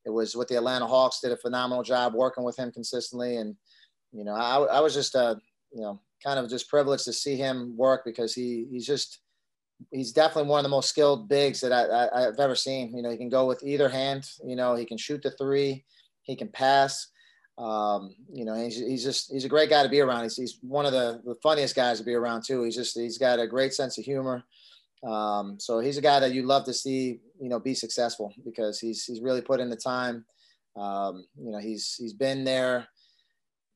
it 0.06 0.12
was 0.12 0.36
with 0.36 0.48
the 0.48 0.56
Atlanta 0.56 0.86
Hawks, 0.86 1.20
did 1.20 1.32
a 1.32 1.38
phenomenal 1.38 1.84
job 1.84 2.14
working 2.14 2.44
with 2.44 2.58
him 2.58 2.72
consistently. 2.72 3.38
And, 3.38 3.56
you 4.12 4.24
know, 4.24 4.34
I, 4.34 4.78
I 4.78 4.80
was 4.80 4.94
just, 4.94 5.16
uh, 5.16 5.36
you 5.72 5.82
know, 5.82 6.00
kind 6.24 6.40
of 6.40 6.50
just 6.50 6.70
privileged 6.70 7.06
to 7.06 7.14
see 7.14 7.36
him 7.36 7.76
work 7.76 8.04
because 8.06 8.34
he, 8.34 8.68
he's 8.70 8.86
just, 8.86 9.20
he's 9.92 10.12
definitely 10.12 10.50
one 10.50 10.60
of 10.60 10.64
the 10.64 10.70
most 10.70 10.90
skilled 10.90 11.28
bigs 11.28 11.60
that 11.62 11.72
I, 11.72 12.22
have 12.22 12.40
ever 12.40 12.56
seen. 12.56 12.96
You 12.96 13.02
know, 13.02 13.10
he 13.10 13.18
can 13.18 13.30
go 13.30 13.46
with 13.46 13.64
either 13.64 13.90
hand, 13.90 14.30
you 14.46 14.56
know, 14.56 14.76
he 14.76 14.86
can 14.86 14.98
shoot 14.98 15.22
the 15.22 15.32
three, 15.32 15.84
he 16.22 16.36
can 16.36 16.48
pass. 16.48 17.08
Um, 17.58 18.16
you 18.32 18.44
know, 18.44 18.54
he's, 18.54 18.78
he's 18.78 19.04
just, 19.04 19.32
he's 19.32 19.46
a 19.46 19.50
great 19.50 19.70
guy 19.70 19.82
to 19.82 19.90
be 19.90 20.02
around. 20.02 20.24
He's, 20.24 20.36
he's 20.36 20.58
one 20.62 20.86
of 20.86 20.92
the, 20.92 21.22
the 21.24 21.36
funniest 21.42 21.76
guys 21.76 22.00
to 22.00 22.04
be 22.04 22.14
around 22.14 22.44
too. 22.46 22.64
He's 22.64 22.76
just, 22.76 22.98
he's 22.98 23.18
got 23.18 23.40
a 23.40 23.48
great 23.48 23.74
sense 23.74 23.98
of 23.98 24.04
humor. 24.04 24.44
Um, 25.08 25.58
so 25.60 25.80
he's 25.80 25.98
a 25.98 26.02
guy 26.02 26.20
that 26.20 26.34
you 26.34 26.44
love 26.44 26.66
to 26.66 26.74
see, 26.74 27.20
you 27.40 27.50
know, 27.50 27.60
be 27.60 27.74
successful 27.74 28.34
because 28.44 28.80
he's 28.80 29.04
he's 29.06 29.22
really 29.22 29.42
put 29.42 29.60
in 29.60 29.70
the 29.70 29.76
time. 29.76 30.26
Um, 30.76 31.26
you 31.38 31.52
know, 31.52 31.60
he's 31.60 31.96
he's 31.96 32.14
been 32.14 32.44
there 32.44 32.88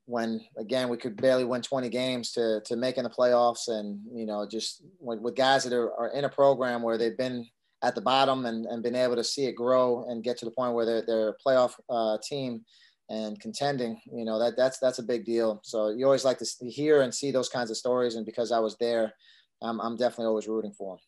when 0.06 0.42
again 0.58 0.90
we 0.90 0.98
could 0.98 1.16
barely 1.22 1.46
win 1.46 1.62
20 1.62 1.88
games 1.90 2.32
to 2.32 2.62
to 2.66 2.76
making 2.76 3.04
the 3.04 3.10
playoffs, 3.10 3.68
and 3.68 4.00
you 4.14 4.26
know, 4.26 4.46
just 4.46 4.82
with, 5.00 5.20
with 5.20 5.36
guys 5.36 5.64
that 5.64 5.74
are, 5.74 5.94
are 5.94 6.10
in 6.10 6.26
a 6.26 6.30
program 6.30 6.82
where 6.82 6.98
they've 6.98 7.18
been 7.18 7.46
at 7.82 7.96
the 7.96 8.02
bottom 8.02 8.46
and, 8.46 8.66
and 8.66 8.84
been 8.84 8.96
able 8.96 9.16
to 9.16 9.24
see 9.24 9.46
it 9.46 9.56
grow 9.56 10.04
and 10.10 10.24
get 10.24 10.38
to 10.38 10.44
the 10.44 10.52
point 10.52 10.74
where 10.74 10.86
they're, 10.86 11.04
they're 11.06 11.30
a 11.30 11.36
playoff 11.46 11.72
uh, 11.90 12.18
team 12.22 12.66
and 13.10 13.40
contending, 13.40 14.00
you 14.14 14.26
know, 14.26 14.38
that 14.38 14.58
that's 14.58 14.80
that's 14.80 15.00
a 15.00 15.04
big 15.04 15.26
deal. 15.26 15.60
So 15.64 15.90
you 15.90 16.06
always 16.06 16.26
like 16.26 16.40
to 16.40 16.46
hear 16.70 17.02
and 17.02 17.14
see 17.14 17.32
those 17.32 17.50
kinds 17.50 17.72
of 17.72 17.78
stories, 17.78 18.16
and 18.16 18.26
because 18.26 18.52
I 18.52 18.60
was 18.60 18.76
there, 18.80 19.14
I'm, 19.62 19.80
I'm 19.80 19.96
definitely 19.96 20.28
always 20.28 20.48
rooting 20.48 20.74
for 20.74 20.96
him 20.96 21.00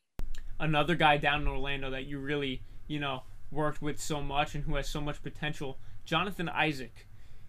another 0.62 0.95
guy 0.95 1.18
down 1.18 1.41
in 1.41 1.47
Orlando 1.47 1.89
that 1.89 2.05
you 2.05 2.20
really, 2.20 2.62
you 2.88 2.99
know, 2.99 3.24
worked 3.49 3.82
with 3.82 3.99
so 3.99 4.22
much 4.22 4.55
and 4.55 4.64
who 4.64 4.76
has 4.76 4.88
so 4.88 5.01
much 5.01 5.22
potential, 5.22 5.78
Jonathan 6.05 6.47
Isaac. 6.47 7.07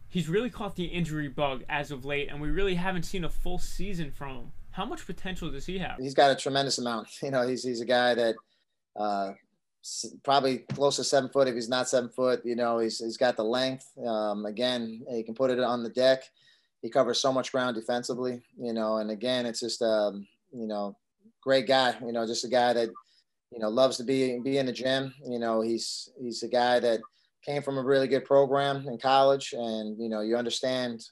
He's 0.09 0.29
really 0.29 0.51
caught 0.51 0.75
the 0.75 0.87
injury 0.87 1.29
bug 1.29 1.65
as 1.69 1.91
of 1.91 2.05
late, 2.05 2.29
and 2.29 2.41
we 2.41 2.49
really 2.49 2.75
haven't 2.75 3.05
seen 3.05 3.25
a 3.25 3.29
full 3.29 3.59
season 3.59 4.11
from 4.11 4.37
him. 4.37 4.53
How 4.73 4.85
much 4.85 5.07
potential 5.07 5.51
does 5.51 5.67
he 5.67 5.79
have? 5.79 5.99
He's 5.99 6.15
got 6.15 6.31
a 6.31 6.35
tremendous 6.35 6.79
amount. 6.79 7.09
You 7.23 7.31
know, 7.31 7.47
he's 7.47 7.63
he's 7.63 7.81
a 7.81 7.87
guy 7.87 8.15
that 8.15 8.35
uh, 8.97 9.33
probably 10.23 10.59
close 10.59 10.97
to 10.97 11.05
seven 11.05 11.31
foot 11.31 11.49
if 11.49 11.55
he's 11.55 11.69
not 11.69 11.89
seven 11.89 12.11
foot. 12.11 12.41
You 12.45 12.57
know, 12.57 12.79
he's 12.79 12.99
he's 12.99 13.17
got 13.17 13.37
the 13.37 13.45
length. 13.45 13.87
Um, 14.05 14.45
again, 14.47 15.05
he 15.11 15.23
can 15.23 15.35
put 15.35 15.51
it 15.51 15.61
on 15.61 15.83
the 15.83 15.91
deck. 15.91 16.25
He 16.83 16.91
covers 16.91 17.21
so 17.21 17.33
much 17.33 17.53
ground 17.53 17.77
defensively. 17.77 18.43
You 18.59 18.73
know, 18.73 18.97
and 18.97 19.11
again, 19.11 19.47
it's 19.47 19.61
just 19.61 19.83
um, 19.83 20.27
you 20.53 20.67
know 20.67 20.97
great 21.43 21.67
guy. 21.67 21.95
You 22.01 22.13
know, 22.13 22.27
just 22.27 22.45
a 22.45 22.49
guy 22.49 22.73
that 22.73 22.89
you 23.53 23.59
know 23.59 23.69
loves 23.69 23.99
to 23.99 24.05
be 24.05 24.39
be 24.41 24.59
in 24.59 24.67
the 24.67 24.73
gym. 24.73 25.13
You 25.29 25.39
know, 25.39 25.61
he's 25.61 26.09
he's 26.21 26.43
a 26.43 26.49
guy 26.49 26.81
that 26.81 27.01
came 27.45 27.63
from 27.63 27.77
a 27.77 27.83
really 27.83 28.09
good 28.09 28.25
program 28.25 28.87
in 28.89 28.99
college, 28.99 29.53
and 29.53 30.01
you 30.01 30.09
know, 30.09 30.21
you 30.21 30.37
understand, 30.37 31.05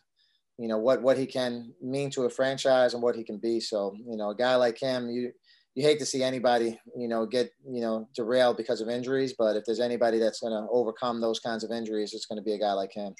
you 0.59 0.69
know, 0.69 0.79
what 0.79 1.03
what 1.03 1.19
he 1.19 1.27
can 1.27 1.75
mean 1.83 2.11
to 2.11 2.23
a 2.23 2.31
franchise 2.31 2.95
and 2.95 3.03
what 3.03 3.17
he 3.17 3.25
can 3.25 3.39
be. 3.39 3.61
So, 3.61 3.95
you 4.07 4.17
know, 4.17 4.31
a 4.31 4.37
guy 4.37 4.55
like 4.55 4.79
him, 4.79 5.11
you 5.11 5.33
you 5.75 5.83
hate 5.85 5.99
to 5.99 6.07
see 6.07 6.23
anybody, 6.23 6.79
you 6.97 7.09
know, 7.09 7.27
get 7.27 7.53
you 7.69 7.81
know 7.81 8.09
derailed 8.15 8.57
because 8.57 8.81
of 8.81 8.89
injuries. 8.89 9.35
But 9.37 9.57
if 9.57 9.65
there's 9.65 9.81
anybody 9.81 10.19
that's 10.19 10.41
going 10.41 10.53
to 10.53 10.71
overcome 10.71 11.21
those 11.21 11.41
kinds 11.41 11.65
of 11.65 11.71
injuries, 11.71 12.15
it's 12.15 12.27
going 12.27 12.39
to 12.39 12.45
be 12.45 12.55
a 12.55 12.59
guy 12.59 12.73
like 12.73 12.93
him. 12.93 13.15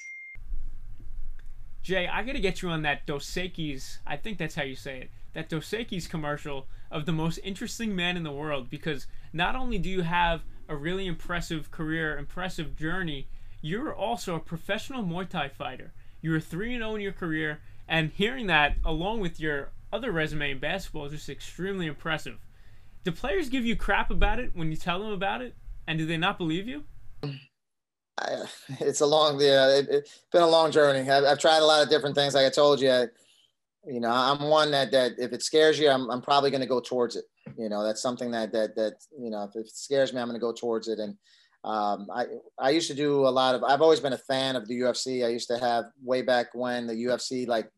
Jay, 1.83 2.07
I 2.07 2.21
got 2.21 2.33
to 2.33 2.39
get 2.39 2.61
you 2.61 2.69
on 2.69 2.83
that 2.83 3.07
Dos 3.07 3.25
Equis. 3.25 3.97
I 4.05 4.15
think 4.15 4.37
that's 4.37 4.53
how 4.53 4.61
you 4.61 4.75
say 4.75 5.01
it 5.01 5.09
that 5.33 5.49
Dos 5.49 5.69
Equis 5.71 6.09
commercial 6.09 6.67
of 6.89 7.05
the 7.05 7.11
most 7.11 7.39
interesting 7.43 7.95
man 7.95 8.17
in 8.17 8.23
the 8.23 8.31
world 8.31 8.69
because 8.69 9.07
not 9.33 9.55
only 9.55 9.77
do 9.77 9.89
you 9.89 10.01
have 10.01 10.43
a 10.67 10.75
really 10.75 11.07
impressive 11.07 11.71
career, 11.71 12.17
impressive 12.17 12.75
journey, 12.75 13.27
you're 13.61 13.93
also 13.93 14.35
a 14.35 14.39
professional 14.39 15.03
Muay 15.03 15.29
Thai 15.29 15.49
fighter. 15.49 15.93
You're 16.21 16.39
3 16.39 16.77
0 16.77 16.95
in 16.95 17.01
your 17.01 17.11
career, 17.11 17.59
and 17.87 18.11
hearing 18.11 18.47
that 18.47 18.75
along 18.85 19.21
with 19.21 19.39
your 19.39 19.71
other 19.91 20.11
resume 20.11 20.51
in 20.51 20.59
basketball 20.59 21.05
is 21.05 21.11
just 21.11 21.29
extremely 21.29 21.87
impressive. 21.87 22.39
Do 23.03 23.11
players 23.11 23.49
give 23.49 23.65
you 23.65 23.75
crap 23.75 24.11
about 24.11 24.39
it 24.39 24.51
when 24.53 24.71
you 24.71 24.77
tell 24.77 24.99
them 24.99 25.11
about 25.11 25.41
it, 25.41 25.55
and 25.87 25.97
do 25.97 26.05
they 26.05 26.17
not 26.17 26.37
believe 26.37 26.67
you? 26.67 26.83
I, 28.17 28.43
it's 28.79 29.01
a 29.01 29.05
long, 29.05 29.39
yeah, 29.39 29.67
it, 29.69 29.89
has 29.89 30.03
been 30.31 30.43
a 30.43 30.47
long 30.47 30.71
journey. 30.71 31.09
I've, 31.09 31.23
I've, 31.23 31.39
tried 31.39 31.59
a 31.59 31.65
lot 31.65 31.81
of 31.81 31.89
different 31.89 32.15
things. 32.15 32.35
Like 32.35 32.45
I 32.45 32.49
told 32.49 32.79
you, 32.79 32.91
I, 32.91 33.07
you 33.85 33.99
know 33.99 34.11
i'm 34.11 34.47
one 34.49 34.71
that 34.71 34.91
that 34.91 35.13
if 35.17 35.33
it 35.33 35.41
scares 35.41 35.79
you 35.79 35.89
i'm, 35.89 36.09
I'm 36.09 36.21
probably 36.21 36.51
going 36.51 36.61
to 36.61 36.67
go 36.67 36.79
towards 36.79 37.15
it. 37.15 37.25
You 37.57 37.69
know 37.69 37.83
that's 37.83 38.01
something 38.01 38.31
that 38.31 38.51
that 38.53 38.75
that 38.75 38.93
you 39.17 39.29
know 39.29 39.43
if 39.43 39.55
it 39.55 39.69
scares 39.69 40.13
me 40.13 40.21
i'm 40.21 40.27
going 40.27 40.39
to 40.39 40.41
go 40.41 40.53
towards 40.53 40.87
it. 40.87 40.99
And 40.99 41.17
um, 41.63 42.07
I, 42.11 42.25
I 42.59 42.71
used 42.71 42.87
to 42.87 42.95
do 42.95 43.27
a 43.27 43.29
lot 43.29 43.55
of 43.55 43.63
i've 43.63 43.81
always 43.81 43.99
been 43.99 44.13
a 44.13 44.17
fan 44.17 44.55
of 44.55 44.67
the 44.67 44.81
ufc 44.81 45.25
i 45.25 45.29
used 45.29 45.47
to 45.49 45.57
have 45.57 45.85
way 46.03 46.21
back 46.21 46.47
when 46.53 46.87
the 46.87 47.05
ufc 47.05 47.47
like 47.47 47.69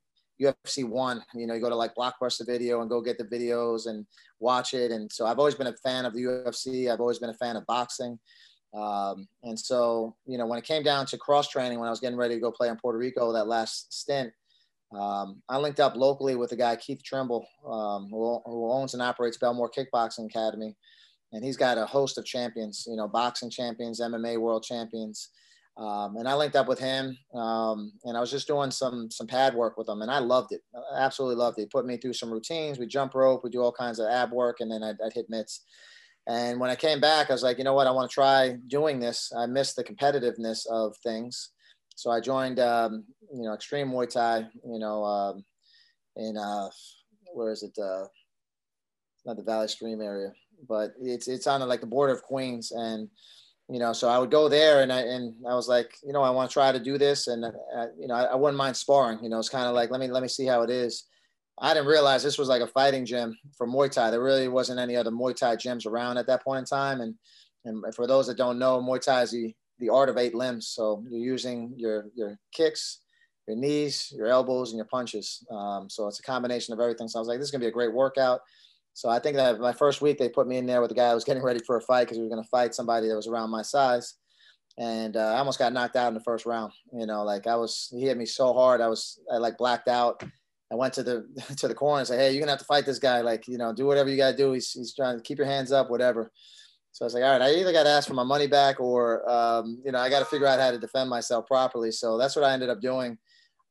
ufc 0.42 0.86
one 0.86 1.22
you 1.34 1.48
know 1.48 1.54
you 1.54 1.62
go 1.62 1.70
to 1.70 1.76
like 1.76 1.96
blockbuster 1.96 2.46
video 2.46 2.82
and 2.82 2.90
go 2.90 3.02
get 3.02 3.18
the 3.18 3.26
videos 3.26 3.88
and 3.88 4.06
watch 4.40 4.74
it. 4.74 4.92
And 4.92 5.12
so 5.12 5.26
i've 5.26 5.40
always 5.40 5.56
been 5.56 5.68
a 5.68 5.76
fan 5.78 6.06
of 6.06 6.14
the 6.14 6.24
ufc 6.24 6.92
i've 6.92 7.02
always 7.02 7.20
been 7.20 7.30
a 7.30 7.36
fan 7.36 7.56
of 7.56 7.66
boxing. 7.66 8.20
Um, 8.74 9.28
and 9.44 9.60
so 9.60 10.16
you 10.26 10.38
know 10.38 10.48
when 10.48 10.60
it 10.60 10.66
came 10.66 10.84
down 10.84 11.06
to 11.08 11.18
cross 11.18 11.48
training 11.48 11.80
when 11.80 11.88
i 11.88 11.92
was 11.92 12.00
getting 12.00 12.18
ready 12.18 12.34
to 12.36 12.42
go 12.42 12.52
play 12.52 12.70
in 12.70 12.78
puerto 12.78 12.98
rico 12.98 13.32
that 13.32 13.48
last 13.48 13.94
stint 13.94 14.34
um, 14.98 15.42
I 15.50 15.58
linked 15.58 15.80
up 15.80 15.96
locally 15.96 16.36
with 16.36 16.52
a 16.52 16.56
guy, 16.56 16.76
Keith 16.76 17.02
Trimble, 17.04 17.46
um, 17.66 18.08
who, 18.10 18.42
who, 18.46 18.72
owns 18.72 18.94
and 18.94 19.02
operates 19.02 19.38
Bellmore 19.38 19.70
Kickboxing 19.74 20.26
Academy. 20.26 20.76
And 21.32 21.44
he's 21.44 21.58
got 21.58 21.80
a 21.80 21.86
host 21.86 22.18
of 22.18 22.26
champions, 22.26 22.86
you 22.88 22.96
know, 22.96 23.08
boxing 23.08 23.50
champions, 23.50 24.00
MMA 24.00 24.40
world 24.40 24.64
champions. 24.64 25.30
Um, 25.76 26.18
and 26.18 26.28
I 26.28 26.36
linked 26.36 26.56
up 26.56 26.68
with 26.68 26.78
him, 26.78 27.18
um, 27.34 27.94
and 28.04 28.16
I 28.16 28.20
was 28.20 28.30
just 28.30 28.46
doing 28.46 28.70
some 28.70 29.10
some 29.10 29.26
pad 29.26 29.56
work 29.56 29.76
with 29.76 29.90
him, 29.90 30.04
and 30.04 30.12
I 30.12 30.20
loved 30.20 30.52
it. 30.52 30.62
I 30.76 31.00
absolutely 31.00 31.38
loved 31.38 31.58
it. 31.58 31.62
He 31.62 31.68
put 31.68 31.88
me 31.88 31.98
through 31.98 32.14
some 32.14 32.32
routines. 32.32 32.78
We 32.78 32.86
jump 32.86 33.16
rope, 33.16 33.44
we 33.44 33.50
do 33.50 33.64
all 33.64 33.72
kinds 33.72 33.98
of 33.98 34.08
ab 34.08 34.32
work, 34.32 34.58
and 34.60 34.70
then 34.70 34.84
I'd, 34.84 34.98
I'd 35.04 35.14
hit 35.14 35.26
mitts. 35.30 35.62
And 36.28 36.60
when 36.60 36.70
I 36.70 36.76
came 36.76 37.00
back, 37.00 37.32
I 37.32 37.34
was 37.34 37.42
like, 37.42 37.58
you 37.58 37.64
know 37.64 37.74
what? 37.74 37.88
I 37.88 37.92
want 37.92 38.10
to 38.10 38.14
try 38.14 38.56
doing 38.68 39.00
this. 39.00 39.32
I 39.36 39.48
missed 39.48 39.76
the 39.76 39.84
competitiveness 39.84 40.68
of 40.68 40.96
things. 40.98 41.53
So 41.96 42.12
I 42.12 42.20
joined, 42.20 42.60
um, 42.60 43.06
you 43.34 43.44
know, 43.44 43.54
Extreme 43.54 43.90
Muay 43.90 44.10
Thai, 44.10 44.48
you 44.66 44.80
know, 44.80 45.04
um, 45.04 45.46
in 46.16 46.38
uh, 46.38 46.70
where 47.34 47.52
is 47.52 47.64
it? 47.64 47.78
Uh, 47.82 48.06
not 49.26 49.38
the 49.38 49.44
Valley 49.44 49.68
Stream 49.68 50.02
area, 50.02 50.32
but 50.68 50.92
it's 51.02 51.28
it's 51.28 51.48
on 51.48 51.68
like 51.68 51.82
the 51.82 51.88
border 51.88 52.14
of 52.14 52.24
Queens, 52.24 52.72
and 52.72 53.10
you 53.70 53.80
know, 53.80 53.94
so 53.94 54.10
I 54.10 54.18
would 54.18 54.32
go 54.32 54.50
there, 54.50 54.82
and 54.82 54.92
I 54.92 55.02
and 55.02 55.34
I 55.50 55.56
was 55.56 55.68
like, 55.68 55.96
you 56.04 56.14
know, 56.14 56.22
I 56.22 56.30
want 56.30 56.50
to 56.50 56.54
try 56.54 56.72
to 56.72 56.80
do 56.80 56.98
this, 56.98 57.28
and 57.28 57.46
uh, 57.46 57.88
you 57.98 58.08
know, 58.08 58.16
I, 58.16 58.24
I, 58.24 58.36
wouldn't 58.36 58.58
mind 58.58 58.76
sparring. 58.76 59.24
You 59.24 59.30
know, 59.30 59.40
it's 59.40 59.50
kind 59.50 59.68
of 59.68 59.74
like 59.74 59.92
let 59.92 60.00
me 60.00 60.08
let 60.08 60.22
me 60.22 60.30
see 60.30 60.46
how 60.46 60.62
it 60.62 60.70
is. 60.70 61.06
I 61.60 61.74
didn't 61.74 61.88
realize 61.88 62.24
this 62.24 62.40
was 62.40 62.50
like 62.50 62.62
a 62.62 62.68
fighting 62.68 63.06
gym 63.06 63.38
for 63.56 63.68
Muay 63.68 63.90
Thai. 63.90 64.10
There 64.10 64.24
really 64.24 64.48
wasn't 64.48 64.80
any 64.80 64.96
other 64.96 65.12
Muay 65.12 65.36
Thai 65.36 65.56
gyms 65.56 65.86
around 65.86 66.18
at 66.18 66.28
that 66.28 66.44
point 66.44 66.60
in 66.60 66.66
time, 66.66 67.02
and 67.02 67.16
and 67.66 67.96
for 67.96 68.08
those 68.08 68.28
that 68.28 68.38
don't 68.38 68.60
know, 68.60 68.82
Muay 68.82 69.00
Thai 69.00 69.22
is 69.22 69.32
the 69.32 69.54
the 69.80 69.90
art 69.90 70.10
of 70.10 70.18
eight 70.18 70.36
limbs. 70.36 70.70
So 70.70 71.04
you're 71.10 71.20
using 71.20 71.74
your 71.78 72.06
your 72.16 72.38
kicks, 72.54 73.02
your 73.48 73.58
knees, 73.58 74.14
your 74.16 74.28
elbows, 74.28 74.72
and 74.72 74.78
your 74.78 74.88
punches. 74.88 75.46
Um, 75.52 75.90
so 75.90 76.08
it's 76.08 76.20
a 76.20 76.24
combination 76.24 76.74
of 76.74 76.80
everything. 76.80 77.08
So 77.08 77.20
I 77.20 77.22
was 77.22 77.28
like, 77.28 77.40
this 77.40 77.46
is 77.46 77.52
gonna 77.52 77.64
be 77.64 77.68
a 77.68 77.72
great 77.72 77.94
workout. 77.94 78.42
So 78.94 79.10
I 79.10 79.20
think 79.20 79.36
that 79.38 79.60
my 79.60 79.74
first 79.74 80.02
week 80.02 80.18
they 80.18 80.30
put 80.30 80.48
me 80.48 80.58
in 80.58 80.66
there 80.66 80.82
with 80.82 80.90
the 80.90 80.96
guy 80.96 81.10
who 81.10 81.16
was 81.16 81.24
getting 81.24 81.44
ready 81.44 81.60
for 81.66 81.78
a 81.78 81.82
fight 81.82 82.06
because 82.06 82.18
we 82.18 82.24
were 82.24 82.30
gonna 82.30 82.44
fight 82.46 82.76
somebody 82.76 83.08
that 83.08 83.16
was 83.16 83.28
around 83.28 83.50
my 83.50 83.64
size, 83.64 84.16
and 84.78 85.18
uh, 85.18 85.34
I 85.34 85.38
almost 85.40 85.60
got 85.60 85.74
knocked 85.74 85.96
out 85.96 86.10
in 86.10 86.14
the 86.14 86.24
first 86.24 86.46
round. 86.46 86.74
You 86.92 87.06
know, 87.06 87.24
like 87.24 87.48
I 87.48 87.56
was 87.56 87.90
he 87.92 88.04
hit 88.04 88.18
me 88.18 88.26
so 88.26 88.54
hard 88.54 88.82
I 88.82 88.88
was 88.88 89.20
I 89.32 89.38
like 89.38 89.58
blacked 89.58 89.88
out. 89.88 90.24
I 90.72 90.76
went 90.76 90.94
to 90.96 91.04
the 91.04 91.26
to 91.58 91.68
the 91.68 91.76
corner 91.76 92.00
and 92.00 92.08
said, 92.08 92.20
hey, 92.20 92.32
you're 92.32 92.40
gonna 92.40 92.52
have 92.52 92.60
to 92.60 92.66
fight 92.66 92.86
this 92.86 93.00
guy. 93.00 93.22
Like 93.22 93.48
you 93.48 93.58
know, 93.58 93.74
do 93.74 93.86
whatever 93.86 94.10
you 94.10 94.18
gotta 94.18 94.38
do. 94.38 94.54
He's 94.54 94.72
he's 94.72 94.96
trying 94.96 95.18
to 95.18 95.24
keep 95.24 95.38
your 95.38 95.48
hands 95.48 95.72
up, 95.72 95.90
whatever. 95.90 96.32
So 96.94 97.04
I 97.04 97.08
was 97.08 97.16
like, 97.16 97.24
all 97.24 97.32
right, 97.32 97.42
I 97.42 97.56
either 97.56 97.74
got 97.74 97.84
to 97.84 97.90
ask 97.90 98.08
for 98.08 98.14
my 98.14 98.24
money 98.24 98.46
back 98.46 98.80
or, 98.80 99.28
um, 99.28 99.82
you 99.84 99.92
know, 99.92 99.98
I 99.98 100.12
got 100.12 100.20
to 100.20 100.26
figure 100.26 100.46
out 100.46 100.60
how 100.60 100.70
to 100.70 100.78
defend 100.78 101.10
myself 101.10 101.48
properly. 101.48 101.92
So 101.92 102.20
that's 102.20 102.36
what 102.36 102.46
I 102.46 102.54
ended 102.54 102.70
up 102.70 102.82
doing. 102.82 103.18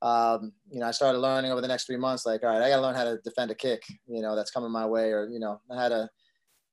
Um, 0.01 0.51
you 0.69 0.81
know, 0.81 0.87
I 0.87 0.91
started 0.91 1.19
learning 1.19 1.49
over 1.49 1.61
the 1.61 1.67
next 1.69 1.85
three 1.85 1.95
months, 1.95 2.25
like, 2.25 2.43
all 2.43 2.49
right, 2.49 2.61
I 2.61 2.67
got 2.67 2.75
to 2.75 2.81
learn 2.81 2.95
how 2.95 3.05
to 3.05 3.19
defend 3.23 3.49
a 3.49 3.55
kick, 3.55 3.81
you 4.07 4.21
know, 4.21 4.35
that's 4.35 4.51
coming 4.51 4.71
my 4.71 4.85
way 4.85 5.13
or, 5.13 5.29
you 5.29 5.39
know, 5.39 5.61
how 5.73 5.87
to, 5.87 6.09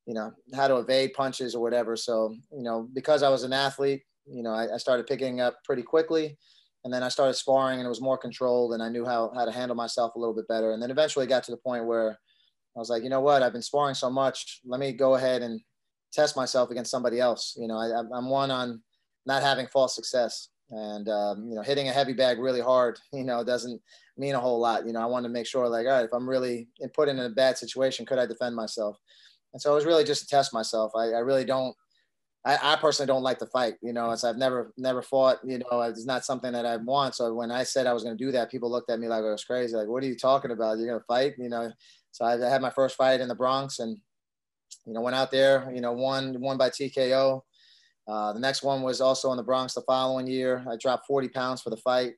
you 0.07 0.15
know, 0.15 0.33
how 0.53 0.67
to 0.67 0.79
evade 0.79 1.13
punches 1.13 1.55
or 1.55 1.63
whatever. 1.63 1.95
So, 1.95 2.35
you 2.51 2.65
know, 2.65 2.89
because 2.93 3.23
I 3.23 3.29
was 3.29 3.45
an 3.45 3.53
athlete, 3.53 4.03
you 4.27 4.43
know, 4.43 4.51
I, 4.51 4.75
I 4.75 4.77
started 4.79 5.07
picking 5.07 5.41
up 5.41 5.63
pretty 5.65 5.83
quickly 5.85 6.37
and 6.83 6.93
then 6.93 7.05
I 7.05 7.09
started 7.11 7.35
sparring 7.35 7.79
and 7.79 7.87
it 7.87 7.91
was 7.91 8.01
more 8.01 8.19
controlled 8.19 8.73
and 8.73 8.83
I 8.83 8.89
knew 8.89 9.05
how, 9.05 9.31
how 9.37 9.45
to 9.45 9.53
handle 9.53 9.77
myself 9.77 10.17
a 10.17 10.19
little 10.19 10.35
bit 10.35 10.49
better. 10.49 10.73
And 10.73 10.83
then 10.83 10.91
eventually 10.91 11.29
got 11.29 11.45
to 11.45 11.53
the 11.53 11.59
point 11.59 11.87
where 11.87 12.19
I 12.75 12.79
was 12.81 12.91
like, 12.91 13.05
you 13.05 13.09
know 13.09 13.21
what, 13.21 13.45
I've 13.45 13.53
been 13.53 13.63
sparring 13.63 13.95
so 13.95 14.11
much. 14.11 14.61
Let 14.65 14.81
me 14.81 14.93
go 14.93 15.15
ahead 15.15 15.43
and 15.43 15.61
test 16.13 16.37
myself 16.37 16.71
against 16.71 16.91
somebody 16.91 17.21
else. 17.21 17.55
You 17.59 17.69
know, 17.69 17.79
I, 17.79 18.01
I'm 18.17 18.29
one 18.29 18.51
on 18.51 18.83
not 19.27 19.43
having 19.43 19.67
false 19.67 19.95
success 19.95 20.49
and, 20.71 21.09
um, 21.09 21.49
you 21.49 21.55
know, 21.55 21.63
hitting 21.63 21.89
a 21.89 21.93
heavy 21.93 22.13
bag 22.13 22.39
really 22.39 22.61
hard, 22.61 22.99
you 23.13 23.25
know, 23.25 23.45
doesn't 23.45 23.81
mean 24.17 24.35
a 24.35 24.41
whole 24.41 24.61
lot. 24.61 24.87
You 24.87 24.93
know, 24.93 25.01
I 25.01 25.07
want 25.07 25.25
to 25.25 25.31
make 25.31 25.47
sure 25.47 25.69
like, 25.69 25.87
all 25.87 25.93
right, 25.93 26.05
if 26.05 26.13
I'm 26.13 26.29
really 26.29 26.69
put 26.95 27.09
in 27.09 27.19
a 27.19 27.29
bad 27.29 27.59
situation, 27.59 28.07
could 28.07 28.19
I 28.19 28.27
defend 28.27 28.55
myself? 28.55 28.97
And 29.53 29.61
so 29.61 29.73
it 29.73 29.75
was 29.75 29.87
really 29.87 30.05
just 30.05 30.23
to 30.23 30.29
test 30.29 30.55
myself. 30.55 30.93
I, 30.95 31.07
I 31.07 31.19
really 31.19 31.45
don't, 31.45 31.75
I, 32.45 32.57
I, 32.63 32.77
personally 32.77 33.09
don't 33.09 33.23
like 33.23 33.39
to 33.41 33.47
fight, 33.47 33.75
you 33.83 33.93
know, 33.93 34.11
as 34.11 34.25
I've 34.25 34.39
never, 34.39 34.73
never 34.79 35.03
fought, 35.03 35.41
you 35.45 35.59
know, 35.59 35.83
it's 35.83 36.07
not 36.07 36.25
something 36.25 36.53
that 36.53 36.65
I 36.65 36.77
want. 36.77 37.15
So 37.15 37.35
when 37.35 37.51
I 37.51 37.65
said 37.65 37.87
I 37.87 37.93
was 37.93 38.03
going 38.03 38.17
to 38.17 38.25
do 38.25 38.33
that, 38.33 38.51
people 38.51 38.71
looked 38.71 38.91
at 38.91 38.99
me 38.99 39.09
like 39.09 39.25
I 39.25 39.31
was 39.31 39.45
crazy. 39.45 39.77
Like, 39.77 39.89
what 39.89 40.03
are 40.03 40.07
you 40.07 40.17
talking 40.17 40.51
about? 40.51 40.79
You're 40.79 40.87
going 40.87 41.01
to 41.01 41.05
fight, 41.05 41.35
you 41.37 41.51
know? 41.51 41.71
So 42.13 42.25
I, 42.25 42.35
I 42.35 42.49
had 42.49 42.63
my 42.63 42.71
first 42.71 42.97
fight 42.97 43.21
in 43.21 43.29
the 43.29 43.35
Bronx 43.35 43.81
and, 43.81 43.99
you 44.87 44.93
know, 44.93 45.01
went 45.01 45.17
out 45.17 45.31
there, 45.31 45.71
you 45.75 45.81
know, 45.81 45.93
won, 45.93 46.41
won 46.41 46.57
by 46.57 46.71
TKO. 46.71 47.41
Uh, 48.09 48.33
the 48.33 48.41
next 48.41 48.63
one 48.63 48.83
was 48.83 49.01
also 49.01 49.31
in 49.31 49.37
the 49.37 49.43
Bronx 49.43 49.75
the 49.75 49.83
following 49.83 50.27
year. 50.27 50.65
I 50.71 50.77
dropped 50.77 51.07
40 51.07 51.29
pounds 51.29 51.63
for 51.63 51.71
the 51.71 51.77
fight. 51.77 52.15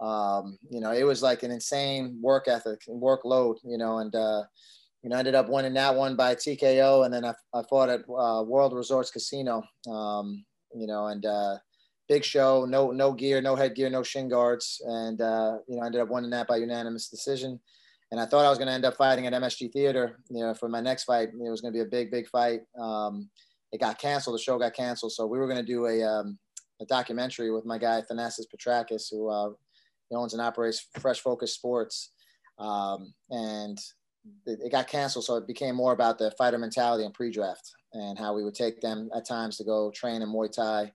Um, 0.00 0.58
you 0.70 0.80
know, 0.80 0.92
it 0.92 1.04
was 1.04 1.22
like 1.22 1.42
an 1.42 1.50
insane 1.50 2.18
work 2.22 2.48
ethic 2.48 2.82
and 2.88 3.02
workload, 3.02 3.56
you 3.64 3.78
know, 3.78 3.98
and, 3.98 4.14
uh, 4.14 4.42
you 5.02 5.10
know, 5.10 5.16
ended 5.16 5.34
up 5.34 5.48
winning 5.48 5.74
that 5.74 5.94
one 5.94 6.16
by 6.16 6.34
TKO. 6.34 7.04
And 7.04 7.12
then 7.12 7.24
I, 7.24 7.34
I 7.54 7.62
fought 7.68 7.88
at 7.88 8.00
uh, 8.00 8.42
World 8.42 8.74
Resorts 8.74 9.10
Casino, 9.10 9.62
um, 9.90 10.44
you 10.74 10.86
know, 10.86 11.06
and 11.06 11.24
uh, 11.24 11.56
big 12.08 12.24
show, 12.24 12.64
no, 12.66 12.90
no 12.90 13.12
gear, 13.12 13.40
no 13.40 13.56
headgear, 13.56 13.90
no 13.90 14.02
shin 14.02 14.28
guards. 14.28 14.80
And, 14.84 15.20
uh, 15.20 15.58
you 15.66 15.76
know, 15.76 15.82
I 15.82 15.86
ended 15.86 16.00
up 16.00 16.10
winning 16.10 16.30
that 16.30 16.48
by 16.48 16.56
unanimous 16.56 17.08
decision 17.08 17.60
and 18.10 18.20
I 18.20 18.26
thought 18.26 18.44
I 18.44 18.48
was 18.48 18.58
going 18.58 18.68
to 18.68 18.74
end 18.74 18.84
up 18.84 18.96
fighting 18.96 19.26
at 19.26 19.32
MSG 19.32 19.72
Theater, 19.72 20.18
you 20.30 20.40
know, 20.40 20.54
for 20.54 20.68
my 20.68 20.80
next 20.80 21.04
fight. 21.04 21.28
It 21.28 21.50
was 21.50 21.60
going 21.60 21.72
to 21.72 21.76
be 21.76 21.82
a 21.82 21.90
big, 21.90 22.10
big 22.10 22.28
fight. 22.28 22.60
Um, 22.78 23.28
it 23.72 23.80
got 23.80 23.98
canceled. 23.98 24.34
The 24.34 24.42
show 24.42 24.58
got 24.58 24.74
canceled, 24.74 25.12
so 25.12 25.26
we 25.26 25.38
were 25.38 25.48
going 25.48 25.64
to 25.64 25.72
do 25.72 25.86
a, 25.86 26.02
um, 26.02 26.38
a 26.80 26.86
documentary 26.86 27.50
with 27.50 27.64
my 27.64 27.78
guy 27.78 28.02
Thanasis 28.02 28.44
Petrakis, 28.54 29.08
who 29.10 29.28
uh, 29.28 29.50
owns 30.12 30.34
and 30.34 30.42
operates 30.42 30.86
Fresh 31.00 31.20
Focus 31.20 31.54
Sports, 31.54 32.12
um, 32.58 33.12
and 33.30 33.78
it, 34.46 34.60
it, 34.64 34.72
got 34.72 34.86
canceled. 34.86 35.24
So 35.24 35.36
it 35.36 35.46
became 35.46 35.74
more 35.74 35.92
about 35.92 36.18
the 36.18 36.30
fighter 36.38 36.58
mentality 36.58 37.04
and 37.04 37.12
pre-draft 37.12 37.72
and 37.92 38.18
how 38.18 38.34
we 38.34 38.44
would 38.44 38.54
take 38.54 38.80
them 38.80 39.10
at 39.16 39.26
times 39.26 39.56
to 39.56 39.64
go 39.64 39.90
train 39.90 40.22
in 40.22 40.28
Muay 40.28 40.50
Thai. 40.50 40.92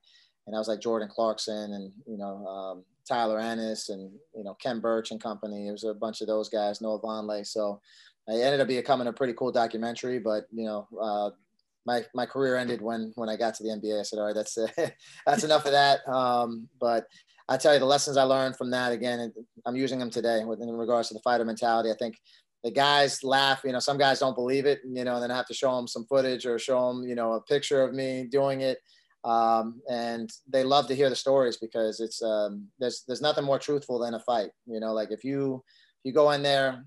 And 0.48 0.56
I 0.56 0.60
was 0.60 0.68
like 0.68 0.80
Jordan 0.80 1.10
Clarkson 1.14 1.74
and 1.74 1.92
you 2.08 2.18
know 2.18 2.46
um, 2.48 2.84
Tyler 3.08 3.40
Ennis 3.40 3.90
and 3.90 4.12
you 4.36 4.44
know 4.44 4.54
Ken 4.56 4.80
Burch 4.80 5.12
and 5.12 5.22
company. 5.22 5.68
It 5.68 5.72
was 5.72 5.84
a 5.84 5.94
bunch 5.94 6.22
of 6.22 6.28
those 6.28 6.50
guys, 6.50 6.82
Noah 6.82 7.02
Vonleh. 7.02 7.46
So 7.46 7.82
it 8.28 8.42
ended 8.42 8.62
up 8.62 8.68
becoming 8.68 9.08
a 9.08 9.14
pretty 9.14 9.34
cool 9.34 9.52
documentary. 9.52 10.20
But 10.20 10.46
you 10.52 10.66
know, 10.66 10.88
uh, 11.02 11.32
my 11.86 12.06
my 12.14 12.26
career 12.26 12.58
ended 12.58 12.82
when 12.82 13.12
when 13.16 13.30
I 13.30 13.36
got 13.36 13.56
to 13.56 13.64
the 13.64 13.70
NBA. 13.70 14.00
I 14.00 14.04
said, 14.04 14.20
all 14.20 14.26
right, 14.26 14.36
that's 14.36 14.58
that's 15.26 15.44
enough 15.44 15.66
of 15.66 15.72
that. 15.72 16.08
Um, 16.08 16.68
but 16.80 17.08
I 17.50 17.58
tell 17.58 17.74
you, 17.74 17.80
the 17.80 17.86
lessons 17.86 18.18
I 18.18 18.24
learned 18.24 18.56
from 18.56 18.72
that 18.72 18.92
again, 18.92 19.34
I'm 19.66 19.76
using 19.76 20.00
them 20.00 20.10
today 20.10 20.40
in 20.40 20.48
regards 20.48 21.10
to 21.10 21.14
the 21.14 21.22
fighter 21.22 21.46
mentality. 21.46 21.92
I 21.92 21.96
think 21.98 22.18
the 22.64 22.72
guys 22.72 23.24
laugh. 23.24 23.62
You 23.66 23.74
know, 23.74 23.80
some 23.80 23.98
guys 23.98 24.20
don't 24.20 24.36
believe 24.36 24.66
it. 24.66 24.82
You 24.86 25.04
know, 25.04 25.16
and 25.16 25.24
then 25.24 25.32
I 25.32 25.36
have 25.36 25.48
to 25.48 25.54
show 25.54 25.76
them 25.76 25.88
some 25.88 26.06
footage 26.06 26.46
or 26.46 26.60
show 26.60 26.88
them, 26.88 27.04
you 27.08 27.16
know, 27.16 27.34
a 27.34 27.42
picture 27.42 27.82
of 27.82 27.94
me 27.94 28.28
doing 28.30 28.62
it 28.62 28.78
um, 29.24 29.82
and 29.90 30.30
they 30.48 30.64
love 30.64 30.88
to 30.88 30.96
hear 30.96 31.10
the 31.10 31.16
stories 31.16 31.58
because 31.58 32.00
it's 32.00 32.22
um, 32.22 32.68
there's 32.80 33.04
there's 33.08 33.22
nothing 33.22 33.44
more 33.44 33.60
truthful 33.60 34.00
than 34.00 34.14
a 34.14 34.20
fight. 34.20 34.50
You 34.66 34.80
know, 34.80 34.94
like 34.94 35.12
if 35.12 35.24
you 35.24 35.64
you 36.04 36.12
go 36.12 36.32
in 36.32 36.42
there 36.42 36.84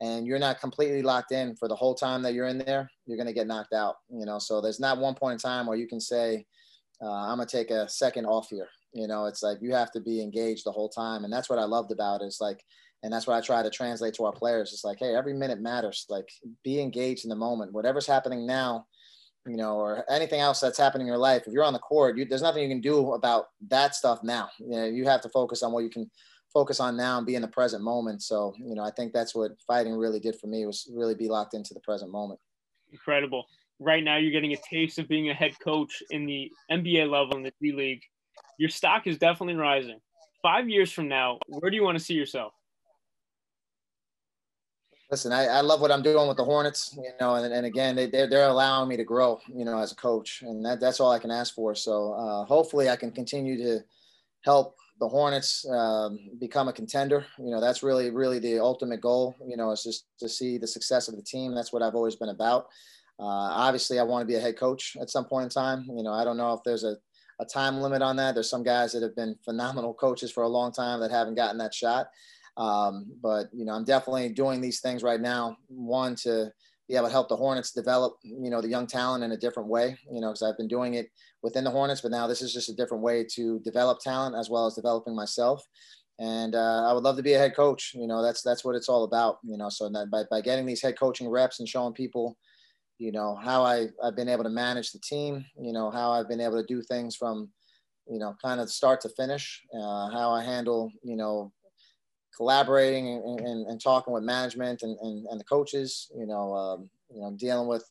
and 0.00 0.26
you're 0.26 0.38
not 0.38 0.60
completely 0.60 1.02
locked 1.02 1.32
in 1.32 1.56
for 1.56 1.66
the 1.66 1.74
whole 1.74 1.94
time 1.94 2.22
that 2.22 2.34
you're 2.34 2.46
in 2.46 2.58
there, 2.58 2.90
you're 3.06 3.18
gonna 3.18 3.32
get 3.32 3.46
knocked 3.46 3.72
out. 3.72 3.96
You 4.10 4.26
know, 4.26 4.38
so 4.38 4.60
there's 4.60 4.80
not 4.80 4.98
one 4.98 5.14
point 5.14 5.34
in 5.34 5.38
time 5.38 5.66
where 5.66 5.78
you 5.78 5.88
can 5.88 6.00
say 6.00 6.44
uh, 7.02 7.10
I'm 7.10 7.38
gonna 7.38 7.46
take 7.46 7.70
a 7.70 7.88
second 7.88 8.26
off 8.26 8.48
here. 8.50 8.68
You 8.92 9.06
know, 9.06 9.26
it's 9.26 9.42
like 9.42 9.58
you 9.60 9.72
have 9.74 9.90
to 9.92 10.00
be 10.00 10.20
engaged 10.20 10.64
the 10.64 10.72
whole 10.72 10.88
time, 10.88 11.24
and 11.24 11.32
that's 11.32 11.48
what 11.48 11.58
I 11.58 11.64
loved 11.64 11.90
about 11.90 12.22
it. 12.22 12.26
It's 12.26 12.40
like 12.40 12.62
and 13.02 13.12
that's 13.12 13.26
what 13.26 13.36
I 13.36 13.40
try 13.40 13.62
to 13.62 13.70
translate 13.70 14.14
to 14.14 14.24
our 14.24 14.32
players. 14.32 14.72
It's 14.72 14.84
like, 14.84 14.98
hey, 14.98 15.14
every 15.14 15.32
minute 15.32 15.60
matters. 15.60 16.04
Like, 16.08 16.28
be 16.64 16.80
engaged 16.80 17.24
in 17.24 17.28
the 17.28 17.36
moment. 17.36 17.72
Whatever's 17.72 18.06
happening 18.06 18.46
now, 18.46 18.86
you 19.46 19.56
know, 19.56 19.76
or 19.76 20.04
anything 20.10 20.40
else 20.40 20.60
that's 20.60 20.78
happening 20.78 21.06
in 21.06 21.08
your 21.08 21.18
life, 21.18 21.44
if 21.46 21.52
you're 21.52 21.64
on 21.64 21.72
the 21.72 21.78
court, 21.78 22.16
you, 22.16 22.24
there's 22.24 22.42
nothing 22.42 22.62
you 22.62 22.68
can 22.68 22.80
do 22.80 23.12
about 23.12 23.46
that 23.68 23.94
stuff 23.94 24.22
now. 24.22 24.50
You 24.58 24.70
know, 24.70 24.84
you 24.84 25.04
have 25.06 25.22
to 25.22 25.28
focus 25.28 25.62
on 25.62 25.72
what 25.72 25.84
you 25.84 25.90
can 25.90 26.10
focus 26.52 26.80
on 26.80 26.96
now 26.96 27.18
and 27.18 27.26
be 27.26 27.34
in 27.34 27.42
the 27.42 27.48
present 27.48 27.82
moment. 27.82 28.22
So, 28.22 28.54
you 28.58 28.74
know, 28.74 28.82
I 28.82 28.90
think 28.90 29.12
that's 29.12 29.34
what 29.34 29.52
fighting 29.66 29.94
really 29.94 30.20
did 30.20 30.36
for 30.36 30.46
me 30.46 30.66
was 30.66 30.90
really 30.92 31.14
be 31.14 31.28
locked 31.28 31.54
into 31.54 31.74
the 31.74 31.80
present 31.80 32.10
moment. 32.10 32.40
Incredible. 32.90 33.46
Right 33.80 34.02
now, 34.02 34.16
you're 34.16 34.32
getting 34.32 34.52
a 34.52 34.68
taste 34.68 34.98
of 34.98 35.08
being 35.08 35.30
a 35.30 35.34
head 35.34 35.52
coach 35.62 36.02
in 36.10 36.26
the 36.26 36.50
NBA 36.70 37.10
level 37.10 37.36
in 37.36 37.42
the 37.42 37.52
D 37.60 37.72
League. 37.72 38.02
Your 38.58 38.70
stock 38.70 39.06
is 39.06 39.18
definitely 39.18 39.54
rising. 39.54 40.00
Five 40.42 40.68
years 40.68 40.90
from 40.90 41.08
now, 41.08 41.38
where 41.46 41.70
do 41.70 41.76
you 41.76 41.84
want 41.84 41.98
to 41.98 42.04
see 42.04 42.14
yourself? 42.14 42.52
Listen, 45.10 45.32
I, 45.32 45.46
I 45.46 45.60
love 45.62 45.80
what 45.80 45.90
I'm 45.90 46.02
doing 46.02 46.28
with 46.28 46.36
the 46.36 46.44
Hornets, 46.44 46.94
you 46.96 47.10
know, 47.18 47.36
and, 47.36 47.50
and 47.52 47.64
again, 47.64 47.96
they, 47.96 48.06
they're, 48.06 48.28
they're 48.28 48.48
allowing 48.48 48.90
me 48.90 48.96
to 48.98 49.04
grow, 49.04 49.40
you 49.48 49.64
know, 49.64 49.78
as 49.78 49.92
a 49.92 49.94
coach, 49.94 50.42
and 50.42 50.62
that, 50.66 50.80
that's 50.80 51.00
all 51.00 51.10
I 51.10 51.18
can 51.18 51.30
ask 51.30 51.54
for. 51.54 51.74
So 51.74 52.12
uh, 52.12 52.44
hopefully 52.44 52.90
I 52.90 52.96
can 52.96 53.10
continue 53.10 53.56
to 53.56 53.80
help 54.42 54.76
the 55.00 55.08
Hornets 55.08 55.66
um, 55.70 56.18
become 56.38 56.68
a 56.68 56.74
contender. 56.74 57.24
You 57.38 57.50
know, 57.50 57.60
that's 57.60 57.82
really, 57.82 58.10
really 58.10 58.38
the 58.38 58.58
ultimate 58.58 59.00
goal, 59.00 59.34
you 59.46 59.56
know, 59.56 59.70
is 59.70 59.82
just 59.82 60.04
to 60.18 60.28
see 60.28 60.58
the 60.58 60.66
success 60.66 61.08
of 61.08 61.16
the 61.16 61.22
team. 61.22 61.54
That's 61.54 61.72
what 61.72 61.82
I've 61.82 61.94
always 61.94 62.16
been 62.16 62.28
about. 62.28 62.66
Uh, 63.18 63.24
obviously, 63.24 63.98
I 63.98 64.02
want 64.02 64.22
to 64.22 64.26
be 64.26 64.36
a 64.36 64.40
head 64.40 64.58
coach 64.58 64.94
at 65.00 65.08
some 65.08 65.24
point 65.24 65.44
in 65.44 65.50
time. 65.50 65.86
You 65.88 66.02
know, 66.02 66.12
I 66.12 66.22
don't 66.22 66.36
know 66.36 66.52
if 66.52 66.60
there's 66.64 66.84
a, 66.84 66.96
a 67.40 67.46
time 67.46 67.80
limit 67.80 68.02
on 68.02 68.16
that. 68.16 68.34
There's 68.34 68.50
some 68.50 68.62
guys 68.62 68.92
that 68.92 69.02
have 69.02 69.16
been 69.16 69.36
phenomenal 69.44 69.94
coaches 69.94 70.30
for 70.30 70.42
a 70.42 70.48
long 70.48 70.70
time 70.70 71.00
that 71.00 71.10
haven't 71.10 71.36
gotten 71.36 71.58
that 71.58 71.72
shot. 71.72 72.10
Um, 72.58 73.06
but 73.22 73.46
you 73.52 73.64
know, 73.64 73.72
I'm 73.72 73.84
definitely 73.84 74.28
doing 74.30 74.60
these 74.60 74.80
things 74.80 75.02
right 75.02 75.20
now. 75.20 75.56
One 75.68 76.16
to 76.16 76.50
be 76.88 76.96
able 76.96 77.06
to 77.06 77.12
help 77.12 77.28
the 77.28 77.36
Hornets 77.36 77.70
develop, 77.70 78.16
you 78.22 78.50
know, 78.50 78.60
the 78.60 78.68
young 78.68 78.86
talent 78.86 79.22
in 79.22 79.32
a 79.32 79.36
different 79.36 79.68
way. 79.68 79.96
You 80.10 80.20
know, 80.20 80.28
because 80.28 80.42
I've 80.42 80.58
been 80.58 80.68
doing 80.68 80.94
it 80.94 81.08
within 81.42 81.64
the 81.64 81.70
Hornets, 81.70 82.00
but 82.00 82.10
now 82.10 82.26
this 82.26 82.42
is 82.42 82.52
just 82.52 82.68
a 82.68 82.74
different 82.74 83.02
way 83.02 83.24
to 83.34 83.60
develop 83.60 84.00
talent 84.00 84.34
as 84.36 84.50
well 84.50 84.66
as 84.66 84.74
developing 84.74 85.14
myself. 85.14 85.62
And 86.18 86.56
uh, 86.56 86.90
I 86.90 86.92
would 86.92 87.04
love 87.04 87.16
to 87.16 87.22
be 87.22 87.34
a 87.34 87.38
head 87.38 87.54
coach. 87.54 87.92
You 87.94 88.08
know, 88.08 88.22
that's 88.22 88.42
that's 88.42 88.64
what 88.64 88.74
it's 88.74 88.88
all 88.88 89.04
about. 89.04 89.38
You 89.44 89.56
know, 89.56 89.68
so 89.68 89.88
by 90.10 90.24
by 90.28 90.40
getting 90.40 90.66
these 90.66 90.82
head 90.82 90.98
coaching 90.98 91.28
reps 91.28 91.60
and 91.60 91.68
showing 91.68 91.94
people, 91.94 92.36
you 92.98 93.12
know, 93.12 93.36
how 93.36 93.62
I 93.62 93.86
I've 94.02 94.16
been 94.16 94.28
able 94.28 94.42
to 94.42 94.50
manage 94.50 94.90
the 94.90 94.98
team. 94.98 95.44
You 95.60 95.72
know, 95.72 95.92
how 95.92 96.10
I've 96.10 96.28
been 96.28 96.40
able 96.40 96.60
to 96.60 96.66
do 96.66 96.82
things 96.82 97.14
from 97.14 97.50
you 98.10 98.18
know, 98.18 98.34
kind 98.42 98.60
of 98.60 98.70
start 98.70 99.00
to 99.02 99.08
finish, 99.10 99.62
uh, 99.74 100.08
how 100.10 100.30
I 100.30 100.42
handle, 100.42 100.90
you 101.02 101.16
know, 101.16 101.52
collaborating 102.38 103.08
and, 103.08 103.40
and, 103.40 103.66
and 103.66 103.82
talking 103.82 104.14
with 104.14 104.22
management 104.22 104.82
and, 104.82 104.96
and, 105.00 105.26
and, 105.26 105.40
the 105.40 105.44
coaches, 105.44 106.10
you 106.16 106.24
know, 106.24 106.54
um, 106.54 106.88
you 107.12 107.20
know, 107.20 107.34
dealing 107.36 107.66
with 107.66 107.84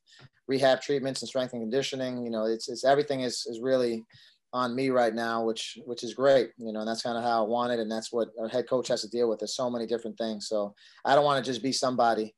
rehab 0.48 0.82
treatments 0.82 1.22
and 1.22 1.28
strength 1.28 1.52
and 1.52 1.62
conditioning, 1.62 2.24
you 2.24 2.32
know, 2.32 2.46
it's, 2.46 2.70
it's 2.70 2.86
everything 2.86 3.22
is, 3.22 3.46
is 3.46 3.60
really 3.62 4.06
on 4.54 4.74
me 4.74 4.90
right 4.90 5.14
now, 5.14 5.44
which, 5.44 5.78
which 5.86 6.02
is 6.02 6.14
great, 6.14 6.52
you 6.58 6.72
know, 6.72 6.80
and 6.80 6.88
that's 6.88 7.02
kind 7.02 7.18
of 7.18 7.24
how 7.26 7.44
I 7.44 7.48
want 7.48 7.74
it. 7.74 7.80
And 7.80 7.92
that's 7.92 8.14
what 8.14 8.30
our 8.40 8.48
head 8.48 8.70
coach 8.70 8.88
has 8.88 9.02
to 9.02 9.10
deal 9.10 9.30
with. 9.30 9.40
There's 9.40 9.56
so 9.56 9.70
many 9.70 9.86
different 9.86 10.18
things. 10.18 10.48
So 10.48 10.74
I 11.04 11.14
don't 11.14 11.26
want 11.26 11.44
to 11.44 11.52
just 11.52 11.62
be 11.62 11.74
somebody, 11.74 12.34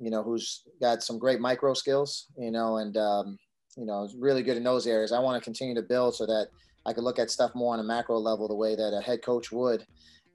you 0.00 0.10
know, 0.10 0.22
who's 0.22 0.62
got 0.80 1.02
some 1.02 1.18
great 1.18 1.38
micro 1.38 1.74
skills, 1.74 2.28
you 2.38 2.50
know, 2.50 2.78
and, 2.78 2.96
um, 2.96 3.38
you 3.76 3.84
know, 3.84 4.08
really 4.18 4.42
good 4.42 4.56
in 4.56 4.64
those 4.64 4.86
areas. 4.86 5.12
I 5.12 5.18
want 5.18 5.38
to 5.38 5.44
continue 5.44 5.74
to 5.74 5.82
build 5.82 6.14
so 6.14 6.24
that 6.24 6.48
I 6.86 6.94
could 6.94 7.04
look 7.04 7.18
at 7.18 7.30
stuff 7.30 7.54
more 7.54 7.74
on 7.74 7.80
a 7.80 7.84
macro 7.84 8.18
level, 8.18 8.48
the 8.48 8.54
way 8.54 8.74
that 8.74 8.96
a 8.96 9.02
head 9.02 9.22
coach 9.22 9.52
would, 9.52 9.86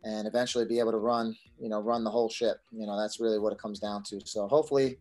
and 0.04 0.28
eventually 0.28 0.66
be 0.66 0.80
able 0.80 0.92
to 0.92 0.98
run, 0.98 1.36
you 1.60 1.70
know, 1.70 1.82
run 1.82 2.04
the 2.04 2.10
whole 2.10 2.30
ship. 2.30 2.62
You 2.72 2.86
know, 2.86 2.98
that's 3.00 3.20
really 3.20 3.40
what 3.40 3.54
it 3.54 3.60
comes 3.60 3.80
down 3.80 4.04
to. 4.04 4.20
So 4.26 4.48
hopefully, 4.48 4.98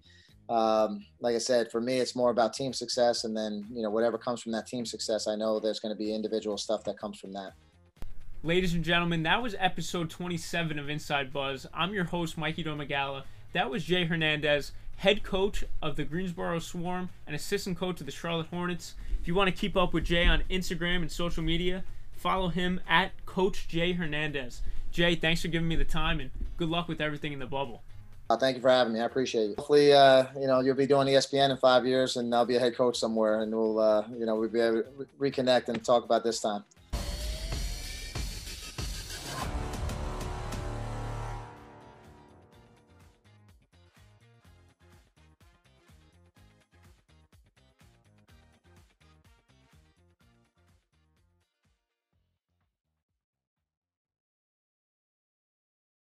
um, 0.48 1.04
like 1.20 1.34
I 1.34 1.38
said, 1.38 1.70
for 1.70 1.80
me, 1.80 1.98
it's 1.98 2.14
more 2.14 2.30
about 2.30 2.54
team 2.54 2.72
success, 2.72 3.24
and 3.24 3.36
then 3.36 3.66
you 3.72 3.82
know, 3.82 3.90
whatever 3.90 4.18
comes 4.18 4.42
from 4.42 4.52
that 4.52 4.66
team 4.66 4.86
success, 4.86 5.26
I 5.26 5.34
know 5.34 5.58
there's 5.58 5.80
going 5.80 5.94
to 5.94 5.98
be 5.98 6.14
individual 6.14 6.56
stuff 6.56 6.84
that 6.84 6.98
comes 6.98 7.18
from 7.18 7.32
that. 7.32 7.52
Ladies 8.42 8.74
and 8.74 8.84
gentlemen, 8.84 9.24
that 9.24 9.42
was 9.42 9.56
episode 9.58 10.08
27 10.08 10.78
of 10.78 10.88
Inside 10.88 11.32
Buzz. 11.32 11.66
I'm 11.74 11.92
your 11.92 12.04
host, 12.04 12.38
Mikey 12.38 12.62
Domagala. 12.62 13.24
That 13.54 13.70
was 13.70 13.84
Jay 13.84 14.04
Hernandez 14.04 14.72
head 14.96 15.22
coach 15.22 15.64
of 15.82 15.96
the 15.96 16.04
Greensboro 16.04 16.58
Swarm 16.58 17.10
and 17.26 17.36
assistant 17.36 17.76
coach 17.76 18.00
of 18.00 18.06
the 18.06 18.12
Charlotte 18.12 18.48
Hornets. 18.48 18.94
If 19.20 19.28
you 19.28 19.34
want 19.34 19.48
to 19.48 19.60
keep 19.60 19.76
up 19.76 19.92
with 19.92 20.04
Jay 20.04 20.26
on 20.26 20.42
Instagram 20.50 20.96
and 20.96 21.10
social 21.10 21.42
media, 21.42 21.84
follow 22.16 22.48
him 22.48 22.80
at 22.88 23.12
Coach 23.26 23.68
Jay 23.68 23.92
Hernandez. 23.92 24.62
Jay, 24.96 25.14
thanks 25.14 25.42
for 25.42 25.48
giving 25.48 25.68
me 25.68 25.76
the 25.76 25.84
time 25.84 26.20
and 26.20 26.30
good 26.56 26.70
luck 26.70 26.88
with 26.88 27.02
everything 27.02 27.34
in 27.34 27.38
the 27.38 27.44
bubble. 27.44 27.82
Uh, 28.30 28.36
thank 28.38 28.56
you 28.56 28.62
for 28.62 28.70
having 28.70 28.94
me. 28.94 29.00
I 29.00 29.04
appreciate 29.04 29.50
it. 29.50 29.58
Hopefully, 29.58 29.92
uh, 29.92 30.24
you 30.40 30.46
know, 30.46 30.60
you'll 30.60 30.74
be 30.74 30.86
doing 30.86 31.06
ESPN 31.06 31.50
in 31.50 31.58
five 31.58 31.84
years, 31.84 32.16
and 32.16 32.34
I'll 32.34 32.46
be 32.46 32.56
a 32.56 32.58
head 32.58 32.74
coach 32.74 32.96
somewhere, 32.98 33.42
and 33.42 33.54
we'll, 33.54 33.78
uh, 33.78 34.04
you 34.18 34.24
know, 34.24 34.36
we'll 34.36 34.48
be 34.48 34.58
able 34.58 34.82
to 34.84 35.06
reconnect 35.20 35.68
and 35.68 35.84
talk 35.84 36.02
about 36.02 36.24
this 36.24 36.40
time. 36.40 36.64